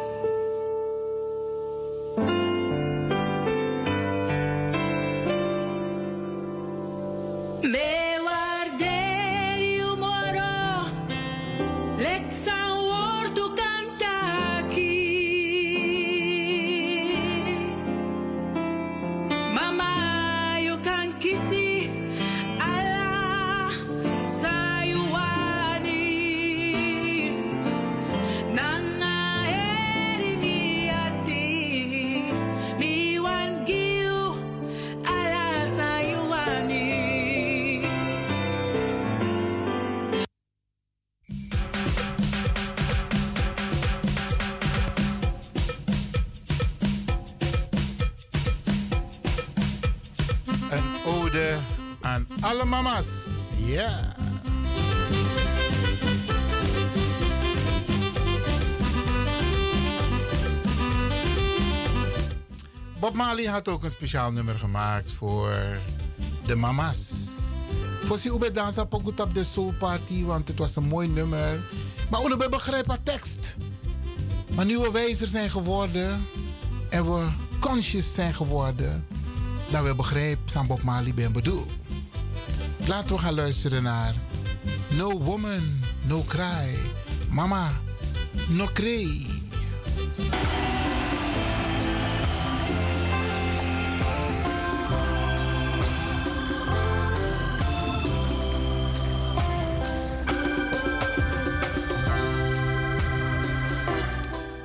Bob 63.00 63.14
Marley 63.14 63.44
had 63.44 63.68
ook 63.68 63.84
een 63.84 63.90
speciaal 63.90 64.32
nummer 64.32 64.58
gemaakt 64.58 65.12
voor 65.12 65.78
de 66.44 66.54
mama's. 66.54 67.28
Voor 68.02 68.18
si 68.18 68.28
ube 68.28 68.50
dansa 68.50 68.84
pokoet 68.84 69.20
op 69.20 69.34
de 69.34 69.44
soul 69.44 69.74
party, 69.78 70.24
want 70.24 70.48
het 70.48 70.58
was 70.58 70.76
een 70.76 70.88
mooi 70.88 71.08
nummer. 71.08 71.64
Maar 72.10 72.22
we 72.22 72.48
begrijpen 72.48 72.94
de 72.94 73.02
tekst. 73.02 73.56
Maar 74.54 74.64
nu 74.64 74.78
we 74.78 74.90
wijzer 74.90 75.28
zijn 75.28 75.50
geworden 75.50 76.26
en 76.90 77.04
we 77.04 77.28
conscious 77.60 78.14
zijn 78.14 78.34
geworden, 78.34 79.06
dat 79.70 79.84
we 79.84 79.94
begrijpen 79.94 80.56
aan 80.56 80.66
Bob 80.66 80.82
Marley 80.82 81.14
ben 81.14 81.32
bedoel. 81.32 81.66
Laten 82.90 83.14
we 83.14 83.22
gaan 83.22 83.34
luisteren 83.34 83.82
naar 83.82 84.14
No 84.96 85.18
Woman, 85.22 85.80
No 86.06 86.22
Cry. 86.22 86.78
Mama, 87.28 87.70
No 88.48 88.66
Cry. 88.72 89.26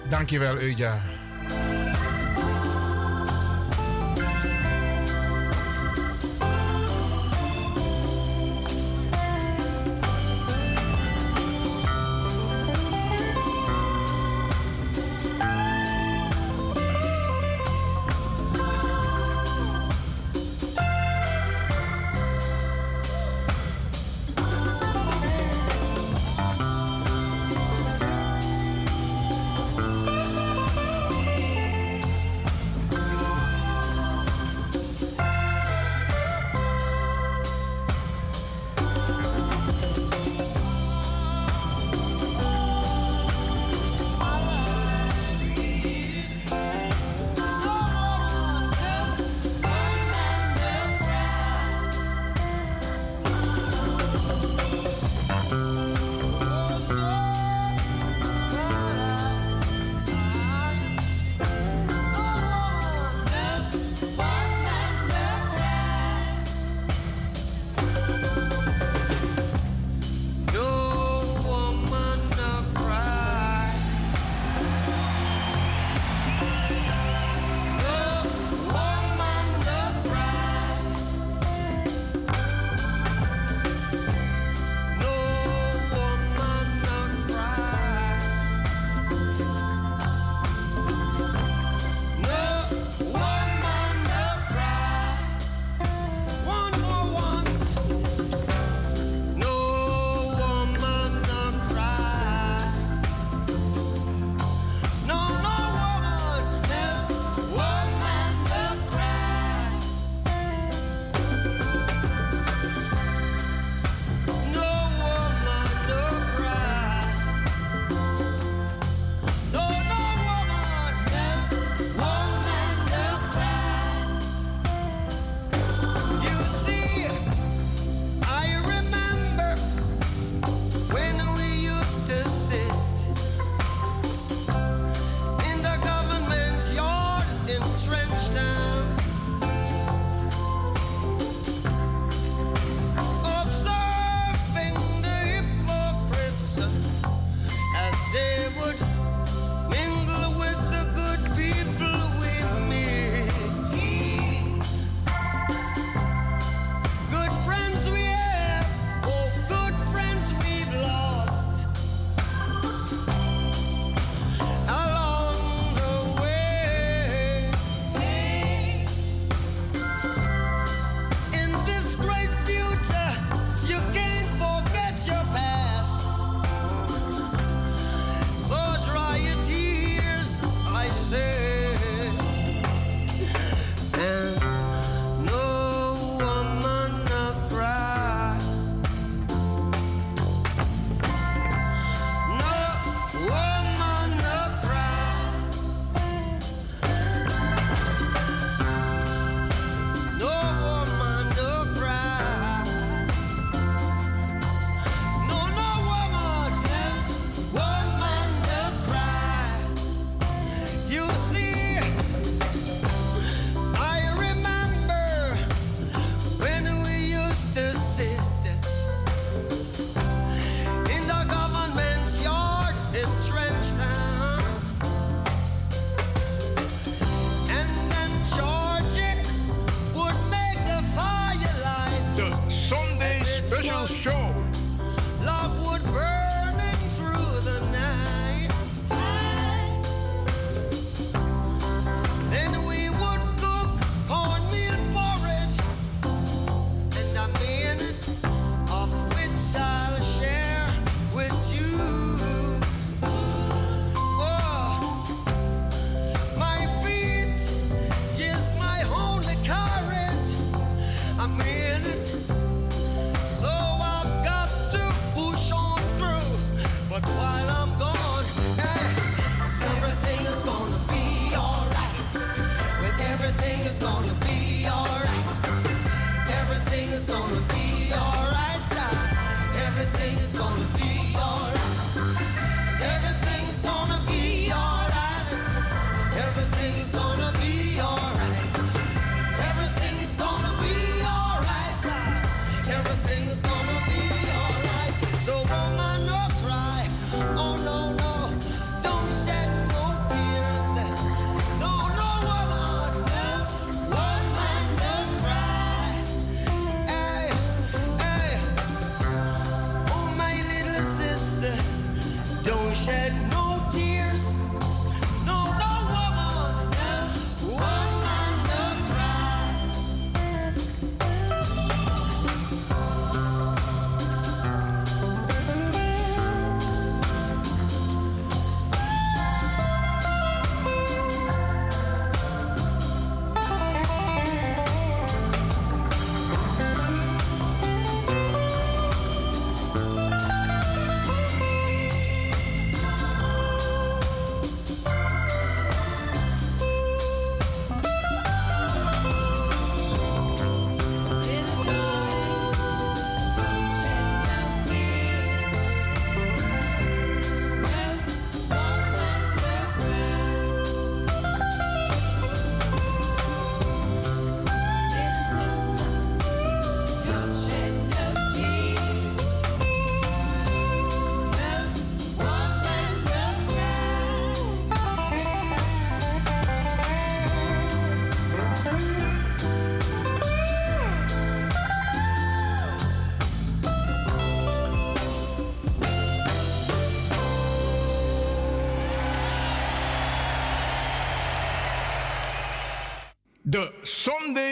Dankjewel, 0.10 0.60
Euja. 0.60 1.15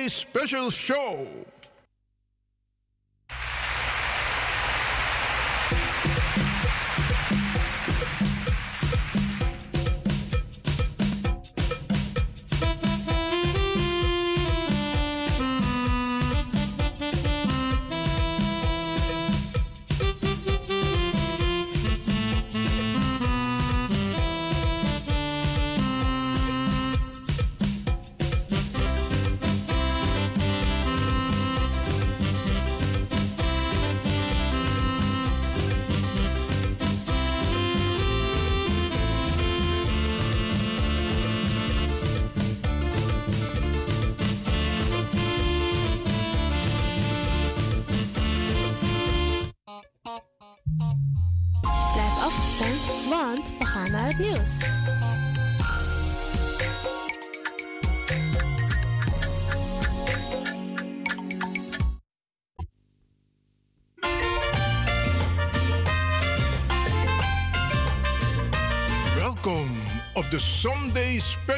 Special 0.09 0.69
Show. 0.69 1.43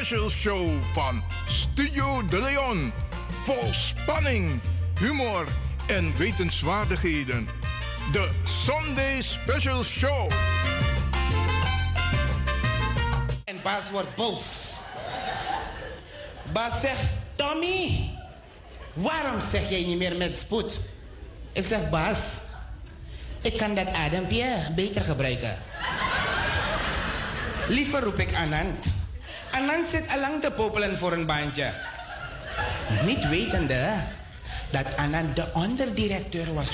Special 0.06 0.30
Show 0.30 0.82
van 0.92 1.22
Studio 1.48 2.28
De 2.28 2.40
Leon. 2.40 2.92
Vol 3.42 3.72
spanning, 3.72 4.60
humor 4.98 5.46
en 5.86 6.16
wetenswaardigheden. 6.16 7.48
De 8.12 8.30
Sunday 8.64 9.22
Special 9.22 9.84
Show. 9.84 10.30
En 13.44 13.56
Bas 13.62 13.90
wordt 13.90 14.14
boos. 14.14 14.42
Bas 16.52 16.80
zegt, 16.80 17.10
Tommy, 17.36 18.10
waarom 18.92 19.40
zeg 19.50 19.70
jij 19.70 19.84
niet 19.84 19.98
meer 19.98 20.16
met 20.16 20.36
spoed? 20.36 20.80
Ik 21.52 21.64
zeg, 21.64 21.90
Bas, 21.90 22.16
ik 23.40 23.56
kan 23.56 23.74
dat 23.74 23.88
adempje 23.88 24.56
beter 24.74 25.02
gebruiken. 25.02 25.58
Liever 27.68 28.02
roep 28.02 28.18
ik 28.18 28.34
Anand. 28.34 29.04
Anand 29.56 29.88
zit 29.88 30.08
allang 30.08 30.42
te 30.42 30.50
popelen 30.50 30.98
voor 30.98 31.12
een 31.12 31.26
baantje. 31.26 31.72
Niet 33.04 33.28
wetende 33.28 33.88
dat 34.70 34.96
Anand 34.96 35.36
de 35.36 35.46
onderdirecteur 35.52 36.54
was. 36.54 36.70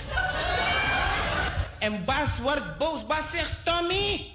En 1.79 2.05
Bas 2.05 2.39
wordt 2.43 2.79
boos. 2.79 3.07
Bas 3.07 3.31
zegt, 3.33 3.53
Tommy, 3.65 4.33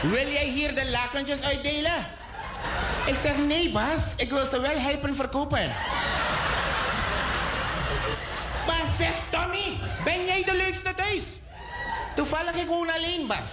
Wil 0.00 0.28
jij 0.28 0.44
hier 0.44 0.74
de 0.74 0.90
lakentjes 0.90 1.42
uitdelen? 1.42 2.06
Ik 3.06 3.16
zeg 3.22 3.36
nee, 3.36 3.70
Bas. 3.70 4.14
Ik 4.16 4.30
wil 4.30 4.46
ze 4.46 4.60
wel 4.60 4.78
helpen 4.78 5.16
verkopen. 5.16 5.72
Bas 8.66 8.96
zegt, 8.98 9.22
Tommy, 9.30 9.78
ben 10.04 10.26
jij 10.26 10.44
de 10.44 10.54
leukste 10.56 10.94
thuis? 10.94 11.22
Toevallig 12.14 12.54
ik 12.54 12.66
woon 12.66 12.90
alleen, 12.90 13.26
Bas. 13.26 13.48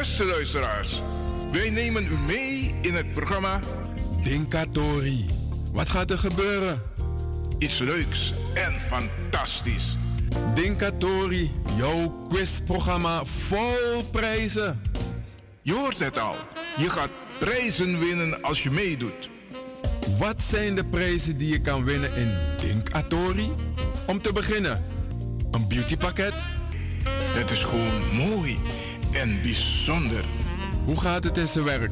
Beste 0.00 0.24
luisteraars, 0.24 1.00
wij 1.52 1.70
nemen 1.70 2.04
u 2.04 2.18
mee 2.26 2.74
in 2.82 2.94
het 2.94 3.12
programma 3.12 3.60
Dinkatori. 4.22 5.26
Wat 5.72 5.88
gaat 5.88 6.10
er 6.10 6.18
gebeuren? 6.18 6.82
Iets 7.58 7.78
leuks 7.78 8.32
en 8.54 8.80
fantastisch. 8.80 9.96
Dinkatori, 10.54 11.50
jouw 11.76 12.26
quizprogramma 12.28 13.24
vol 13.24 14.04
prijzen. 14.10 14.82
Je 15.62 15.72
hoort 15.72 15.98
het 15.98 16.18
al. 16.18 16.36
Je 16.76 16.90
gaat 16.90 17.10
prijzen 17.38 17.98
winnen 17.98 18.42
als 18.42 18.62
je 18.62 18.70
meedoet. 18.70 19.30
Wat 20.18 20.42
zijn 20.50 20.74
de 20.74 20.84
prijzen 20.84 21.36
die 21.36 21.48
je 21.48 21.60
kan 21.60 21.84
winnen 21.84 22.14
in 22.16 22.32
Dinkatori? 22.56 23.50
Om 24.06 24.22
te 24.22 24.32
beginnen, 24.32 24.82
een 25.50 25.68
beautypakket. 25.68 26.34
Het 27.32 27.50
is 27.50 27.64
gewoon 27.64 28.14
mooi 28.14 28.58
en 29.12 29.42
bijzonder. 29.42 30.24
Hoe 30.84 31.00
gaat 31.00 31.24
het 31.24 31.38
in 31.38 31.48
zijn 31.48 31.64
werk? 31.64 31.90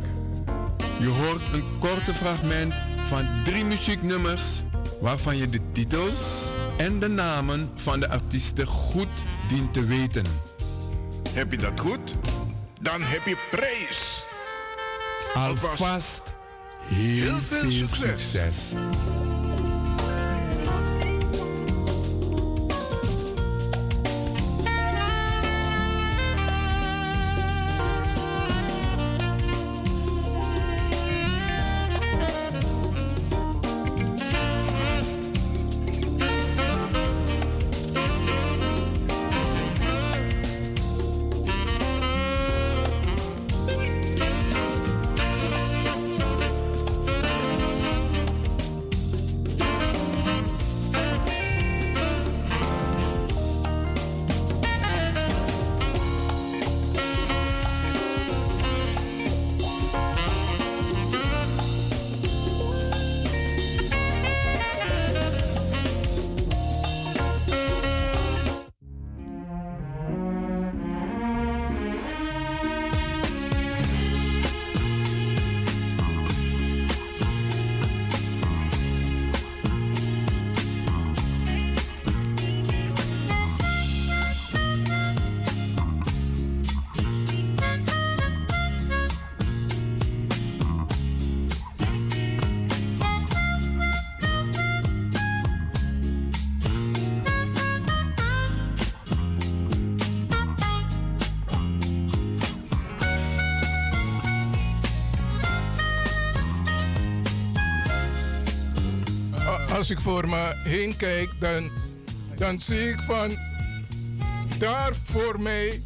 Je 0.98 1.08
hoort 1.08 1.42
een 1.52 1.64
korte 1.78 2.14
fragment 2.14 2.74
van 3.08 3.28
drie 3.44 3.64
muzieknummers 3.64 4.42
waarvan 5.00 5.36
je 5.36 5.48
de 5.48 5.60
titels 5.72 6.16
en 6.76 6.98
de 6.98 7.08
namen 7.08 7.70
van 7.74 8.00
de 8.00 8.08
artiesten 8.08 8.66
goed 8.66 9.08
dient 9.48 9.72
te 9.72 9.84
weten. 9.84 10.24
Heb 11.30 11.50
je 11.50 11.58
dat 11.58 11.80
goed? 11.80 12.14
Dan 12.80 13.02
heb 13.02 13.26
je 13.26 13.36
prijs. 13.50 14.24
Alvast 15.34 16.22
heel, 16.82 17.36
veel, 17.48 17.88
succes. 17.88 18.72
Als 109.88 109.96
ik 109.96 110.04
voor 110.04 110.28
me 110.28 110.52
heen 110.56 110.96
kijk, 110.96 111.30
dan, 111.38 111.70
dan 112.36 112.60
zie 112.60 112.90
ik 112.90 113.00
van 113.00 113.30
daar 114.58 114.94
voor 114.94 115.40
mij 115.40 115.82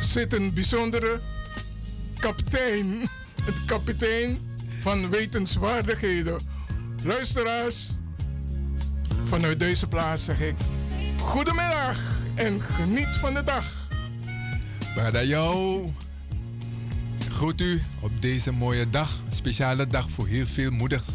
zit 0.00 0.32
een 0.32 0.54
bijzondere 0.54 1.20
kapitein. 2.16 2.86
Het 3.44 3.64
kapitein 3.66 4.38
van 4.80 5.10
wetenswaardigheden. 5.10 6.40
Luisteraars, 7.02 7.90
vanuit 9.24 9.58
deze 9.58 9.86
plaats 9.86 10.24
zeg 10.24 10.40
ik 10.40 10.54
goedemiddag 11.18 11.98
en 12.34 12.60
geniet 12.60 13.16
van 13.20 13.34
de 13.34 13.44
dag. 13.44 13.88
Badajo. 14.94 15.92
Groet 17.28 17.60
u 17.60 17.82
op 18.00 18.22
deze 18.22 18.52
mooie 18.52 18.90
dag. 18.90 19.20
Een 19.26 19.32
speciale 19.32 19.86
dag 19.86 20.10
voor 20.10 20.26
heel 20.26 20.46
veel 20.46 20.70
moeders. 20.70 21.08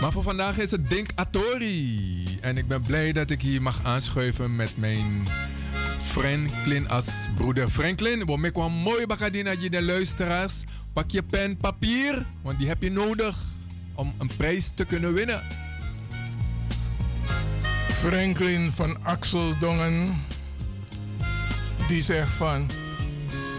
Maar 0.00 0.12
voor 0.12 0.22
vandaag 0.22 0.58
is 0.58 0.70
het 0.70 0.90
Dink 0.90 1.10
Atori. 1.14 2.24
En 2.40 2.56
ik 2.56 2.68
ben 2.68 2.82
blij 2.82 3.12
dat 3.12 3.30
ik 3.30 3.42
hier 3.42 3.62
mag 3.62 3.80
aanschuiven 3.82 4.56
met 4.56 4.76
mijn 4.76 5.26
Franklin 6.02 6.88
als 6.88 7.08
broeder 7.34 7.68
Franklin. 7.68 8.24
We 8.24 8.36
maken 8.36 8.62
een 8.62 8.72
mooi 8.72 9.06
bakadina 9.06 9.54
de 9.54 9.82
luisteraars. 9.82 10.64
Pak 10.92 11.10
je 11.10 11.22
pen, 11.22 11.56
papier, 11.56 12.26
want 12.42 12.58
die 12.58 12.68
heb 12.68 12.82
je 12.82 12.90
nodig 12.90 13.36
om 13.94 14.14
een 14.18 14.30
prijs 14.36 14.70
te 14.74 14.84
kunnen 14.84 15.14
winnen. 15.14 15.42
Franklin 17.88 18.72
van 18.72 19.04
Axeldongen, 19.04 20.24
die 21.88 22.02
zegt 22.02 22.30
van, 22.30 22.70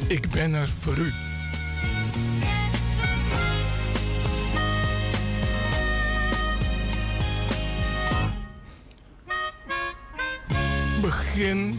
ik 0.07 0.30
ben 0.30 0.53
er 0.53 0.69
voor 0.80 0.98
u. 0.98 1.30
Begin 11.01 11.75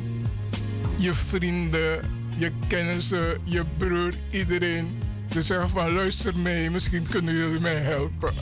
je 0.96 1.14
vrienden, 1.14 2.00
je 2.36 2.52
kennissen, 2.68 3.40
je 3.44 3.64
broer, 3.76 4.12
iedereen 4.30 4.98
te 5.28 5.42
zeggen 5.42 5.68
van 5.68 5.92
luister 5.92 6.38
mee, 6.38 6.70
misschien 6.70 7.08
kunnen 7.08 7.34
jullie 7.34 7.60
mij 7.60 7.76
helpen. 7.76 8.32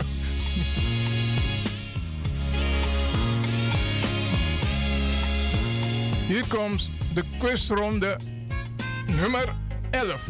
Hier 6.27 6.45
komt 6.49 6.91
de 7.15 7.25
quizronde 7.39 8.19
nummer 9.07 9.55
11. 9.91 10.29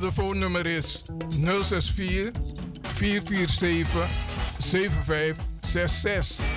Telefoonnummer 0.00 0.66
is 0.66 1.04
064 1.30 2.32
447 2.82 4.08
7566. 4.58 6.53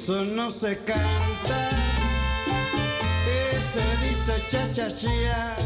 Uniso 0.00 0.24
no 0.24 0.50
se 0.50 0.78
canta. 0.78 1.70
Se 3.60 3.80
dice 4.02 4.42
cha 4.48 4.72
cha 4.72 4.88
chia 4.90 5.59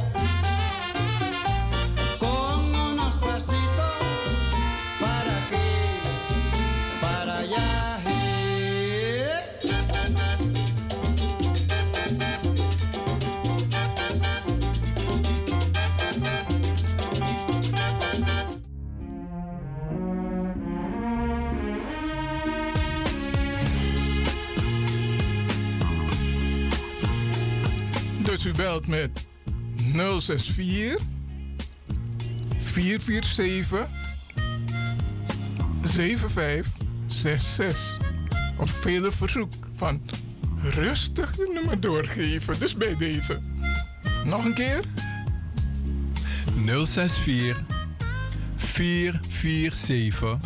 064 30.25 31.03
447 32.59 33.89
7566. 35.83 37.99
Op 38.59 38.69
vele 38.69 39.13
verzoek 39.13 39.53
van 39.75 40.03
rustig 40.63 41.37
het 41.37 41.53
nummer 41.53 41.81
doorgeven. 41.81 42.59
Dus 42.59 42.77
bij 42.77 42.97
deze. 42.97 43.41
Nog 44.25 44.45
een 44.45 44.55
keer? 44.55 44.81
064 46.65 47.65
447 48.57 50.39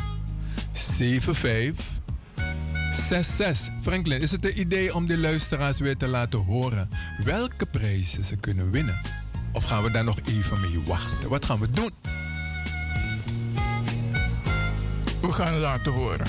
7566. 0.73 3.73
Franklin, 3.83 4.21
is 4.21 4.31
het 4.31 4.45
een 4.45 4.61
idee 4.61 4.95
om 4.95 5.07
de 5.07 5.19
luisteraars 5.19 5.79
weer 5.79 5.97
te 5.97 6.07
laten 6.07 6.39
horen 6.39 6.89
welke 7.25 7.67
prijzen 7.67 8.25
ze 8.25 8.37
kunnen 8.37 8.71
winnen? 8.71 9.08
Of 9.53 9.65
gaan 9.65 9.83
we 9.83 9.91
daar 9.91 10.05
nog 10.05 10.19
even 10.25 10.61
mee 10.61 10.81
wachten? 10.87 11.29
Wat 11.29 11.45
gaan 11.45 11.59
we 11.59 11.71
doen? 11.71 11.91
We 15.21 15.33
gaan 15.33 15.53
het 15.53 15.63
laten 15.63 15.93
horen. 15.93 16.27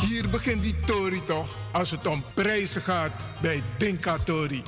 Hier 0.00 0.28
begint 0.28 0.62
die 0.62 0.80
Tori 0.86 1.22
toch 1.22 1.56
als 1.72 1.90
het 1.90 2.06
om 2.06 2.24
prijzen 2.34 2.82
gaat 2.82 3.12
bij 3.40 3.62
Dinka 3.78 4.16
Tori. 4.18 4.62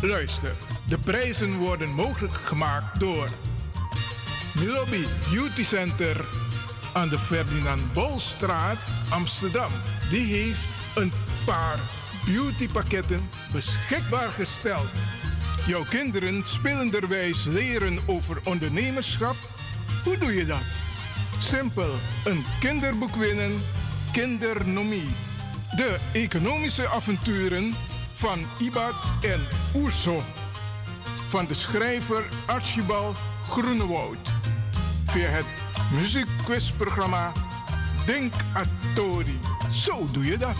Luister, 0.00 0.52
de 0.88 0.98
prijzen 0.98 1.56
worden 1.58 1.88
mogelijk 1.88 2.34
gemaakt 2.34 3.00
door 3.00 3.28
Milobi 4.54 5.06
Beauty 5.30 5.64
Center 5.64 6.24
aan 6.92 7.08
de 7.08 7.18
Ferdinand 7.18 7.92
Bolstraat, 7.92 8.78
Amsterdam. 9.10 9.70
Die 10.10 10.34
heeft 10.34 10.66
een 10.94 11.12
paar 11.44 11.78
beautypakketten 12.26 13.28
beschikbaar 13.52 14.30
gesteld. 14.30 14.90
Jouw 15.66 15.84
kinderen 15.84 16.42
spelenderwijs 16.46 17.44
leren 17.44 17.98
over 18.06 18.40
ondernemerschap? 18.44 19.36
Hoe 20.04 20.18
doe 20.18 20.34
je 20.34 20.46
dat? 20.46 20.85
Simpel, 21.38 21.94
een 22.24 22.44
kinderboek 22.60 23.14
winnen, 23.14 23.62
Kindernomie. 24.12 25.08
De 25.76 25.98
economische 26.12 26.88
avonturen 26.88 27.74
van 28.14 28.38
Ibad 28.58 28.94
en 29.20 29.40
Oerso. 29.74 30.22
Van 31.26 31.46
de 31.46 31.54
schrijver 31.54 32.24
Archibald 32.46 33.16
Groenewoud. 33.48 34.28
Via 35.04 35.28
het 35.28 35.46
muziekquizprogramma 35.92 37.32
Denk 38.06 38.32
Atori. 38.54 39.38
Zo 39.72 40.06
doe 40.12 40.24
je 40.24 40.36
dat. 40.36 40.58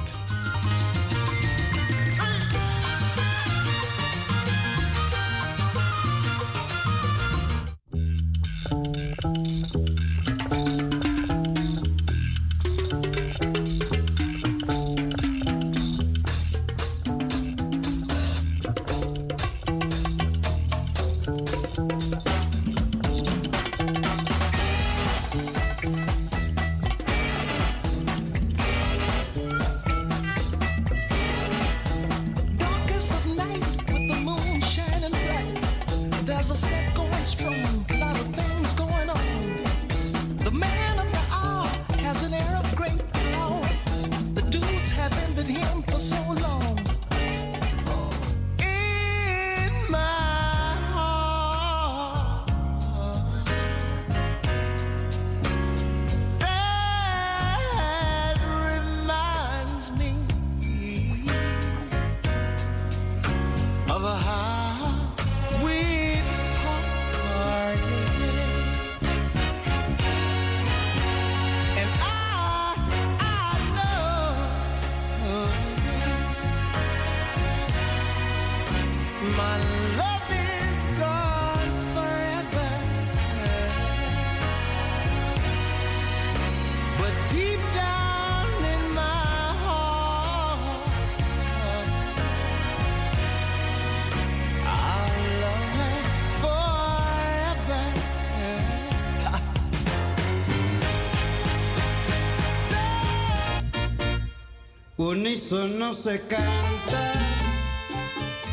Unisono 105.51 105.93
se 105.93 106.21
canta. 106.29 107.13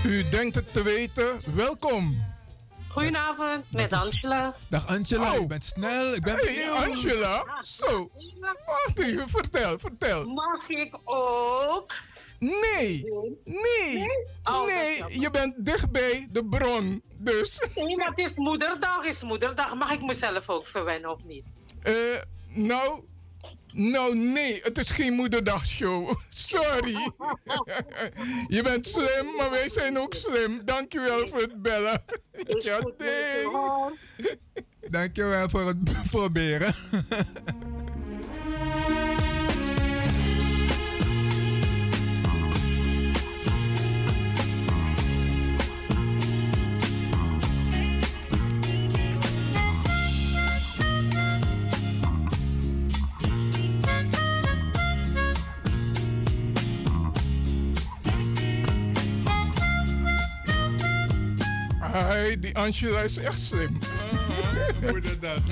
U 0.05 0.29
denkt 0.29 0.55
het 0.55 0.73
te 0.73 0.83
weten? 0.83 1.37
Welkom. 1.55 2.23
Goedenavond, 2.89 3.65
met 3.71 3.93
Angela. 3.93 4.55
Dag 4.69 4.87
Angela, 4.87 5.33
Oh. 5.35 5.41
ik 5.41 5.47
ben 5.47 5.61
snel. 5.61 6.13
Ik 6.13 6.21
ben 6.21 6.35
Hey. 6.35 6.69
Angela. 6.71 7.45
Zo. 7.63 8.09
Wacht 8.65 8.99
even, 8.99 9.29
vertel, 9.29 9.79
vertel. 9.79 10.25
Mag 10.25 10.69
ik 10.69 10.97
ook? 11.03 11.91
Nee, 12.39 13.05
nee, 13.45 14.07
Oh, 14.43 14.65
nee. 14.65 15.03
is 15.07 15.15
Je 15.21 15.29
bent 15.29 15.53
dichtbij 15.65 16.27
de 16.31 16.45
bron. 16.45 17.01
Dus, 17.17 17.61
Nee, 17.75 17.95
maar 17.95 18.07
het 18.07 18.17
is 18.17 18.35
moederdag, 18.35 19.03
is 19.05 19.21
moederdag. 19.23 19.75
Mag 19.75 19.91
ik 19.91 20.01
mezelf 20.01 20.49
ook 20.49 20.67
verwennen 20.67 21.11
of 21.11 21.23
niet? 21.23 21.43
eh, 21.83 21.93
nou, 22.47 23.03
nou 23.73 24.15
nee, 24.15 24.59
het 24.63 24.77
is 24.77 24.89
geen 24.89 25.13
moederdagshow. 25.13 26.13
Sorry. 26.29 27.11
Je 28.47 28.61
bent 28.63 28.87
slim, 28.87 29.35
maar 29.37 29.49
wij 29.49 29.69
zijn 29.69 29.99
ook 29.99 30.13
slim. 30.13 30.61
Dankjewel 30.65 31.27
voor 31.27 31.41
het 31.41 31.61
bellen. 31.61 32.01
Ja. 32.59 32.79
Dankjewel 34.89 35.49
voor 35.49 35.67
het 35.67 35.77
proberen. 36.11 36.75
Hai, 62.23 62.39
die 62.39 62.55
Angela 62.55 63.01
is 63.01 63.17
echt 63.17 63.39
slim. 63.39 63.77
Moederdag. 64.81 65.37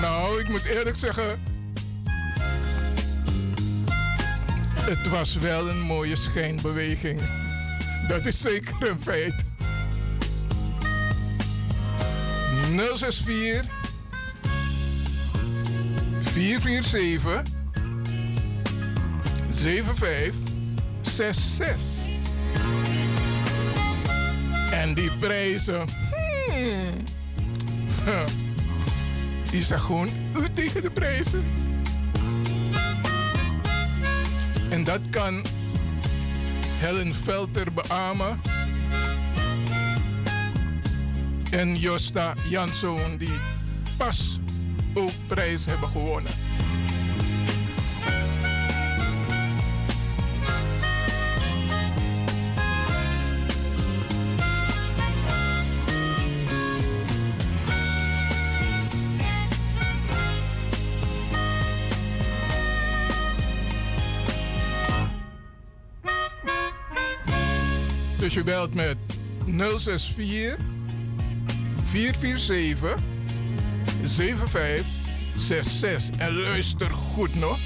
Nou, 0.00 0.40
ik 0.40 0.48
moet 0.48 0.64
eerlijk 0.64 0.96
zeggen. 0.96 1.40
Het 4.80 5.08
was 5.08 5.36
wel 5.36 5.68
een 5.68 5.80
mooie 5.80 6.16
schijnbeweging. 6.16 7.20
Dat 8.06 8.26
is 8.26 8.40
zeker 8.40 8.90
een 8.90 9.00
feit. 9.00 9.44
064 12.96 13.64
447 16.20 17.57
7566. 19.58 21.80
En 24.70 24.94
die 24.94 25.16
prijzen. 25.16 25.88
Hmm. 26.50 27.04
Die 29.50 29.62
zegt 29.62 29.82
gewoon 29.82 30.08
u 30.36 30.50
tegen 30.50 30.82
de 30.82 30.90
prijzen. 30.90 31.44
En 34.68 34.84
dat 34.84 35.00
kan 35.10 35.44
Helen 36.78 37.14
Velter 37.14 37.72
beamen. 37.72 38.40
En 41.50 41.76
Josta 41.76 42.34
Janszoon, 42.48 43.16
die 43.16 43.38
pas 43.96 44.40
ook 44.94 45.12
prijs 45.26 45.66
hebben 45.66 45.88
gewonnen. 45.88 46.32
Je 68.38 68.44
belt 68.44 68.74
met 68.74 68.96
064 69.46 70.56
447 71.82 72.94
7566. 74.04 76.16
En 76.18 76.40
luister 76.40 76.90
goed 76.90 77.34
nog. 77.34 77.58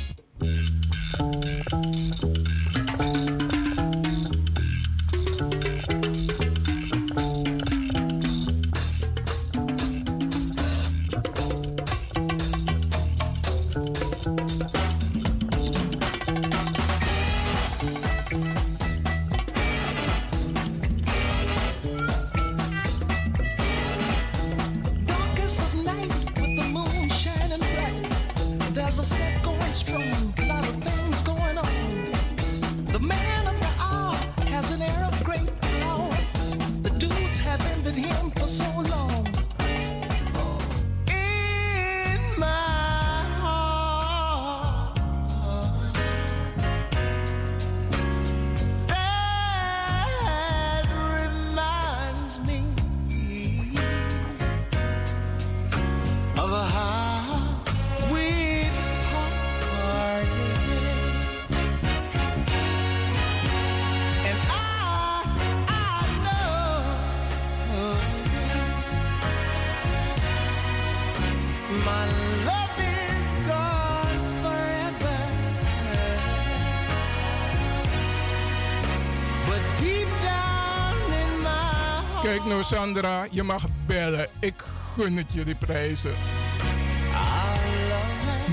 Sandra, 82.65 83.27
je 83.31 83.43
mag 83.43 83.67
bellen. 83.87 84.27
Ik 84.41 84.63
gun 84.63 85.17
het 85.17 85.33
je 85.33 85.45
die 85.45 85.55
prijzen. 85.55 86.15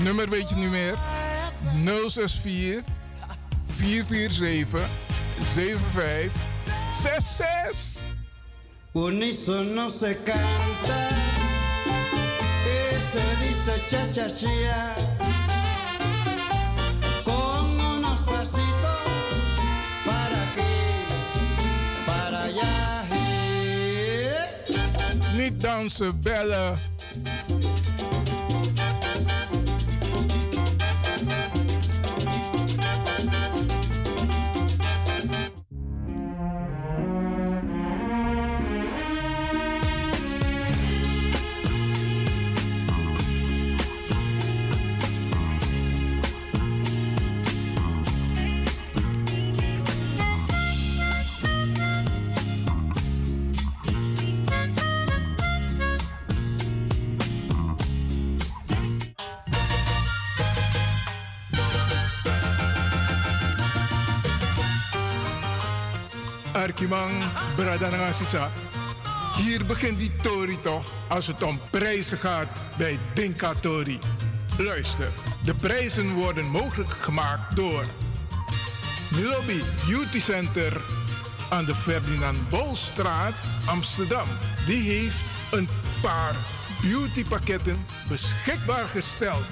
Nummer 0.04 0.28
weet 0.28 0.48
je 0.48 0.54
niet 0.54 0.70
meer? 0.70 0.94
064 2.08 2.84
447 3.66 4.88
7566. 5.54 8.00
Unísono 8.92 9.88
se 9.88 10.16
canta 10.24 11.08
se 13.10 13.20
dice 13.40 13.74
cha 13.88 14.02
cha 14.12 14.28
Dansen, 25.80 26.12
bellen. 26.20 26.89
Arkimang, 66.90 67.22
Bradanangasisa. 67.56 68.50
Hier 69.36 69.66
begint 69.66 69.98
die 69.98 70.12
Tori 70.22 70.58
toch 70.58 70.92
als 71.08 71.26
het 71.26 71.42
om 71.42 71.60
prijzen 71.70 72.18
gaat 72.18 72.48
bij 72.78 72.98
Dinka 73.14 73.54
Tori. 73.54 73.98
Luister, 74.58 75.08
de 75.44 75.54
prijzen 75.54 76.14
worden 76.14 76.44
mogelijk 76.44 76.90
gemaakt 76.90 77.56
door 77.56 77.84
Milobi 79.10 79.62
Beauty 79.86 80.20
Center 80.20 80.80
aan 81.50 81.64
de 81.64 81.74
Ferdinand 81.74 82.48
Bolstraat, 82.48 83.34
Amsterdam. 83.66 84.26
Die 84.66 84.90
heeft 84.90 85.24
een 85.50 85.68
paar 86.02 86.34
beautypakketten 86.82 87.84
beschikbaar 88.08 88.86
gesteld. 88.86 89.46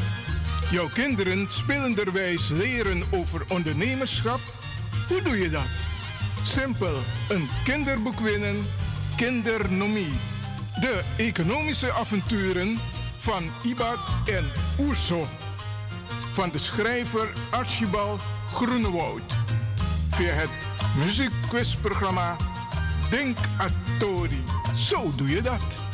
Jouw 0.70 0.89
kinderen 0.89 1.47
spelenderwijs 1.51 2.48
leren 2.48 3.02
over 3.10 3.43
ondernemerschap. 3.48 4.40
Hoe 5.09 5.23
doe 5.23 5.39
je 5.39 5.51
dat? 5.51 5.88
Simpel, 6.49 6.99
een 7.29 7.49
kinderboek 7.65 8.20
winnen, 8.20 8.66
kindernomie. 9.16 10.12
De 10.81 11.03
economische 11.16 11.93
avonturen 11.93 12.79
van 13.19 13.51
Ibad 13.62 13.99
en 14.25 14.45
Oerso. 14.79 15.27
Van 16.33 16.51
de 16.51 16.59
schrijver 16.59 17.29
Archibald 17.51 18.20
Groenewoud. 18.53 19.23
Via 20.09 20.33
het 20.33 20.51
muziekquizprogramma 20.97 22.37
Denk 23.11 23.37
Atori. 23.59 24.43
Zo 24.77 25.11
doe 25.16 25.29
je 25.29 25.43
dat. 25.43 25.88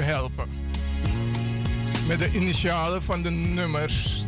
Helpen. 0.00 0.48
Met 2.06 2.18
de 2.18 2.30
initialen 2.32 3.02
van 3.02 3.22
de 3.22 3.30
nummers 3.30 4.26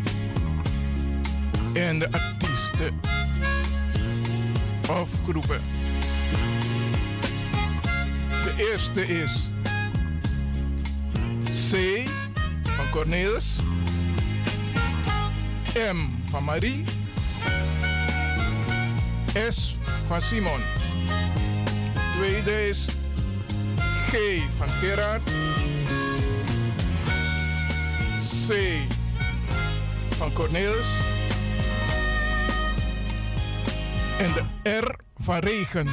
en 1.73 1.99
de 1.99 2.13
artiesten 2.13 3.01
of 4.91 5.11
groepen. 5.29 5.61
De 8.29 8.71
eerste 8.71 9.07
is 9.23 9.51
C 11.71 11.77
van 12.63 12.91
Cornelis, 12.91 13.57
M 15.75 16.29
van 16.31 16.45
Marie, 16.45 16.85
S 19.49 19.77
van 20.07 20.21
Simon. 20.21 20.61
Tweede 22.17 22.69
is 22.69 22.87
G 24.09 24.17
van 24.57 24.69
Gerard. 24.69 25.31
C 28.49 28.55
van 30.09 30.33
Cornelis. 30.33 30.87
En 34.19 34.33
de 34.33 34.71
R 34.81 34.95
van 35.17 35.39
regen. 35.39 35.89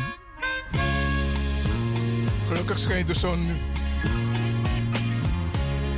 Gelukkig 2.48 2.80
schijnt 2.80 3.08
de 3.08 3.14
zon 3.14 3.46
nu. 3.46 3.54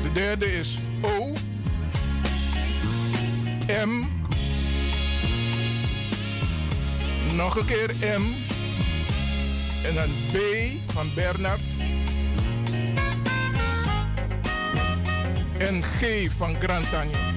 De 0.01 0.11
derde 0.13 0.57
is 0.57 0.77
O. 1.01 1.33
M. 3.85 4.03
Nog 7.35 7.57
een 7.57 7.65
keer 7.65 7.95
M. 8.19 8.23
En 9.83 9.95
dan 9.95 10.09
B 10.31 10.37
van 10.91 11.11
Bernard. 11.15 11.74
En 15.65 15.83
G 15.83 16.29
van 16.37 16.55
Grantanje. 16.55 17.34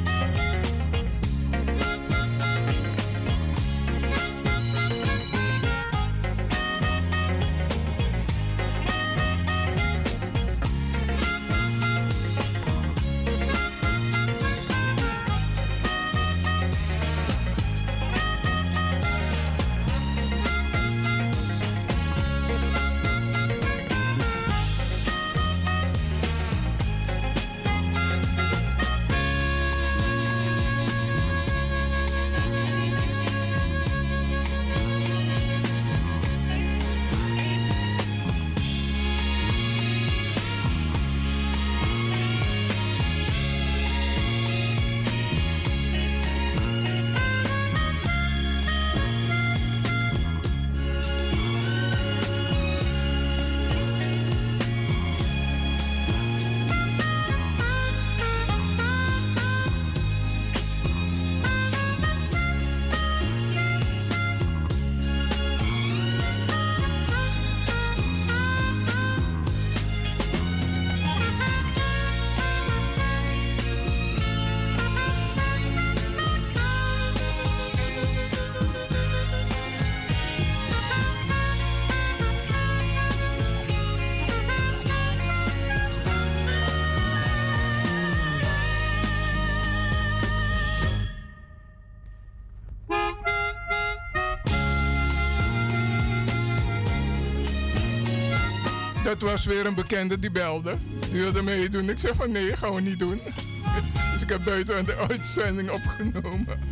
Dat 99.09 99.23
was 99.23 99.45
weer 99.45 99.67
een 99.67 99.75
bekende 99.75 100.19
die 100.19 100.31
belde. 100.31 100.77
Die 101.11 101.21
wilde 101.21 101.43
meedoen. 101.43 101.91
Ik 101.91 101.99
zei 101.99 102.15
van 102.15 102.33
nee, 102.33 102.57
gaan 102.57 102.75
we 102.75 102.81
niet 102.81 102.99
doen. 102.99 103.21
Dus 104.13 104.23
ik 104.23 104.29
heb 104.29 104.45
buiten 104.45 104.87
de 104.87 104.97
uitzending 104.97 105.71
opgenomen. 105.71 106.47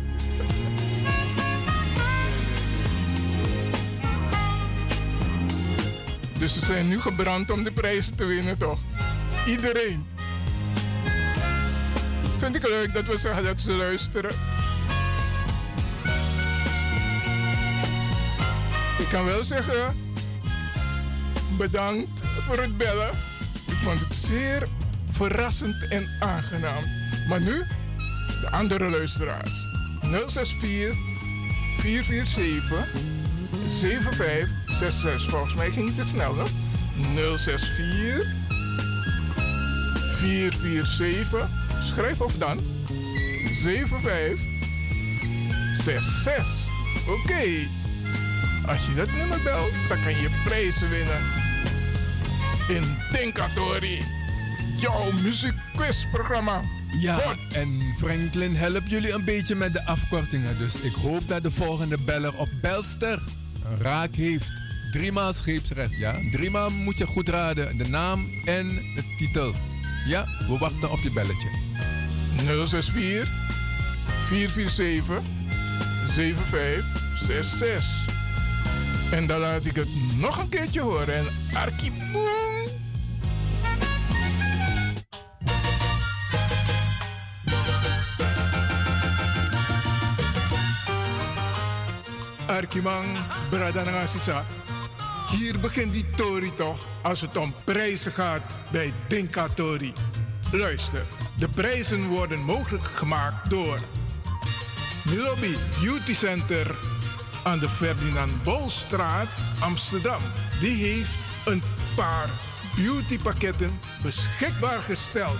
Dus 6.39 6.53
ze 6.53 6.65
zijn 6.65 6.87
nu 6.87 7.01
gebrand 7.01 7.51
om 7.51 7.63
de 7.63 7.71
prijzen 7.71 8.15
te 8.15 8.25
winnen, 8.25 8.57
toch? 8.57 8.79
Iedereen. 9.47 10.05
Vind 12.37 12.55
ik 12.55 12.67
leuk 12.67 12.93
dat 12.93 13.05
we 13.05 13.17
zeggen 13.17 13.43
dat 13.43 13.61
ze 13.61 13.71
luisteren. 13.71 14.31
Ik 18.99 19.07
kan 19.11 19.25
wel 19.25 19.43
zeggen, 19.43 19.95
bedankt 21.57 22.16
voor 22.47 22.61
het 22.61 22.77
bellen. 22.77 23.09
Ik 23.67 23.77
vond 23.83 23.99
het 23.99 24.15
zeer 24.15 24.67
verrassend 25.09 25.87
en 25.89 26.07
aangenaam. 26.19 26.83
Maar 27.29 27.41
nu, 27.41 27.63
de 28.41 28.47
andere 28.51 28.89
luisteraars. 28.89 29.51
064 30.01 30.95
447 31.77 32.87
7566. 33.69 35.29
Volgens 35.29 35.53
mij 35.53 35.71
ging 35.71 35.87
het 35.87 35.95
te 35.95 36.07
snel, 36.07 36.37
hè? 36.37 36.43
064 37.37 38.35
447. 40.17 41.47
Schrijf 41.83 42.21
of 42.21 42.37
dan 42.37 42.59
7566. 43.63 46.45
Oké. 47.07 47.43
Als 48.67 48.85
je 48.85 48.93
dat 48.95 49.11
nummer 49.11 49.41
belt, 49.43 49.71
dan 49.89 50.03
kan 50.03 50.15
je 50.15 50.29
prijzen 50.45 50.89
winnen. 50.89 51.46
In 52.67 52.97
Denkatori. 53.11 54.01
Jouw 54.77 55.11
muziekquizprogramma. 55.11 56.61
Ja, 56.99 57.19
en 57.51 57.81
Franklin 57.97 58.55
helpt 58.55 58.89
jullie 58.89 59.11
een 59.11 59.25
beetje 59.25 59.55
met 59.55 59.73
de 59.73 59.85
afkortingen. 59.85 60.57
Dus 60.57 60.81
ik 60.81 60.93
hoop 60.93 61.27
dat 61.27 61.43
de 61.43 61.51
volgende 61.51 61.97
beller 62.05 62.37
op 62.37 62.47
Belster 62.61 63.19
een 63.63 63.81
raak 63.81 64.15
heeft. 64.15 64.51
Driemaal 64.91 65.33
scheepsrecht, 65.33 65.97
ja. 65.97 66.15
Driemaal 66.31 66.69
moet 66.69 66.97
je 66.97 67.05
goed 67.05 67.29
raden. 67.29 67.77
De 67.77 67.87
naam 67.87 68.27
en 68.45 68.67
de 68.67 69.15
titel. 69.17 69.53
Ja, 70.07 70.25
we 70.47 70.57
wachten 70.57 70.91
op 70.91 70.99
je 70.99 71.11
belletje. 71.11 71.49
064 72.35 73.29
447 74.25 75.19
7566. 76.07 78.05
En 79.11 79.27
dan 79.27 79.39
laat 79.39 79.65
ik 79.65 79.75
het 79.75 79.89
nog 80.17 80.37
een 80.37 80.49
keertje 80.49 80.81
horen. 80.81 81.15
En 81.15 81.25
Arkiboom! 81.53 82.56
Arkimang, 92.57 93.05
Bradanangasisa. 93.49 94.45
Hier 95.29 95.59
begint 95.59 95.93
die 95.93 96.05
Tori 96.15 96.53
toch 96.53 96.87
als 97.01 97.21
het 97.21 97.37
om 97.37 97.53
prijzen 97.63 98.11
gaat 98.11 98.41
bij 98.71 98.93
Dinka 99.07 99.47
Tori. 99.47 99.93
Luister, 100.51 101.05
de 101.39 101.47
prijzen 101.47 102.07
worden 102.07 102.39
mogelijk 102.39 102.83
gemaakt 102.83 103.49
door 103.49 103.79
Milobi 105.03 105.55
Beauty 105.81 106.13
Center 106.13 106.75
aan 107.43 107.59
de 107.59 107.69
Ferdinand 107.69 108.43
Bolstraat, 108.43 109.27
Amsterdam. 109.59 110.21
Die 110.59 110.85
heeft 110.85 111.15
een 111.45 111.61
paar 111.95 112.29
beautypakketten 112.75 113.79
beschikbaar 114.03 114.79
gesteld. 114.79 115.39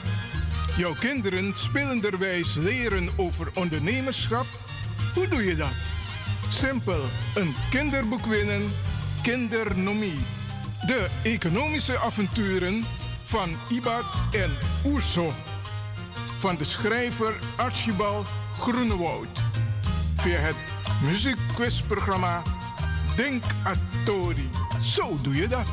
Jouw 0.77 0.93
kinderen 0.93 1.53
spelenderwijs 1.55 2.55
leren 2.55 3.09
over 3.15 3.49
ondernemerschap. 3.53 4.45
Hoe 5.13 5.27
doe 5.27 5.45
je 5.45 5.55
dat? 5.55 5.96
Simpel, 6.49 7.03
een 7.35 7.55
kinderboek 7.69 8.25
winnen, 8.25 8.71
kindernomie. 9.21 10.19
De 10.85 11.07
economische 11.23 11.99
avonturen 11.99 12.85
van 13.23 13.49
Ibak 13.69 14.05
en 14.31 14.51
Oerso. 14.85 15.33
Van 16.37 16.57
de 16.57 16.63
schrijver 16.63 17.33
Archibald 17.55 18.27
Groenewoud. 18.59 19.27
Via 20.15 20.39
het 20.39 20.55
muziekquizprogramma 21.01 22.41
Denk 23.15 23.43
Atori. 23.63 24.49
Zo 24.81 25.17
doe 25.21 25.35
je 25.35 25.47
dat. 25.47 25.69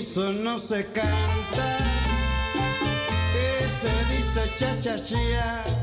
Unísono 0.00 0.58
se 0.58 0.82
canta. 0.94 1.76
Se 3.68 3.88
dice 4.08 4.50
cha 4.56 4.80
cha 4.80 4.98
chia 4.98 5.79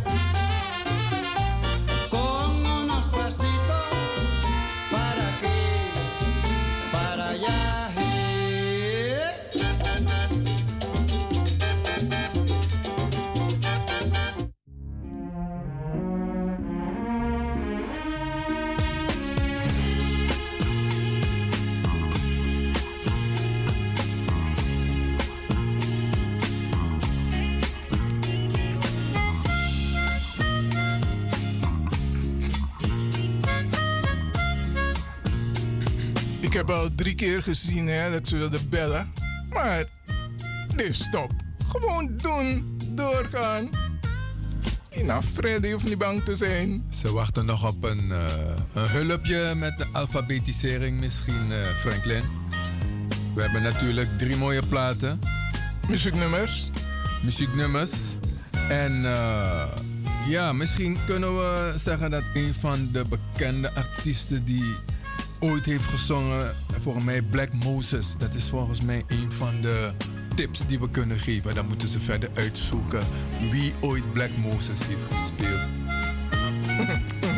drie 37.07 37.19
keer 37.19 37.43
gezien 37.43 37.87
hè, 37.87 38.11
dat 38.11 38.27
ze 38.27 38.37
wilden 38.37 38.69
bellen. 38.69 39.11
Maar, 39.49 39.85
nee, 40.75 40.93
stop. 40.93 41.31
Gewoon 41.67 42.11
doen. 42.21 42.79
Doorgaan. 42.85 43.69
Nou, 45.03 45.23
Freddy 45.23 45.71
hoeft 45.71 45.85
niet 45.85 45.97
bang 45.97 46.23
te 46.23 46.35
zijn. 46.35 46.85
Ze 46.89 47.11
wachten 47.11 47.45
nog 47.45 47.67
op 47.67 47.83
een, 47.83 48.11
eh, 48.11 48.55
een 48.73 48.89
hulpje 48.89 49.55
met 49.55 49.77
de 49.77 49.85
alfabetisering 49.91 50.99
misschien, 50.99 51.51
eh, 51.51 51.75
Franklin. 51.75 52.23
We 53.35 53.41
hebben 53.41 53.61
natuurlijk 53.61 54.09
drie 54.17 54.35
mooie 54.35 54.65
platen. 54.65 55.19
Muzieknummers. 55.89 56.69
Muzieknummers. 57.23 57.91
En 58.69 59.05
eh, 59.05 59.63
ja, 60.27 60.53
misschien 60.53 60.97
kunnen 61.05 61.35
we 61.35 61.73
zeggen 61.77 62.11
dat 62.11 62.23
een 62.33 62.53
van 62.59 62.89
de 62.91 63.05
bekende 63.09 63.73
artiesten 63.73 64.45
die 64.45 64.75
ooit 65.39 65.65
heeft 65.65 65.85
gezongen, 65.85 66.55
volgens 66.87 67.07
mij 67.07 67.21
Black 67.21 67.53
Moses. 67.53 68.15
Dat 68.17 68.33
is 68.33 68.49
volgens 68.49 68.81
mij 68.81 69.03
een 69.07 69.31
van 69.31 69.61
de 69.61 69.91
tips 70.35 70.67
die 70.67 70.79
we 70.79 70.89
kunnen 70.89 71.19
geven. 71.19 71.55
Dan 71.55 71.67
moeten 71.67 71.87
ze 71.87 71.99
verder 71.99 72.29
uitzoeken 72.33 73.03
wie 73.51 73.73
ooit 73.81 74.13
Black 74.13 74.29
Moses 74.37 74.87
heeft 74.87 74.99
gespeeld. 75.11 75.59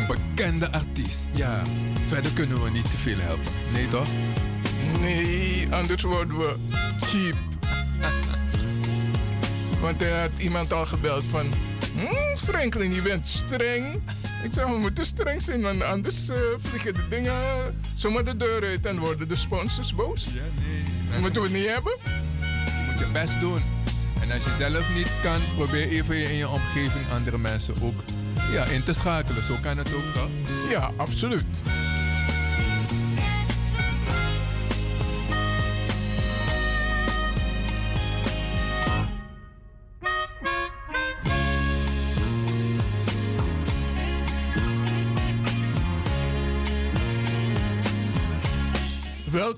Bekende 0.08 0.72
artiest, 0.72 1.28
ja. 1.32 1.62
Verder 2.06 2.32
kunnen 2.32 2.62
we 2.62 2.70
niet 2.70 2.90
te 2.90 2.96
veel 2.96 3.18
helpen. 3.18 3.50
Nee 3.72 3.88
toch? 3.88 4.08
Nee, 5.00 5.68
anders 5.70 6.02
worden 6.02 6.38
we 6.38 6.56
cheap. 7.00 7.36
Want 9.80 10.02
er 10.02 10.20
had 10.20 10.30
iemand 10.38 10.72
al 10.72 10.86
gebeld 10.86 11.24
van... 11.24 11.52
"Hmm, 11.94 12.36
Franklin, 12.36 12.92
je 12.92 13.02
bent 13.02 13.28
streng. 13.28 14.00
Ik 14.42 14.52
zeg, 14.52 14.66
we 14.66 14.78
moeten 14.78 15.06
streng 15.06 15.42
zijn, 15.42 15.62
want 15.62 15.82
anders 15.82 16.28
eh, 16.28 16.36
vliegen 16.58 16.94
de 16.94 17.08
dingen 17.08 17.34
zomaar 17.96 18.24
de 18.24 18.36
deur 18.36 18.64
uit 18.64 18.86
en 18.86 18.98
worden 18.98 19.28
de 19.28 19.36
sponsors 19.36 19.94
boos. 19.94 20.24
Ja, 20.24 20.30
nee. 20.32 21.20
Moeten 21.20 21.42
we 21.42 21.48
het 21.48 21.56
niet 21.56 21.66
hebben? 21.66 21.96
Je 22.02 22.84
moet 22.90 22.98
je 22.98 23.06
best 23.12 23.40
doen. 23.40 23.60
En 24.20 24.32
als 24.32 24.44
je 24.44 24.50
zelf 24.58 24.94
niet 24.94 25.12
kan, 25.22 25.40
probeer 25.56 25.88
even 25.88 26.16
in 26.16 26.36
je 26.36 26.48
omgeving 26.48 27.04
andere 27.14 27.38
mensen 27.38 27.74
ook 27.82 28.02
ja, 28.50 28.64
in 28.64 28.82
te 28.82 28.92
schakelen. 28.92 29.44
Zo 29.44 29.54
kan 29.62 29.76
het 29.76 29.94
ook 29.94 30.14
toch? 30.14 30.28
Ja, 30.70 30.90
absoluut. 30.96 31.62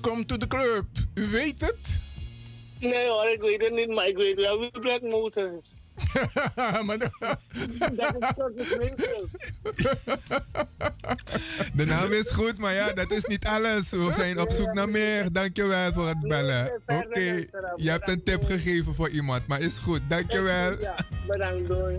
Welkom 0.03 0.25
to 0.25 0.37
the 0.37 0.47
club. 0.47 0.85
U 1.13 1.27
weet 1.27 1.61
het? 1.61 2.01
Nee 2.79 3.07
hoor, 3.07 3.29
ik 3.29 3.41
weet 3.41 3.61
het 3.61 3.73
niet, 3.73 3.89
maar 3.89 4.07
ik 4.07 4.17
weet 4.17 4.35
wel 4.35 4.59
wie 4.59 4.79
Black 4.79 5.01
Moses 5.01 5.49
is. 5.61 5.75
maar 6.85 6.97
dat 6.97 7.11
is 8.19 8.31
toch 8.35 8.53
de. 8.55 9.27
De 11.73 11.85
naam 11.85 12.11
is 12.11 12.29
goed, 12.29 12.57
maar 12.57 12.73
ja, 12.73 12.93
dat 12.93 13.11
is 13.11 13.25
niet 13.25 13.45
alles. 13.45 13.89
We 13.89 14.11
zijn 14.15 14.39
op 14.39 14.51
zoek 14.51 14.73
naar 14.73 14.89
meer. 14.89 15.31
Dankjewel 15.31 15.93
voor 15.93 16.07
het 16.07 16.19
bellen. 16.19 16.81
Oké, 16.85 17.45
je 17.75 17.89
hebt 17.89 18.07
een 18.09 18.23
tip 18.23 18.43
gegeven 18.43 18.95
voor 18.95 19.09
iemand, 19.09 19.47
maar 19.47 19.61
is 19.61 19.77
goed. 19.79 20.01
Dankjewel. 20.09 20.79
Ja, 20.79 20.95
bedankt 21.27 21.67
doei. 21.67 21.97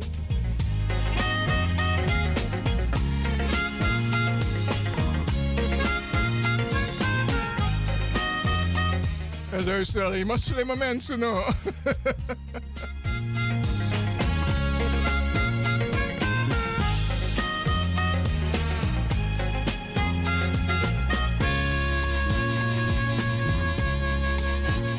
En 9.55 9.65
luister 9.65 10.05
alleen 10.05 10.26
maar 10.26 10.39
slimme 10.39 10.76
mensen 10.76 11.23
hoor. 11.23 11.55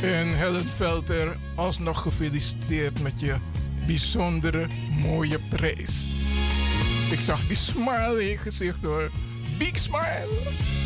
En 0.02 0.38
Helen 0.38 0.68
Velter, 0.68 1.38
alsnog 1.56 2.02
gefeliciteerd 2.02 3.02
met 3.02 3.20
je 3.20 3.36
bijzondere 3.86 4.68
mooie 5.02 5.40
prijs. 5.50 6.08
Ik 7.12 7.20
zag 7.20 7.48
die 7.48 7.58
smile 7.58 8.38
gezicht 8.38 8.84
hoor. 8.84 9.10
Big 9.58 9.78
smile. 9.78 10.85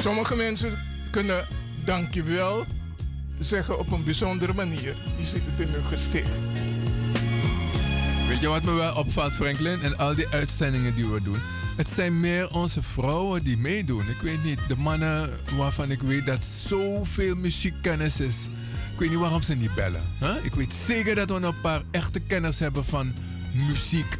Sommige 0.00 0.36
mensen 0.36 0.78
kunnen 1.10 1.46
dankjewel 1.84 2.66
zeggen 3.38 3.78
op 3.78 3.92
een 3.92 4.04
bijzondere 4.04 4.52
manier. 4.52 4.94
Je 5.16 5.24
ziet 5.24 5.46
het 5.46 5.60
in 5.60 5.68
hun 5.68 5.84
gezicht. 5.84 6.28
Weet 8.28 8.40
je 8.40 8.48
wat 8.48 8.62
me 8.62 8.72
wel 8.72 8.94
opvalt, 8.94 9.32
Franklin? 9.32 9.80
En 9.80 9.98
al 9.98 10.14
die 10.14 10.28
uitzendingen 10.28 10.94
die 10.94 11.06
we 11.06 11.22
doen. 11.22 11.38
Het 11.76 11.88
zijn 11.88 12.20
meer 12.20 12.50
onze 12.50 12.82
vrouwen 12.82 13.44
die 13.44 13.56
meedoen. 13.56 14.08
Ik 14.08 14.20
weet 14.20 14.44
niet, 14.44 14.58
de 14.68 14.76
mannen 14.76 15.30
waarvan 15.56 15.90
ik 15.90 16.00
weet 16.00 16.26
dat 16.26 16.44
zoveel 16.44 17.34
muziekkennis 17.34 18.20
is. 18.20 18.36
Ik 18.92 18.98
weet 18.98 19.10
niet 19.10 19.18
waarom 19.18 19.42
ze 19.42 19.54
niet 19.54 19.74
bellen. 19.74 20.02
Ik 20.42 20.54
weet 20.54 20.72
zeker 20.72 21.14
dat 21.14 21.30
we 21.30 21.34
een 21.46 21.60
paar 21.60 21.82
echte 21.90 22.20
kenners 22.20 22.58
hebben 22.58 22.84
van 22.84 23.14
muziek. 23.52 24.18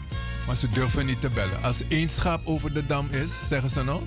Maar 0.48 0.56
ze 0.56 0.68
durven 0.70 1.06
niet 1.06 1.20
te 1.20 1.30
bellen. 1.30 1.62
Als 1.62 1.82
één 1.88 2.08
schaap 2.08 2.40
over 2.44 2.72
de 2.74 2.86
dam 2.86 3.08
is, 3.10 3.30
zeggen 3.48 3.70
ze 3.70 3.82
nou. 3.84 4.02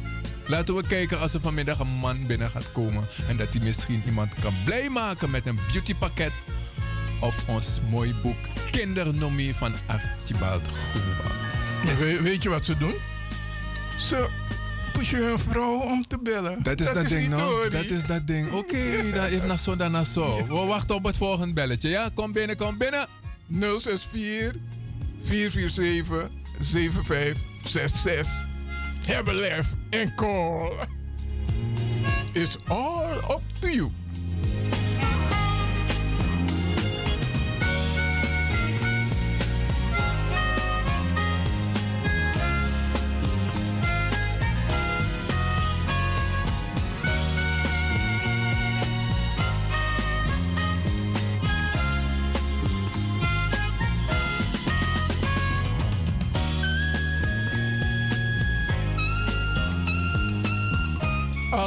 Laten 0.48 0.76
we 0.76 0.88
kijken 0.88 1.20
als 1.20 1.34
er 1.34 1.42
vanmiddag 1.42 1.80
een 1.80 1.88
man 1.88 2.28
binnen 2.28 2.50
gaat 2.50 2.72
komen. 2.72 3.08
En 3.28 3.38
dat 3.38 3.48
hij 3.54 3.64
misschien 3.64 4.04
iemand 4.06 4.34
kan 4.42 4.54
blij 4.66 4.90
maken 4.90 5.30
met 5.30 5.48
een 5.48 5.60
beautypakket. 5.72 6.32
Of 7.20 7.48
ons 7.48 7.80
mooi 7.90 8.16
boek 8.22 8.36
Kindernomie 8.72 9.56
van 9.56 9.74
Archibald 9.86 10.62
Groenewald. 10.68 12.00
We- 12.00 12.22
weet 12.22 12.44
je 12.44 12.50
wat 12.50 12.66
ze 12.66 12.78
doen? 12.78 12.96
Ze 13.98 14.28
pushen 14.94 15.26
hun 15.26 15.40
vrouw 15.40 15.80
om 15.80 16.08
te 16.08 16.18
bellen. 16.18 16.64
Dat 16.64 16.80
is 16.80 16.94
dat, 16.94 17.08
ding, 17.08 17.30
no? 17.30 17.40
hoor, 17.40 17.70
Dat 17.70 17.86
is 17.86 18.04
dat 18.04 18.28
ding. 18.28 18.52
Oké, 18.52 18.78
dan 19.16 19.26
even 19.26 19.48
naar 19.48 19.60
zo, 19.60 19.76
dan 19.76 19.92
naar 19.92 20.06
zo. 20.06 20.46
We 20.48 20.54
wachten 20.66 20.96
op 20.96 21.04
het 21.04 21.18
volgende 21.18 21.54
belletje, 21.54 21.90
ja? 21.90 22.10
Kom 22.14 22.32
binnen, 22.32 22.56
kom 22.56 22.78
binnen. 22.78 23.08
064 23.48 24.81
447 25.22 26.30
7566. 26.60 28.28
Hebben 29.06 29.36
lef 29.36 29.68
en 29.90 30.16
call. 30.16 30.72
It's 32.34 32.56
all 32.68 33.18
up 33.30 33.42
to 33.60 33.68
you. 33.68 33.92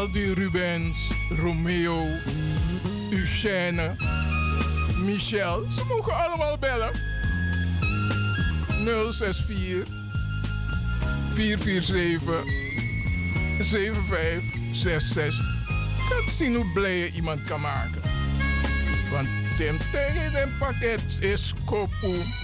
Geraldine 0.05 0.35
Rubens, 0.35 1.11
Romeo, 1.31 1.97
Eugène, 3.11 3.97
Michel. 4.99 5.67
Ze 5.71 5.85
mogen 5.89 6.15
allemaal 6.15 6.59
bellen. 6.59 6.93
064 9.13 9.89
447 11.33 12.45
7566. 13.61 15.35
Kan 16.09 16.31
zien 16.31 16.55
hoe 16.55 16.73
blij 16.73 16.99
je 16.99 17.13
iemand 17.13 17.45
kan 17.45 17.61
maken. 17.61 18.03
Want 19.11 19.29
Tim 19.57 19.79
tegen 19.93 20.57
pakket 20.59 21.19
is 21.21 21.53
kopoe. 21.65 22.44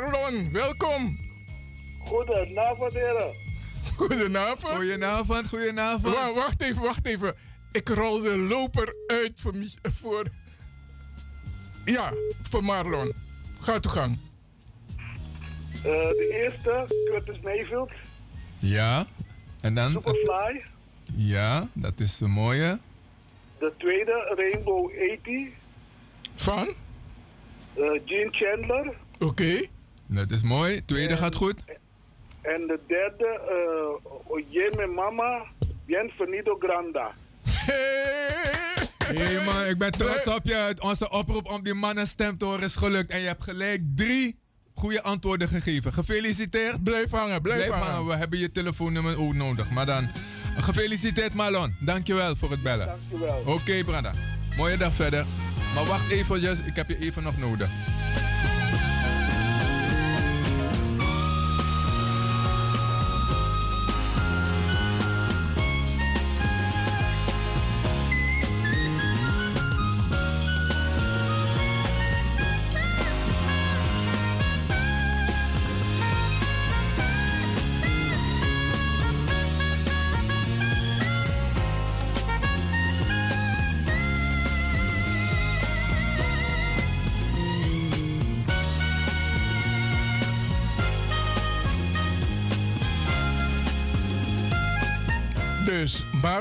Marlon, 0.00 0.52
welkom. 0.52 1.18
Goedenavond, 2.04 2.92
heren. 2.92 3.32
Goedenavond. 3.96 4.74
Goedenavond, 4.74 5.48
goedenavond. 5.48 6.14
Wa- 6.14 6.32
wacht 6.34 6.62
even, 6.62 6.82
wacht 6.82 7.06
even. 7.06 7.34
Ik 7.72 7.88
rol 7.88 8.20
de 8.22 8.38
loper 8.38 8.94
uit 9.06 9.40
voor, 9.40 9.54
voor... 9.82 10.24
Ja, 11.84 12.12
voor 12.42 12.64
Marlon. 12.64 13.12
Ga 13.60 13.80
toe 13.80 13.90
gang. 13.92 14.18
Eh, 15.76 15.82
de 15.82 16.30
eerste, 16.42 16.84
Curtis 17.10 17.40
Mayfield, 17.42 17.90
Ja, 18.58 19.06
en 19.60 19.74
dan? 19.74 19.90
Superfly. 19.90 20.62
Ja, 21.04 21.68
dat 21.72 22.00
is 22.00 22.20
een 22.20 22.30
mooie. 22.30 22.78
De 23.58 23.72
tweede, 23.78 24.34
Rainbow 24.36 24.90
80. 24.90 25.48
Van? 26.36 26.74
Gene 28.04 28.28
Chandler. 28.30 28.94
Oké. 29.18 29.60
Dat 30.06 30.30
is 30.30 30.42
mooi. 30.42 30.84
Tweede 30.84 31.16
gaat 31.16 31.34
goed. 31.34 31.64
En 32.40 32.66
de 32.66 32.78
derde, 32.86 33.40
uh, 33.50 34.30
Oye 34.30 34.72
mi 34.76 34.86
mama, 34.86 35.42
bienvenido 35.86 36.56
granda. 36.58 37.12
Hé 39.04 39.24
hey 39.24 39.44
man, 39.44 39.66
ik 39.66 39.78
ben 39.78 39.90
trots 39.90 40.26
op 40.26 40.40
je. 40.44 40.74
Onze 40.80 41.10
oproep 41.10 41.50
om 41.50 41.62
die 41.62 41.74
mannenstem 41.74 42.38
te 42.38 42.44
horen 42.44 42.62
is 42.62 42.74
gelukt. 42.74 43.10
En 43.10 43.20
je 43.20 43.26
hebt 43.26 43.44
gelijk 43.44 43.82
drie 43.94 44.38
goede 44.74 45.02
antwoorden 45.02 45.48
gegeven. 45.48 45.92
Gefeliciteerd. 45.92 46.82
Blijf 46.82 47.10
hangen, 47.10 47.42
blijf 47.42 47.68
hangen. 47.68 48.06
We 48.06 48.14
hebben 48.14 48.38
je 48.38 48.50
telefoonnummer 48.50 49.20
ook 49.20 49.34
nodig. 49.34 49.70
Maar 49.70 49.86
dan, 49.86 50.10
gefeliciteerd 50.56 51.34
Marlon. 51.34 51.76
Dankjewel 51.80 52.36
voor 52.36 52.50
het 52.50 52.62
bellen. 52.62 52.86
Dankjewel. 52.86 53.42
Oké, 53.46 53.84
Brada. 53.84 54.12
Mooie 54.56 54.76
dag 54.76 54.92
verder. 54.92 55.26
Maar 55.74 55.84
wacht 55.84 56.10
even, 56.10 56.66
ik 56.66 56.74
heb 56.74 56.88
je 56.88 56.98
even 56.98 57.22
nog 57.22 57.38
nodig. 57.38 57.68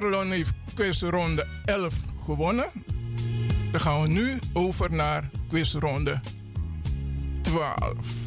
Marlon 0.04 0.32
heeft 0.32 0.54
quizronde 0.74 1.46
11 1.66 1.94
gewonnen. 2.24 2.66
Dan 3.72 3.82
gaan 3.82 4.02
we 4.02 4.08
nu 4.08 4.40
over 4.54 4.94
naar 4.94 5.30
quizronde 5.48 6.20
12. 7.42 8.23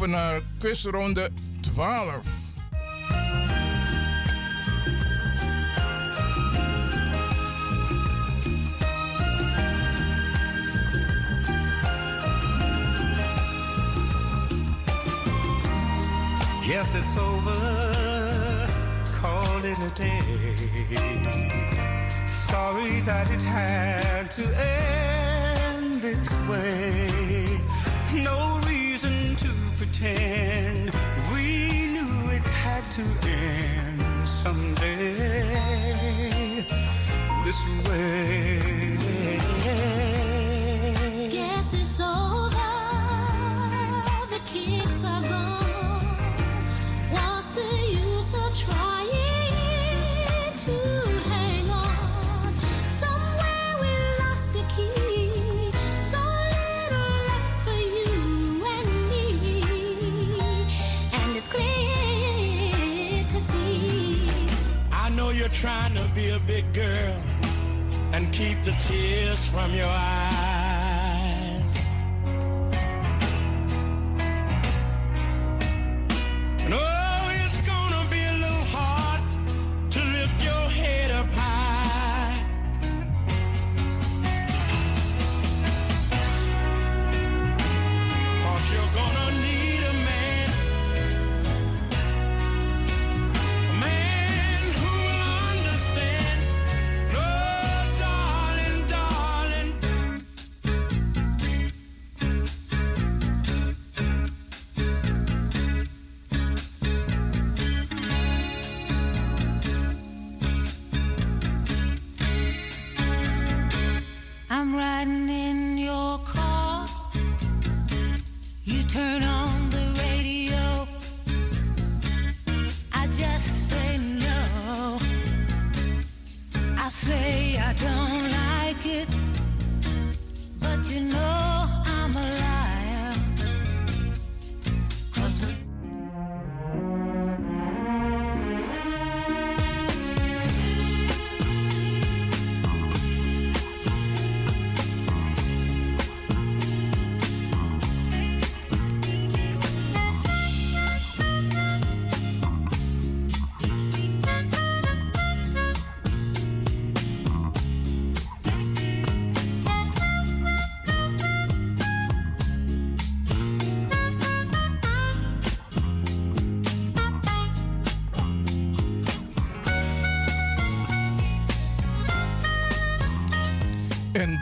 Over 0.00 0.12
naar 0.12 0.40
quizronde 0.58 1.30
12. 1.60 2.20
Yes, 16.66 16.94
it's 16.94 17.18
over. 17.18 17.52
Call 19.20 19.64
it 19.64 19.78
a 19.78 19.90
day. 19.94 20.20
Sorry 22.26 23.00
that 23.04 23.30
it 23.30 23.44
had 23.44 24.30
to 24.30 24.42
end 24.42 24.89
pretend. 30.00 30.90
We 31.32 31.86
knew 31.92 32.30
it 32.30 32.42
had 32.42 32.84
to 32.96 33.02
end 33.28 34.26
someday. 34.26 35.54
This 37.44 37.88
way. 37.88 38.59
Trying 65.52 65.94
to 65.94 66.08
be 66.14 66.30
a 66.30 66.40
big 66.40 66.72
girl 66.72 67.22
and 68.12 68.32
keep 68.32 68.62
the 68.64 68.72
tears 68.80 69.46
from 69.46 69.74
your 69.74 69.86
eyes. 69.86 70.39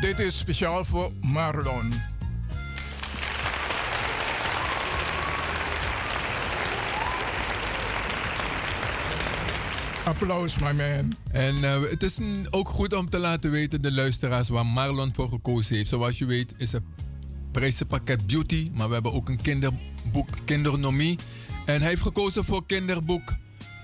Dit 0.08 0.18
is 0.18 0.38
speciaal 0.38 0.84
voor 0.84 1.12
Marlon. 1.20 1.92
Applaus, 10.04 10.58
my 10.58 10.72
man. 10.72 11.12
En 11.30 11.64
eh, 11.64 11.80
het 11.90 12.02
is 12.02 12.18
ook 12.50 12.68
goed 12.68 12.92
om 12.92 13.10
te 13.10 13.18
laten 13.18 13.50
weten, 13.50 13.82
de 13.82 13.92
luisteraars, 13.92 14.48
waar 14.48 14.66
Marlon 14.66 15.14
voor 15.14 15.28
gekozen 15.28 15.76
heeft. 15.76 15.88
Zoals 15.88 16.18
je 16.18 16.26
weet 16.26 16.54
is 16.56 16.72
het 16.72 16.82
prijzenpakket 17.52 18.26
Beauty, 18.26 18.70
maar 18.72 18.88
we 18.88 18.94
hebben 18.94 19.12
ook 19.12 19.28
een 19.28 19.42
kinderboek 19.42 20.28
Kindernomie. 20.44 21.18
En 21.66 21.80
hij 21.80 21.88
heeft 21.88 22.02
gekozen 22.02 22.44
voor 22.44 22.66
kinderboek 22.66 23.34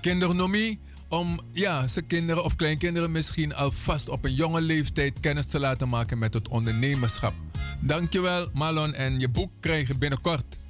Kindernomie 0.01 0.79
om 1.15 1.39
ja, 1.51 1.87
zijn 1.87 2.07
kinderen 2.07 2.43
of 2.43 2.55
kleinkinderen 2.55 3.11
misschien 3.11 3.55
alvast 3.55 4.09
op 4.09 4.25
een 4.25 4.33
jonge 4.33 4.61
leeftijd 4.61 5.19
kennis 5.19 5.47
te 5.47 5.59
laten 5.59 5.89
maken 5.89 6.17
met 6.17 6.33
het 6.33 6.47
ondernemerschap. 6.47 7.33
Dankjewel 7.79 8.49
Marlon 8.53 8.93
en 8.93 9.19
je 9.19 9.29
boek 9.29 9.51
krijg 9.59 9.87
je 9.87 9.95
binnenkort. 9.95 10.64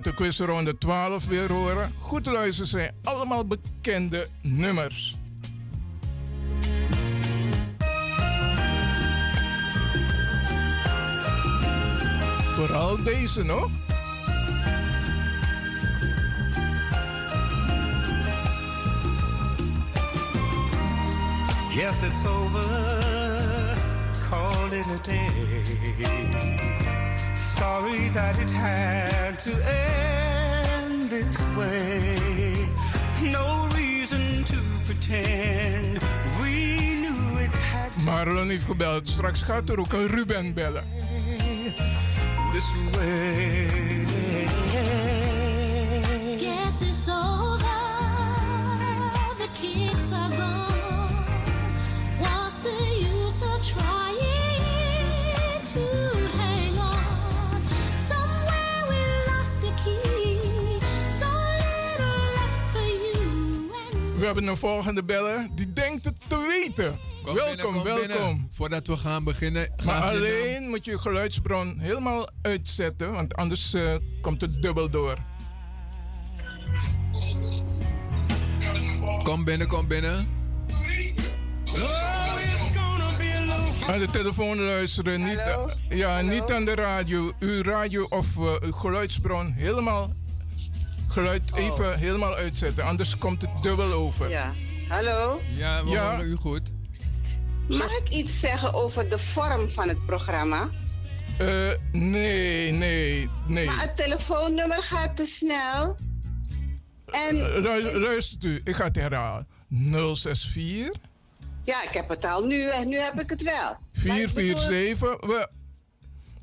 We 0.00 0.06
laten 0.06 0.24
quizronde 0.24 0.78
12 0.78 1.26
weer 1.26 1.52
horen. 1.52 1.92
Goed 1.98 2.26
luisteren 2.26 2.68
zijn 2.68 2.94
allemaal 3.02 3.46
bekende 3.46 4.26
nummers. 4.42 5.16
Vooral 12.54 13.02
deze 13.02 13.42
nog. 13.42 13.70
Yes, 21.74 22.02
it's 22.02 22.26
over. 22.26 22.64
Call 24.30 24.72
it 24.72 24.86
a 24.86 24.98
day. 25.06 26.79
Sorry 27.60 28.08
that 28.14 28.38
it 28.38 28.50
had 28.50 29.38
to 29.40 29.50
end 29.52 31.10
this 31.10 31.38
way. 31.58 32.16
No 33.30 33.68
reason 33.76 34.44
to 34.44 34.56
pretend 34.86 35.98
we 36.40 36.54
knew 37.02 37.38
it 37.38 37.50
had 37.50 37.92
to 37.92 38.00
Marlon 38.00 38.48
heeft 38.48 38.64
gebeld. 38.64 39.08
Straks 39.08 39.42
gaat 39.42 39.68
er 39.68 39.78
ook 39.78 39.92
een 39.92 40.06
Ruben 40.06 40.54
bellen. 40.54 40.84
this 42.52 42.96
way. 42.96 43.68
Guess 46.38 46.80
it's 46.80 47.08
over. 47.08 47.39
Hebben 64.34 64.50
een 64.50 64.56
volgende 64.56 65.04
beller. 65.04 65.48
Die 65.54 65.72
denkt 65.72 66.04
het 66.04 66.14
te 66.28 66.62
weten. 66.66 66.98
Kom 67.22 67.34
welkom, 67.34 67.56
binnen, 67.56 67.74
kom 67.74 67.82
welkom. 67.82 68.06
binnen. 68.06 68.48
Voordat 68.52 68.86
we 68.86 68.96
gaan 68.96 69.24
beginnen. 69.24 69.72
Maar 69.84 70.02
alleen 70.02 70.68
moet 70.68 70.84
je 70.84 70.98
geluidsbron 70.98 71.78
helemaal 71.78 72.28
uitzetten, 72.42 73.12
want 73.12 73.34
anders 73.34 73.74
eh, 73.74 73.94
komt 74.20 74.40
het 74.40 74.62
dubbel 74.62 74.90
door. 74.90 75.16
Kom 79.22 79.44
binnen, 79.44 79.66
kom 79.66 79.86
binnen. 79.86 80.26
Aan 83.88 83.98
de 83.98 84.08
telefoon 84.10 84.60
luisteren, 84.60 85.22
niet, 85.24 85.40
Hallo? 85.40 85.70
ja, 85.88 86.14
Hallo? 86.14 86.28
niet 86.30 86.50
aan 86.52 86.64
de 86.64 86.74
radio. 86.74 87.32
Uw 87.38 87.62
radio 87.62 88.06
of 88.08 88.36
eh, 88.38 88.54
uw 88.60 88.72
geluidsbron 88.72 89.52
helemaal, 89.52 90.12
geluid 91.10 91.52
Oh. 91.52 91.58
even 91.58 91.98
helemaal 91.98 92.34
uitzetten, 92.34 92.84
anders 92.84 93.16
komt 93.18 93.42
het 93.42 93.62
dubbel 93.62 93.92
over. 93.92 94.28
Ja. 94.30 94.52
Hallo? 94.88 95.40
Ja, 95.56 95.84
we 95.84 95.90
Ja. 95.90 96.10
horen 96.10 96.26
u 96.30 96.34
goed. 96.34 96.70
Mag 97.68 97.92
ik 97.98 98.08
iets 98.08 98.40
zeggen 98.40 98.72
over 98.74 99.08
de 99.08 99.18
vorm 99.18 99.70
van 99.70 99.88
het 99.88 100.06
programma? 100.06 100.68
Eh, 101.38 101.46
nee, 101.92 102.72
nee, 102.72 103.28
nee. 103.46 103.66
Maar 103.66 103.80
het 103.80 103.96
telefoonnummer 103.96 104.82
gaat 104.82 105.16
te 105.16 105.24
snel. 105.24 105.96
En 107.06 107.34
Lu- 107.60 107.98
luistert 107.98 108.44
u, 108.44 108.60
ik 108.64 108.74
ga 108.74 108.84
het 108.84 108.96
herhalen. 108.96 109.46
064 109.68 110.90
ja, 111.64 111.82
ik 111.82 111.92
heb 111.92 112.08
het 112.08 112.24
al 112.24 112.44
nu 112.44 112.68
en 112.68 112.88
nu 112.88 112.96
heb 112.96 113.20
ik 113.20 113.30
het 113.30 113.42
wel. 113.42 113.54
Maar 113.54 113.76
ik 113.92 114.02
bedoel- 114.02 114.28
447. 114.28 115.20
We, 115.20 115.48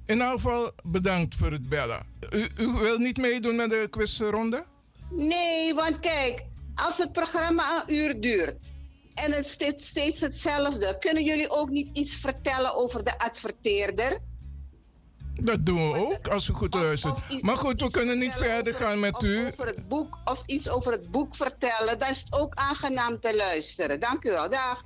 in 0.07 0.21
elk 0.21 0.31
geval 0.31 0.71
bedankt 0.83 1.35
voor 1.35 1.51
het 1.51 1.69
bellen. 1.69 2.05
U, 2.33 2.47
u 2.57 2.67
wilt 2.67 2.99
niet 2.99 3.17
meedoen 3.17 3.55
met 3.55 3.69
de 3.69 3.87
quizronde? 3.89 4.65
Nee, 5.09 5.73
want 5.73 5.99
kijk, 5.99 6.45
als 6.75 6.97
het 6.97 7.11
programma 7.11 7.83
een 7.87 7.95
uur 7.95 8.19
duurt 8.21 8.71
en 9.13 9.31
het 9.31 9.45
steeds, 9.47 9.87
steeds 9.87 10.19
hetzelfde, 10.19 10.97
kunnen 10.99 11.23
jullie 11.23 11.49
ook 11.49 11.69
niet 11.69 11.97
iets 11.97 12.15
vertellen 12.15 12.75
over 12.75 13.03
de 13.03 13.19
adverteerder? 13.19 14.19
Dat 15.41 15.65
doen 15.65 15.91
we 15.91 15.97
ook, 15.97 16.27
als 16.27 16.47
u 16.47 16.53
goed 16.53 16.73
luistert. 16.73 17.41
Maar 17.41 17.57
goed, 17.57 17.81
we 17.81 17.91
kunnen 17.91 18.17
niet 18.17 18.33
verder 18.35 18.73
over- 18.73 18.85
gaan 18.85 18.99
met 18.99 19.23
u. 19.23 19.47
Over 19.47 19.65
het 19.65 19.87
boek 19.87 20.17
of 20.25 20.43
iets 20.45 20.69
over 20.69 20.91
het 20.91 21.11
boek 21.11 21.35
vertellen, 21.35 21.99
dan 21.99 22.09
is 22.09 22.23
ook 22.29 22.53
aangenaam 22.55 23.19
te 23.19 23.35
luisteren. 23.35 23.99
Dank 23.99 24.23
u 24.25 24.29
wel, 24.29 24.49
dag. 24.49 24.83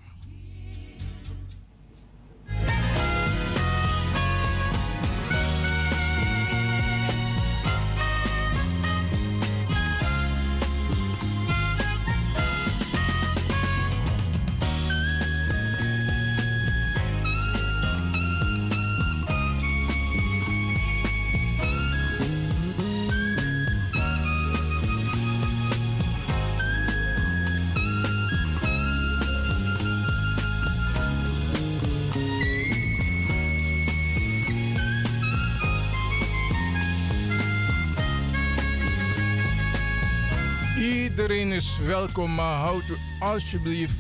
Iedereen 41.32 41.56
is 41.58 41.80
welkom, 41.86 42.36
maar 42.36 42.58
houd 42.58 42.84
alsjeblieft 43.20 44.00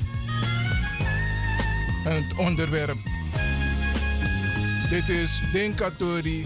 het 2.03 2.37
onderwerp. 2.37 2.97
Dit 4.89 5.09
is 5.09 5.41
Denkatori 5.51 6.45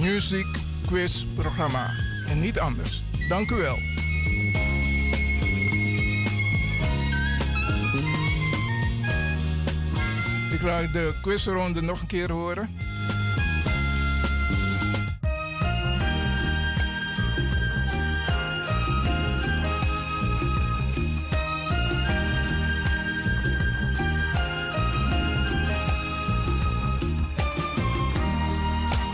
Music 0.00 0.46
Quiz 0.86 1.24
programma. 1.34 1.90
En 2.28 2.40
niet 2.40 2.58
anders. 2.58 3.02
Dank 3.28 3.50
u 3.50 3.54
wel. 3.54 3.76
Ik 10.52 10.62
laat 10.62 10.92
de 10.92 11.18
quizronde 11.22 11.82
nog 11.82 12.00
een 12.00 12.06
keer 12.06 12.32
horen. 12.32 12.83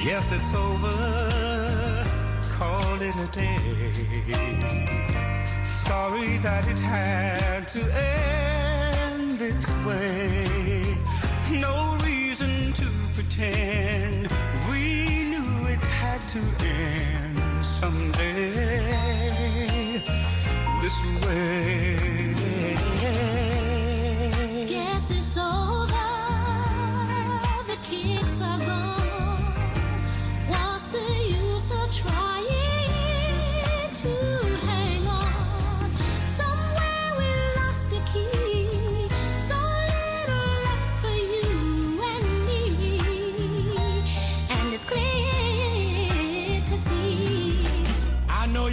Yes, 0.03 0.33
it's 0.33 0.55
over. 0.55 2.07
Call 2.57 3.03
it 3.03 3.15
a 3.15 3.27
day. 3.37 3.59
Sorry 5.62 6.39
that 6.39 6.67
it 6.69 6.81
had 6.81 7.69
to 7.69 7.81
end 7.95 9.33
this 9.33 9.69
way. 9.85 10.97
No 11.61 11.99
reason 12.03 12.73
to 12.73 12.87
pretend. 13.12 14.29
We 14.70 15.29
knew 15.31 15.69
it 15.69 15.81
had 16.01 16.20
to 16.33 16.41
end 16.65 17.62
someday. 17.62 18.51
This 20.81 21.27
way. 21.27 22.19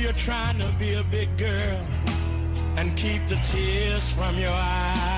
You're 0.08 0.16
trying 0.16 0.58
to 0.58 0.72
be 0.80 0.94
a 0.94 1.04
big 1.12 1.28
girl 1.38 1.86
and 2.78 2.96
keep 2.96 3.28
the 3.28 3.36
tears 3.44 4.10
from 4.14 4.38
your 4.38 4.54
eyes. 4.54 5.17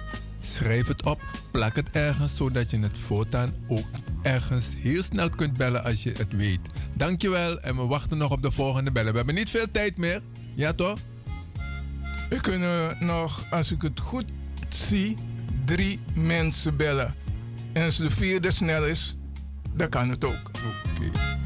Schrijf 0.58 0.88
het 0.88 1.06
op, 1.06 1.22
plak 1.52 1.76
het 1.76 1.90
ergens 1.90 2.36
zodat 2.36 2.72
je 2.72 2.80
het 2.80 2.98
voortaan 2.98 3.54
ook 3.68 3.88
ergens 4.22 4.74
heel 4.78 5.04
snel 5.04 5.30
kunt 5.30 5.58
bellen 5.58 5.84
als 5.84 6.04
je 6.04 6.12
het 6.12 6.36
weet. 6.36 6.60
Dankjewel 6.94 7.60
en 7.60 7.76
we 7.76 7.86
wachten 7.86 8.18
nog 8.18 8.32
op 8.32 8.42
de 8.42 8.52
volgende 8.52 8.92
bellen. 8.92 9.12
We 9.12 9.18
hebben 9.18 9.36
niet 9.36 9.50
veel 9.50 9.72
tijd 9.72 9.98
meer. 9.98 10.22
Ja 10.56 10.74
toch? 10.74 11.00
We 12.30 12.42
kunnen 12.42 12.98
nog, 13.00 13.52
als 13.52 13.72
ik 13.72 13.82
het 13.82 14.00
goed 14.00 14.26
zie, 14.70 15.18
drie 15.66 16.00
mensen 16.14 16.78
bellen. 16.78 17.14
En 17.74 17.84
als 17.84 17.98
de 17.98 18.10
vierde 18.10 18.52
snel 18.52 18.86
is, 18.86 19.16
dan 19.74 19.90
kan 19.90 20.10
het 20.10 20.26
ook. 20.26 20.52
Oké. 20.52 21.37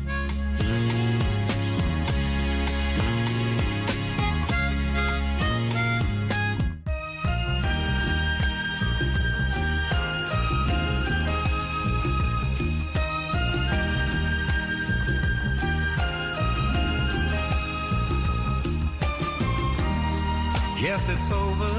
Yes, 21.03 21.09
it's 21.17 21.31
over. 21.31 21.73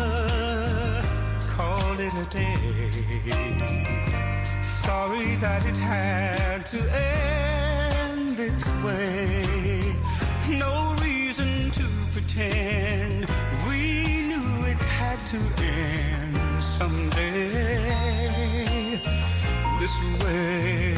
Call 1.55 2.01
it 2.01 2.13
a 2.13 2.25
day. 2.35 2.57
Sorry 4.61 5.37
that 5.37 5.65
it 5.65 5.79
had 5.79 6.67
to 6.67 6.79
end 6.93 8.31
this 8.31 8.67
way. 8.83 9.95
No 10.59 10.97
reason 11.01 11.71
to 11.71 11.85
pretend. 12.13 13.31
We 13.69 14.27
knew 14.27 14.67
it 14.67 14.83
had 14.99 15.21
to 15.31 15.39
end 15.63 16.61
someday. 16.61 17.49
This 19.79 20.25
way. 20.25 20.92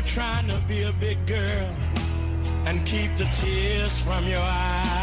You're 0.00 0.08
trying 0.08 0.48
to 0.48 0.58
be 0.66 0.82
a 0.84 0.92
big 0.94 1.18
girl 1.26 1.76
and 2.64 2.86
keep 2.86 3.14
the 3.16 3.24
tears 3.34 4.00
from 4.00 4.26
your 4.26 4.40
eyes. 4.40 4.99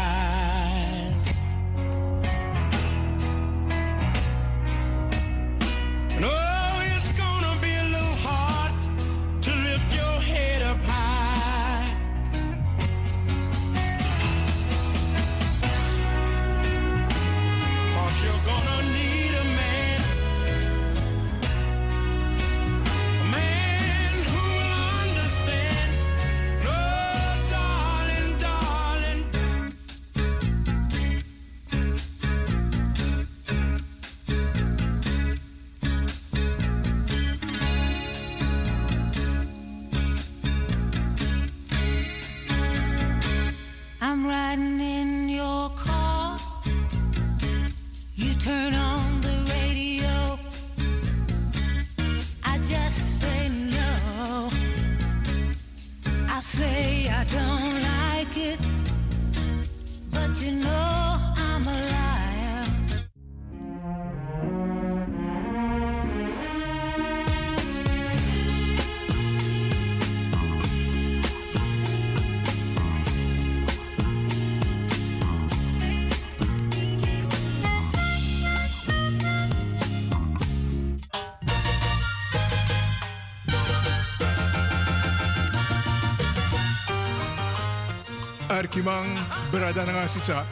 Bradanangasisa. 89.50 90.46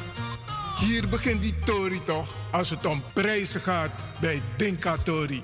Hier 0.79 1.09
begint 1.09 1.43
die 1.43 1.55
Tori 1.65 2.03
toch 2.03 2.35
als 2.51 2.71
het 2.71 2.87
om 2.87 3.03
prijzen 3.13 3.61
gaat 3.61 3.91
bij 4.21 4.43
Dinka 4.57 4.97
Tori. 4.97 5.43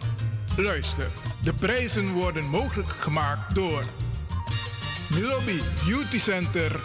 Luister, 0.57 1.11
de 1.43 1.53
prijzen 1.53 2.13
worden 2.13 2.45
mogelijk 2.45 2.89
gemaakt 2.89 3.55
door 3.55 3.85
Milobi 5.15 5.61
Beauty 5.87 6.19
Center 6.19 6.81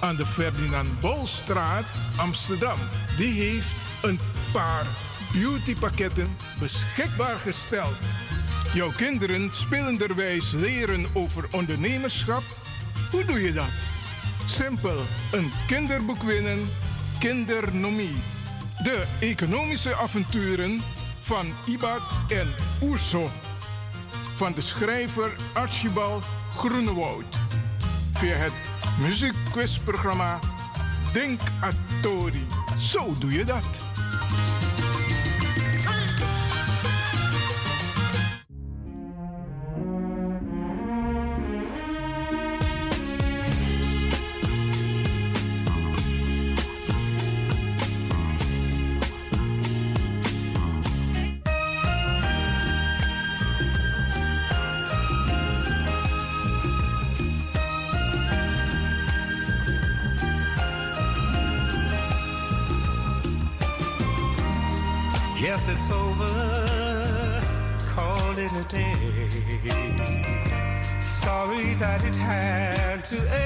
aan 0.00 0.16
de 0.16 0.26
Ferdinand 0.26 1.00
Bolstraat, 1.00 1.84
Amsterdam. 2.16 2.78
Die 3.16 3.42
heeft 3.42 3.74
een 4.02 4.18
paar 4.52 4.86
beautypakketten 5.32 6.36
beschikbaar 6.60 7.36
gesteld. 7.36 7.96
Jouw 8.74 8.90
kinderen 8.90 9.50
spelenderwijs 9.52 10.52
leren 10.52 11.06
over 11.12 11.46
ondernemerschap? 11.50 12.42
Hoe 13.10 13.24
doe 13.24 13.42
je 13.42 13.52
dat? 13.52 13.93
Simpel, 14.46 15.00
een 15.32 15.52
kinderboek 15.66 16.22
winnen, 16.22 16.68
kindernomie. 17.18 18.14
De 18.82 19.04
economische 19.20 19.94
avonturen 19.96 20.82
van 21.20 21.46
Ibad 21.66 22.00
en 22.28 22.54
Oerso. 22.82 23.30
Van 24.34 24.52
de 24.54 24.60
schrijver 24.60 25.30
Archibald 25.52 26.24
Groenewoud. 26.56 27.36
Via 28.12 28.36
het 28.36 28.52
muziekquizprogramma 28.98 30.38
Denk 31.12 31.40
Atori. 31.60 32.46
Zo 32.78 33.14
doe 33.18 33.32
je 33.32 33.44
dat. 33.44 33.64
That 71.84 72.02
it 72.02 72.16
had 72.16 73.04
to 73.04 73.16
end 73.34 73.43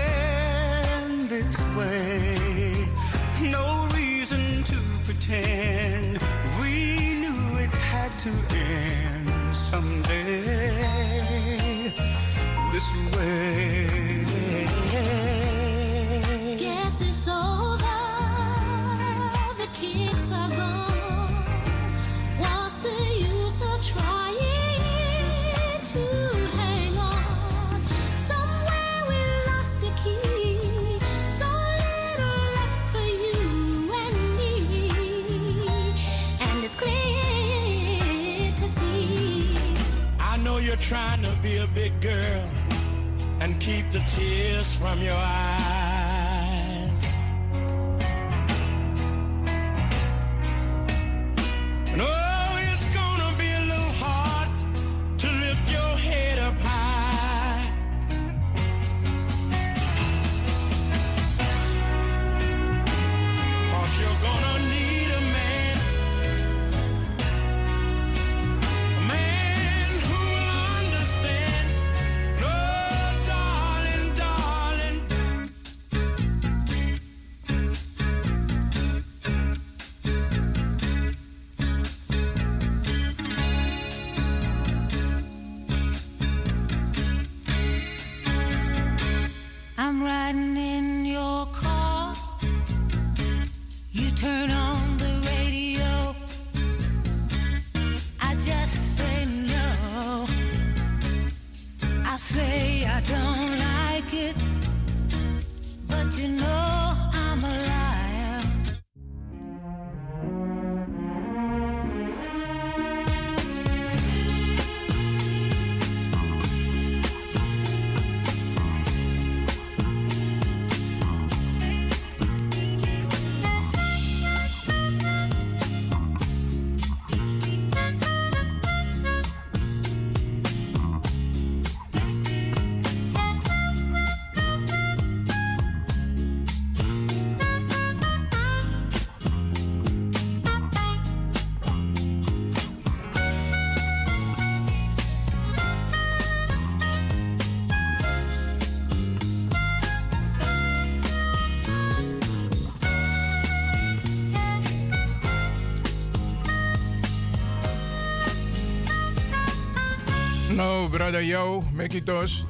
Jou, 160.97 161.65
Mekitos. 161.73 162.45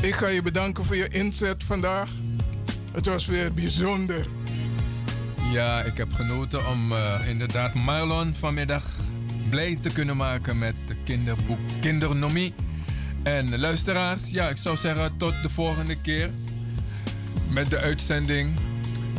Ik 0.00 0.14
ga 0.14 0.28
je 0.28 0.42
bedanken 0.42 0.84
voor 0.84 0.96
je 0.96 1.08
inzet 1.08 1.64
vandaag. 1.64 2.10
Het 2.92 3.06
was 3.06 3.26
weer 3.26 3.52
bijzonder. 3.52 4.26
Ja, 5.52 5.80
ik 5.80 5.96
heb 5.96 6.12
genoten 6.12 6.66
om 6.66 6.92
eh, 6.92 7.28
inderdaad 7.28 7.74
Marlon 7.74 8.34
vanmiddag 8.34 8.90
blij 9.50 9.78
te 9.80 9.92
kunnen 9.92 10.16
maken 10.16 10.58
met 10.58 10.74
de 10.86 10.96
kinderboek 11.04 11.58
Kindernomie. 11.80 12.54
En 13.22 13.58
luisteraars, 13.58 14.30
ja, 14.30 14.48
ik 14.48 14.56
zou 14.56 14.76
zeggen 14.76 15.16
tot 15.16 15.42
de 15.42 15.50
volgende 15.50 16.00
keer 16.00 16.30
met 17.48 17.70
de 17.70 17.78
uitzending. 17.78 18.58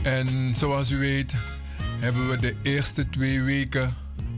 En 0.03 0.55
zoals 0.55 0.89
u 0.89 0.97
weet 0.97 1.33
hebben 1.99 2.29
we 2.29 2.39
de 2.39 2.55
eerste 2.61 3.09
twee 3.09 3.41
weken 3.41 3.93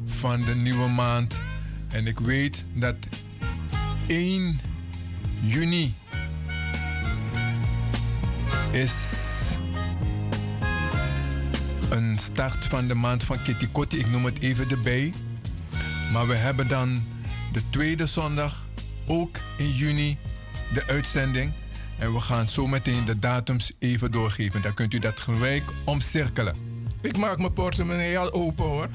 van 0.05 0.41
de 0.41 0.55
nieuwe 0.55 0.87
maand. 0.87 1.39
En 1.89 2.07
ik 2.07 2.19
weet 2.19 2.63
dat 2.73 2.95
1 4.09 4.59
juni 5.41 5.93
is 8.71 8.93
een 11.89 12.17
start 12.17 12.65
van 12.65 12.87
de 12.87 12.93
maand 12.93 13.23
van 13.23 13.41
Kitty. 13.41 13.67
Ik 13.97 14.11
noem 14.11 14.25
het 14.25 14.41
even 14.41 14.69
erbij. 14.69 15.13
Maar 16.13 16.27
we 16.27 16.35
hebben 16.35 16.67
dan 16.67 17.03
de 17.51 17.61
tweede 17.69 18.05
zondag, 18.05 18.65
ook 19.07 19.37
in 19.57 19.71
juni, 19.71 20.17
de 20.73 20.83
uitzending. 20.87 21.51
En 21.97 22.13
we 22.13 22.19
gaan 22.19 22.47
zo 22.47 22.67
meteen 22.67 23.05
de 23.05 23.19
datums 23.19 23.73
even 23.79 24.11
doorgeven. 24.11 24.61
Dan 24.61 24.73
kunt 24.73 24.93
u 24.93 24.99
dat 24.99 25.19
gelijk 25.19 25.63
omcirkelen. 25.83 26.55
Ik 27.01 27.17
maak 27.17 27.37
mijn 27.37 27.53
portemonnee 27.53 28.19
al 28.19 28.31
open 28.31 28.65
hoor. 28.65 28.89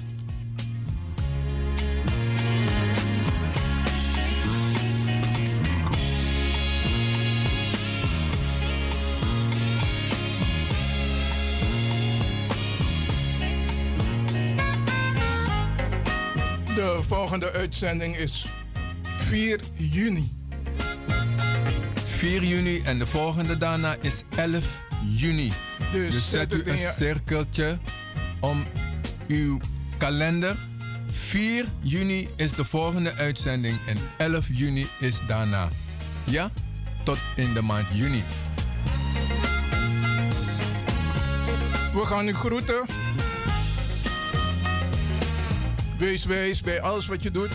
De 16.94 17.02
volgende 17.02 17.52
uitzending 17.52 18.16
is 18.16 18.44
4 19.16 19.60
juni. 19.76 20.32
4 22.16 22.44
juni 22.44 22.80
en 22.84 22.98
de 22.98 23.06
volgende 23.06 23.56
daarna 23.56 23.96
is 24.00 24.22
11 24.36 24.80
juni. 25.16 25.52
Dus 25.92 26.14
Dus 26.14 26.30
zet 26.30 26.50
zet 26.50 26.52
u 26.66 26.70
een 26.70 26.78
je- 26.78 26.92
cirkeltje 26.96 27.78
om 28.40 28.62
uw 29.28 29.60
kalender. 29.98 30.56
4 31.06 31.64
juni 31.80 32.28
is 32.36 32.52
de 32.52 32.64
volgende 32.64 33.14
uitzending 33.14 33.78
en 33.86 33.96
11 34.16 34.46
juni 34.52 34.86
is 34.98 35.20
daarna. 35.26 35.68
Ja, 36.24 36.50
tot 37.02 37.18
in 37.36 37.54
de 37.54 37.62
maand 37.62 37.86
juni. 37.92 38.22
We 41.94 42.04
gaan 42.04 42.28
u 42.28 42.34
groeten. 42.34 42.86
Wees 45.98 46.24
wijs 46.24 46.60
bij 46.60 46.80
alles 46.80 47.06
wat 47.06 47.22
je 47.22 47.30
doet. 47.30 47.52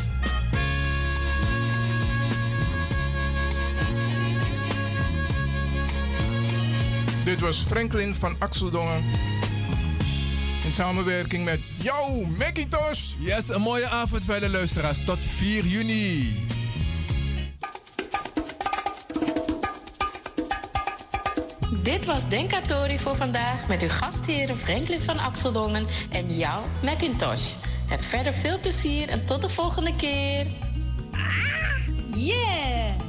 Dit 7.26 7.42
was 7.42 7.58
Franklin 7.58 8.16
van 8.16 8.36
Axeldongen. 8.40 9.04
In 10.66 10.74
samenwerking 10.74 11.46
met 11.46 11.60
jou, 11.82 12.28
Macintosh. 12.28 13.14
Yes, 13.18 13.50
een 13.50 13.62
mooie 13.62 13.88
avond 13.88 14.26
verder 14.26 14.50
luisteraars. 14.50 15.06
Tot 15.06 15.20
4 15.20 15.66
juni. 15.66 16.48
Dit 21.84 22.06
was 22.06 22.28
Denkatori 22.28 23.00
voor 23.00 23.16
vandaag 23.16 23.68
met 23.68 23.82
uw 23.82 23.90
gastheren 23.90 24.58
Franklin 24.58 25.02
van 25.02 25.20
Axeldongen 25.20 25.88
en 26.10 26.38
jou, 26.38 26.66
Macintosh. 26.84 27.54
Heb 27.90 28.04
verder 28.04 28.34
veel 28.34 28.60
plezier 28.60 29.10
en 29.10 29.26
tot 29.26 29.42
de 29.42 29.50
volgende 29.50 29.96
keer. 29.96 30.48
Yeah! 32.16 33.09